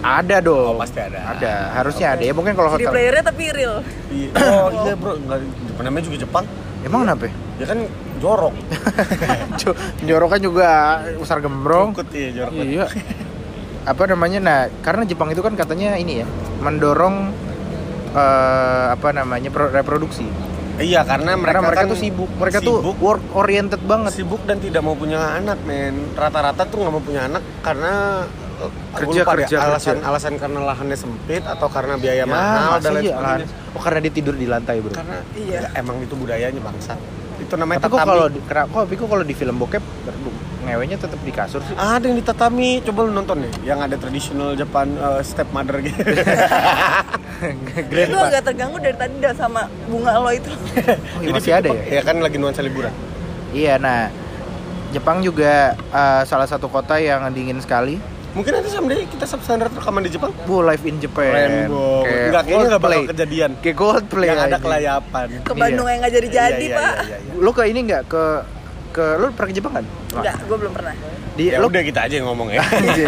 Ada 0.00 0.40
dong. 0.40 0.64
Oh, 0.66 0.80
pasti 0.80 0.96
ada. 0.96 1.20
Ada, 1.30 1.76
harusnya 1.76 2.16
ada 2.16 2.24
ya. 2.24 2.32
Mungkin 2.32 2.56
kalau 2.56 2.72
hotel. 2.72 2.88
playernya 2.88 3.20
tapi 3.20 3.52
real. 3.52 3.84
Iya. 4.08 4.32
oh 4.32 4.68
iya 4.80 4.96
bro 4.96 5.12
nggak 5.14 5.38
namanya 5.78 6.04
juga 6.08 6.16
Jepang 6.18 6.44
Emang 6.80 7.04
kenapa? 7.04 7.28
ya? 7.28 7.32
ya 7.60 7.66
kan 7.68 7.78
jorok 8.20 8.54
Cu- 9.60 9.76
Jorok 10.00 10.28
kan 10.28 10.40
juga 10.40 10.68
besar 11.14 11.40
gembrong. 11.40 11.92
Ikut 11.92 12.08
iya 12.12 12.28
jorok 12.34 12.52
Iya. 12.54 12.86
Apa 13.82 14.02
namanya? 14.06 14.38
Nah, 14.38 14.58
karena 14.78 15.02
Jepang 15.02 15.28
itu 15.28 15.40
kan 15.40 15.52
katanya 15.54 15.96
ini 15.96 16.20
ya, 16.20 16.26
mendorong 16.58 17.32
eh, 18.12 18.86
apa 18.90 19.08
namanya 19.10 19.48
pro- 19.48 19.70
reproduksi. 19.70 20.26
iya 20.78 21.00
karena 21.02 21.32
mereka, 21.34 21.60
Karena 21.60 21.66
mereka 21.66 21.80
kan 21.82 21.88
tuh 21.88 21.98
sibuk, 21.98 22.30
mereka 22.34 22.58
tuh 22.58 22.76
sibuk, 22.78 22.96
work 22.98 23.24
oriented 23.34 23.80
banget. 23.82 24.12
sibuk 24.14 24.40
dan 24.42 24.56
tidak 24.58 24.80
mau 24.80 24.92
punya 24.92 25.20
anak 25.34 25.60
men 25.62 26.12
rata-rata 26.14 26.64
tuh 26.64 26.76
nggak 26.78 26.90
mau 26.90 27.02
punya 27.02 27.22
anak 27.26 27.42
karena 27.60 28.24
eh, 28.58 28.70
Kerja, 28.94 29.20
lupa 29.22 29.32
deh, 29.34 29.44
kerja, 29.44 29.56
alasan 29.62 29.94
kerja. 29.94 30.08
alasan 30.08 30.34
karena 30.36 30.60
lahannya 30.62 30.96
sempit 30.96 31.42
atau 31.42 31.68
karena 31.68 31.94
biaya 31.96 32.18
Ya, 32.18 32.26
mahal 32.26 32.76
dan 32.78 32.90
lain 32.94 33.02
iya, 33.02 33.12
sebagainya 33.12 33.44
lahan- 33.46 33.68
Oh, 33.70 33.80
karena 33.80 33.98
dia 34.00 34.12
tidur 34.12 34.34
di 34.34 34.44
lantai, 34.44 34.76
Bro. 34.80 34.90
karena 34.90 35.18
Iya. 35.32 35.58
ya, 35.58 35.68
emang 35.76 35.96
itu 36.00 36.14
budayanya 36.14 36.58
bangsa 36.58 36.96
itu 37.50 37.58
namanya 37.58 37.82
Tapi 37.82 37.90
kok 37.90 37.98
tatami 37.98 38.10
kalau 38.14 38.26
kok 38.70 38.80
tapi 38.86 38.94
kok 38.94 39.08
kalau 39.10 39.24
di 39.26 39.34
film 39.34 39.56
bokep 39.58 39.82
ngewenya 40.60 40.96
tetap 41.02 41.18
di 41.26 41.32
kasur 41.34 41.58
sih. 41.66 41.74
ada 41.74 42.04
yang 42.06 42.14
di 42.14 42.22
tatami 42.22 42.78
coba 42.86 43.10
lu 43.10 43.10
nonton 43.10 43.42
nih 43.42 43.52
yang 43.66 43.82
ada 43.82 43.98
traditional 43.98 44.54
Japan 44.54 44.94
eh, 44.94 45.20
stepmother 45.26 45.82
gitu 45.82 45.98
Itu 47.90 48.20
agak 48.20 48.52
terganggu 48.52 48.76
dari 48.84 48.92
tadi 48.92 49.16
dah 49.16 49.32
sama 49.32 49.64
bunga 49.88 50.20
lo 50.20 50.28
itu. 50.28 50.52
Oh, 51.16 51.24
iya, 51.24 51.32
masih 51.32 51.52
ada 51.56 51.68
ya? 51.72 51.82
ya 51.98 52.00
kan 52.04 52.20
lagi 52.20 52.36
nuansa 52.36 52.60
liburan 52.60 52.92
Iya, 53.50 53.80
nah 53.82 54.12
Jepang 54.94 55.24
juga 55.26 55.74
eh, 55.74 56.22
salah 56.28 56.46
satu 56.46 56.70
kota 56.70 57.02
yang 57.02 57.26
dingin 57.34 57.58
sekali. 57.58 57.98
Mungkin 58.30 58.52
nanti 58.52 58.68
someday 58.68 59.02
kita 59.04 59.24
substandard 59.24 59.72
rekaman 59.72 60.02
di 60.02 60.10
Jepang 60.10 60.30
Bu, 60.44 60.62
live 60.62 60.84
in 60.84 60.96
Japan. 60.96 61.30
Rainbow 61.66 62.06
enggak 62.06 62.42
kayaknya 62.44 62.66
nggak 62.68 62.82
bakal 62.82 63.02
kejadian 63.08 63.50
Kayak 63.58 63.76
Coldplay 63.76 64.26
yang 64.26 64.40
ada 64.40 64.58
kelayapan 64.58 65.26
Ke 65.40 65.52
Bandung 65.52 65.86
yang 65.86 65.98
nggak 65.98 66.14
jadi-jadi, 66.14 66.54
Iya, 66.56 66.70
iya, 66.70 66.78
Pak. 66.78 66.94
iya, 67.02 67.16
iya. 67.18 67.32
Lu 67.36 67.50
ke 67.50 67.62
ini 67.64 67.80
nggak 67.82 68.02
ke 68.06 68.24
ke 68.90 69.04
lu 69.16 69.30
pernah 69.30 69.48
ke 69.48 69.54
Jepang 69.54 69.72
kan? 69.72 69.84
Enggak, 70.12 70.36
gue 70.40 70.56
belum 70.56 70.72
pernah. 70.72 70.94
Di 71.32 71.44
ya 71.46 71.58
lu 71.58 71.66
udah 71.66 71.82
kita 71.82 72.00
aja 72.02 72.14
yang 72.16 72.26
ngomong 72.26 72.48
ya 72.50 72.62
Anjir. 72.64 73.06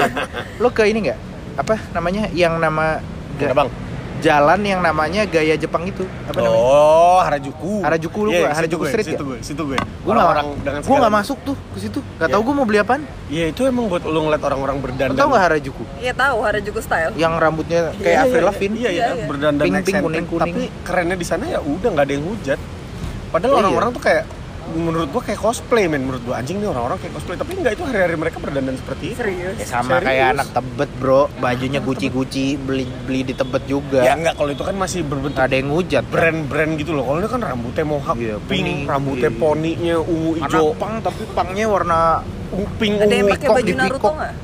lu 0.56 0.68
ke 0.70 0.82
ini 0.84 0.98
nggak? 1.04 1.18
Apa 1.54 1.74
namanya? 1.92 2.26
Yang 2.32 2.54
nama 2.56 2.86
ga- 3.34 3.46
Enggak, 3.46 3.56
bang 3.56 3.70
jalan 4.22 4.60
yang 4.62 4.80
namanya 4.80 5.26
gaya 5.26 5.54
Jepang 5.54 5.82
itu. 5.82 6.06
Apa 6.24 6.38
namanya? 6.38 6.54
oh 6.56 7.20
Harajuku 7.20 7.72
Harajuku 7.82 8.18
lu 8.22 8.30
Iya, 8.30 8.40
gua, 8.40 8.50
Harajuku 8.54 8.80
gue, 8.80 8.90
Street 8.90 9.06
situ 9.06 9.18
ya? 9.18 9.26
gue 9.26 9.38
situ 9.42 9.62
gue 9.66 9.76
Gua 9.76 9.82
nggak 9.82 10.24
orang-orang 10.24 10.46
dengan 10.62 10.80
gua 10.82 10.96
nggak 10.98 11.14
masuk 11.18 11.38
tuh 11.42 11.56
ke 11.58 11.78
situ. 11.78 11.98
Gak 12.16 12.26
Iya. 12.26 12.34
tau 12.34 12.40
gua 12.40 12.54
mau 12.54 12.64
beli 12.64 12.78
apaan. 12.78 13.02
Iya 13.26 13.44
itu 13.50 13.60
emang 13.64 13.84
buat 13.86 14.02
lu 14.02 14.20
ngeliat 14.22 14.42
orang-orang 14.42 14.76
berdandan 14.78 15.18
tau 15.18 15.28
nggak 15.28 15.42
Harajuku? 15.42 15.82
Iya 15.98 16.12
tahu 16.14 16.38
Harajuku 16.40 16.78
style. 16.78 17.12
Yang 17.14 17.32
rambutnya 17.36 17.80
kayak 17.94 18.06
Iya, 18.06 18.22
Avril 18.22 18.38
iya, 18.38 18.48
Lavigne. 18.48 18.76
Iya, 18.78 18.90
iya, 18.90 19.02
Iya, 19.02 19.12
iya. 19.12 19.26
berdandan 19.26 19.62
Pink, 19.62 19.74
pink, 19.74 19.82
eksentrik. 19.82 20.04
kuning, 20.06 20.26
kuning. 20.26 20.54
Tapi 20.54 20.62
kerennya 20.82 21.16
di 21.18 21.26
sana 21.26 21.44
ya 21.44 21.58
udah 21.58 21.88
nggak 21.90 22.04
ada 22.06 22.12
yang 22.12 22.24
hujat. 22.24 22.58
Padahal 23.28 23.50
Iya. 23.50 23.60
orang-orang 23.60 23.90
tuh 23.90 24.02
kayak 24.02 24.24
menurut 24.72 25.08
gua 25.08 25.22
kayak 25.22 25.38
cosplay 25.38 25.84
men 25.84 26.02
menurut 26.02 26.22
gua 26.22 26.38
anjing 26.38 26.56
nih 26.56 26.66
orang-orang 26.66 26.96
kayak 26.96 27.12
cosplay 27.12 27.36
tapi 27.36 27.50
enggak 27.54 27.72
itu 27.74 27.82
hari-hari 27.82 28.14
mereka 28.14 28.36
berdandan 28.38 28.74
seperti 28.74 29.04
itu. 29.08 29.18
Serius. 29.18 29.56
Ya 29.56 29.66
sama 29.66 29.90
Serius. 29.92 30.06
kayak 30.06 30.26
anak 30.32 30.48
tebet 30.50 30.90
bro, 30.96 31.22
bajunya 31.36 31.80
guci-guci, 31.80 32.46
beli 32.56 32.84
beli 33.04 33.20
di 33.22 33.34
tebet 33.34 33.62
juga. 33.66 34.00
Ya 34.00 34.14
enggak 34.14 34.34
kalau 34.34 34.50
itu 34.50 34.62
kan 34.62 34.74
masih 34.74 35.00
berbentuk 35.02 35.38
ada 35.38 35.52
yang 35.52 35.68
ngujat. 35.68 36.02
kan? 36.02 36.12
brand-brand 36.12 36.72
gitu 36.76 36.92
loh. 36.92 37.04
Kalau 37.04 37.18
ini 37.18 37.28
kan 37.28 37.40
rambutnya 37.42 37.84
mohawk 37.84 38.16
Iya, 38.16 38.36
pink, 38.42 38.62
kuning. 38.62 38.80
rambutnya 38.86 39.28
Iya. 39.28 39.38
poninya 39.38 39.96
ungu 39.98 40.30
Anak 40.34 40.48
hijau, 40.48 40.66
pang 40.74 40.94
tapi 40.98 41.22
pangnya 41.30 41.66
warna 41.66 41.98
ungu 42.48 42.66
pink, 42.76 42.94
Ada 42.96 43.14
yang 43.14 43.26
pakai 43.28 43.48
baju 43.48 43.64
di 43.64 43.74
Naruto 43.74 43.98
pikok. 43.98 44.14
nggak? 44.14 44.34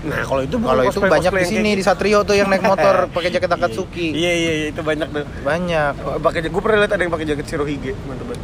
Nah, 0.00 0.22
kalau 0.24 0.42
itu 0.42 0.56
kalau 0.56 0.82
itu 0.82 0.90
cosplay- 0.90 1.12
banyak 1.12 1.32
di 1.34 1.46
sini 1.46 1.70
di 1.70 1.76
gitu. 1.76 1.86
Satrio 1.86 2.18
tuh 2.24 2.34
yang 2.34 2.48
naik 2.48 2.64
motor 2.72 3.06
pakai 3.08 3.30
jaket 3.30 3.46
Akatsuki. 3.48 4.10
Iya, 4.10 4.32
iya, 4.32 4.52
iya, 4.54 4.66
itu 4.70 4.80
banyak 4.80 5.06
tuh. 5.06 5.24
Banyak. 5.44 5.92
Pakai 6.18 6.40
gue 6.42 6.62
pernah 6.64 6.78
lihat 6.80 6.92
ada 6.92 7.02
yang 7.04 7.12
pakai 7.12 7.26
jaket 7.26 7.46
Shirohige, 7.46 7.92
mantep 8.04 8.26
banget. 8.26 8.42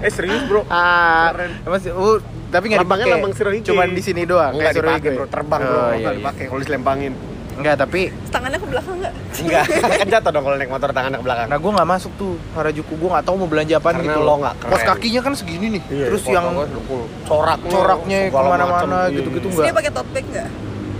Eh 0.00 0.10
serius, 0.10 0.42
Bro? 0.44 0.64
Ah, 0.66 1.32
masih 1.64 1.90
uh, 1.92 2.18
tapi 2.48 2.68
nggak 2.68 2.84
dipakai. 2.84 3.08
lambang 3.08 3.32
Shirohige. 3.32 3.66
Cuman 3.66 3.88
di 3.90 4.02
sini 4.02 4.22
doang. 4.24 4.52
Enggak 4.52 4.72
Shirohige. 4.74 4.98
dipakai, 5.00 5.16
Bro. 5.16 5.26
Terbang, 5.28 5.60
Bro. 5.60 5.72
Oh, 5.72 5.80
Enggak 5.82 5.94
iya, 5.94 6.08
iya. 6.08 6.18
dipakai 6.18 6.44
kalau 6.46 6.60
diselempangin. 6.60 7.12
Enggak, 7.52 7.74
tapi 7.78 8.08
Tangannya 8.32 8.56
ke 8.56 8.64
belakang 8.64 8.96
nggak? 8.96 9.14
Enggak, 9.44 9.64
kan 10.00 10.06
jatuh 10.08 10.30
dong 10.32 10.42
kalau 10.42 10.56
naik 10.56 10.70
motor 10.72 10.88
tangannya 10.88 11.18
ke 11.20 11.26
belakang. 11.28 11.46
Nah 11.52 11.58
gue 11.60 11.70
nggak 11.70 11.88
masuk 11.88 12.12
tuh 12.16 12.32
Harajuku 12.52 12.92
gue 12.96 13.08
nggak 13.12 13.24
tahu 13.28 13.34
mau 13.36 13.48
belanja 13.48 13.76
Karena 13.76 14.00
gitu 14.00 14.20
lo 14.20 14.34
nggak 14.40 14.54
keren. 14.56 14.72
Pos 14.72 14.82
kakinya 14.82 15.20
kan 15.20 15.32
segini 15.36 15.66
nih 15.68 15.82
Iya, 15.92 16.06
Terus 16.08 16.22
yang 16.28 16.44
gua 16.48 16.64
dengkul. 16.64 17.02
coraknya, 17.28 17.70
coraknya 17.70 18.18
segala 18.24 18.40
ke 18.40 18.48
mana-mana 18.48 18.64
macam. 18.72 18.88
Iya, 18.88 19.02
gitu-gitu 19.12 19.46
iya. 19.46 19.52
Terus 19.52 19.52
dia 19.52 19.62
enggak 19.62 19.76
pakai 19.76 19.92
tote 19.92 20.10
bag 20.16 20.26
nggak? 20.32 20.48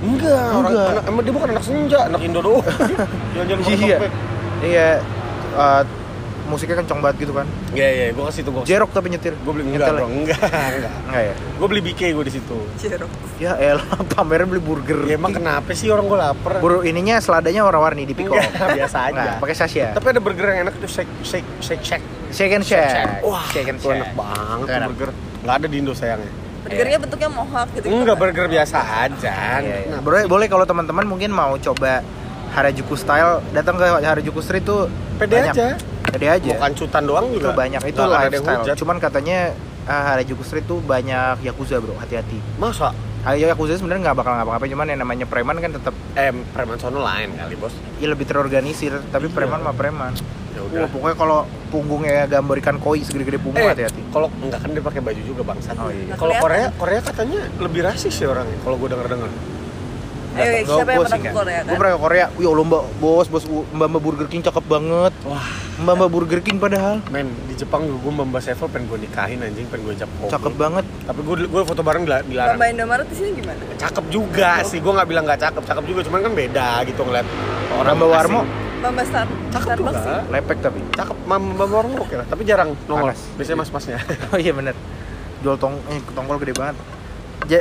Enggak, 0.02 0.44
orang 0.44 0.70
Enggak. 0.72 0.88
anak, 0.92 1.04
emang 1.08 1.22
dia 1.22 1.32
bukan 1.32 1.48
anak 1.48 1.64
senja, 1.64 1.98
anak 2.04 2.20
Indo 2.20 2.40
doang. 2.42 2.64
Jalan-jalan 3.32 3.60
pakai 3.64 3.78
Iya. 3.80 3.96
Iya 4.62 4.88
eh, 5.54 5.82
Musiknya 6.42 6.76
kenceng 6.76 6.98
banget 6.98 7.16
gitu 7.22 7.32
kan 7.32 7.46
Iya, 7.70 7.88
iya, 7.88 8.04
gua 8.10 8.28
ke 8.28 8.34
situ 8.34 8.48
gua. 8.48 8.62
Jerok 8.62 8.90
tapi 8.90 9.08
nyetir 9.08 9.32
Gue 9.38 9.52
beli 9.52 9.64
enggak, 9.68 9.86
ya? 9.86 9.94
Bro. 9.94 10.06
Enggak, 10.06 10.40
enggak. 10.76 10.92
Enggak 11.06 11.22
ya 11.22 11.34
Gue 11.54 11.66
beli 11.66 11.80
BK 11.82 12.00
gue 12.12 12.24
di 12.26 12.32
situ. 12.32 12.58
Jeruk. 12.76 13.10
Ya 13.36 13.52
elah 13.56 13.86
pameran 14.12 14.46
beli 14.46 14.58
burger 14.58 14.98
Ya 15.04 15.14
emang 15.14 15.32
kenapa 15.32 15.70
sih 15.72 15.88
orang 15.88 16.04
gue 16.04 16.18
lapar? 16.18 16.58
Buru 16.58 16.82
ininya 16.82 17.16
seladanya 17.18 17.62
warna-warni 17.62 18.02
di 18.02 18.12
pikol 18.12 18.36
Enggak, 18.36 18.68
biasa 18.78 18.98
aja. 19.06 19.14
Nggak, 19.14 19.34
pakai 19.38 19.56
sasya 19.56 19.86
Tapi 19.92 20.06
ada 20.08 20.20
burger 20.20 20.46
yang 20.48 20.60
enak 20.66 20.74
itu 20.76 20.88
shake 20.90 21.12
shake 21.22 21.48
shake 21.58 21.82
shake. 21.82 22.04
Shake 22.28 22.52
and 22.52 22.64
shake 22.64 23.20
Wah, 23.20 23.44
Shake 23.48 23.68
and 23.68 23.76
itu 23.76 23.88
enak 23.88 24.08
shake 24.08 24.14
banget 24.14 24.56
Itu 24.58 24.66
tuh 24.66 24.76
enak. 24.76 24.88
burger. 24.90 25.10
Enggak 25.42 25.54
ada 25.54 25.66
di 25.66 25.76
Indo 25.76 25.92
sayangnya. 25.92 26.32
Burgernya 26.62 26.98
bentuknya 26.98 27.28
mohawk 27.28 27.68
gitu. 27.74 27.86
Enggak 27.86 28.16
burger 28.16 28.46
biasa 28.46 28.78
aja. 29.02 29.34
Iya, 29.58 29.60
iya. 29.60 29.76
Kenapa 29.84 30.04
Boleh, 30.04 30.22
boleh 30.24 30.46
kalau 30.46 30.62
teman-teman 30.62 31.04
mungkin 31.04 31.28
mau 31.28 31.54
coba 31.56 32.00
Harajuku 32.52 32.94
style 32.94 33.40
datang 33.50 33.74
ke 33.74 33.84
Harajuku 33.84 34.40
Street 34.40 34.60
tuh 34.62 34.86
Pede 35.16 35.40
banyak. 35.40 35.54
aja. 35.54 35.68
Pede 36.04 36.26
aja. 36.28 36.50
Mau 36.50 36.60
kancutan 36.60 37.02
doang 37.02 37.26
itu 37.30 37.40
juga. 37.40 37.52
banyak 37.54 37.80
itu 37.82 37.96
nggak 37.98 38.20
lifestyle. 38.28 38.76
Cuman 38.76 38.96
katanya 38.98 39.38
ah, 39.84 40.02
Harajuku 40.12 40.42
Street 40.42 40.64
tuh 40.64 40.78
banyak 40.78 41.40
yakuza 41.40 41.76
bro, 41.76 41.96
hati-hati. 41.96 42.36
Masa? 42.56 42.92
Ayo 43.22 43.46
yakuza 43.46 43.74
sebenarnya 43.74 44.10
nggak 44.10 44.18
bakal 44.18 44.32
ngapa-ngapain, 44.34 44.68
cuman 44.68 44.86
yang 44.88 45.00
namanya 45.00 45.24
preman 45.24 45.54
kan 45.56 45.70
tetap 45.70 45.94
Eh, 46.12 46.34
preman 46.50 46.74
sono 46.76 46.98
lain 46.98 47.30
kali, 47.32 47.54
Bos. 47.54 47.70
ya 47.96 48.10
lebih 48.10 48.26
terorganisir, 48.26 48.98
tapi 49.08 49.26
Iya. 49.26 49.32
preman 49.32 49.62
mah 49.62 49.70
preman. 49.72 50.10
Ya 50.52 50.58
Wah, 50.60 50.66
udah. 50.84 50.88
pokoknya 50.90 51.16
kalau 51.16 51.38
punggungnya 51.70 52.26
gambar 52.26 52.56
ikan 52.60 52.76
koi 52.76 53.00
segede-gede 53.00 53.38
punggung 53.38 53.62
Eh, 53.62 53.70
hati-hati. 53.72 54.02
kalau 54.10 54.26
enggak 54.36 54.58
kan 54.58 54.68
dia 54.68 54.82
pakai 54.82 55.00
baju 55.00 55.22
juga 55.22 55.42
bangsat. 55.46 55.74
Oh, 55.76 55.88
iya. 55.88 56.12
Kalau. 56.12 56.34
Korea, 56.36 56.66
Korea 56.74 57.00
katanya 57.00 57.40
lebih 57.56 57.80
rasis 57.82 58.12
ya 58.12 58.26
orangnya. 58.28 58.58
Kalau 58.58 58.76
gue 58.76 58.88
denger-denger. 58.90 59.30
Ayo, 60.32 60.48
tahu, 60.64 60.76
siapa 60.78 60.90
yang 60.90 61.00
pernah 61.02 61.12
ke 61.12 61.22
nggak. 61.22 61.34
Korea 61.34 61.60
kan? 61.60 61.76
pernah 61.76 61.92
ke 61.92 62.00
Korea. 62.00 62.26
Wih, 62.32 62.46
Allah 62.46 62.64
mbak, 62.64 62.82
bos, 62.96 63.26
bos, 63.28 63.44
mbak 63.44 63.88
mbak 63.88 64.02
Burger 64.02 64.28
King 64.28 64.42
cakep 64.42 64.64
banget. 64.64 65.12
Wah, 65.22 65.46
Mbak 65.74 65.94
mbak 65.94 66.10
Burger 66.10 66.40
King 66.40 66.56
padahal 66.56 67.00
men 67.08 67.32
di 67.44 67.54
Jepang 67.54 67.82
juga 67.82 67.98
gue 68.02 68.12
Mbak 68.22 68.40
Sevel 68.40 68.68
pengen 68.68 68.86
gue 68.86 68.98
nikahin 69.00 69.38
anjing, 69.40 69.66
pengen 69.66 69.82
gue 69.84 69.94
ngobrol. 69.96 70.30
cakep 70.30 70.52
banget. 70.54 70.84
Tapi 71.02 71.20
gue 71.20 71.36
gue 71.44 71.62
foto 71.64 71.80
bareng 71.80 72.02
dila- 72.02 72.22
dilarang. 72.22 72.56
Mbak 72.56 72.68
Indomaret 72.70 73.06
di 73.08 73.16
sini 73.16 73.28
gimana? 73.34 73.60
Cakep 73.74 74.04
juga 74.08 74.50
sih, 74.62 74.78
gue 74.78 74.92
nggak 74.92 75.08
bilang 75.08 75.24
nggak 75.24 75.40
cakep, 75.42 75.62
cakep 75.64 75.84
juga, 75.84 76.00
cuman 76.04 76.20
kan 76.22 76.32
beda 76.32 76.68
gitu 76.84 77.00
ngeliat 77.02 77.26
orang 77.74 77.94
Mbak 77.94 78.08
Warmo. 78.08 78.40
Mbak 78.78 78.90
Mbak 78.90 79.06
Star 79.06 79.26
Cakep 79.48 79.68
Starbucks 79.68 79.94
juga. 79.94 80.00
sih. 80.02 80.16
lepek 80.30 80.58
tapi. 80.60 80.78
Cakep, 80.92 81.16
Mbak 81.22 81.38
Mbak 81.56 81.68
Warmo 81.68 81.96
oke 81.98 82.14
lah, 82.14 82.26
tapi 82.26 82.42
jarang 82.42 82.70
nongol. 82.86 83.10
Panas. 83.10 83.20
Biasanya 83.34 83.58
mas-masnya. 83.58 83.96
Oh 84.32 84.38
iya 84.38 84.52
bener 84.52 84.74
Jual 85.40 85.56
tong 85.56 85.74
eh, 85.88 85.98
tongkol 86.08 86.38
gede 86.38 86.54
banget. 86.54 86.76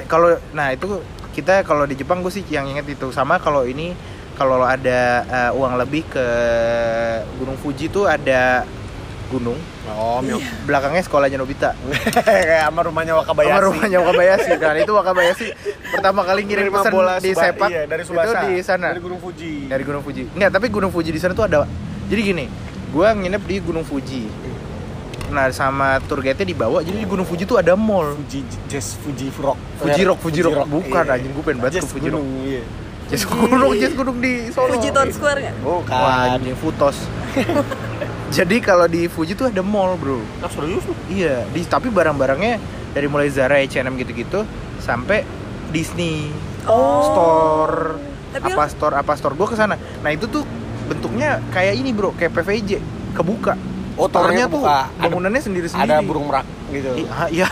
Kalau 0.05 0.27
nah 0.51 0.69
itu 0.69 1.01
kita 1.31 1.61
kalau 1.61 1.83
di 1.83 1.93
Jepang 1.93 2.19
gue 2.19 2.29
sih 2.29 2.43
yang 2.45 2.67
inget 2.67 2.85
itu 2.89 3.09
sama 3.09 3.37
kalau 3.37 3.63
ini 3.63 3.95
kalau 4.33 4.59
ada 4.59 5.01
eh, 5.23 5.51
uang 5.51 5.77
lebih 5.77 6.03
ke 6.07 6.25
Gunung 7.35 7.55
Fuji 7.55 7.87
tuh 7.87 8.05
ada 8.05 8.63
gunung 9.27 9.55
Oh, 9.91 10.19
Mio. 10.19 10.39
belakangnya 10.63 11.01
sekolahnya 11.01 11.35
Nobita 11.35 11.75
Kayak 12.15 12.63
sama 12.67 12.81
rumahnya 12.81 13.13
Wakabayashi. 13.17 13.49
sama 13.49 13.63
rumahnya 13.65 13.97
Wakabayashi 13.99 14.51
dan 14.55 14.75
itu 14.77 14.91
Wakabayashi 14.93 15.47
pertama 15.89 16.21
kali 16.21 16.41
ngirim 16.43 16.67
pesan 16.69 16.91
bola 16.91 17.13
di 17.17 17.31
Suba- 17.31 17.43
sepak 17.45 17.69
iya, 17.69 17.81
dari 17.85 18.01
itu 18.01 18.09
Subasa. 18.09 18.39
di 18.41 18.51
sana 18.61 18.87
Dari 18.91 19.01
Gunung 19.01 19.19
Fuji. 19.19 19.53
dari 19.67 19.83
Gunung 19.83 19.99
Fuji. 20.01 20.23
Enggak, 20.31 20.51
tapi 20.51 20.67
Gunung 20.67 20.91
Fuji 20.91 21.11
di 21.11 21.19
sana 21.19 21.33
tuh 21.33 21.43
ada. 21.43 21.67
Jadi 22.07 22.21
gini, 22.23 22.45
gua 22.89 23.11
nginep 23.11 23.43
di 23.43 23.55
Gunung 23.57 23.83
Fuji. 23.83 24.27
Nah 25.31 25.47
sama 25.49 25.87
tour 26.03 26.19
guide-nya 26.19 26.43
dibawa 26.45 26.79
jadi 26.79 26.93
di 26.93 27.07
Gunung 27.07 27.23
Fuji 27.23 27.43
tuh 27.43 27.55
ada 27.55 27.71
mall 27.73 28.13
Fuji 28.17 28.43
Jazz 28.67 28.95
Fuji 28.97 29.31
Rock. 29.33 29.55
Fuji 29.77 30.01
Rock, 30.03 30.19
Fuji 30.19 30.39
Rock. 30.41 30.67
Bukan, 30.67 30.91
Iya. 31.01 31.15
anjing, 31.15 31.31
gue 31.31 31.41
pengen 31.41 31.59
banget 31.59 31.79
ke 31.79 31.87
Fuji 31.87 32.07
Rock. 32.07 32.19
Gunung, 32.19 32.27
iya. 32.43 32.63
Jazz 33.07 33.23
gunung 33.25 33.71
Jazz 33.73 33.93
gunung 33.93 34.17
di 34.19 34.33
Solo 34.49 34.71
Fuji 34.73 34.89
Town 34.89 35.09
Square 35.09 35.39
nggak? 35.41 35.55
Bukan. 35.61 35.91
Wah, 35.93 36.15
anjing 36.31 36.55
Futos 36.55 36.97
jadi 38.31 38.55
kalau 38.59 38.85
di 38.85 39.07
Fuji 39.07 39.33
tuh 39.33 39.47
ada 39.47 39.59
mall 39.61 39.95
bro 39.95 40.19
Ah, 40.39 40.47
serius 40.47 40.83
lu? 40.83 40.93
iya 41.07 41.43
di 41.47 41.63
tapi 41.63 41.87
barang-barangnya 41.87 42.59
dari 42.91 43.07
mulai 43.07 43.27
Zara, 43.27 43.55
H&M 43.57 43.95
gitu-gitu 43.97 44.43
sampai 44.77 45.23
Disney 45.69 46.27
Oh. 46.61 47.01
store 47.03 47.97
Tapi 48.31 48.47
apa 48.47 48.63
store 48.67 48.93
apa 48.95 49.11
store 49.13 49.33
gue 49.33 49.43
ke 49.45 49.55
sana 49.55 49.73
nah 49.99 50.07
itu 50.07 50.23
tuh 50.25 50.45
bentuknya 50.85 51.41
kayak 51.49 51.73
ini 51.73 51.89
bro 51.89 52.11
kayak 52.11 52.31
PVJ 52.31 52.77
kebuka 53.11 53.57
Oh, 54.01 54.09
store-nya 54.09 54.49
tornya 54.49 54.57
tuh 54.57 54.61
bangunannya 54.97 55.41
sendiri-sendiri 55.45 55.93
Ada 55.93 56.01
burung 56.01 56.25
merak 56.25 56.45
gitu. 56.73 56.89
Iya, 56.97 57.13
iya. 57.37 57.47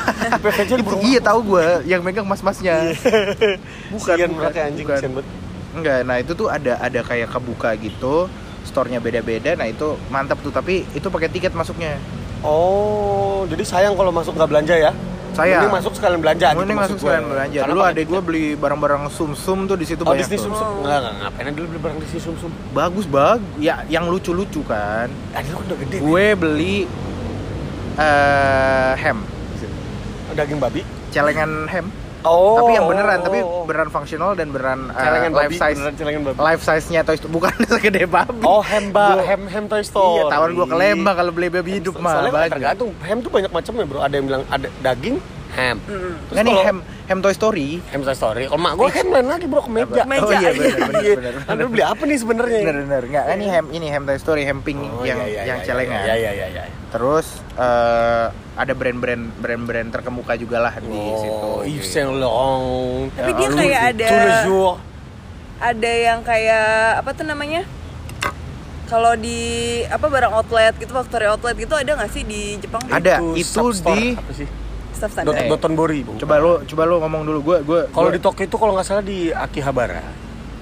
Itu- 0.66 1.02
iya 1.06 1.20
tahu 1.22 1.40
gue 1.46 1.66
yang 1.86 2.02
megang 2.02 2.26
mas-masnya. 2.26 2.90
bukan, 3.94 4.16
Sian 4.18 4.30
bukan, 4.34 4.50
anjing, 4.50 4.86
bukan. 4.90 5.00
Enggak, 5.78 6.00
nah 6.10 6.18
itu 6.18 6.34
tuh 6.34 6.50
ada 6.50 6.82
ada 6.82 7.06
kayak 7.06 7.30
kebuka 7.30 7.78
gitu, 7.78 8.26
store-nya 8.66 8.98
beda-beda. 8.98 9.54
Nah 9.54 9.70
itu 9.70 9.94
mantap 10.10 10.42
tuh, 10.42 10.50
tapi 10.50 10.90
itu 10.98 11.08
pakai 11.14 11.30
tiket 11.30 11.54
masuknya. 11.54 12.02
Oh, 12.42 13.46
jadi 13.46 13.62
sayang 13.62 13.94
kalau 13.94 14.10
masuk 14.10 14.34
nggak 14.34 14.50
belanja 14.50 14.74
ya? 14.74 14.92
Saya. 15.40 15.58
Mending 15.64 15.76
masuk 15.80 15.94
sekalian 15.96 16.20
belanja. 16.20 16.46
Mending 16.52 16.60
gitu 16.60 16.68
masuk 16.68 16.80
maksud 16.80 16.96
gue. 16.96 17.04
sekalian 17.08 17.28
belanja. 17.32 17.60
Karena 17.60 17.72
Dulu 17.72 17.82
pakai 17.82 17.94
adek 17.96 18.06
gue 18.06 18.22
beli 18.28 18.46
barang-barang 18.60 19.04
sum-sum 19.10 19.60
tuh 19.66 19.78
di 19.80 19.86
situ 19.88 20.02
Oh, 20.04 20.12
banyak 20.12 20.28
Disney 20.28 20.38
tuh. 20.38 20.46
Sum 20.46 20.54
Sum. 20.60 20.68
Oh. 20.84 21.00
Ngapain 21.00 21.54
dulu 21.56 21.66
beli 21.72 21.80
barang 21.80 21.98
Disney 22.04 22.20
Sum 22.20 22.36
Sum. 22.38 22.52
Bagus 22.76 23.06
bagus. 23.08 23.56
Ya 23.58 23.88
yang 23.88 24.12
lucu-lucu 24.12 24.62
kan. 24.68 25.08
Ah, 25.32 25.40
dia 25.40 25.52
kan 25.56 25.64
udah 25.64 25.78
gede. 25.80 25.98
Gue 26.04 26.26
beli 26.36 26.76
eh 28.00 28.94
ham, 28.96 29.24
nih. 29.60 29.72
Daging 30.36 30.60
babi. 30.60 30.82
celengan 31.10 31.66
ham. 31.68 31.90
Oh. 32.22 32.58
Tapi 32.58 32.72
yang 32.74 32.86
beneran, 32.86 33.18
tapi 33.20 33.40
beneran 33.64 33.88
fungsional 33.88 34.32
dan 34.34 34.50
beneran 34.50 34.80
eh, 34.88 34.98
celengan 34.98 35.32
life 35.32 35.50
babi, 35.50 35.56
size. 35.56 35.80
beneran 35.96 36.22
babi. 36.26 36.38
Life 36.38 36.62
size-nya 36.62 37.02
Toy 37.02 37.16
Story 37.16 37.32
bukan 37.32 37.54
segede 37.72 38.04
babi. 38.06 38.42
Oh, 38.42 38.60
ham 38.60 38.90
ba, 38.90 39.16
Gua- 39.16 39.26
ham 39.26 39.42
ham 39.46 39.66
Toy 39.66 39.82
Story. 39.82 40.20
Iya, 40.20 40.24
tawar 40.28 40.50
gua 40.52 40.66
ke 40.66 40.76
Lembang 40.76 41.16
kalau 41.16 41.32
beli 41.32 41.48
babi 41.48 41.72
hidup 41.76 41.96
mah 41.96 42.14
Soalnya 42.14 42.34
banyak. 42.34 42.52
tergantung. 42.54 42.90
Ham 43.00 43.18
tuh 43.20 43.30
banyak 43.30 43.48
macamnya, 43.50 43.86
Bro. 43.86 44.00
Ada 44.00 44.14
yang 44.14 44.26
bilang 44.26 44.44
ada 44.48 44.68
daging, 44.80 45.16
ham. 45.52 45.76
Mm-mm. 45.82 46.14
Terus 46.22 46.34
Nggak 46.34 46.44
nih 46.46 46.56
ham 46.62 46.78
ham 47.06 47.20
Toy 47.20 47.34
Story. 47.34 47.68
Ham 47.90 48.02
Toy 48.02 48.14
Story. 48.14 48.44
Kalau 48.46 48.60
mak 48.60 48.74
gua 48.76 48.90
ham 48.90 49.08
lain 49.10 49.28
lagi, 49.30 49.46
Bro, 49.46 49.62
ke 49.62 49.72
meja. 49.72 50.04
Meja. 50.04 50.22
Oh 50.22 50.32
iya 50.34 50.50
benar 50.52 50.78
benar 50.78 51.04
Iya. 51.06 51.16
benar. 51.16 51.34
Anda 51.48 51.64
beli 51.66 51.84
apa 51.86 52.04
nih 52.04 52.18
sebenarnya? 52.18 52.60
Benar 52.62 52.78
benar. 52.84 53.02
Enggak, 53.06 53.26
ini 53.32 53.46
ham 53.48 53.66
ini 53.72 53.88
ham 53.88 54.04
Toy 54.04 54.18
Story, 54.18 54.44
ham 54.44 54.60
pink 54.60 54.80
Oh, 54.82 55.02
yang 55.02 55.20
iya, 55.20 55.26
iya, 55.26 55.42
yang 55.48 55.60
iya, 55.60 55.66
celengan. 55.66 56.04
Iya, 56.04 56.16
iya, 56.16 56.32
iya, 56.34 56.48
iya. 56.52 56.64
Terus 56.90 57.28
eh, 57.54 58.26
ada 58.34 58.74
brand-brand 58.74 59.24
brand-brand 59.38 59.90
terkemuka 59.94 60.34
juga 60.36 60.58
lah 60.60 60.74
di 60.82 60.90
situ. 60.90 61.30
Oh, 61.32 61.62
Yves 61.62 61.86
Saint 61.86 62.10
Laurent. 62.12 63.14
Tapi 63.14 63.32
dia 63.38 63.50
kayak 63.54 63.82
ada-. 63.94 64.44
Ada 65.60 65.92
yang 65.92 66.20
kayak 66.24 66.68
apa 67.04 67.10
tuh 67.14 67.26
namanya? 67.28 67.62
Kalau 68.90 69.14
di 69.14 69.38
apa 69.86 70.10
barang 70.10 70.34
outlet 70.34 70.74
gitu, 70.82 70.90
factory 70.90 71.30
outlet 71.30 71.54
gitu 71.54 71.78
ada 71.78 71.94
nggak 71.94 72.10
sih 72.10 72.26
di 72.26 72.58
Jepang? 72.58 72.82
Ada. 72.90 73.22
itu 73.38 73.46
substore, 73.46 73.94
di- 73.94 74.18
apa 74.18 74.32
sih? 74.34 74.48
Staff 75.00 75.16
Dot. 75.24 75.32
Dotonbori. 75.32 76.04
Coba 76.20 76.36
lo 76.42 76.60
coba 76.68 76.84
lo 76.84 76.96
ngomong 77.00 77.22
dulu. 77.24 77.40
Gua 77.40 77.58
gua 77.64 77.82
Kalau 77.88 78.10
di 78.12 78.20
Tokyo 78.20 78.44
itu 78.44 78.58
kalau 78.60 78.74
nggak 78.76 78.88
salah 78.88 79.06
di 79.06 79.32
Akihabara. 79.32 80.04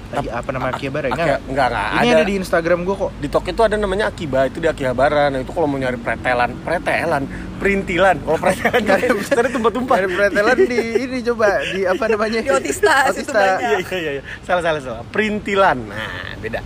Lagi 0.08 0.28
apa 0.30 0.49
nama 0.49 0.68
Akihabara? 0.70 1.08
Aki- 1.08 1.14
Enggak. 1.14 1.39
enggak, 1.45 1.68
enggak. 1.68 1.88
Ini 1.89 1.99
Ada- 1.99 2.16
ada 2.16 2.24
di 2.24 2.34
Instagram 2.36 2.80
gua 2.82 2.95
kok. 2.97 3.12
Di 3.18 3.28
Tokyo 3.28 3.51
itu 3.51 3.64
ada 3.64 3.76
namanya 3.76 4.05
Akiba, 4.08 4.39
itu 4.45 4.58
di 4.58 4.68
Akihabara. 4.68 5.28
Nah, 5.28 5.39
itu 5.39 5.51
kalau 5.51 5.68
mau 5.68 5.76
nyari 5.76 5.97
pretelan, 5.97 6.55
pretelan, 6.62 7.24
perintilan. 7.58 8.16
Kalau 8.22 8.38
pretelan 8.38 8.82
cari 8.84 9.05
cari 9.20 9.47
tumpah-tumpah. 9.51 9.95
Dari 9.99 10.10
pretelan 10.10 10.58
di 10.64 10.80
ini 11.03 11.18
coba 11.26 11.47
di 11.66 11.82
apa 11.84 12.03
namanya? 12.08 12.39
Di 12.39 12.49
Otista, 12.49 12.95
banyak. 13.12 13.60
Iya, 13.60 13.78
iya, 13.78 13.97
iya, 13.97 14.12
iya. 14.18 14.24
Salah, 14.41 14.64
salah, 14.64 14.80
salah. 14.80 15.03
Perintilan. 15.08 15.78
Nah, 15.86 16.32
beda. 16.38 16.60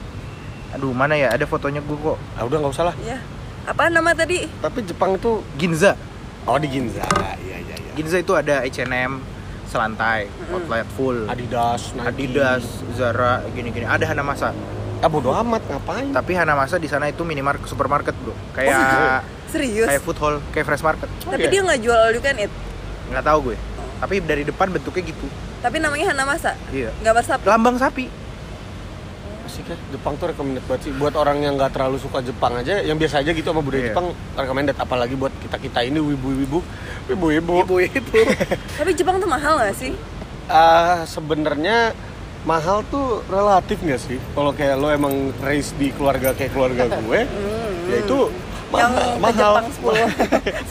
Aduh, 0.72 0.94
mana 0.94 1.18
ya? 1.18 1.34
Ada 1.34 1.44
fotonya 1.44 1.82
gua 1.82 2.14
kok. 2.14 2.18
Ah, 2.34 2.46
udah 2.46 2.58
nggak 2.60 2.74
usah 2.74 2.86
lah. 2.88 2.96
Ya. 3.02 3.18
Apa 3.62 3.89
nama 3.89 4.14
tadi? 4.14 4.46
Tapi 4.58 4.82
Jepang 4.84 5.16
itu 5.16 5.42
Ginza. 5.54 5.94
oh 6.42 6.58
di 6.58 6.66
Ginza. 6.68 7.06
Iya, 7.06 7.58
iya, 7.62 7.76
iya. 7.78 7.92
Ginza 7.94 8.18
itu 8.18 8.34
ada 8.34 8.64
H&M, 8.64 9.22
selantai, 9.72 10.28
outlet 10.51 10.84
full. 10.99 11.32
Adidas, 11.32 11.95
Nike. 11.95 12.07
Adidas, 12.11 12.63
Zara, 12.93 13.39
gini-gini. 13.55 13.88
Ada 13.88 14.11
Hanamasa. 14.11 14.51
Ah, 15.01 15.09
bodo 15.09 15.32
amat 15.34 15.63
ngapain? 15.65 16.11
Tapi 16.11 16.36
Hanamasa 16.36 16.76
di 16.76 16.91
sana 16.91 17.07
itu 17.07 17.24
minimarket 17.24 17.65
supermarket, 17.65 18.13
Bro. 18.19 18.36
Kayak 18.51 18.69
Oh, 18.69 18.78
gitu? 18.78 18.97
Serius? 19.51 19.88
kayak 19.88 20.03
food 20.03 20.19
hall, 20.19 20.36
kayak 20.51 20.65
fresh 20.67 20.84
market. 20.84 21.09
Tapi 21.24 21.41
iya? 21.41 21.49
dia 21.49 21.61
nggak 21.63 21.80
jual 21.82 21.97
all 21.97 22.13
you 22.13 22.22
can 22.22 22.36
eat. 22.38 22.51
Nggak 23.09 23.24
tahu 23.24 23.51
gue. 23.51 23.57
Tapi 23.97 24.15
dari 24.22 24.43
depan 24.43 24.67
bentuknya 24.69 25.03
gitu. 25.07 25.28
Tapi 25.63 25.78
namanya 25.80 26.11
Hanamasa. 26.11 26.53
Iya. 26.69 26.91
Gambar 27.01 27.24
sapi. 27.24 27.43
Lambang 27.47 27.78
sapi. 27.80 28.05
Asik 29.52 29.68
ya. 29.68 29.76
Jepang 29.91 30.16
tuh 30.16 30.32
recommended 30.32 30.64
banget 30.64 30.82
sih 30.82 30.91
buat 30.95 31.12
orang 31.14 31.43
yang 31.43 31.54
nggak 31.54 31.76
terlalu 31.76 31.99
suka 31.99 32.24
Jepang 32.24 32.56
aja, 32.56 32.80
yang 32.80 32.95
biasa 32.95 33.20
aja 33.20 33.30
gitu 33.30 33.43
sama 33.45 33.60
budaya 33.60 33.84
Iya. 33.84 33.88
Jepang 33.91 34.08
recommended 34.34 34.78
apalagi 34.78 35.14
buat 35.14 35.34
kita 35.38 35.60
kita 35.60 35.80
ini 35.84 35.99
wibu-wibu, 35.99 36.64
wibu-wibu. 37.06 37.56
Ibu-ibu. 37.62 38.20
Tapi 38.80 38.91
Jepang 38.93 39.20
tuh 39.20 39.28
mahal 39.28 39.60
nggak 39.60 39.76
sih? 39.76 39.91
Ah, 40.47 41.04
sebenarnya 41.04 41.91
mahal 42.41 42.88
tuh 42.88 43.28
relatif 43.28 43.76
nggak 43.78 43.99
sih? 43.99 44.18
Kalau 44.32 44.52
kayak 44.52 44.76
lo 44.76 44.88
emang 44.88 45.14
raise 45.39 45.76
di 45.76 45.91
keluarga 45.91 46.32
kayak 46.32 46.52
keluarga 46.52 46.88
gue, 47.04 47.20
ya 47.86 47.97
itu 47.99 48.32
Yang 48.72 48.88
mahal. 48.88 49.10
ke 49.12 49.20
mahal. 49.20 49.52
Jepang 49.52 49.68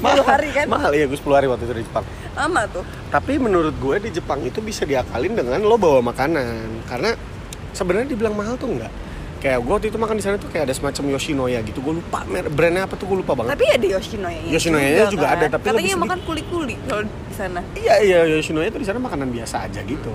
10 0.01 0.25
10 0.25 0.25
hari 0.33 0.49
kan? 0.51 0.65
Mahal 0.67 0.91
ya 0.91 1.05
gue 1.05 1.19
10 1.21 1.29
hari 1.31 1.47
waktu 1.47 1.65
itu 1.65 1.75
di 1.75 1.85
Jepang. 1.85 2.05
Lama 2.33 2.63
tuh. 2.67 2.85
Tapi 3.13 3.33
menurut 3.37 3.77
gue 3.77 3.97
di 4.01 4.11
Jepang 4.11 4.41
itu 4.41 4.59
bisa 4.59 4.89
diakalin 4.89 5.37
dengan 5.37 5.61
lo 5.61 5.77
bawa 5.77 6.01
makanan 6.03 6.49
karena 6.89 7.13
sebenarnya 7.73 8.09
dibilang 8.11 8.35
mahal 8.35 8.55
tuh 8.57 8.69
enggak. 8.71 8.93
Kayak 9.41 9.65
gue 9.65 9.73
waktu 9.73 9.89
itu 9.89 9.97
makan 9.97 10.17
di 10.21 10.25
sana 10.25 10.37
tuh 10.37 10.53
kayak 10.53 10.69
ada 10.69 10.75
semacam 10.77 11.17
Yoshinoya 11.17 11.65
gitu. 11.65 11.81
Gue 11.81 11.97
lupa 11.97 12.21
brandnya 12.29 12.85
apa 12.85 12.93
tuh 13.01 13.09
gue 13.09 13.19
lupa 13.25 13.33
banget. 13.33 13.57
Tapi 13.57 13.65
ada 13.73 13.87
Yoshinoya. 13.97 14.41
Yoshinoya-nya 14.53 15.05
juga 15.09 15.27
ada, 15.33 15.47
tapi 15.49 15.65
katanya 15.65 15.81
lebih 15.81 15.97
makan 15.97 16.19
kuli-kuli 16.29 16.75
kalau 16.85 17.03
di 17.09 17.35
sana. 17.35 17.61
Iya 17.73 17.95
iya 18.05 18.19
Yoshinoya 18.37 18.69
itu 18.69 18.79
di 18.85 18.87
sana 18.89 19.01
makanan 19.01 19.33
biasa 19.33 19.65
aja 19.65 19.81
gitu. 19.81 20.13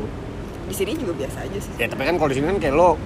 Di 0.69 0.75
sini 0.77 0.93
juga 0.93 1.17
biasa 1.17 1.37
aja 1.41 1.57
sih. 1.57 1.73
Ya 1.81 1.89
tapi 1.89 2.05
kan 2.05 2.21
kalau 2.21 2.29
di 2.29 2.37
sini 2.37 2.45
kan 2.53 2.57
kayak 2.61 2.75
lo 2.77 3.01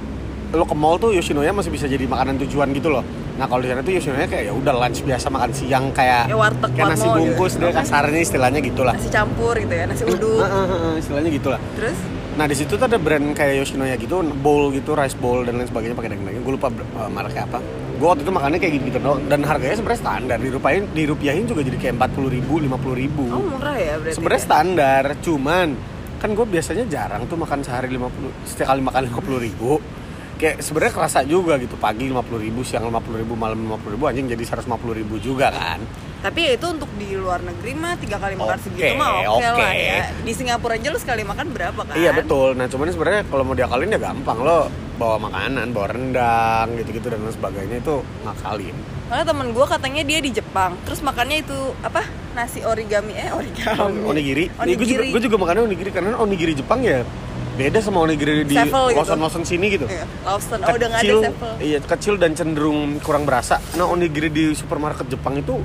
lo 0.50 0.66
ke 0.66 0.76
mall 0.76 1.00
tuh 1.00 1.16
Yoshinoya 1.16 1.56
masih 1.56 1.72
bisa 1.72 1.88
jadi 1.88 2.04
makanan 2.04 2.36
tujuan 2.44 2.68
gitu 2.76 2.92
loh. 2.92 3.06
Nah 3.40 3.48
kalau 3.48 3.64
di 3.64 3.72
sana 3.72 3.80
tuh 3.80 3.96
Yoshinoya 3.96 4.28
kayak 4.28 4.44
ya 4.50 4.54
udah 4.60 4.74
lunch 4.76 5.00
biasa 5.08 5.32
makan 5.32 5.50
siang 5.56 5.86
kayak 5.96 6.28
Ya, 6.28 6.36
warteg, 6.36 6.72
kayak 6.76 7.00
nasi 7.00 7.08
bungkus 7.08 7.56
gitu. 7.56 7.64
deh 7.64 7.72
kasarnya 7.72 8.20
istilahnya 8.20 8.60
gitulah. 8.60 8.92
Nasi 8.92 9.08
campur 9.08 9.56
gitu 9.56 9.72
ya, 9.72 9.88
nasi 9.88 10.04
uduk. 10.04 10.44
Heeh, 10.44 10.66
heeh, 10.68 10.94
istilahnya 11.00 11.30
gitulah. 11.32 11.60
Terus 11.80 11.96
Nah 12.40 12.48
di 12.48 12.56
situ 12.56 12.80
tuh 12.80 12.88
ada 12.88 12.96
brand 12.96 13.36
kayak 13.36 13.60
Yoshinoya 13.60 14.00
gitu, 14.00 14.24
bowl 14.40 14.72
gitu, 14.72 14.96
rice 14.96 15.20
bowl 15.20 15.44
dan 15.44 15.60
lain 15.60 15.68
sebagainya 15.68 15.92
pakai 15.92 16.16
daging-daging. 16.16 16.44
Gue 16.48 16.56
lupa 16.56 16.72
uh, 16.72 17.12
mereknya 17.12 17.44
apa. 17.44 17.60
Gue 18.00 18.08
waktu 18.08 18.24
itu 18.24 18.32
makannya 18.32 18.60
kayak 18.64 18.74
gitu-gitu 18.80 19.00
doang. 19.04 19.20
Dan 19.28 19.44
harganya 19.44 19.76
sebenarnya 19.76 20.00
standar. 20.00 20.38
Dirupain, 20.40 20.88
dirupiahin 20.96 21.44
juga 21.52 21.68
jadi 21.68 21.76
kayak 21.76 22.00
40 22.00 22.32
ribu, 22.40 22.54
50 22.64 22.96
ribu. 22.96 23.24
oh 23.28 23.44
murah 23.44 23.76
ya 23.76 24.00
berarti. 24.00 24.16
sebenarnya 24.16 24.40
ya? 24.40 24.48
standar, 24.48 25.04
cuman 25.20 25.68
kan 26.20 26.30
gue 26.32 26.46
biasanya 26.48 26.86
jarang 26.88 27.28
tuh 27.28 27.36
makan 27.36 27.60
sehari 27.60 27.92
50 27.92 28.48
setiap 28.48 28.68
kali 28.76 28.82
makan 28.84 29.02
50 29.08 29.40
ribu 29.40 29.80
kayak 30.36 30.60
sebenarnya 30.60 30.94
kerasa 30.96 31.20
juga 31.24 31.56
gitu 31.64 31.80
pagi 31.80 32.12
50 32.12 32.44
ribu 32.44 32.60
siang 32.60 32.92
50 32.92 33.24
ribu 33.24 33.40
malam 33.40 33.56
50 33.64 33.96
ribu 33.96 34.04
anjing 34.04 34.28
jadi 34.28 34.44
150 34.60 35.00
ribu 35.00 35.16
juga 35.24 35.48
kan 35.48 35.80
Tapi 36.20 36.40
ya 36.44 36.52
itu 36.60 36.68
untuk 36.68 36.92
di 37.00 37.16
luar 37.16 37.40
negeri 37.40 37.72
mah 37.80 37.96
tiga 37.96 38.20
kali 38.20 38.36
makan 38.36 38.60
Oke, 38.60 38.66
segitu 38.68 38.92
mah 39.00 39.24
oke 39.24 39.40
oke. 39.40 39.56
lah 39.56 39.72
ya. 39.72 40.12
Di 40.20 40.32
Singapura 40.36 40.76
aja 40.76 40.92
lu 40.92 41.00
sekali 41.00 41.24
makan 41.24 41.48
berapa 41.56 41.82
kan? 41.88 41.96
Iya 41.96 42.12
betul. 42.12 42.60
Nah 42.60 42.68
cuman 42.68 42.92
sebenarnya 42.92 43.24
kalau 43.32 43.44
mau 43.48 43.56
diakalin 43.56 43.96
ya 43.96 44.00
gampang 44.04 44.38
lo 44.44 44.68
bawa 45.00 45.16
makanan, 45.32 45.72
bawa 45.72 45.88
rendang 45.96 46.76
gitu-gitu 46.76 47.08
dan 47.08 47.24
lain 47.24 47.32
sebagainya 47.32 47.78
itu 47.80 47.96
ngakalin. 48.28 48.76
Karena 49.08 49.24
temen 49.24 49.48
gue 49.56 49.66
katanya 49.66 50.02
dia 50.04 50.20
di 50.20 50.32
Jepang, 50.36 50.76
terus 50.84 51.00
makannya 51.00 51.40
itu 51.40 51.56
apa 51.82 52.04
nasi 52.36 52.60
origami 52.68 53.16
eh 53.16 53.32
origami. 53.32 54.04
Onigiri. 54.04 54.52
Nih, 54.52 54.76
gue 54.76 54.86
juga 54.86 55.02
Onigiri. 55.08 55.08
gue 55.16 55.22
juga 55.24 55.38
makannya 55.40 55.64
onigiri 55.72 55.90
karena 55.96 56.20
onigiri 56.20 56.52
Jepang 56.52 56.84
ya 56.84 57.08
beda 57.60 57.80
sama 57.84 58.00
onigiri 58.08 58.48
di 58.48 58.56
Sevel 58.56 58.96
gitu. 58.96 59.44
Sini 59.44 59.66
gitu. 59.72 59.86
Iya, 59.88 60.04
Lawson. 60.24 60.60
Oh 60.64 60.76
udah 60.76 60.88
ada 60.96 61.32
iya 61.60 61.80
kecil 61.80 62.16
dan 62.16 62.36
cenderung 62.36 63.00
kurang 63.04 63.24
berasa. 63.24 63.60
Nah 63.80 63.88
onigiri 63.88 64.28
di 64.32 64.52
supermarket 64.52 65.08
Jepang 65.12 65.40
itu 65.40 65.60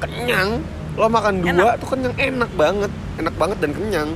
kenyang. 0.00 0.62
Lo 0.98 1.06
makan 1.06 1.42
dua 1.42 1.78
tuh 1.78 1.88
kenyang 1.94 2.14
enak 2.18 2.50
banget, 2.58 2.92
enak 3.22 3.34
banget 3.38 3.58
dan 3.62 3.70
kenyang. 3.74 4.10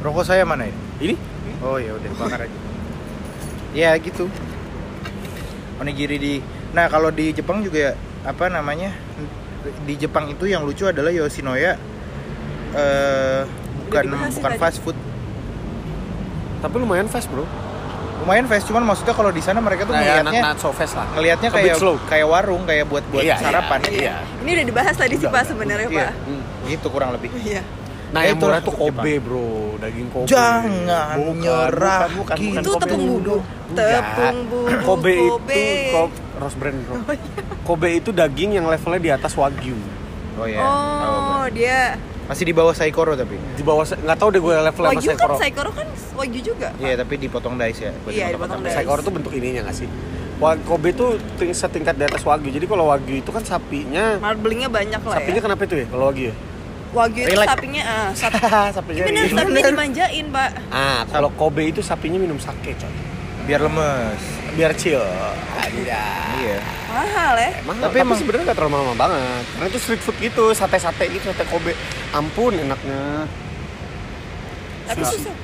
Rokok 0.00 0.24
saya 0.24 0.44
mana 0.48 0.64
ya? 0.68 0.74
Ini 1.00 1.14
Oh 1.60 1.76
ya 1.76 1.92
udah 1.92 2.10
bakar 2.16 2.48
aja. 2.48 2.58
Ya 3.76 3.92
gitu. 4.00 4.28
Onigiri 5.80 6.16
di 6.16 6.34
Nah, 6.70 6.86
kalau 6.86 7.10
di 7.10 7.34
Jepang 7.34 7.66
juga 7.66 7.98
apa 8.22 8.46
namanya? 8.46 8.94
Di 9.84 9.94
Jepang 9.98 10.30
itu 10.30 10.46
yang 10.46 10.62
lucu 10.64 10.86
adalah 10.86 11.10
Yoshinoya 11.10 11.76
eh 12.70 13.42
bukan 13.82 14.14
bukan 14.14 14.52
tadi. 14.54 14.60
fast 14.62 14.78
food. 14.78 14.94
tapi 16.60 16.76
lumayan 16.78 17.08
fast 17.10 17.26
bro. 17.32 17.42
Lumayan 18.20 18.44
fast 18.44 18.64
cuman 18.64 18.82
maksudnya 18.84 19.12
kalau 19.12 19.30
di 19.30 19.40
sana 19.40 19.58
mereka 19.58 19.82
tuh 19.82 19.92
Nah, 19.92 19.98
ya, 19.98 20.20
ngelihatnya 20.20 20.40
not, 20.42 20.48
not 20.50 20.58
so 20.58 20.70
fast 20.70 20.94
lah. 20.94 21.06
ngelihatnya 21.10 21.48
kayak 21.50 21.74
slow. 21.74 21.96
kayak 22.04 22.26
warung 22.26 22.62
kayak 22.62 22.84
buat 22.84 23.04
buat 23.08 23.22
Iya, 23.22 23.36
sarapan 23.36 23.78
iya. 23.88 24.14
Ini 24.38 24.50
udah 24.52 24.66
dibahas 24.66 24.94
tadi 24.94 25.14
sih 25.14 25.26
Pak 25.26 25.42
sebenarnya 25.46 25.88
Iya. 25.88 25.98
Pak. 26.02 26.12
Hmm. 26.22 26.42
gitu 26.66 26.86
kurang 26.88 27.10
lebih 27.12 27.28
Iya. 27.34 27.62
Nah, 28.10 28.20
Eh, 28.20 28.28
yang 28.28 28.36
itu 28.36 28.44
murah 28.44 28.58
tuh. 28.60 28.74
Kobe, 28.74 29.12
Bro. 29.18 29.46
Daging 29.78 30.08
Kobe. 30.10 30.26
Jangan 30.26 31.14
Bukan, 31.14 31.38
nyerah, 31.38 32.00
bukan, 32.10 32.10
bukan, 32.10 32.36
gitu. 32.36 32.50
bukan 32.50 32.60
Itu 32.60 32.70
Kobe 32.70 32.82
tepung 32.82 33.02
bumbu. 33.14 33.36
Enggak. 33.70 33.86
Tepung 33.94 34.36
bumbu 34.42 34.58
Kobe, 34.82 35.14
Kobe. 35.14 35.14
itu 35.14 35.94
Kobe, 35.94 36.18
Rose 36.36 36.56
brand, 36.58 36.78
Bro. 36.82 36.94
Kobe 37.62 37.88
itu 37.94 38.10
daging 38.10 38.50
yang 38.52 38.66
levelnya 38.66 38.98
di 38.98 39.10
atas 39.12 39.32
wagyu. 39.32 39.78
oh 40.32 40.44
ya 40.44 40.58
tahu 40.58 40.66
Oh, 40.66 41.22
gua. 41.38 41.52
dia 41.52 41.78
masih 42.30 42.46
di 42.46 42.54
bawah 42.54 42.70
saikoro 42.70 43.12
tapi 43.12 43.34
Di 43.52 43.60
bawah 43.60 43.82
nggak 43.82 44.14
tahu 44.16 44.28
deh 44.30 44.38
gue 44.38 44.54
level 44.54 44.70
sama 44.80 44.88
Wagyu 44.88 45.02
kan 45.02 45.18
Saikoro. 45.18 45.34
Saikoro 45.36 45.70
kan 45.74 45.86
Wagyu 46.14 46.40
juga. 46.40 46.68
iya 46.78 46.94
tapi 46.94 47.14
dipotong 47.16 47.54
dice 47.56 47.80
ya 47.80 47.92
Iya, 48.06 48.30
dipotong-potong. 48.30 48.30
dipotong 48.30 48.60
dice. 48.62 48.76
Saikoro 48.76 49.00
tuh 49.02 49.12
bentuk 49.12 49.32
ininya 49.34 49.60
nggak 49.66 49.76
sih? 49.76 49.88
Kobe 50.40 50.88
tuh 50.90 51.10
ting- 51.36 51.52
setingkat 51.52 51.94
di 51.94 52.04
atas 52.06 52.22
wagyu. 52.22 52.48
Jadi 52.48 52.64
kalau 52.64 52.88
wagyu 52.88 53.18
itu 53.18 53.28
kan 53.28 53.42
sapinya 53.42 54.16
Marblingnya 54.16 54.70
banyak 54.70 55.02
lah 55.02 55.16
sapinya 55.18 55.36
ya. 55.36 55.44
kenapa 55.44 55.62
itu 55.62 55.74
ya 55.76 55.86
kalau 55.86 56.04
wagyu 56.06 56.24
ya? 56.30 56.34
Wagyu 56.90 57.22
itu 57.22 57.30
Relax. 57.30 57.48
sapinya 57.50 57.82
ah, 57.84 58.08
sapi. 58.16 58.38
sapinya 58.72 59.00
Ini 59.00 59.04
bener 59.04 59.26
ini. 59.26 59.36
sapinya 59.36 59.62
dimanjain, 59.68 60.26
Pak. 60.32 60.50
Ah, 60.70 61.00
kalau 61.06 61.28
Kobe 61.30 61.62
itu 61.66 61.80
sapinya 61.80 62.16
minum 62.16 62.38
sake, 62.38 62.72
coy. 62.74 62.88
biar 63.42 63.60
lemes 63.60 64.22
Biar 64.52 64.72
chill. 64.74 65.00
Aja. 65.52 66.02
iya 66.36 66.58
Mahal 66.86 67.34
ya. 67.36 67.50
Emang, 67.60 67.76
Tapi 67.78 67.86
tapi, 67.86 67.96
emang- 68.02 68.18
sebenarnya 68.18 68.44
nggak 68.46 68.58
terlalu 68.58 68.72
mahal 68.74 68.96
banget. 68.98 69.44
Karena 69.48 69.66
itu 69.66 69.78
street 69.78 70.02
food 70.02 70.16
gitu, 70.18 70.44
sate-sate 70.50 71.04
gitu, 71.08 71.24
sate 71.26 71.46
Kobe. 71.46 71.72
Ampun 72.10 72.52
enaknya. 72.52 73.30
Tapi 74.84 75.00
Sushi. 75.00 75.16
susah. 75.20 75.36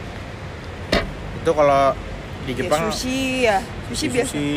itu 1.39 1.51
kalau 1.53 1.95
di 2.43 2.53
Ya, 2.53 2.59
Jepang 2.59 2.83
sushi 2.89 3.19
ya. 3.45 3.59
Sushi 3.87 4.07
biasa. 4.09 4.27
Sushi. 4.29 4.51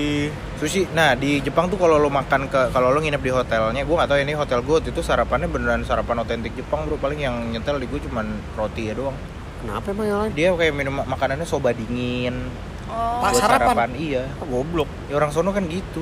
sushi 0.57 0.81
nah 0.91 1.13
di 1.13 1.37
Jepang 1.39 1.69
tuh 1.69 1.77
kalau 1.77 1.95
lo 1.95 2.09
makan 2.09 2.49
ke 2.49 2.69
kalau 2.69 2.89
lo 2.89 2.97
nginep 2.97 3.17
di 3.19 3.29
hotelnya 3.29 3.79
gue 3.79 3.95
tahu 3.95 4.17
ya, 4.17 4.23
ini 4.23 4.33
hotel 4.33 4.59
gue 4.59 4.77
itu 4.83 4.99
sarapannya 4.99 5.45
beneran 5.45 5.81
sarapan 5.81 6.19
otentik 6.19 6.51
Jepang 6.51 6.83
bro 6.83 6.97
paling 6.97 7.17
yang 7.19 7.37
nyetel 7.47 7.77
di 7.77 7.85
gue 7.85 8.01
cuman 8.03 8.25
roti 8.53 8.89
ya 8.89 8.93
doang 8.93 9.13
Kenapa 9.59 9.85
emang 9.87 10.05
yang 10.05 10.19
lain? 10.19 10.31
dia 10.33 10.49
kayak 10.51 10.73
minum 10.73 10.95
makanannya 10.99 11.45
soba 11.45 11.69
dingin 11.71 12.49
Oh, 12.89 13.21
Pak, 13.21 13.29
buat 13.31 13.39
sarapan? 13.39 13.89
iya 13.93 14.25
Ah, 14.33 14.43
goblok. 14.43 14.89
ya 15.05 15.13
orang 15.15 15.29
sono 15.29 15.49
kan 15.49 15.63
gitu 15.63 16.01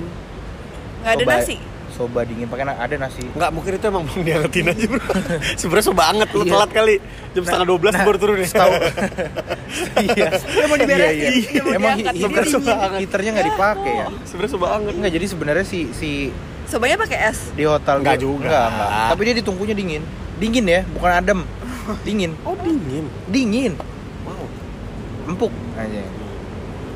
nggak 0.97 1.13
ada 1.13 1.21
Soba- 1.21 1.35
nasi. 1.37 1.55
soba 1.89 2.19
dingin 2.21 2.45
pakai 2.45 2.63
ada 2.67 2.95
nasi 2.95 3.25
Enggak, 3.27 3.49
mungkin 3.49 3.71
itu 3.73 3.85
emang 3.85 4.03
belum 4.03 4.21
diangetin 4.21 4.65
aja 4.67 4.85
bro 4.85 5.01
Sebenernya 5.59 5.81
so 5.83 5.93
banget, 5.93 6.27
lu 6.31 6.41
Iya. 6.41 6.51
telat 6.51 6.71
kali 6.71 6.95
Jam 7.31 7.41
setengah 7.43 7.67
12 7.67 7.89
nah, 7.89 8.03
baru 8.03 8.17
turun 8.17 8.37
ya 8.37 8.47
Tahu. 8.47 8.73
iya 10.07 10.27
Dia 10.35 10.65
mau 10.65 10.77
diberesin, 10.77 11.17
Iya, 11.17 11.29
iya. 11.29 11.49
dia 11.49 11.61
mau 11.63 11.71
emang 11.73 11.93
diangkat, 11.95 12.13
hi- 12.13 12.19
jadi 12.19 12.29
heater- 12.29 12.45
dingin. 12.47 12.91
heaternya 12.97 13.31
nggak 13.31 13.47
dipakai 13.47 13.93
ya 13.93 14.07
Sebenernya 14.23 14.51
so 14.51 14.59
banget 14.59 14.93
Enggak, 14.93 15.11
jadi 15.11 15.25
sebenarnya 15.27 15.65
si 15.65 15.79
si 15.91 16.09
Sobanya 16.63 16.97
pakai 16.97 17.17
es. 17.25 17.39
di 17.51 17.63
hotel 17.63 17.95
Enggak 17.97 18.19
juga. 18.19 18.43
Enggak, 18.43 18.65
enggak. 18.69 19.07
Tapi 19.07 19.21
dia 19.23 19.35
ditungkunya 19.37 19.71
dingin. 19.73 20.03
Dingin 20.35 20.65
ya, 20.67 20.81
bukan 20.85 21.11
adem. 21.13 21.39
Dingin. 22.05 22.31
Oh 22.43 22.53
dingin 22.57 23.05
Dingin. 23.25 23.73
Wow 24.21 24.43
Empuk 25.25 25.49
aja. 25.73 26.03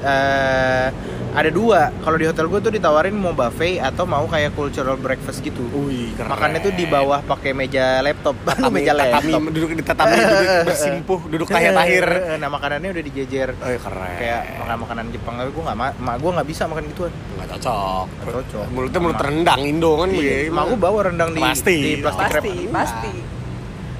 Eh 0.02 0.88
ada 1.32 1.48
dua. 1.48 1.96
Kalau 2.04 2.18
di 2.20 2.28
hotel 2.28 2.46
gue 2.52 2.60
tuh 2.60 2.74
ditawarin 2.76 3.16
mau 3.16 3.32
buffet 3.32 3.80
atau 3.80 4.04
mau 4.04 4.28
kayak 4.28 4.52
cultural 4.52 5.00
breakfast 5.00 5.40
gitu. 5.40 5.64
Wih, 5.72 6.12
keren. 6.20 6.28
Makannya 6.28 6.60
tuh 6.60 6.74
di 6.76 6.84
bawah 6.84 7.24
pakai 7.24 7.56
meja 7.56 8.04
laptop. 8.04 8.36
tatami, 8.48 8.84
meja 8.84 8.92
tatami, 8.92 9.32
laptop. 9.32 9.54
duduk 9.56 9.70
di 9.72 9.84
tatami, 9.84 10.14
duduk 10.20 10.48
bersimpuh, 10.68 11.20
duduk 11.32 11.48
tahir-tahir 11.48 12.06
Nah, 12.42 12.50
makanannya 12.52 12.90
udah 12.92 13.04
dijejer 13.06 13.50
Oh 13.56 13.70
keren 13.70 14.18
kayak 14.20 14.42
makan 14.60 14.78
makanan 14.84 15.06
Jepang 15.14 15.34
tapi 15.40 15.50
gue 15.56 15.64
nggak 15.64 15.78
ma 15.78 15.88
mak 15.96 16.16
gue 16.20 16.32
nggak 16.36 16.48
bisa 16.52 16.64
makan 16.68 16.84
gituan 16.92 17.12
Nggak 17.38 17.48
cocok 17.56 18.06
Nggak 18.12 18.34
cocok. 18.36 18.66
Mulutnya 18.76 19.00
mulut 19.00 19.22
rendang 19.22 19.62
Indo 19.64 19.92
kan 20.04 20.10
iya. 20.12 20.36
mak 20.52 20.64
gue 20.68 20.80
bawa 20.80 21.00
rendang 21.08 21.30
di 21.32 21.42
Pasti. 21.42 21.78
di 21.80 21.92
plastik 22.02 22.28
wrap 22.28 22.44
Pasti, 22.44 22.56
pasti. 22.68 23.14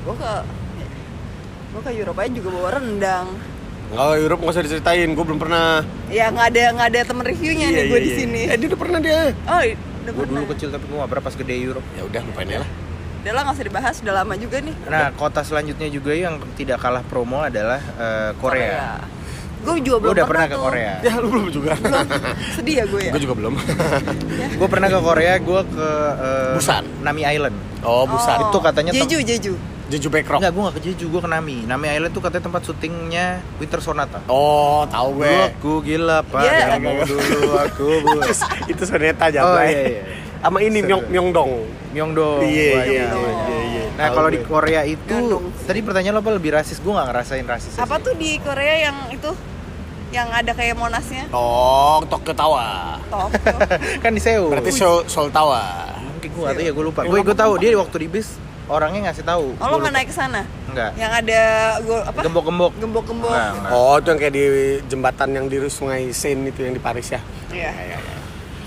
Gue 0.04 0.16
ke 0.18 0.32
gue 1.72 1.82
ke 1.86 1.92
Eropa 1.96 2.22
juga 2.28 2.50
bawa 2.52 2.70
rendang. 2.76 3.28
Nggak, 3.92 4.08
Europe 4.18 4.40
nggak 4.40 4.54
usah 4.54 4.64
diceritain, 4.64 5.10
gue 5.10 5.26
belum 5.26 5.36
pernah 5.38 5.84
Ya 6.08 6.28
nggak 6.28 6.48
ada 6.50 6.64
nggak 6.74 6.88
ada 6.90 7.00
temen 7.04 7.24
reviewnya 7.24 7.68
nih 7.68 7.84
gue 7.86 8.00
di 8.00 8.12
sini. 8.14 8.42
Eh 8.46 8.56
dia 8.56 8.68
udah 8.68 8.80
pernah 8.80 9.00
dia 9.00 9.20
Oh, 9.44 9.60
udah 9.60 9.74
gue 10.08 10.14
pernah. 10.18 10.40
dulu 10.40 10.46
kecil 10.56 10.70
tapi 10.70 10.84
gue 10.86 10.98
nggak 10.98 11.10
pernah 11.10 11.24
pas 11.24 11.36
gede 11.36 11.56
Europe 11.58 11.88
Ya 11.92 12.04
udah 12.04 12.22
lupain 12.24 12.48
aja 12.48 12.60
lah 12.60 12.70
Udah 13.22 13.32
lah 13.32 13.42
nggak 13.44 13.54
usah 13.54 13.68
dibahas, 13.68 13.96
udah 14.02 14.14
lama 14.18 14.34
juga 14.34 14.58
nih. 14.58 14.76
Nah, 14.88 15.14
kota 15.14 15.42
selanjutnya 15.42 15.88
juga 15.88 16.10
yang 16.12 16.42
tidak 16.56 16.80
kalah 16.80 17.04
promo 17.04 17.38
adalah 17.40 17.78
eh, 17.78 18.32
Korea. 18.36 18.98
Gue 19.62 19.78
juga 19.78 20.02
Gue 20.02 20.02
belum 20.02 20.16
udah 20.16 20.26
pernah 20.26 20.46
ke 20.48 20.56
tuh. 20.58 20.64
Korea. 20.64 20.94
Ya 21.00 21.14
lu 21.14 21.28
belum 21.30 21.48
juga 21.52 21.72
Belum. 21.78 22.02
Sedih 22.50 22.76
ya 22.82 22.86
gue 22.90 23.02
ya. 23.04 23.12
Gue 23.14 23.22
juga 23.22 23.36
belum 23.38 23.54
Gue 24.58 24.68
pernah 24.68 24.90
ke 24.90 25.00
Korea, 25.00 25.34
gue 25.38 25.62
ke 25.70 25.88
eh, 26.18 26.52
Busan. 26.58 26.84
Nami 27.00 27.22
Island. 27.24 27.54
Oh 27.82 28.06
busan 28.06 28.38
Itu 28.42 28.58
katanya 28.58 28.90
Jeju, 28.90 29.22
Jeju. 29.22 29.54
Jeju 29.92 30.08
Backrock 30.08 30.40
Enggak, 30.40 30.52
gue 30.52 30.62
gak 30.64 30.76
ke 30.76 30.82
Jeju, 30.82 31.06
gue 31.08 31.22
ke 31.22 31.28
Nami. 31.28 31.58
Nami 31.64 31.86
Island 31.86 32.14
tuh 32.16 32.24
katanya 32.24 32.44
tempat 32.48 32.62
syutingnya 32.64 33.26
Winter 33.60 33.80
Sonata. 33.80 34.20
Oh 34.26 34.88
tahu 34.88 35.20
gue 35.20 35.28
Dulu 35.28 35.44
aku 35.52 35.72
gila 35.84 36.18
pak, 36.24 36.42
Dia- 36.42 36.60
yang 36.72 36.82
mau 36.82 36.96
dulu 37.04 37.52
aku 37.60 37.88
bu. 38.00 38.10
itu, 38.24 38.34
itu 38.72 38.84
soneta 38.88 39.28
aja 39.28 39.40
Oh, 39.44 39.60
iya, 39.60 39.82
iya. 39.92 40.02
Sama 40.42 40.58
ini. 40.58 40.80
Myong 40.82 41.04
Myongdong 41.06 41.52
Myeongdo. 41.92 42.40
Iya 42.42 42.48
iya 42.48 42.72
iya 42.82 43.04
Myeongdong. 43.06 43.36
iya 43.46 43.60
iya. 43.62 43.84
Nah 43.94 44.08
kalau 44.10 44.30
di 44.32 44.40
gue. 44.40 44.48
Korea 44.48 44.82
itu, 44.82 45.12
Gandung. 45.12 45.46
tadi 45.62 45.80
pertanyaan 45.84 46.16
lo 46.18 46.22
apa 46.24 46.32
lebih 46.32 46.52
rasis? 46.56 46.80
Gue 46.80 46.96
gak 46.96 47.08
ngerasain 47.12 47.46
rasis. 47.46 47.76
Apa 47.76 48.00
tuh 48.00 48.16
di 48.16 48.40
Korea 48.40 48.88
yang 48.88 48.98
itu 49.12 49.30
yang 50.10 50.28
ada 50.28 50.52
kayak 50.52 50.74
monasnya? 50.74 51.30
Oh 51.30 52.02
Tokyo 52.04 52.34
Tower 52.34 52.98
Tokyo. 53.06 53.54
kan 54.04 54.12
di 54.12 54.20
Seoul. 54.20 54.50
Berarti 54.50 54.72
Seoul, 54.72 55.06
Seoul 55.06 55.30
Tower 55.30 56.00
Mungkin 56.10 56.30
gue 56.32 56.42
gak 56.42 56.54
tahu 56.54 56.64
ya, 56.64 56.72
gue 56.74 56.86
lupa. 56.90 57.00
Gue 57.04 57.20
gue 57.22 57.38
tahu 57.38 57.54
dia 57.58 57.70
waktu 57.76 57.98
di 57.98 58.10
bis 58.10 58.41
orangnya 58.72 59.12
ngasih 59.12 59.28
tahu. 59.28 59.54
Oh 59.60 59.68
lo 59.68 59.76
nggak 59.78 59.94
naik 59.94 60.08
ke 60.08 60.16
sana? 60.16 60.42
Enggak. 60.72 60.96
Yang 60.96 61.12
ada 61.20 61.42
gue 61.84 62.00
apa? 62.00 62.20
Gembok-gembok. 62.24 62.72
Gembok-gembok. 62.80 63.32
Oh 63.70 64.00
itu 64.00 64.08
yang 64.08 64.20
kayak 64.20 64.34
di 64.34 64.46
jembatan 64.88 65.30
yang 65.36 65.46
di 65.46 65.58
sungai 65.68 66.16
Seine 66.16 66.50
itu 66.50 66.64
yang 66.64 66.72
di 66.72 66.82
Paris 66.82 67.12
ya 67.12 67.20
Iya. 67.52 67.72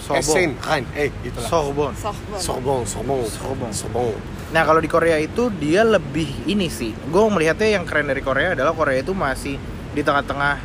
Eh 0.04 0.20
Seine 0.20 0.54
kan 0.60 0.84
Eh 0.92 1.08
gitu 1.24 1.40
lah 1.40 1.48
Sorbonne. 1.48 1.96
Softball. 1.96 2.36
Sorbong, 2.38 2.80
Sorbong, 2.84 3.20
Sorbong. 3.24 3.72
Sorbong. 3.72 4.12
Nah 4.52 4.62
kalau 4.62 4.78
di 4.78 4.86
Korea 4.86 5.16
itu 5.16 5.48
dia 5.50 5.82
lebih 5.82 6.28
ini 6.44 6.68
sih. 6.68 6.92
Gue 7.08 7.24
melihatnya 7.26 7.80
yang 7.80 7.88
keren 7.88 8.06
dari 8.06 8.20
Korea 8.20 8.52
adalah 8.52 8.76
Korea 8.76 9.00
itu 9.00 9.16
masih 9.16 9.56
di 9.90 10.02
tengah-tengah 10.04 10.60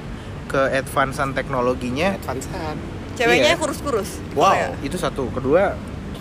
ke 0.46 0.62
advancean 0.76 1.32
teknologinya. 1.32 2.20
Advancean. 2.20 2.76
Ceweknya 3.16 3.56
Iya. 3.56 3.60
kurus-kurus. 3.60 4.20
Wow. 4.36 4.52
Korea. 4.52 4.70
Itu 4.84 4.98
satu. 5.00 5.32
Kedua 5.32 5.74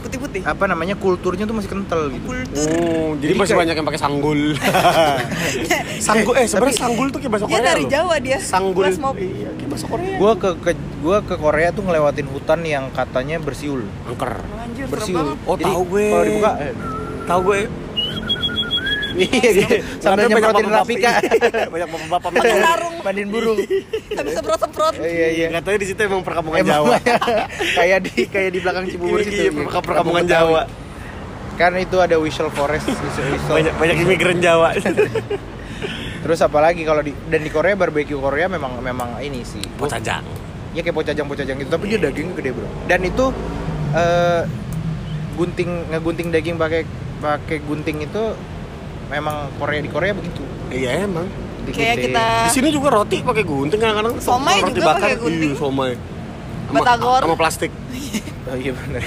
Putih-putih. 0.09 0.41
apa 0.43 0.65
namanya 0.65 0.95
kulturnya 0.95 1.45
tuh 1.45 1.55
masih 1.55 1.69
kental 1.69 2.09
gitu. 2.09 2.25
Kultur. 2.25 2.65
Oh, 2.65 3.13
jadi, 3.15 3.23
Jadi 3.23 3.33
masih 3.35 3.47
kayak- 3.47 3.61
banyak 3.61 3.75
yang 3.77 3.87
pakai 3.87 4.01
sanggul. 4.01 4.41
sanggul 6.07 6.35
eh 6.35 6.47
sebenarnya 6.47 6.73
Tapi- 6.73 6.83
sanggul 6.83 7.07
tuh 7.09 7.19
kayak 7.19 7.33
bahasa 7.33 7.45
Dia 7.45 7.53
Korea 7.55 7.69
dari 7.69 7.83
loh. 7.83 7.91
Jawa 7.91 8.15
dia. 8.19 8.39
Sanggul. 8.39 8.85
Mob. 8.99 9.15
Iya, 9.15 9.51
kayak 9.53 9.69
bahasa 9.69 9.87
Korea. 9.87 10.17
Gue 10.17 10.33
ke, 10.35 10.51
ke 10.59 10.71
gua 10.99 11.19
ke 11.21 11.35
Korea 11.37 11.69
tuh 11.71 11.83
ngelewatin 11.85 12.27
hutan 12.27 12.61
yang 12.63 12.85
katanya 12.91 13.37
bersiul. 13.39 13.85
angker. 14.05 14.33
Anjir, 14.59 14.87
Bersiul. 14.89 15.37
Oh, 15.45 15.55
tahu 15.55 15.83
gue. 15.87 16.07
Kalau 16.09 16.25
dibuka 16.25 16.51
eh, 16.59 16.73
Tahu 17.25 17.41
gue. 17.45 17.59
Iya, 19.19 19.51
gitu. 19.53 19.77
sambil 19.99 20.25
nyemprotin 20.27 20.66
Rapika. 20.66 21.12
banyak 21.75 21.89
bapak-bapak 21.89 22.31
Pakai 22.33 22.53
sarung. 22.57 22.95
Mandiin 23.03 23.29
burung. 23.29 23.59
Tapi 24.09 24.29
semprot-semprot. 24.31 24.95
Iya, 24.97 25.29
iya. 25.35 25.45
Enggak 25.51 25.62
tahu 25.64 25.75
di 25.77 25.87
situ 25.87 26.01
emang 26.01 26.23
perkampungan 26.23 26.62
Jawa. 26.62 26.97
kayak 27.79 27.99
di 28.07 28.12
kayak 28.25 28.51
di 28.51 28.59
belakang 28.59 28.85
Cibubur 28.87 29.19
Iya, 29.19 29.27
situ. 29.27 29.41
iya, 29.41 29.51
perka- 29.53 29.83
perkampungan. 29.83 30.25
Jawa. 30.25 30.62
Kan 31.55 31.75
itu 31.75 31.97
ada 31.99 32.14
Whistle 32.16 32.49
Forest. 32.49 32.87
Banyak 33.45 33.75
banyak 33.75 33.97
imigran 34.01 34.39
Jawa. 34.39 34.79
Terus 36.23 36.39
apalagi 36.39 36.83
kalau 36.83 37.01
di 37.01 37.11
dan 37.27 37.41
di 37.41 37.49
Korea 37.49 37.75
barbecue 37.75 38.14
Korea 38.14 38.47
memang 38.47 38.79
memang 38.79 39.19
ini 39.19 39.43
sih. 39.43 39.62
Pocajang. 39.75 40.23
Ya 40.71 40.83
kayak 40.83 40.95
pocajang-pocajang 40.95 41.57
gitu, 41.57 41.71
tapi 41.71 41.89
dia 41.89 41.99
dagingnya 41.99 42.35
gede, 42.35 42.51
Bro. 42.53 42.69
Dan 42.87 43.01
itu 43.03 43.25
eh 43.91 44.43
gunting 45.35 45.71
ngegunting 45.89 46.29
daging 46.29 46.57
pakai 46.57 46.83
pakai 47.19 47.59
gunting 47.62 48.05
itu 48.05 48.23
memang 49.09 49.37
Korea 49.57 49.81
di 49.81 49.89
Korea 49.89 50.13
begitu. 50.13 50.43
Iya 50.69 51.05
emang. 51.05 51.27
Kayak 51.69 51.97
kita 52.03 52.25
Di 52.45 52.53
sini 52.55 52.69
juga 52.73 52.89
roti 52.91 53.21
pakai 53.21 53.45
gunting 53.45 53.77
kadang-kadang. 53.77 54.17
Somai 54.21 54.57
roti 54.59 54.73
juga 54.75 54.89
bakar. 54.91 55.01
pakai 55.05 55.17
gunting. 55.19 55.51
Iya, 55.51 55.59
somai. 55.59 55.93
Sama- 55.95 56.77
Batagor. 56.79 57.21
Sama 57.23 57.37
plastik. 57.37 57.73
Oh 58.49 58.57
iya 58.57 58.73
benar. 58.73 59.05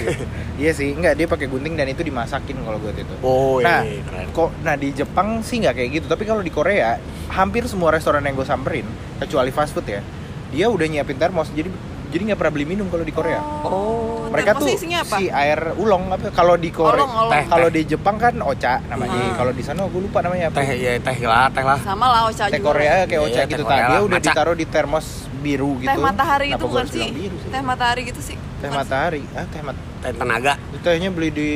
iya 0.53 0.69
sih, 0.69 0.93
enggak 0.93 1.17
dia 1.17 1.25
pakai 1.25 1.49
gunting 1.49 1.73
dan 1.73 1.89
itu 1.89 2.05
dimasakin 2.05 2.61
kalau 2.61 2.77
gue 2.77 2.93
itu. 2.93 3.09
Oh, 3.25 3.57
Nah, 3.57 3.81
iya, 3.81 3.97
keren. 4.05 4.29
kok 4.29 4.53
nah 4.61 4.77
di 4.77 4.93
Jepang 4.93 5.41
sih 5.41 5.57
nggak 5.57 5.81
kayak 5.81 5.89
gitu, 5.91 6.05
tapi 6.05 6.29
kalau 6.29 6.45
di 6.45 6.53
Korea 6.53 7.01
hampir 7.27 7.65
semua 7.65 7.89
restoran 7.89 8.21
yang 8.21 8.37
gue 8.37 8.45
samperin, 8.45 8.85
kecuali 9.17 9.49
fast 9.49 9.73
food 9.73 9.89
ya, 9.89 10.05
dia 10.47 10.69
udah 10.69 10.85
nyiapin 10.85 11.17
termos, 11.17 11.49
jadi 11.49 11.73
jadi 12.11 12.21
nggak 12.23 12.37
pernah 12.37 12.53
beli 12.53 12.65
minum 12.67 12.87
kalau 12.87 13.01
di 13.01 13.11
Korea. 13.11 13.39
Oh, 13.63 14.27
Mereka 14.27 14.51
tuh 14.53 14.67
isinya 14.67 14.99
apa? 15.01 15.15
si 15.15 15.27
air 15.27 15.59
ulong 15.75 16.07
apa 16.09 16.27
kalau 16.29 16.55
di 16.55 16.69
Korea, 16.69 16.99
Olong, 16.99 17.11
olong. 17.17 17.31
teh 17.31 17.43
kalau 17.47 17.67
di 17.67 17.81
Jepang 17.83 18.15
kan 18.15 18.35
ocha 18.37 18.79
namanya, 18.85 19.15
Hmm. 19.17 19.35
kalau 19.35 19.51
di 19.51 19.59
sana 19.61 19.83
gue 19.83 20.01
lupa 20.01 20.19
namanya 20.19 20.47
apa. 20.47 20.59
Teh 20.59 20.69
ya 20.73 20.91
teh 20.97 21.17
lah, 21.21 21.47
teh 21.49 21.59
lah. 21.61 21.79
Sama 21.79 22.05
lah 22.05 22.21
Ocha 22.25 22.45
Teh 22.45 22.55
juga. 22.57 22.67
Korea 22.69 22.93
kayak 23.01 23.11
Iya, 23.11 23.19
ocha 23.21 23.39
teh 23.39 23.47
gitu 23.49 23.63
tadi 23.65 23.81
dia 23.81 23.99
udah 24.01 24.11
maca. 24.13 24.27
ditaruh 24.29 24.55
di 24.55 24.65
termos 24.65 25.05
biru 25.37 25.71
gitu. 25.79 25.87
teh 25.87 25.97
matahari 25.97 26.47
Kenapa 26.47 26.59
itu 26.59 26.65
bukan 26.67 26.85
sih 26.85 26.93
bilang 26.97 27.13
biru 27.13 27.35
sih? 27.37 27.49
teh 27.49 27.61
matahari 27.61 28.01
gitu 28.05 28.21
sih 28.21 28.37
Teh 28.37 28.45
Bukan 28.61 28.69
sih? 28.69 28.77
matahari. 28.77 29.21
Ah, 29.31 29.45
teh 29.45 29.61
mat. 29.61 29.77
Teh 29.99 30.11
tenaga. 30.13 30.53
Itu 30.69 30.77
tehnya 30.81 31.09
beli 31.09 31.29
di 31.29 31.49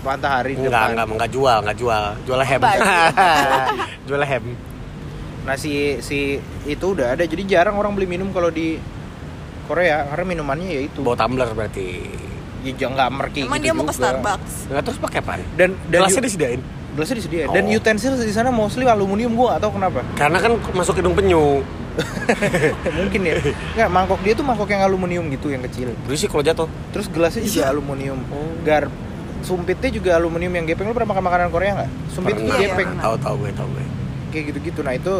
matahari 0.00 0.52
di 0.52 0.60
Enggak, 0.60 0.70
depan. 0.70 0.88
enggak, 0.94 1.06
enggak 1.10 1.30
jual, 1.30 1.58
enggak 1.60 1.76
jual. 1.76 2.04
Jual 2.24 2.40
hem. 2.40 2.60
jual 4.06 4.22
hem. 4.22 4.44
Nah, 5.44 5.56
si 5.56 5.72
si 6.00 6.38
itu 6.64 6.86
udah 6.88 7.12
ada. 7.12 7.22
Jadi 7.22 7.42
jarang 7.44 7.74
orang 7.74 7.92
beli 7.92 8.06
minum 8.06 8.30
kalau 8.30 8.48
di 8.48 8.80
Korea 9.64 9.96
karena 10.06 10.24
minumannya 10.26 10.68
ya 10.68 10.80
itu. 10.84 11.00
Bawa 11.00 11.16
tumbler 11.16 11.48
berarti. 11.50 11.86
Ya 12.64 12.72
jangan 12.74 12.92
nggak 12.94 13.10
merki 13.12 13.38
emang 13.42 13.52
gitu 13.54 13.62
dia 13.62 13.72
mau 13.72 13.84
ke 13.84 13.92
juga. 13.92 14.00
Starbucks 14.00 14.54
Enggak 14.66 14.82
terus 14.82 14.98
pakai 14.98 15.18
apa? 15.20 15.32
Dan 15.52 15.70
dan 15.86 15.98
Gelasnya 16.00 16.22
disediain. 16.22 16.60
gelasnya 16.94 17.16
disediain. 17.18 17.48
Dan 17.50 17.64
Oh. 17.66 17.76
utensil 17.76 18.12
di 18.14 18.30
sana 18.30 18.48
mostly 18.48 18.84
aluminium 18.84 19.34
gua 19.34 19.58
atau 19.58 19.68
kenapa. 19.68 20.00
Karena 20.14 20.38
kan 20.38 20.52
masuk 20.72 20.96
hidung 20.96 21.12
penyu. 21.12 21.60
Mungkin 22.98 23.20
ya. 23.22 23.34
Enggak, 23.74 23.88
mangkok 23.88 24.20
dia 24.20 24.32
tuh 24.32 24.42
mangkok 24.42 24.66
yang 24.66 24.82
aluminium 24.82 25.28
gitu 25.28 25.48
yang 25.48 25.62
kecil. 25.62 25.92
Berisik 26.04 26.28
kalau 26.28 26.42
jatuh. 26.42 26.68
Terus 26.90 27.06
gelasnya 27.06 27.42
juga 27.42 27.60
Iya. 27.60 27.66
aluminium. 27.70 28.18
Oh. 28.28 28.48
Gar 28.62 28.88
sumpitnya 29.42 29.90
juga 29.92 30.10
aluminium 30.16 30.52
yang 30.54 30.64
gepeng. 30.64 30.88
Lu 30.88 30.94
pernah 30.94 31.10
makan 31.10 31.24
makanan 31.24 31.48
Korea 31.50 31.70
nggak? 31.76 31.90
Sumpit 32.10 32.34
itu. 32.34 32.48
Iya, 32.48 32.56
gepeng. 32.72 32.90
Tahu 32.96 33.14
tahu 33.18 33.34
gue, 33.38 33.50
tahu 33.52 33.68
gue. 33.70 33.84
Kayak 34.30 34.44
gitu-gitu. 34.50 34.80
Nah, 34.80 34.94
itu 34.94 35.14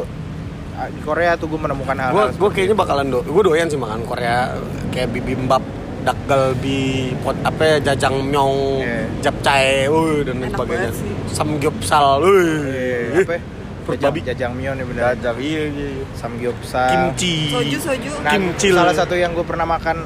di 0.75 1.01
Korea 1.01 1.33
tuh 1.35 1.47
gue 1.47 1.57
menemukan 1.57 1.95
hal-hal 1.95 2.13
Gue 2.13 2.27
gue 2.37 2.51
kayaknya 2.53 2.77
bakalan 2.77 3.07
do, 3.09 3.21
gue 3.21 3.43
doyan 3.43 3.67
sih 3.67 3.77
makan 3.77 4.03
Korea 4.03 4.53
kayak 4.91 5.09
bibimbap, 5.11 5.63
dakgalbi, 6.05 6.85
pot 7.19 7.37
apa 7.41 7.63
ya, 7.65 7.77
jajangmyeon, 7.85 8.53
Iya. 8.81 8.99
japchae, 9.23 9.87
wuh, 9.87 10.23
dan 10.23 10.35
lain 10.39 10.51
sebagainya. 10.51 10.91
Samgyeopsal, 11.29 12.07
wuh. 12.21 12.59
Eh, 12.69 13.23
apa? 13.23 13.35
ya? 13.35 13.43
Perut 13.85 13.97
Jajang, 13.97 14.13
babi. 14.13 14.21
jajangmyeon 14.25 14.77
ya 14.77 14.85
benar. 14.87 15.03
Jajang, 15.13 15.37
iya 15.39 15.63
iya. 15.67 15.89
iya. 15.93 16.05
Samgyeopsal. 16.15 16.89
Kimchi. 16.89 17.35
soju 17.51 17.79
soju 17.79 18.09
Nah, 18.21 18.33
Kimchi. 18.33 18.69
salah 18.71 18.95
satu 18.95 19.13
yang 19.13 19.33
gue 19.33 19.45
pernah 19.45 19.67
makan 19.67 19.97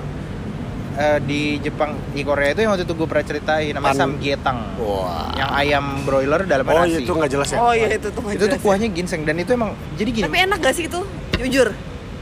eh, 0.99 1.19
di 1.21 1.41
Jepang 1.59 1.95
di 2.11 2.21
Korea 2.21 2.51
itu 2.51 2.61
yang 2.61 2.75
waktu 2.75 2.83
itu 2.83 2.93
gue 2.93 3.07
pernah 3.07 3.25
ceritain 3.25 3.71
namanya 3.71 3.87
Pan- 3.89 4.01
samgyetang. 4.05 4.59
Wah. 4.77 5.31
Yang 5.33 5.51
ayam 5.57 5.85
broiler 6.03 6.41
dalamnya 6.43 6.75
Oh 6.75 6.83
nasi. 6.83 6.91
iya 6.91 6.99
itu 7.01 7.13
nggak 7.15 7.31
jelas 7.31 7.49
ya? 7.49 7.59
oh 7.59 7.73
iya 7.73 7.87
itu 7.93 8.09
tuh 8.11 8.23
itu 8.27 8.35
tuh 8.37 8.49
jelas. 8.51 8.61
kuahnya 8.61 8.89
ginseng 8.91 9.23
dan 9.23 9.37
itu 9.37 9.51
emang 9.53 9.71
jadi 9.95 10.11
gini. 10.11 10.25
tapi 10.25 10.37
enak 10.41 10.59
gak 10.59 10.75
sih 10.75 10.85
itu 10.85 11.01
jujur 11.39 11.71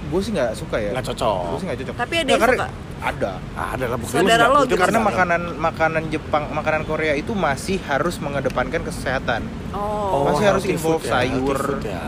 gue 0.06 0.20
sih 0.22 0.30
nggak 0.30 0.52
suka 0.54 0.76
ya. 0.78 0.90
Nggak 0.92 1.06
cocok. 1.10 1.40
Gue 1.42 1.58
sih 1.58 1.66
nggak 1.66 1.78
cocok. 1.82 1.94
Tapi 1.96 2.14
ada 2.14 2.22
Nggak, 2.22 2.30
yang 2.30 2.42
karena- 2.44 2.58
suka? 2.62 2.84
Ada. 2.96 3.32
Ah, 3.52 3.68
ada 3.76 3.84
lah 3.86 3.98
buktinya 3.98 4.22
Saudara 4.24 4.44
lo 4.46 4.58
itu 4.58 4.66
gitu. 4.66 4.80
Karena 4.80 4.98
makanan 5.02 5.40
makanan 5.58 6.02
Jepang, 6.08 6.44
makanan 6.48 6.82
Korea 6.84 7.12
itu 7.12 7.32
masih 7.34 7.76
harus 7.82 8.16
mengedepankan 8.16 8.80
kesehatan. 8.82 9.44
oh, 9.74 10.24
Masih 10.26 10.44
harus 10.46 10.64
involve 10.64 11.02
food 11.02 11.04
ya, 11.04 11.12
sayur. 11.12 11.60
ya. 11.82 12.04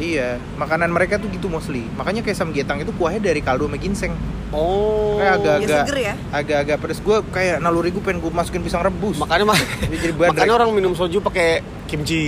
Iya, 0.00 0.40
makanan 0.56 0.88
mereka 0.88 1.20
tuh 1.20 1.28
gitu 1.28 1.52
mostly. 1.52 1.84
Makanya 1.96 2.24
kayak 2.24 2.38
samgyetang 2.38 2.80
itu 2.80 2.92
kuahnya 2.96 3.20
dari 3.20 3.40
kaldu 3.44 3.68
sama 3.68 3.76
ginseng. 3.76 4.12
Oh. 4.52 5.16
Kayak 5.16 5.32
agak-agak 5.40 5.78
seger 5.84 5.96
ya 6.00 6.14
agak-agak 6.32 6.76
pedes. 6.80 7.00
Gue 7.00 7.16
kayak 7.32 7.56
naluri 7.64 7.88
gue 7.88 8.04
pengen 8.04 8.20
gue 8.20 8.32
masukin 8.32 8.60
pisang 8.64 8.84
rebus. 8.84 9.16
Makanya 9.20 9.44
mah 9.52 9.58
jadi 10.02 10.12
makanya 10.12 10.54
orang 10.56 10.70
minum 10.76 10.92
soju 10.92 11.20
pakai 11.24 11.60
kimchi. 11.88 12.24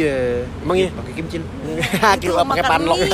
Iya. 0.00 0.44
Emang 0.64 0.76
iya? 0.76 0.88
Pakai 0.92 1.12
kimchi. 1.18 1.36
Kira 2.20 2.44
pakai 2.44 2.64
panlok. 2.64 2.98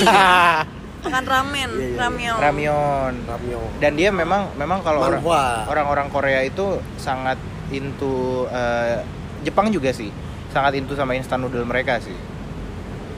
makan 1.02 1.24
ramen 1.26 1.66
Iya, 1.66 1.82
iya, 1.82 1.88
iya. 1.90 1.98
ramyeon 1.98 2.38
Ramyeon. 2.38 3.14
Ramyeon. 3.26 3.70
Dan 3.82 3.92
dia 3.98 4.14
memang 4.14 4.54
memang 4.54 4.86
kalau 4.86 5.02
orang 5.02 5.22
orang-orang 5.66 6.06
Korea 6.14 6.40
itu 6.46 6.78
sangat 6.94 7.42
into 7.74 8.46
eh, 8.54 9.02
Jepang 9.42 9.74
juga 9.74 9.90
sih. 9.90 10.14
Sangat 10.54 10.78
into 10.78 10.94
sama 10.94 11.18
instant 11.18 11.42
noodle 11.42 11.66
mereka 11.66 11.98
sih. 11.98 12.14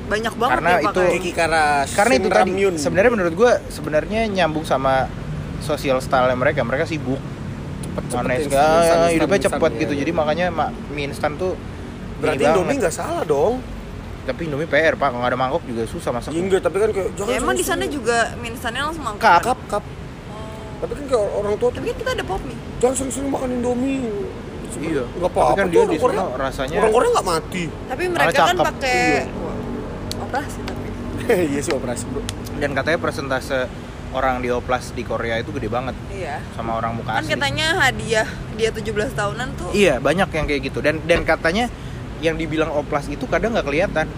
Banyak 0.04 0.34
banget 0.34 0.54
Karena 0.54 0.70
ya 0.70 0.80
itu- 0.80 1.32
Karena 1.90 2.12
itu 2.14 2.28
tadi 2.28 2.50
sebenarnya 2.76 3.10
menurut 3.10 3.34
gue 3.34 3.50
sebenarnya 3.68 4.20
nyambung 4.26 4.62
sama 4.62 5.08
sosial 5.58 5.98
style 5.98 6.28
mereka. 6.34 6.60
Mereka 6.60 6.84
sibuk 6.84 7.16
instan, 7.94 8.26
segala 8.42 8.74
instan, 8.82 8.98
hidupnya 9.08 9.38
instan, 9.38 9.54
cepet 9.54 9.70
iya, 9.70 9.80
gitu 9.80 9.92
iya. 9.92 10.00
jadi 10.02 10.10
makanya 10.12 10.46
mak 10.50 10.70
mie 10.90 11.06
instan 11.06 11.32
tuh 11.34 11.54
berarti 12.16 12.42
Indomie 12.42 12.66
banget. 12.68 12.80
nggak 12.82 12.94
salah 12.94 13.22
dong. 13.22 13.54
tapi 14.24 14.40
Indomie 14.44 14.66
PR 14.66 14.94
pak 14.94 15.08
nggak 15.10 15.30
ada 15.30 15.36
mangkok 15.36 15.62
juga 15.62 15.82
susah 15.84 16.10
masak 16.10 16.32
Iya 16.32 16.42
enggak, 16.42 16.60
tapi 16.60 16.76
kan 16.80 16.90
kayak 16.90 17.08
jangan 17.14 17.30
ya, 17.30 17.38
emang 17.38 17.54
di 17.54 17.62
sana 17.62 17.84
juga 17.86 18.16
mie 18.34 18.50
instannya 18.50 18.82
langsung 18.82 19.04
mangkok 19.04 19.22
Kap. 19.22 19.40
kap 19.44 19.60
kap. 19.70 19.84
Tapi 20.80 20.92
kan 20.92 21.04
kayak 21.06 21.26
orang 21.34 21.54
tua 21.54 21.70
tapi 21.70 21.84
kan 21.86 21.96
kita 21.96 22.10
ada 22.12 22.24
pop 22.24 22.42
mie 22.42 22.58
jangan 22.76 22.94
sering-sering 22.96 23.30
makan 23.30 23.48
Indomie. 23.52 24.02
iya 24.74 25.04
Enggak 25.06 25.30
apa-apa. 25.30 25.46
tapi 25.46 25.54
kan 25.54 25.66
dia 25.68 25.78
orang 25.78 25.88
di 25.88 25.98
sana 26.00 26.24
rasanya 26.36 26.76
Orang 26.76 26.92
Korea 26.92 27.10
nggak 27.12 27.26
mati. 27.28 27.64
tapi 27.86 28.02
mereka 28.10 28.40
kan 28.42 28.56
pakai 28.58 28.98
Iya. 28.98 29.22
Operasi 30.34 30.58
tapi 30.66 30.86
iya 31.52 31.60
sih 31.62 31.70
operasi 31.70 32.04
bro. 32.10 32.22
dan 32.58 32.74
katanya 32.74 32.98
persentase 32.98 33.70
orang 34.10 34.38
di 34.38 34.50
oplas 34.50 34.90
di 34.90 35.02
Korea 35.02 35.38
itu 35.38 35.50
gede 35.50 35.66
banget 35.66 35.94
iya 36.10 36.42
sama 36.52 36.74
orang 36.74 36.98
muka 36.98 37.14
kan 37.14 37.22
asli 37.22 37.32
katanya 37.32 37.66
hadiah 37.80 38.26
dia 38.54 38.70
17 38.70 38.82
tahunan 39.14 39.48
tuh 39.54 39.70
iya 39.70 39.98
banyak 39.98 40.26
yang 40.28 40.46
kayak 40.46 40.62
gitu 40.64 40.78
dan 40.78 40.98
dan 41.02 41.22
katanya 41.22 41.70
yang 42.18 42.34
dibilang 42.34 42.70
oplas 42.70 43.06
itu 43.06 43.26
kadang 43.26 43.54
nggak 43.54 43.62
kelihatan 43.62 44.10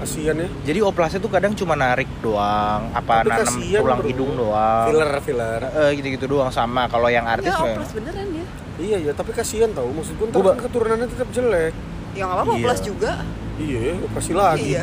Kasian 0.00 0.32
ya. 0.32 0.48
jadi 0.64 0.80
oplasnya 0.80 1.20
tuh 1.20 1.28
kadang 1.28 1.52
cuma 1.52 1.76
narik 1.76 2.08
doang 2.24 2.88
apa 2.90 3.20
Tapi 3.20 3.28
nanam 3.28 3.44
kasihan, 3.44 3.80
tulang 3.84 4.00
bro. 4.00 4.08
hidung 4.08 4.32
doang 4.32 4.86
Filler 4.88 5.12
filler. 5.20 5.60
Eh, 5.76 5.90
gitu-gitu 5.92 6.24
doang 6.26 6.48
sama 6.48 6.88
kalau 6.88 7.12
yang 7.12 7.28
artis 7.28 7.52
ya 7.52 7.60
oplas 7.68 7.92
beneran 7.92 8.28
ya 8.32 8.46
Iya 8.80 8.96
ya, 8.96 9.12
tapi 9.12 9.36
kasihan 9.36 9.68
tau. 9.76 9.92
Maksud 9.92 10.16
gue 10.16 10.26
ntar 10.26 10.40
kan 10.40 10.56
keturunannya 10.56 11.04
tetap 11.04 11.28
jelek. 11.36 11.76
ya 12.10 12.24
nggak 12.24 12.32
apa-apa 12.32 12.48
Iya. 12.50 12.64
oplas 12.64 12.80
juga 12.80 13.12
Iya, 13.60 13.78
ya, 13.78 13.94
operasi 14.00 14.32
lagi. 14.32 14.64
iya 14.66 14.82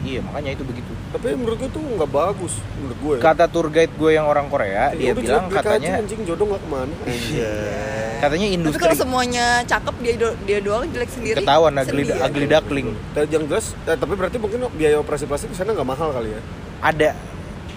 iya 0.00 0.20
makanya 0.20 0.50
itu 0.52 0.62
begitu 0.62 0.92
Tapi 1.08 1.32
menurut 1.32 1.56
gue 1.58 1.70
tuh 1.70 1.80
nggak 1.80 2.10
bagus 2.10 2.54
menurut 2.76 2.98
gue. 3.00 3.16
kata 3.18 3.44
tour 3.46 3.66
guide 3.66 3.90
gue 3.90 4.10
yang 4.10 4.24
orang 4.24 4.46
Korea 4.46 4.92
Ya 4.92 5.10
dia 5.10 5.12
bilang 5.14 5.48
katanya 5.48 5.98
anjing 5.98 6.20
jodoh 6.22 6.46
nggak 6.46 6.60
ke 6.60 6.68
mana. 6.68 6.94
Iya. 7.04 7.54
katanya 8.18 8.44
tapi 8.44 8.56
industri 8.56 8.80
kalau 8.80 8.96
semuanya 8.98 9.46
cakep 9.64 9.94
dia 9.98 10.14
do- 10.16 10.38
dia 10.42 10.58
doang 10.58 10.84
jelek 10.86 11.06
sendiri 11.08 11.38
ketahuan 11.38 11.72
ugly, 11.72 12.02
ya. 12.04 12.16
ugly 12.20 12.46
duckling 12.46 12.88
yang 13.24 13.44
jelas, 13.46 13.78
eh, 13.84 13.94
tapi 13.94 14.12
berarti 14.12 14.36
mungkin 14.36 14.58
biaya 14.74 14.98
operasi 14.98 15.24
plastik 15.24 15.48
di 15.48 15.56
sana 15.56 15.70
nggak 15.70 15.86
mahal 15.86 16.10
kali 16.10 16.30
ya? 16.30 16.40
ada 16.80 17.14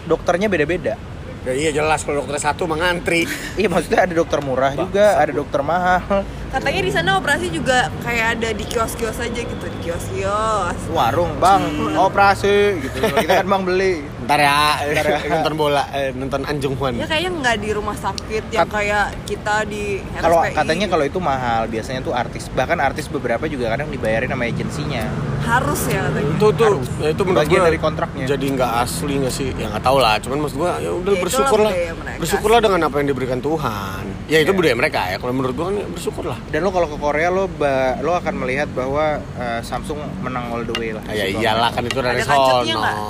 dokternya 0.03 0.47
beda-beda 0.47 0.97
Ya 1.41 1.57
iya 1.57 1.73
jelas 1.73 2.05
kalau 2.05 2.21
dokter 2.21 2.37
satu 2.37 2.65
mengantri. 2.65 3.25
iya 3.57 3.65
maksudnya 3.65 4.05
ada 4.05 4.13
dokter 4.13 4.39
murah 4.41 4.73
juga 4.73 5.17
ada 5.17 5.29
dokter 5.31 5.61
mahal 5.61 6.21
katanya 6.51 6.81
di 6.83 6.91
sana 6.91 7.09
operasi 7.15 7.47
juga 7.47 7.87
kayak 8.03 8.27
ada 8.37 8.49
di 8.51 8.67
kios-kios 8.67 9.17
aja 9.23 9.41
gitu 9.41 9.65
di 9.65 9.79
kios-kios. 9.87 10.77
Warung 10.91 11.39
bang. 11.39 11.63
Operasi 11.95 12.83
gitu. 12.83 12.99
Kita 12.99 13.39
kan 13.39 13.47
bang 13.47 13.63
beli 13.63 14.03
Ntar 14.21 14.39
ya, 14.39 14.57
nonton 15.33 15.53
bola, 15.55 15.83
eh, 15.91 16.11
nonton 16.11 16.41
Anjung 16.43 16.73
Hwan. 16.73 16.93
ya 16.93 17.05
kayaknya 17.05 17.31
nggak 17.35 17.55
di 17.57 17.69
rumah 17.71 17.95
sakit 17.95 18.43
yang 18.49 18.63
Kat- 18.63 18.73
kayak 18.75 19.05
kita 19.25 19.55
di 19.65 19.97
kalau 20.13 20.45
katanya 20.45 20.85
kalau 20.87 21.03
itu 21.03 21.19
mahal 21.19 21.65
biasanya 21.65 21.99
tuh 21.99 22.13
artis 22.13 22.45
bahkan 22.49 22.77
artis 22.77 23.05
beberapa 23.05 23.45
juga 23.45 23.69
kadang 23.69 23.87
dibayarin 23.87 24.27
sama 24.27 24.45
agensinya. 24.45 25.03
Harus 25.41 25.81
ya 25.87 26.05
katanya. 26.05 26.31
Itu 26.31 26.47
tuh 26.51 26.73
ya 26.97 27.09
itu 27.09 27.21
menurut 27.21 27.41
Bagian 27.43 27.59
gua 27.59 27.67
dari 27.67 27.79
kontraknya. 27.79 28.25
jadi 28.27 28.45
nggak 28.51 28.71
asli 28.79 29.13
nggak 29.17 29.33
sih. 29.33 29.47
Ya 29.53 29.67
nggak 29.67 29.83
tahu 29.83 29.97
lah 29.97 30.15
cuman 30.17 30.37
maksud 30.39 30.57
gua 30.57 30.71
ya 30.77 30.91
udah 30.91 31.11
Ya, 31.11 31.19
bersyukurlah. 31.19 31.71
bersyukurlah 32.17 32.59
dengan 32.61 32.79
apa 32.83 32.95
yang 32.97 33.07
diberikan 33.09 33.39
Tuhan. 33.39 34.03
Ya 34.27 34.37
itu 34.39 34.47
Iya. 34.47 34.55
budaya 34.55 34.75
mereka 34.77 35.01
ya 35.07 35.17
kalau 35.17 35.33
menurut 35.33 35.53
gua 35.53 35.65
kan 35.67 35.75
ya 35.75 35.87
bersyukurlah. 35.87 36.37
Dan 36.47 36.61
lo 36.61 36.69
kalau 36.69 36.87
ke 36.87 36.95
Korea 36.95 37.27
lo 37.27 37.49
ba- 37.49 37.97
lo 37.99 38.13
akan 38.13 38.33
melihat 38.37 38.69
bahwa 38.71 39.17
eh, 39.17 39.59
Samsung 39.61 39.97
menang 40.21 40.45
all 40.47 40.63
the 40.63 40.75
way 40.75 40.93
lah. 40.93 41.01
Ya 41.07 41.25
Gitu. 41.25 41.41
iyalah 41.41 41.69
kan 41.69 41.81
itu 41.81 41.97
dari 41.97 42.21
sono? 42.21 42.61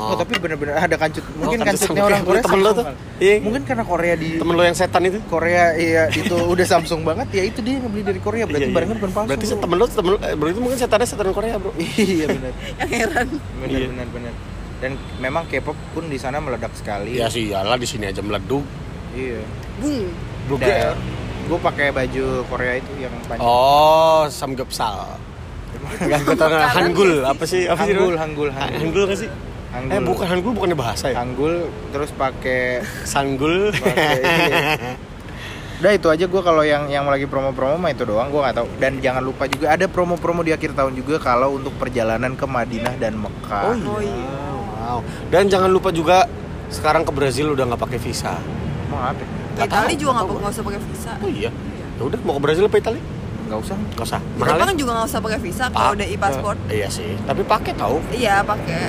Oh 0.07 0.15
tapi 0.15 0.33
bener-bener 0.35 0.79
ada 0.79 0.95
kancut 1.11 1.23
mungkin 1.35 1.59
kancut 1.59 1.79
kancutnya 1.91 2.03
orang 2.07 2.21
Korea 2.23 2.41
Temen 2.47 2.59
lo 2.63 2.71
tuh? 2.71 2.85
Iya. 3.19 3.35
mungkin 3.43 3.61
karena 3.67 3.83
Korea 3.83 4.13
di 4.15 4.29
temen 4.39 4.53
lo 4.55 4.63
yang 4.63 4.77
setan 4.79 5.03
itu? 5.03 5.19
Korea 5.27 5.65
iya 5.75 6.03
itu 6.07 6.35
udah 6.39 6.65
Samsung 6.65 7.03
banget 7.03 7.27
ya 7.35 7.43
itu 7.43 7.59
dia 7.59 7.83
yang 7.83 7.91
beli 7.91 8.03
dari 8.07 8.21
Korea. 8.23 8.47
Berarti 8.47 8.63
Iya, 8.63 8.69
iya. 8.71 8.75
barangnya 8.79 8.95
bukan 9.03 9.11
palsu 9.11 9.27
berarti 9.27 9.45
bro. 9.45 9.59
temen 9.59 9.75
lo 9.75 9.85
temen 9.91 10.09
lo 10.15 10.17
eh, 10.23 10.35
berarti 10.39 10.59
mungkin 10.63 10.77
setannya 10.79 11.07
setan 11.11 11.29
Korea 11.35 11.55
bro. 11.59 11.71
Iya 11.99 12.25
benar. 12.31 12.53
Yang 12.79 12.89
heran. 12.95 13.27
Benar 13.59 13.67
Iya. 13.69 13.87
benar 13.91 14.07
benar 14.15 14.33
dan 14.81 14.97
memang 15.21 15.45
K-pop 15.45 15.77
pun 15.93 16.09
di 16.09 16.17
sana 16.17 16.41
meledak 16.41 16.73
sekali. 16.73 17.13
Ya 17.21 17.29
sih 17.29 17.53
iyalah 17.53 17.77
di 17.77 17.85
sini 17.85 18.09
aja 18.09 18.19
meleduk 18.25 18.65
iya. 19.13 19.37
Bung. 19.77 20.09
Buger. 20.49 20.97
gue 21.41 21.59
pakai 21.61 21.93
baju 21.93 22.25
Korea 22.49 22.81
itu 22.81 22.91
yang 22.97 23.13
panjang. 23.29 23.45
Oh 23.45 24.25
samgyeopsal. 24.25 25.19
Gak 26.01 26.19
gue 26.25 26.35
tau 26.37 26.49
Hangul 26.49 27.21
apa 27.23 27.43
sih 27.45 27.69
apa 27.69 27.85
sih 27.85 27.93
Hangul? 27.93 28.17
Hangul, 28.17 28.49
Hangul. 28.49 28.77
Hangul 28.81 29.03
nggak 29.05 29.19
sih 29.21 29.29
Hangul. 29.71 29.91
eh 29.95 30.01
bukan 30.03 30.25
Hangul 30.27 30.51
bukannya 30.51 30.77
bahasa 30.77 31.05
ya 31.09 31.23
Anggul 31.23 31.71
terus 31.95 32.11
pakai 32.11 32.83
Sanggul 33.07 33.71
Pakai, 33.71 34.19
iya. 34.19 34.59
Udah 35.81 35.97
itu 35.97 36.07
aja 36.13 36.29
gue 36.29 36.41
kalau 36.45 36.61
yang 36.61 36.85
yang 36.93 37.09
lagi 37.09 37.25
promo-promo 37.25 37.73
mah 37.81 37.89
itu 37.89 38.05
doang 38.05 38.29
gue 38.29 38.37
nggak 38.37 38.53
tahu 38.53 38.67
dan 38.77 39.01
jangan 39.01 39.25
lupa 39.25 39.49
juga 39.49 39.73
ada 39.73 39.89
promo-promo 39.89 40.45
di 40.45 40.53
akhir 40.53 40.77
tahun 40.77 40.93
juga 40.93 41.17
kalau 41.17 41.57
untuk 41.57 41.73
perjalanan 41.81 42.37
ke 42.37 42.45
Madinah 42.45 43.01
dan 43.01 43.17
Mekah. 43.17 43.65
Oh 43.65 43.73
iya. 43.73 43.89
Oh 43.89 44.01
iya. 44.05 44.37
Wow. 44.77 44.99
Dan 45.33 45.49
jangan 45.49 45.73
lupa 45.73 45.89
juga 45.89 46.29
sekarang 46.69 47.01
ke 47.01 47.09
Brazil 47.09 47.57
udah 47.57 47.65
nggak 47.65 47.81
pakai 47.81 47.97
visa. 47.97 48.37
Ke 48.37 49.25
Nggak 49.57 49.67
Itali 49.73 49.93
juga 49.97 50.21
nggak 50.21 50.53
usah 50.53 50.63
pakai 50.63 50.81
visa 50.85 51.11
Oh 51.17 51.29
iya. 51.33 51.49
Ya 51.97 52.01
udah 52.05 52.19
mau 52.21 52.37
ke 52.37 52.41
Brazil 52.45 52.69
apa 52.69 52.77
Italia? 52.77 53.03
Nggak 53.49 53.59
usah. 53.65 53.75
Nggak 53.81 54.05
usah. 54.05 54.19
Mahal. 54.37 54.57
Ya? 54.61 54.73
juga 54.77 54.91
nggak 55.01 55.07
usah 55.09 55.19
pakai 55.25 55.39
visa 55.41 55.63
kalau 55.73 55.91
udah 55.97 56.07
e-passport 56.07 56.57
Iya 56.69 56.87
sih. 56.93 57.17
Tapi 57.25 57.41
pakai 57.41 57.73
tahu. 57.73 57.97
iya 58.13 58.45
pakai 58.45 58.81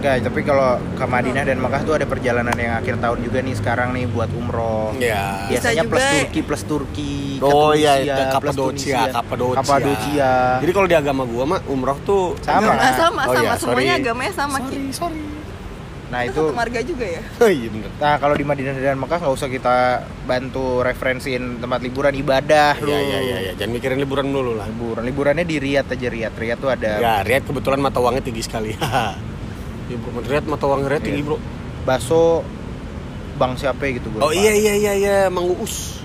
Enggak, 0.00 0.24
tapi 0.24 0.40
kalau 0.40 0.68
ke 0.90 1.04
Madinah 1.04 1.44
dan 1.44 1.60
Mekah 1.60 1.82
tuh 1.84 1.92
ada 1.92 2.08
perjalanan 2.08 2.56
yang 2.56 2.72
akhir 2.74 2.96
tahun 2.96 3.20
juga 3.20 3.38
nih 3.38 3.52
sekarang 3.52 3.92
nih 3.92 4.08
buat 4.08 4.32
umroh. 4.32 4.96
Iya. 4.96 5.44
Biasanya 5.46 5.84
plus 5.84 6.00
juga- 6.00 6.14
Turki 6.16 6.40
plus 6.40 6.62
Turki. 6.64 7.12
ke 7.36 7.44
Oh 7.44 7.72
iya, 7.72 7.92
Tunisia, 7.94 8.00
itu 8.00 8.16
plus 8.16 8.32
Kapadocia. 8.56 9.00
Kapadocia. 9.12 9.58
Kapadocia. 9.60 10.32
Jadi 10.58 10.72
kalau 10.72 10.88
di 10.88 10.96
agama 10.96 11.22
gua 11.22 11.44
mah 11.46 11.60
umroh 11.66 12.00
tuh 12.00 12.32
Sama. 12.40 12.72
Nggak 12.72 12.94
sama, 12.96 13.20
Oh 13.22 13.34
sama 13.34 13.44
iya, 13.44 13.54
semuanya 13.54 13.92
sorry. 13.92 14.02
agamanya 14.02 14.32
sama. 14.32 14.56
Sorry, 14.58 14.88
sorry. 14.90 15.20
Nah 16.10 16.26
itu 16.26 16.42
satu 16.42 16.50
marga 16.50 16.80
juga 16.80 17.06
ya. 17.06 17.22
Oh 17.38 17.50
iya 17.52 17.68
bener. 17.68 17.90
Nah 17.94 18.14
kalau 18.16 18.34
di 18.34 18.42
Madinah 18.42 18.72
dan 18.74 18.96
Mekah 18.96 19.18
nggak 19.20 19.30
usah 19.32 19.46
kita 19.46 19.76
bantu 20.24 20.80
referensiin 20.80 21.60
tempat 21.60 21.78
liburan 21.78 22.10
ibadah 22.14 22.72
lu. 22.78 22.88
Iya 22.88 22.98
iya 22.98 23.18
iya 23.20 23.36
iya. 23.38 23.52
Jangan 23.54 23.70
mikirin 23.70 24.00
liburan 24.00 24.26
dulu 24.26 24.56
lah. 24.56 24.64
Liburan 24.64 25.04
liburannya 25.04 25.44
di 25.44 25.56
Riyadh 25.56 25.86
aja 25.86 26.08
Riyadh. 26.08 26.34
Riyadh 26.34 26.58
tuh 26.58 26.70
ada 26.70 26.90
Ya, 26.96 27.14
Riyad 27.20 27.44
kebetulan 27.44 27.78
mata 27.78 28.00
uangnya 28.00 28.24
tinggi 28.24 28.40
sekali. 28.40 28.72
Iya, 29.90 29.96
bro. 29.98 30.22
Riyad 30.22 30.46
mata 30.46 30.64
uang 30.70 30.86
Riyad 30.86 31.02
tinggi, 31.02 31.22
Bro. 31.26 31.36
bakso 31.82 32.46
bang 33.34 33.52
siapa 33.58 33.82
gitu 33.90 34.06
gue. 34.12 34.20
Oh 34.22 34.30
iya 34.30 34.54
iya 34.54 34.74
iya 34.78 34.92
iya, 34.94 35.16
Mang 35.26 35.50
Uus. 35.50 35.98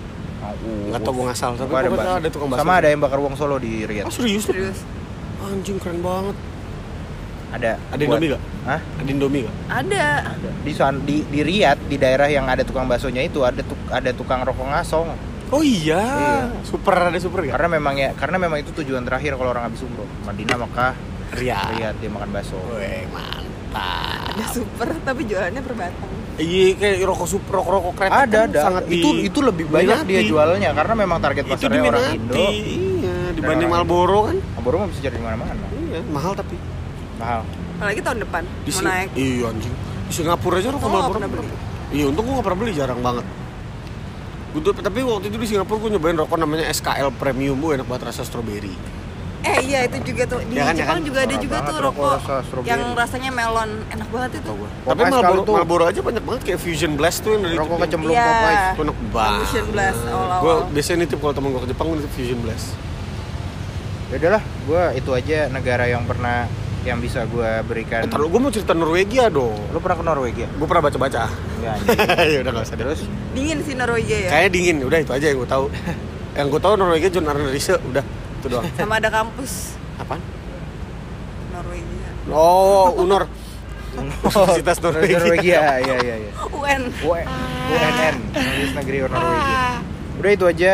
Enggak 0.66 1.02
tahu 1.06 1.14
gua 1.22 1.26
ngasal, 1.34 1.54
tapi 1.58 1.70
bakso. 1.70 2.12
ada 2.18 2.30
tukang 2.34 2.50
bakso. 2.50 2.62
Sama 2.66 2.74
ada 2.82 2.88
yang 2.90 3.02
bakar 3.02 3.20
uang 3.22 3.36
Solo 3.38 3.62
di 3.62 3.86
Riyadh. 3.86 4.10
Oh, 4.10 4.14
serius? 4.14 4.50
Serius. 4.50 4.82
Anjing 5.42 5.78
keren 5.78 6.02
banget. 6.02 6.34
Ada. 7.54 7.78
Ada 7.94 8.02
buat- 8.02 8.18
Indomie 8.18 8.30
gak? 8.34 8.42
Hah? 8.66 8.82
Ada 8.82 9.10
Indomie 9.10 9.42
gak? 9.46 9.56
Ada. 9.70 10.06
Di 10.66 10.72
san- 10.74 11.04
di 11.06 11.22
di 11.24 11.40
Riyadh 11.46 11.86
di 11.86 11.96
daerah 12.02 12.26
yang 12.26 12.50
ada 12.50 12.66
tukang 12.66 12.90
baksonya 12.90 13.22
itu 13.22 13.46
ada 13.46 13.62
tuk, 13.62 13.78
ada 13.94 14.10
tukang 14.12 14.42
rokok 14.42 14.66
ngasong. 14.66 15.08
Oh 15.54 15.62
iya. 15.62 16.02
Iya. 16.02 16.36
Super 16.66 17.14
ada 17.14 17.20
super 17.22 17.46
gak? 17.46 17.54
Karena 17.54 17.70
memang 17.70 17.96
ya 17.96 18.10
karena 18.18 18.42
memang 18.42 18.58
itu 18.60 18.74
tujuan 18.74 19.06
terakhir 19.06 19.38
kalau 19.38 19.54
orang 19.54 19.70
habis 19.70 19.86
umroh. 19.86 20.10
Madinah 20.26 20.58
Mekah 20.58 20.94
Riyad. 21.38 21.68
Riyadh 21.78 21.96
dia 22.02 22.10
makan 22.10 22.30
bakso. 22.34 22.58
Wih, 22.74 23.06
mantap. 23.76 24.32
Ada 24.32 24.46
super 24.50 24.88
tapi 25.02 25.22
jualannya 25.24 25.62
per 25.62 25.74
batang. 25.76 26.12
Iya, 26.36 26.68
kayak 26.76 26.96
rokok 27.06 27.28
super 27.30 27.54
rokok 27.56 27.72
rokok 27.74 27.94
kereta 27.96 28.16
Ada 28.18 28.36
kan 28.38 28.48
ada. 28.50 28.62
sangat 28.62 28.84
itu 28.90 29.08
di- 29.10 29.24
itu 29.26 29.40
lebih 29.42 29.66
banyak 29.70 30.00
dia 30.04 30.22
jualnya 30.22 30.70
karena 30.74 30.94
memang 30.98 31.20
target 31.22 31.44
Itu 31.46 31.52
pasarnya 31.54 31.80
orang 31.82 32.04
diminati. 32.04 32.18
Indo. 32.18 32.36
Iya, 32.36 33.16
dibanding 33.32 33.70
orang- 33.70 33.88
Marlboro 33.88 34.20
kan. 34.26 34.38
Marlboro 34.54 34.76
mah 34.78 34.88
bisa 34.88 35.00
cari 35.02 35.16
di 35.16 35.24
mana-mana. 35.24 35.54
Iya, 35.74 36.00
mahal 36.06 36.34
tapi. 36.34 36.56
Mahal. 37.16 37.42
Apalagi 37.76 38.02
tahun 38.02 38.20
depan 38.22 38.44
Di 38.58 38.72
mau 38.74 38.82
naik. 38.82 39.10
Iya 39.14 39.44
anjing. 39.48 39.74
Di 40.06 40.14
Singapura 40.14 40.56
aja 40.58 40.70
rokok 40.70 40.76
Oh, 40.78 40.90
nggak 40.90 40.96
Marlboro. 40.98 41.16
pernah 41.16 41.30
beli. 41.30 41.48
Iya, 41.88 42.06
untung 42.10 42.24
gua 42.26 42.34
gak 42.34 42.46
pernah 42.46 42.60
beli 42.60 42.72
jarang 42.74 43.00
banget. 43.00 43.26
Gua 44.52 44.62
tuh- 44.62 44.76
tapi 44.78 45.00
waktu 45.02 45.26
itu 45.26 45.38
di 45.38 45.48
Singapura 45.48 45.78
gua 45.78 45.90
nyobain 45.90 46.18
rokok 46.18 46.36
namanya 46.36 46.66
SKL 46.68 47.10
Premium, 47.14 47.56
bu 47.56 47.72
enak 47.72 47.86
banget 47.86 48.12
rasa 48.12 48.22
strawberry. 48.22 48.76
Eh 49.46 49.58
iya 49.64 49.80
itu 49.86 49.98
juga 50.04 50.24
tuh 50.26 50.42
di 50.42 50.54
Ya 50.54 50.66
kan, 50.66 50.74
ya 50.74 50.82
Jepang 50.82 50.98
kan? 50.98 51.06
juga 51.06 51.20
ada 51.22 51.36
juga 51.38 51.58
tuh 51.62 51.76
rokok 51.80 52.18
yang 52.66 52.82
rasanya 52.92 53.30
melon 53.30 53.72
enak 53.88 54.08
banget 54.10 54.32
itu. 54.36 54.52
Tapi 54.82 55.02
Marlboro, 55.06 55.42
tuh- 55.42 55.56
Marlboro 55.56 55.84
aja 55.86 56.00
banyak 56.02 56.24
banget 56.24 56.42
kayak 56.44 56.60
Fusion 56.60 56.94
Blast 56.96 57.22
tuh 57.22 57.32
yang 57.32 57.46
dari 57.46 57.56
Rokok 57.56 57.78
kecemplung 57.80 58.12
Iya. 58.12 58.26
Popeyes. 58.26 58.64
Itu 58.66 58.82
enak 58.82 58.98
banget. 59.08 59.42
Fusion 59.46 59.66
Blast 59.70 60.02
awal-awal. 60.04 60.42
Gue 60.42 60.54
biasanya 60.74 60.98
nitip 61.00 61.20
kalau 61.20 61.34
temen 61.34 61.50
gue 61.50 61.62
ke 61.62 61.70
Jepang 61.70 61.86
gue 61.88 61.98
nitip 62.00 62.12
Fusion 62.12 62.40
Blast. 62.42 62.68
Ya 64.06 64.16
udahlah, 64.18 64.44
gua 64.64 64.84
itu 64.92 65.10
aja 65.12 65.50
negara 65.50 65.86
yang 65.86 66.06
pernah 66.06 66.46
yang 66.82 66.98
bisa 67.00 67.26
gua 67.26 67.62
berikan. 67.62 68.02
Eh, 68.02 68.08
taruh 68.08 68.30
gue 68.30 68.38
mau 68.38 68.50
cerita 68.50 68.72
Norwegia 68.72 69.28
dong. 69.28 69.58
Lu 69.70 69.78
pernah 69.78 69.98
ke 69.98 70.06
Norwegia? 70.06 70.48
Gue 70.52 70.66
pernah 70.66 70.84
baca-baca. 70.84 71.26
Anjing. 71.66 71.98
ya 72.30 72.40
udah 72.40 72.52
gak 72.54 72.64
usah 72.64 72.78
Terus 72.78 73.02
Dingin 73.34 73.58
sih 73.62 73.74
Norwegia 73.74 74.18
ya. 74.20 74.30
Kayaknya 74.30 74.50
dingin, 74.52 74.76
udah 74.84 75.00
itu 75.00 75.12
aja 75.12 75.26
yang 75.28 75.38
gue 75.38 75.50
tahu. 75.50 75.66
yang 76.38 76.48
gue 76.48 76.62
tahu 76.62 76.74
Norwegia 76.76 77.10
John 77.10 77.26
Arne 77.26 77.46
Riise, 77.48 77.82
udah 77.82 78.06
itu 78.46 78.54
doang. 78.54 78.66
Sama 78.72 78.94
ada 78.96 79.10
kampus 79.10 79.74
Apaan? 79.96 80.22
Norwegia. 81.50 82.10
Oh, 82.28 82.94
Unor. 82.96 83.24
Universitas 83.96 84.78
Norwegia. 84.78 85.18
Norwegia, 85.18 85.62
iya 85.80 85.96
iya 85.98 86.16
iya. 86.20 86.32
UN. 86.46 86.82
U- 87.02 87.16
UNN, 87.66 88.16
Universitas 88.30 88.76
Negeri 88.76 88.98
Norwegia. 89.02 89.60
Udah 90.16 90.32
itu 90.32 90.46
aja. 90.46 90.74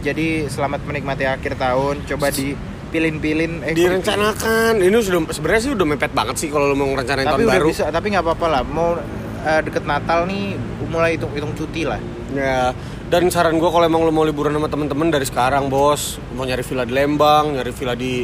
Jadi 0.00 0.26
selamat 0.46 0.80
menikmati 0.82 1.24
akhir 1.26 1.58
tahun. 1.58 2.06
Coba 2.06 2.30
dipilin-pilin 2.30 3.60
eh 3.60 3.70
kok 3.70 3.76
Direncanakan. 3.76 4.72
Ini 4.80 4.96
sudah 4.96 5.20
sebenarnya 5.28 5.60
sih 5.60 5.72
udah 5.74 5.86
mepet 5.86 6.12
banget 6.14 6.36
sih 6.38 6.48
kalau 6.48 6.70
lo 6.70 6.74
mau 6.74 6.88
ngerencanain 6.88 7.26
Tapi 7.26 7.34
tahun 7.36 7.44
udah 7.44 7.58
baru. 7.58 7.68
bisa, 7.68 7.84
tapi 7.90 8.06
nggak 8.08 8.24
apa-apa 8.24 8.46
lah. 8.48 8.62
Mau 8.64 8.96
eh, 9.42 9.60
deket 9.60 9.84
Natal 9.84 10.24
nih 10.24 10.56
mulai 10.86 11.18
hitung 11.18 11.34
hitung 11.34 11.52
cuti 11.52 11.84
lah. 11.84 12.00
Ya, 12.30 12.70
dan 13.10 13.26
saran 13.26 13.58
gue 13.58 13.66
kalau 13.66 13.82
emang 13.82 14.00
lo 14.00 14.10
mau 14.10 14.22
liburan 14.22 14.54
sama 14.54 14.70
temen-temen 14.70 15.10
dari 15.10 15.26
sekarang 15.26 15.66
bos, 15.66 16.02
mau 16.30 16.46
nyari 16.46 16.62
villa 16.62 16.86
di 16.86 16.94
Lembang, 16.94 17.52
nyari 17.52 17.72
villa 17.72 17.94
di 17.94 18.22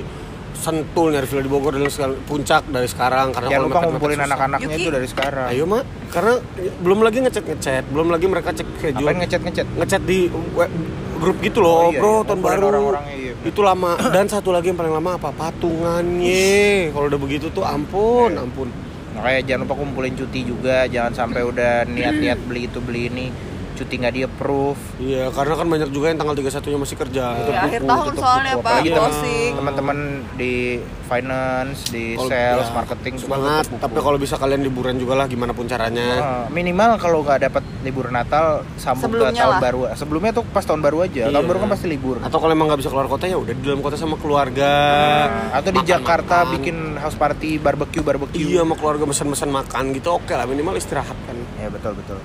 Sentul, 0.57 1.13
nyari 1.13 1.27
villa 1.27 1.43
di 1.43 1.51
Bogor 1.51 1.75
dan 1.75 1.85
segala- 1.87 2.17
puncak 2.17 2.65
dari 2.67 2.87
sekarang 2.87 3.29
karena 3.29 3.51
Jangan 3.51 3.61
kalau 3.61 3.69
lupa 3.69 3.81
ngumpulin 3.85 4.21
anak-anaknya 4.23 4.75
itu 4.75 4.89
dari 4.89 5.05
sekarang. 5.05 5.47
Ayo 5.51 5.65
mak, 5.67 5.83
karena 6.09 6.33
belum 6.79 6.99
lagi 7.03 7.19
ngechat 7.21 7.45
ngechat, 7.45 7.85
belum 7.87 8.09
lagi 8.09 8.25
mereka 8.25 8.49
cek 8.53 8.69
schedule. 8.73 9.05
Ngapain 9.05 9.19
ngechat 9.21 9.41
ngechat? 9.43 9.67
ngechat 9.77 10.03
di 10.03 10.19
grup 11.17 11.37
gitu 11.41 11.59
loh, 11.61 11.77
Oh, 11.77 11.91
iya, 11.91 11.99
bro, 11.99 12.13
iya. 12.15 12.23
tahun 12.25 12.41
baru. 12.41 12.65
orang-orangnya, 12.69 13.15
iya. 13.17 13.33
Itu 13.43 13.61
lama. 13.61 13.93
Dan 14.01 14.27
satu 14.27 14.49
lagi 14.49 14.71
yang 14.71 14.79
paling 14.79 14.95
lama 14.95 15.11
apa? 15.13 15.29
Patungannya. 15.31 16.89
Kalau 16.89 17.07
udah 17.07 17.21
begitu 17.21 17.47
tuh 17.51 17.63
ampun, 17.63 18.33
Iya. 18.33 18.41
ampun. 18.41 18.69
Makanya 19.13 19.41
jangan 19.45 19.61
lupa 19.65 19.75
kumpulin 19.77 20.15
cuti 20.15 20.41
juga, 20.43 20.87
jangan 20.87 21.13
sampai 21.13 21.43
udah 21.43 21.85
niat-niat 21.85 22.39
beli 22.49 22.65
itu 22.65 22.79
beli 22.81 23.03
ini, 23.09 23.27
cuti 23.77 23.95
nggak 23.97 24.15
di 24.15 24.23
approve. 24.23 24.81
Iya, 24.97 25.29
karena 25.31 25.55
kan 25.55 25.67
banyak 25.67 25.91
juga 25.91 26.07
yang 26.09 26.19
tanggal 26.19 26.35
31-nya 26.35 26.79
masih 26.79 26.97
kerja. 26.97 27.25
Iya, 27.39 27.59
akhir 27.63 27.81
buku, 27.81 27.91
tahun 27.91 28.05
tutup 28.09 28.23
soalnya 28.23 28.55
buku. 28.55 28.65
Pak, 28.65 28.73
teman- 28.75 28.95
closing. 28.97 29.51
Teman-teman 29.55 29.99
di 30.35 30.53
finance, 31.03 31.79
di 31.87 32.05
Kalau- 32.13 32.29
sales, 32.29 32.67
ya, 32.67 32.75
marketing 32.75 33.15
semangat. 33.17 33.63
tutup 33.63 33.73
buku. 33.73 33.83
Tapi 33.85 33.99
kalau 34.03 34.19
bisa 34.19 34.35
kalian 34.35 34.61
liburan 34.61 34.97
juga 34.97 35.15
lah 35.15 35.27
gimana 35.27 35.53
pun 35.53 35.65
caranya. 35.65 36.09
Nah, 36.17 36.47
minimal 36.49 36.97
kalau 36.97 37.21
nggak 37.21 37.41
dapat 37.45 37.63
libur 37.81 38.09
Natal 38.09 38.65
sambung 38.75 39.13
ke 39.13 39.31
tahun 39.31 39.37
lah. 39.53 39.61
baru. 39.61 39.81
Sebelumnya 39.95 40.33
tuh 40.33 40.45
pas 40.47 40.63
tahun 40.63 40.81
baru 40.81 41.05
aja. 41.05 41.29
Tahun 41.29 41.37
Iya. 41.37 41.47
baru 41.47 41.59
kan 41.61 41.71
pasti 41.71 41.87
libur. 41.87 42.17
Atau 42.19 42.39
kalau 42.39 42.51
emang 42.51 42.67
nggak 42.67 42.81
bisa 42.81 42.91
keluar 42.91 43.07
kota 43.07 43.25
ya 43.25 43.37
udah 43.37 43.53
di 43.53 43.63
dalam 43.63 43.79
kota 43.79 43.95
sama 43.95 44.17
keluarga. 44.17 44.73
Atau 45.53 45.71
di 45.71 45.79
Makan-makan. 45.79 45.87
Jakarta 45.87 46.37
bikin 46.51 46.77
house 46.97 47.15
party, 47.15 47.59
barbecue, 47.59 48.01
barbecue. 48.01 48.41
Iya 48.43 48.63
sama 48.63 48.75
keluarga 48.75 49.05
pesan-pesan 49.05 49.51
makan 49.51 49.85
gitu 49.93 50.09
oke 50.13 50.33
lah 50.33 50.45
minimal 50.45 50.75
istirahat 50.75 51.15
kan. 51.23 51.37
Ya 51.57 51.69
betul 51.69 51.95
betul. 51.95 52.19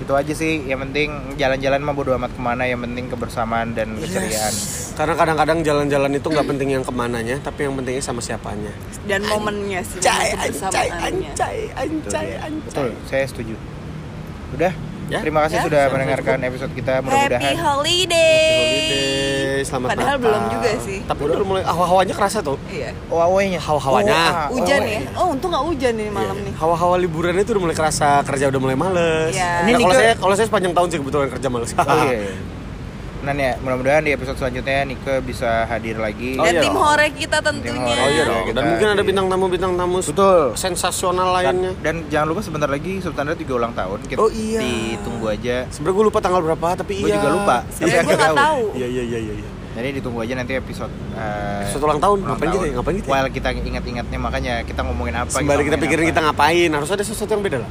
Itu 0.00 0.12
aja 0.16 0.32
sih. 0.32 0.64
Yang 0.64 0.90
penting 0.90 1.08
jalan-jalan 1.36 1.80
mah 1.84 1.94
bodo 1.94 2.16
amat 2.16 2.32
ke 2.34 2.40
mana. 2.40 2.64
Yang 2.66 2.88
penting 2.88 3.04
kebersamaan 3.12 3.76
dan 3.76 3.94
keceriaan. 4.00 4.54
Karena 4.96 5.14
kadang-kadang 5.16 5.58
jalan-jalan 5.62 6.10
itu 6.16 6.26
nggak 6.28 6.46
penting 6.50 6.68
yang 6.76 6.84
ke 6.84 6.92
mananya, 6.92 7.36
tapi 7.40 7.68
yang 7.68 7.76
pentingnya 7.78 8.04
sama 8.04 8.20
siapanya. 8.20 8.72
Dan 9.06 9.24
momennya 9.28 9.80
sih. 9.84 10.00
Anjay, 10.02 10.28
anjay, 10.36 10.88
anjay, 10.92 11.58
anjay, 11.78 12.28
anjay. 12.42 12.64
Betul, 12.68 12.90
saya 13.08 13.24
setuju. 13.24 13.54
Udah. 14.56 14.89
Ya. 15.10 15.18
Terima 15.18 15.42
kasih 15.42 15.58
Ya. 15.58 15.64
sudah 15.66 15.82
Sampai 15.82 15.94
mendengarkan 15.98 16.36
episode 16.46 16.70
kita. 16.70 16.92
Happy 16.94 17.04
Mudah-mudahan 17.10 17.56
holiday. 17.58 18.46
Holiday, 18.54 19.58
selamat 19.60 19.88
Padahal 19.90 20.06
Natal. 20.14 20.22
belum 20.22 20.42
juga 20.48 20.70
sih. 20.78 20.98
Tapi 21.02 21.20
udah 21.26 21.36
mulai 21.42 21.62
hawa-hawanya 21.66 22.14
kerasa 22.14 22.38
tuh. 22.38 22.56
Iya. 22.70 22.90
Hawa-hawanya. 23.10 23.58
Hawa-hawanya. 23.58 24.18
Oh, 24.46 24.54
Hujan 24.54 24.80
ah, 24.80 24.86
ya. 24.86 25.00
Oh, 25.18 25.26
untung 25.34 25.50
nggak 25.50 25.64
hujan 25.66 25.92
nih 25.98 26.08
malam 26.08 26.36
Iya. 26.38 26.46
nih. 26.46 26.52
Hawa-hawa 26.54 26.94
liburan 26.96 27.34
itu 27.34 27.50
udah 27.50 27.62
mulai 27.66 27.74
kerasa, 27.74 28.22
kerja 28.22 28.44
udah 28.48 28.60
mulai 28.62 28.76
males. 28.78 29.34
Iya. 29.34 29.50
Nah, 29.66 29.78
kalau 29.82 29.94
saya 29.98 30.12
kalau 30.14 30.34
saya 30.38 30.46
sepanjang 30.46 30.72
tahun 30.78 30.88
sih 30.88 30.98
kebetulan 31.02 31.28
kerja 31.28 31.48
males. 31.50 31.70
Oh 31.74 31.84
iya. 32.06 32.30
iya. 33.20 33.26
Nah 33.26 33.34
ya, 33.34 33.52
mudah-mudahan 33.58 34.02
di 34.02 34.10
episode 34.10 34.36
selanjutnya 34.36 34.82
Nike 34.82 35.14
bisa 35.22 35.64
hadir 35.64 35.96
lagi. 35.96 36.34
Oh, 36.34 36.42
Dan 36.42 36.52
iya 36.52 36.62
tim 36.62 36.74
hore 36.74 37.06
kita 37.12 37.38
tentunya. 37.38 37.76
hore. 37.76 38.00
Oh 38.00 38.08
iya 38.08 38.22
dong. 38.24 38.44
Kita 38.44 38.56
Dan 38.56 38.64
mungkin 38.66 38.86
ada 38.88 39.02
bintang 39.02 39.26
tamu 39.28 39.46
bintang 39.46 39.72
tamu 39.74 39.98
Betul. 40.00 40.40
sensasional 40.54 41.28
Dan, 41.30 41.36
lainnya. 41.36 41.72
dan 41.78 41.94
jangan 42.08 42.26
lupa 42.26 42.40
sebentar 42.40 42.66
lagi 42.66 42.92
Substandard 42.98 43.36
juga 43.36 43.52
ulang 43.58 43.72
tahun. 43.72 43.98
Kita 44.02 44.18
Oh, 44.18 44.28
iya. 44.28 44.60
ditunggu 44.60 45.26
aja. 45.28 45.56
Sebenarnya 45.68 45.94
gue 45.94 46.06
lupa 46.06 46.18
tanggal 46.18 46.40
berapa, 46.42 46.68
tapi 46.74 46.92
Gue 46.98 47.08
iya. 47.08 47.16
juga 47.16 47.28
lupa. 47.30 47.56
Iya, 47.78 47.98
gue 47.98 48.08
nggak 48.08 48.20
tahun. 48.24 48.38
tahu. 48.38 48.62
Iya 48.74 48.86
iya 48.88 49.02
iya 49.04 49.18
iya. 49.20 49.34
iya. 49.36 49.48
Jadi 49.70 49.88
ditunggu 49.96 50.18
aja 50.18 50.34
nanti 50.34 50.52
episode 50.52 50.90
eh, 51.14 51.62
Episode 51.62 51.84
ulang 51.84 52.00
tahun. 52.00 52.18
Ngapain 52.20 52.40
tahun. 52.42 52.52
gitu 52.52 52.64
ya? 52.64 52.72
Ngapain 52.74 52.94
gitu 52.96 53.06
ya? 53.06 53.12
While 53.14 53.30
kita 53.30 53.48
ingat-ingatnya 53.54 54.18
makanya 54.18 54.54
kita 54.64 54.80
ngomongin 54.82 55.14
apa. 55.14 55.30
Sembari 55.30 55.46
kita 55.62 55.76
ngomongin 55.76 55.82
pikirin 55.84 56.02
apa. 56.02 56.10
kita 56.10 56.20
ngapain, 56.26 56.70
harus 56.72 56.90
ada 56.90 57.04
sesuatu 57.04 57.30
yang 57.30 57.42
beda 57.42 57.58
lah. 57.62 57.70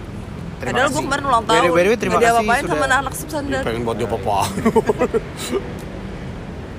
Terima 0.60 0.76
Padahal 0.76 0.86
gue 0.86 0.94
kasih. 0.94 1.07
kemarin 1.07 1.23
ulang 1.26 1.44
tahun. 1.45 1.56
by 1.56 1.64
the 1.64 1.72
way, 1.72 1.95
terima 1.95 2.14
Nggak 2.14 2.34
kasih 2.36 2.68
sama 2.68 2.86
anak 2.86 3.14
substandard. 3.15 3.64
Pengen 3.64 3.81
buat 3.81 3.95
dia 3.95 4.06
apa 4.06 4.18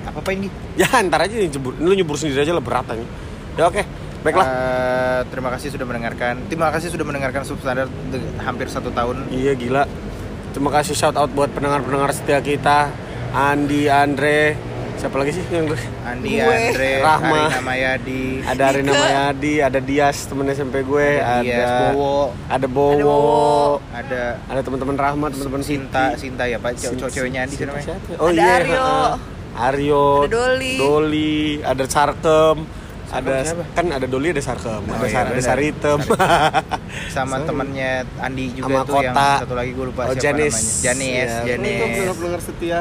Apa 0.03 0.17
apa 0.17 0.29
ini? 0.31 0.47
Ya 0.75 0.87
ntar 1.01 1.19
aja 1.21 1.33
nih 1.33 1.49
jebur, 1.49 1.73
lu 1.75 1.91
nyebur 1.91 2.15
sendiri 2.15 2.41
aja 2.41 2.51
lah 2.51 2.59
berat 2.59 2.85
aja. 2.87 3.05
Ya 3.53 3.63
oke, 3.65 3.81
baiklah. 4.21 4.45
Eh, 4.45 5.19
terima 5.27 5.49
kasih 5.49 5.71
sudah 5.71 5.85
mendengarkan. 5.85 6.33
Terima 6.45 6.67
kasih 6.69 6.87
sudah 6.89 7.03
mendengarkan 7.03 7.41
Substandard 7.41 7.89
de- 8.09 8.21
hampir 8.39 8.67
satu 8.67 8.89
tahun. 8.89 9.29
Iya 9.29 9.53
gila. 9.53 9.83
Terima 10.51 10.69
kasih 10.69 10.93
shout 10.93 11.15
out 11.15 11.31
buat 11.31 11.49
pendengar-pendengar 11.49 12.11
setia 12.11 12.39
kita. 12.39 12.91
Andi, 13.31 13.87
Andre, 13.87 14.59
siapa 15.01 15.17
lagi 15.17 15.31
sih 15.33 15.43
yang 15.49 15.65
gue? 15.65 15.81
Andi, 16.03 16.29
Gue. 16.37 16.45
Andre, 16.45 16.91
Rahma. 17.01 17.37
Arina 17.41 17.61
Mayadi, 17.63 18.23
Ada 18.43 18.63
Arina 18.69 18.91
Mayadi, 18.93 19.53
ada 19.59 19.79
Dias 19.81 20.17
temen 20.23 20.45
SMP 20.47 20.75
gue, 20.83 21.07
Ada 21.17 21.25
ada 21.33 21.41
Dias, 21.41 21.69
Bowo. 21.89 22.17
ada 22.47 22.67
Bowo, 22.67 22.93
Ada 22.93 23.03
Bowo. 23.03 23.49
ada 23.91 24.21
ada 24.45 24.61
teman-teman 24.61 24.95
Rahmat, 24.95 25.29
teman-teman 25.33 25.61
Sinta, 25.63 26.03
Siti. 26.11 26.21
Sinta 26.23 26.43
ya 26.45 26.57
Pak, 26.57 26.71
cowok-cowoknya 26.77 27.39
Andi 27.41 27.55
siapa? 27.57 27.81
Oh 28.15 28.29
Ada 28.29 28.37
iya, 28.37 28.53
Aryo. 28.55 28.85
Aryo, 29.51 30.05
Ada 30.21 30.29
Doli. 30.29 30.73
Doli, 30.77 31.33
ada 31.59 31.83
Sarkem, 31.83 32.57
ada 33.11 33.33
siapa? 33.41 33.63
kan 33.73 33.85
ada 33.89 34.05
Doli 34.05 34.27
ada 34.29 34.39
Sarkem 34.39 34.79
Oh 34.81 34.93
ada, 34.93 35.03
iya, 35.03 35.11
Sar- 35.11 35.27
ada. 35.27 35.41
Saritem 35.43 35.99
sama 37.15 37.35
Sorry. 37.35 37.47
temennya 37.49 37.91
Andi 38.17 38.45
juga 38.53 38.71
Sama 38.71 38.79
tuh 38.85 38.95
yang 39.01 39.11
Kota. 39.11 39.29
satu 39.41 39.53
lagi 39.53 39.71
gue 39.73 39.85
lupa 39.85 40.01
Oh, 40.03 40.13
siapa 40.13 40.23
Janis. 40.23 40.53
namanya 40.53 40.79
Janis 40.79 41.09
Iya. 41.27 41.43
Janis 41.49 42.07
pendengar 42.13 42.41
setia. 42.41 42.79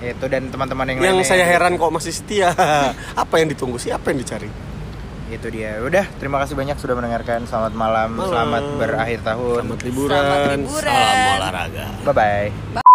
Itu 0.00 0.24
dan 0.32 0.48
teman-teman 0.48 0.86
yang, 0.88 0.98
yang 1.04 1.16
lainnya 1.20 1.28
saya 1.28 1.44
heran 1.44 1.76
kok 1.76 1.92
masih 1.92 2.12
setia. 2.12 2.50
Apa 3.22 3.40
yang 3.40 3.52
ditunggu 3.52 3.76
sih? 3.76 3.92
Apa 3.92 4.12
yang 4.12 4.24
dicari? 4.24 4.48
Itu 5.30 5.46
dia. 5.52 5.78
Udah 5.78 6.08
terima 6.18 6.42
kasih 6.42 6.58
banyak 6.58 6.76
sudah 6.80 6.96
mendengarkan. 6.98 7.46
Selamat 7.46 7.72
malam, 7.76 8.18
Malam. 8.18 8.30
selamat 8.32 8.62
berakhir 8.80 9.18
tahun. 9.22 9.62
Selamat 9.62 9.80
liburan. 9.86 10.18
Selamat 10.18 10.40
liburan. 10.56 10.90
salam 10.90 11.38
olahraga. 11.38 11.86
Bye 12.02 12.14
bye 12.16 12.88